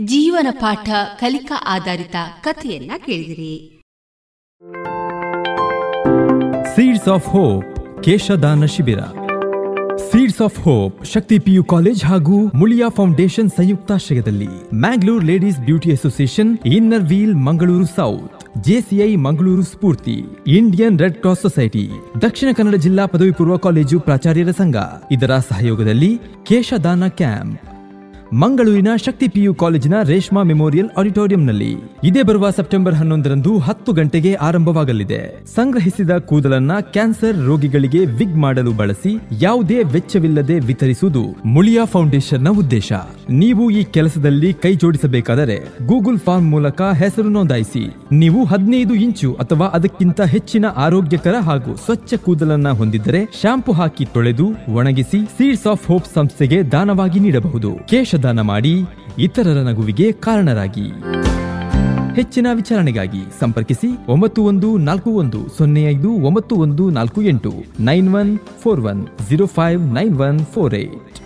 ಜೀವನ 0.06 0.48
ಪಾಠ 0.52 0.90
ಕಲಿಕಾ 1.20 1.64
ಆಧಾರಿತ 1.68 2.16
ಕಥೆಯನ್ನ 2.44 2.92
ಕೇಳಿದಿರಿ. 3.06 3.56
ಸೀಡ್ಸ್ 6.76 7.08
ಆಫ್ 7.08 7.28
ಹೋಪ್ 7.28 8.04
ಕೇಶದಾನ 8.04 8.66
ಶಿಬಿರ 8.66 9.00
seeds 10.02 10.42
of 10.42 10.58
hope 10.60 10.98
Shakti 11.06 11.38
PU 11.40 11.64
college 11.66 12.02
ಹಾಗೂ 12.06 12.36
ಮುಳಿಯಾ 12.56 12.88
ಫೌಂಡೇಶನ್ 12.90 13.50
ಸಂಯುಕ್ತಾಶ್ರಯದಲ್ಲಿ 13.52 14.50
Mangalore 14.76 15.24
ladies 15.24 15.60
beauty 15.60 15.90
association 15.92 16.52
inner 16.72 17.06
wheel 17.10 17.36
Mangaluru 17.48 17.88
south 17.94 18.36
JCI 18.68 19.10
Mangaluru 19.26 19.64
Spoorthi 19.64 20.18
Indian 20.56 21.00
red 21.00 21.18
cross 21.18 21.42
society 21.42 21.86
Dakshina 22.22 22.52
Kannada 22.52 22.78
ಜಿಲ್ಲಾ 22.82 23.06
ಪದವಿ 23.08 23.34
ಪೂರ್ವ 23.34 23.58
ಕಾಲೇಜು 23.60 24.00
ಪ್ರಾಚಾರ್ಯರ 24.00 24.54
ಸಂಘ 24.58 24.78
ಇದರ 25.12 25.40
ಸಹಯೋಗದಲ್ಲಿ 25.50 26.12
ಕೇಶದಾನ 26.44 27.08
ಕ್ಯಾಂಪ್ 27.18 27.58
ಮಂಗಳೂರಿನ 28.34 28.88
ಶಕ್ತಿ 29.06 29.28
ಪಿಯು 29.28 29.54
ಕಾಲೇಜಿನ 29.54 29.94
ರೇಷ್ಮಾ 30.04 30.44
ಮೆಮೋರಿಯಲ್ 30.44 30.90
ಆಡಿಟೋರಿಯಂನಲ್ಲಿ 30.98 31.78
ಇದೇ 32.04 32.24
ಬರುವ 32.24 32.50
ಸೆಪ್ಟೆಂಬರ್ 32.50 32.96
ಹನ್ನೊಂದರಂದು 32.96 33.58
ಹತ್ತು 33.58 33.94
ಗಂಟೆಗೆ 33.94 34.34
ಆರಂಭವಾಗಲಿದೆ. 34.34 35.46
ಸಂಗ್ರಹಿಸಿದ 35.56 36.10
ಕೂದಲನ್ನ 36.10 36.72
ಕ್ಯಾನ್ಸರ್ 36.80 37.46
ರೋಗಿಗಳಿಗೆ 37.46 38.06
ವಿಗ್ 38.06 38.36
ಮಾಡಲು 38.36 38.72
ಬಳಸಿ 38.72 39.22
ಯಾವುದೇ 39.42 39.84
ವೆಚ್ಚವಿಲ್ಲದೆ 39.84 40.60
ವಿತರಿಸುವುದು 40.60 41.24
ಮುಳಿಯಾ 41.46 41.86
ಫೌಂಡೇಶನ್ನ 41.86 42.50
ಉದ್ದೇಶ. 42.50 42.92
ನೀವು 43.30 43.72
ಈ 43.72 43.84
ಕೆಲಸದಲ್ಲಿ 43.84 44.54
ಕೈ 44.54 44.76
ಜೋಡಿಸಬೇಕಾದರೆ 44.76 45.88
ಗೂಗಲ್ 45.88 46.20
ಫಾರ್ಮ್ 46.20 46.52
ಮೂಲಕ 46.52 46.82
ಹೆಸರು 46.82 47.30
ನೋಂದಾಯಿಸಿ. 47.30 47.96
ನೀವು 48.12 48.46
ಹದಿನೈದು 48.46 48.94
ಇಂಚು 48.94 49.34
ಅಥವಾ 49.34 49.66
ಅದಕ್ಕಿಂತ 49.66 50.22
ಹೆಚ್ಚಿನ 50.22 50.66
ಆರೋಗ್ಯಕರ 50.76 51.36
ಹಾಗೂ 51.42 51.76
ಸ್ವಚ್ಛ 51.76 52.14
ಕೂದಲನ್ನ 52.14 52.70
ಹೊಂದಿದ್ದರೆ 52.70 53.26
ಶಾಂಪು 53.42 53.72
ಹಾಕಿ 53.72 54.06
ತೊಳೆದು 54.06 54.74
ಒಣಗಿಸಿ 54.74 55.26
ಸೀಡ್ಸ್ 55.26 55.68
ಆಫ್ 55.68 55.88
ಹೋಪ್ 55.88 56.06
ಸಂಸ್ಥೆಗೆ 56.14 56.64
ದಾನವಾಗಿ 56.64 57.20
ನೀಡಬಹುದು. 57.20 57.90
ಕೇಶದಾನ 58.20 58.42
ಮಾಡಿ 58.42 58.74
ಇತರರ 59.18 59.60
ನಗುವಿಗೆ 59.70 60.12
ಕಾರಣರಾಗಿ. 60.12 60.88
ಹೆಚ್ಚಿನ 62.16 62.48
ವಿಚಾರಣೆಗಾಗಿ 62.54 63.22
ಸಂಪರ್ಕಿಸಿ 63.40 63.90
ಒಂಬತ್ತು 64.08 64.42
ಒಂದು 64.44 64.78
ನಾಲ್ಕು 64.78 65.10
ಒಂದು 65.12 65.40
ಸೊನ್ನೆ 65.58 65.84
ಐದು 65.84 66.12
ಒಂಬತ್ತು 66.28 66.56
ಒಂದು 66.56 66.90
ನಾಲ್ಕು 66.90 67.22
ಎಂಟು 67.22 67.52
nine 67.80 68.10
one 68.16 68.32
four 68.62 68.82
one 68.82 69.02
zero 69.30 69.46
five 69.46 69.82
nine 69.96 70.16
one 70.20 70.40
four 70.46 70.76
eight. 70.76 71.18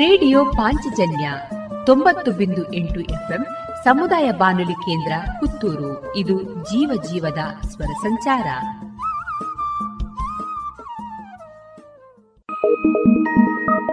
Radio 0.00 0.44
Panchajanya 0.44 1.32
ತೊಂಬತ್ತು 1.86 2.30
ಬಿಂದು 2.32 2.64
ಎಂಟು 2.72 3.00
ಎಫ್ಎಂ 3.00 3.44
ಸಮುದಾಯ 3.84 4.30
ಬಾನುಲಿ 4.32 4.72
ಕೇಂದ್ರ 4.72 5.12
ಪುತ್ತೂರು. 5.40 6.16
ಇದು 6.16 6.42
ಜೀವ 6.64 6.90
ಜೀವದ 7.10 7.42
ಸ್ವರ 7.66 7.92
ಸಂಚಾರ. 8.02 8.46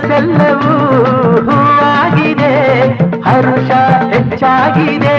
ಮನಸ್ಸೆಲ್ಲವೂ 0.00 0.74
ಹೂವಾಗಿದೆ 1.46 2.52
ಹರುಷ 3.20 3.70
ಹೆಚ್ಚಾಗಿದೆ. 4.12 5.18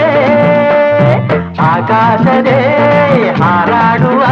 ಆಕಾಶದೇ 1.66 2.60
ಹಾರಾಡುವ 3.40 4.22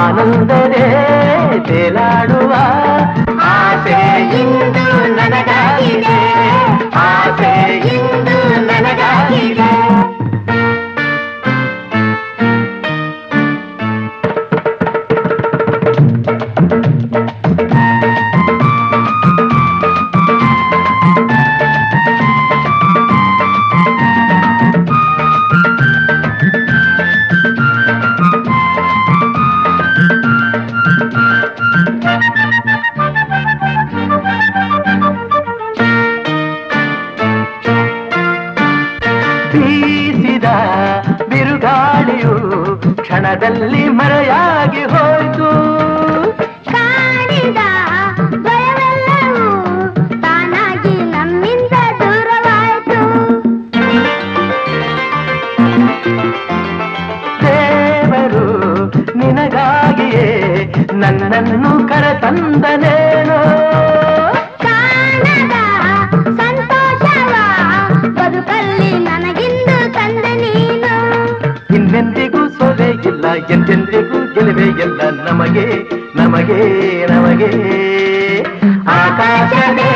ಆನಂದದೇ 0.00 0.88
ತೇಲಾಡುವ. 1.68 2.52
ಆಸೆ 3.44 4.00
ಎಂದೆಂದಿಗೂ 73.38 74.34
ಗೆಲುವೆ 74.34 74.62
ಎಲ್ಲ 74.62 75.00
ನಮಗೆ 75.24 75.66
ನಮಗೆ 76.16 77.06
ನಮಗೆ. 77.06 77.50
ಆಕಾಶವೇ 78.88 79.95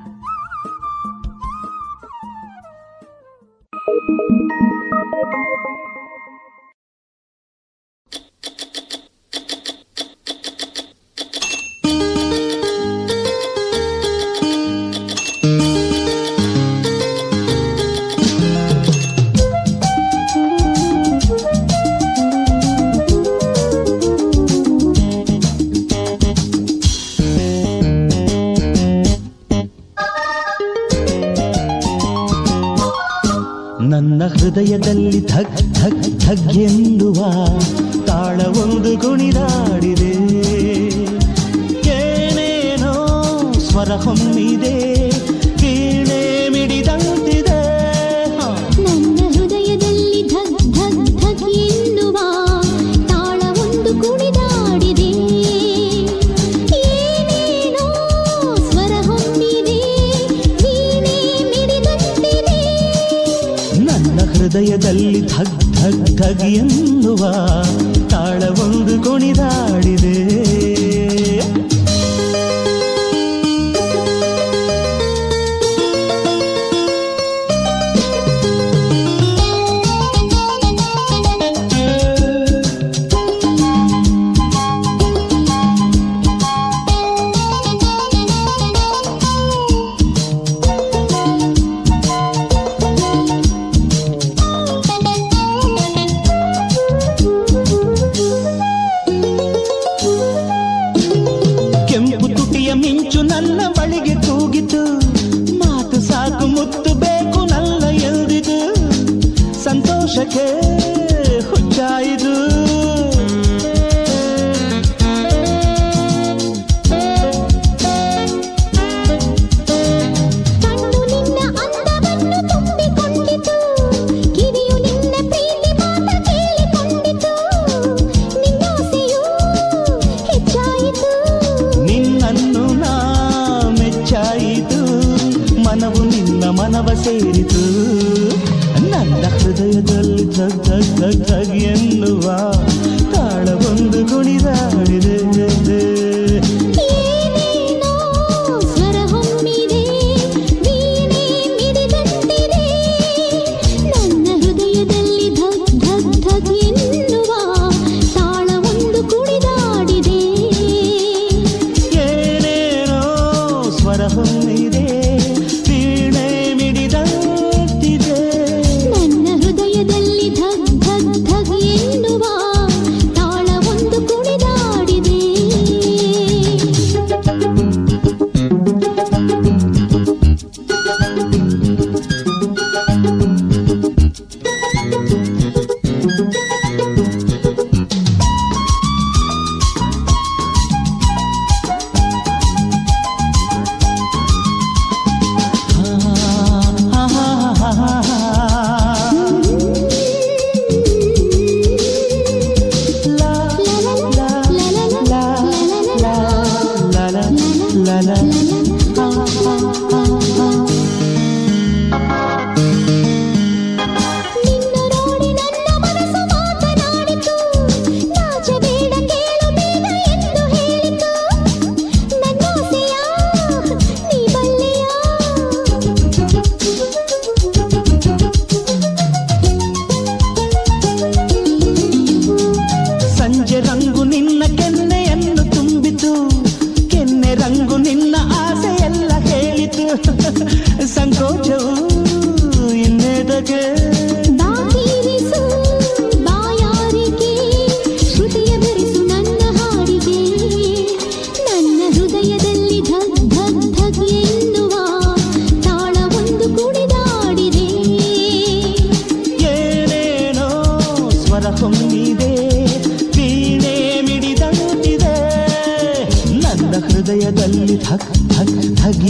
trajo 43.91 44.13
mi 44.13 44.30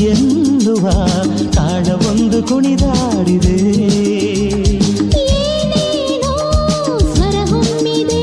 ಎನ್ನುವ 0.01 0.89
ತಾಳವೊಂದು 1.51 2.43
ಕುಣಿದಾಡಿದೆ. 2.43 3.57
ಏನೇನೋ 5.19 6.33
ಸ್ವರ 6.99 7.35
ಹೊಮ್ಮಿದೆ 7.49 8.21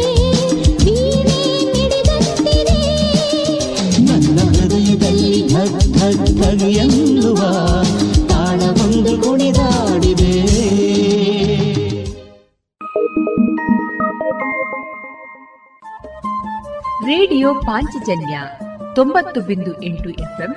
ವೀಣೆ 0.84 1.38
ಮಿಡಿದಂತಿದೆ. 1.72 2.78
ನನ್ನ 4.02 4.38
ಹೃದಯದಲ್ಲಿ 4.38 5.48
ಥಕ್ 5.48 6.26
ಥಗ್ 6.26 6.62
ಎನ್ನುವ 6.62 7.40
ತಾಳವೊಂದು 8.28 9.22
ಕುಣಿದಾಡಿದೆ. 9.22 10.34
ರೇಡಿಯೋ 17.06 17.54
ಪಾಂಚಜನ್ಯ 17.54 18.40
ತೊಂಬತ್ತು 18.94 19.40
ಬಿಂದು 19.40 19.82
ಎಂಟು 19.82 20.10
ಎಫ್ಎಂ 20.10 20.56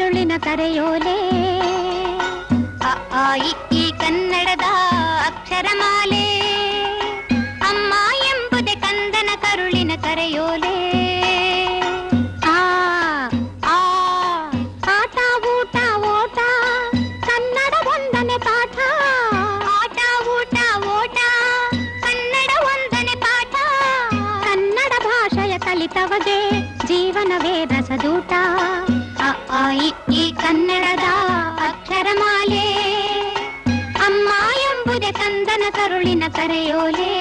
ಕಂದನ 0.00 0.12
ಕರುಳಿನ 0.12 0.32
ಕರೆಯೋಲೆ 0.38 1.16
ಅ 2.82 2.92
ಆ 3.12 3.24
ಇ 3.36 3.50
ಈ 3.72 3.82
ಕನ್ನಡದ 3.98 4.66
ಅಕ್ಷರಮಾಲೆ. 5.26 6.24
ಅಮ್ಮ 7.60 7.92
ಎಂಬುದೇ 8.28 8.74
ಕಂದನ 8.74 9.30
ಕರುಳಿನ 9.42 9.92
ಕರೆಯೋಲೆ 10.02 10.69
ಕರುಳಿನ 36.32 36.38
ಕರೆಯೋಲೆ 36.38 37.19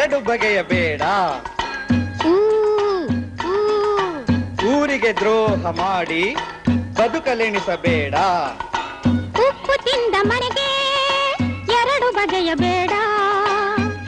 ಎರಡು 0.00 0.20
ಬಗೆಯ 0.20 0.62
ಬೇಡ. 0.62 1.02
ಊರಿಗೆ 4.74 5.12
ದ್ರೋಹ 5.12 5.70
ಮಾಡಿ 5.70 6.36
ಬದುಕಲೆಣಿಸಬೇಡ. 6.92 8.14
ಉಪ್ಪು 9.46 9.74
ತಿಂದ 9.84 10.14
ಮನೆಗೆ 10.22 10.68
ಎರಡು 11.72 12.08
ಬಗೆಯ 12.14 12.54
ಬೇಡ. 12.54 12.92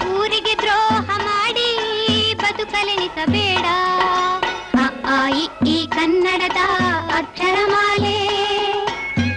ಊರಿಗೆ 0.08 0.54
ದ್ರೋಹ 0.54 1.08
ಮಾಡಿ 1.18 1.68
ಬದುಕಲೆಣಿಸಬೇಡ. 2.34 3.66
ಈ 5.66 5.86
ಕನ್ನಡದ 5.86 6.60
ಅಕ್ಷರಮಾಲೆ 7.16 8.18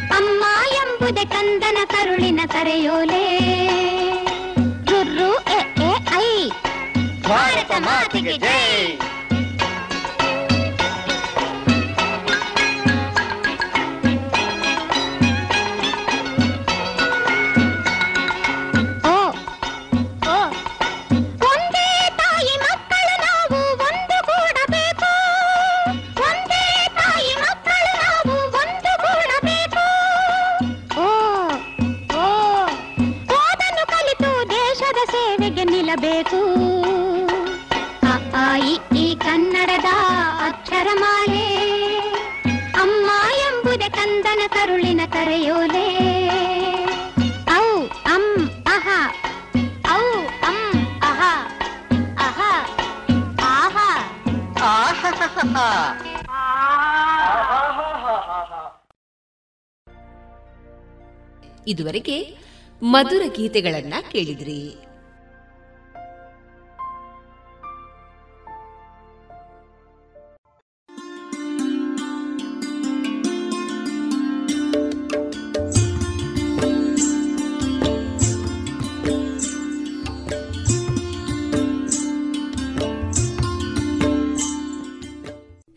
ಅಮ್ಮ 0.10 0.44
ಎಂಬುದೇ 0.74 1.26
ಕಂದನ 1.26 1.78
ಕರುಳಿನ 1.86 2.40
ಕರೆಯೋಲೆ 2.46 3.24
ಭಾರತ 7.28 7.72
ಮಾತಿಗೆ 7.80 8.34
ಜೈ 8.38 8.62
ಮಧುರ 62.94 63.22
ಗೀತೆಗಳನ್ನ 63.36 63.94
ಕೇಳಿದ್ರಿ. 64.12 64.78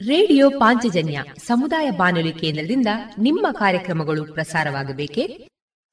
ರೇಡಿಯೋ 0.09 0.51
ಪಾಂಚಜನ್ಯ 0.51 1.25
ಸಮುದಾಯ 1.47 1.91
ಬಾನುಲಿ 1.91 2.33
ಕೇಂದ್ರದಿಂದ 2.33 2.87
ನಿಮ್ಮ 3.19 3.47
ಕಾರ್ಯಕ್ರಮಗಳು 3.53 4.35
ಪ್ರಸಾರವಾಗಬೇಕೆ? 4.35 5.56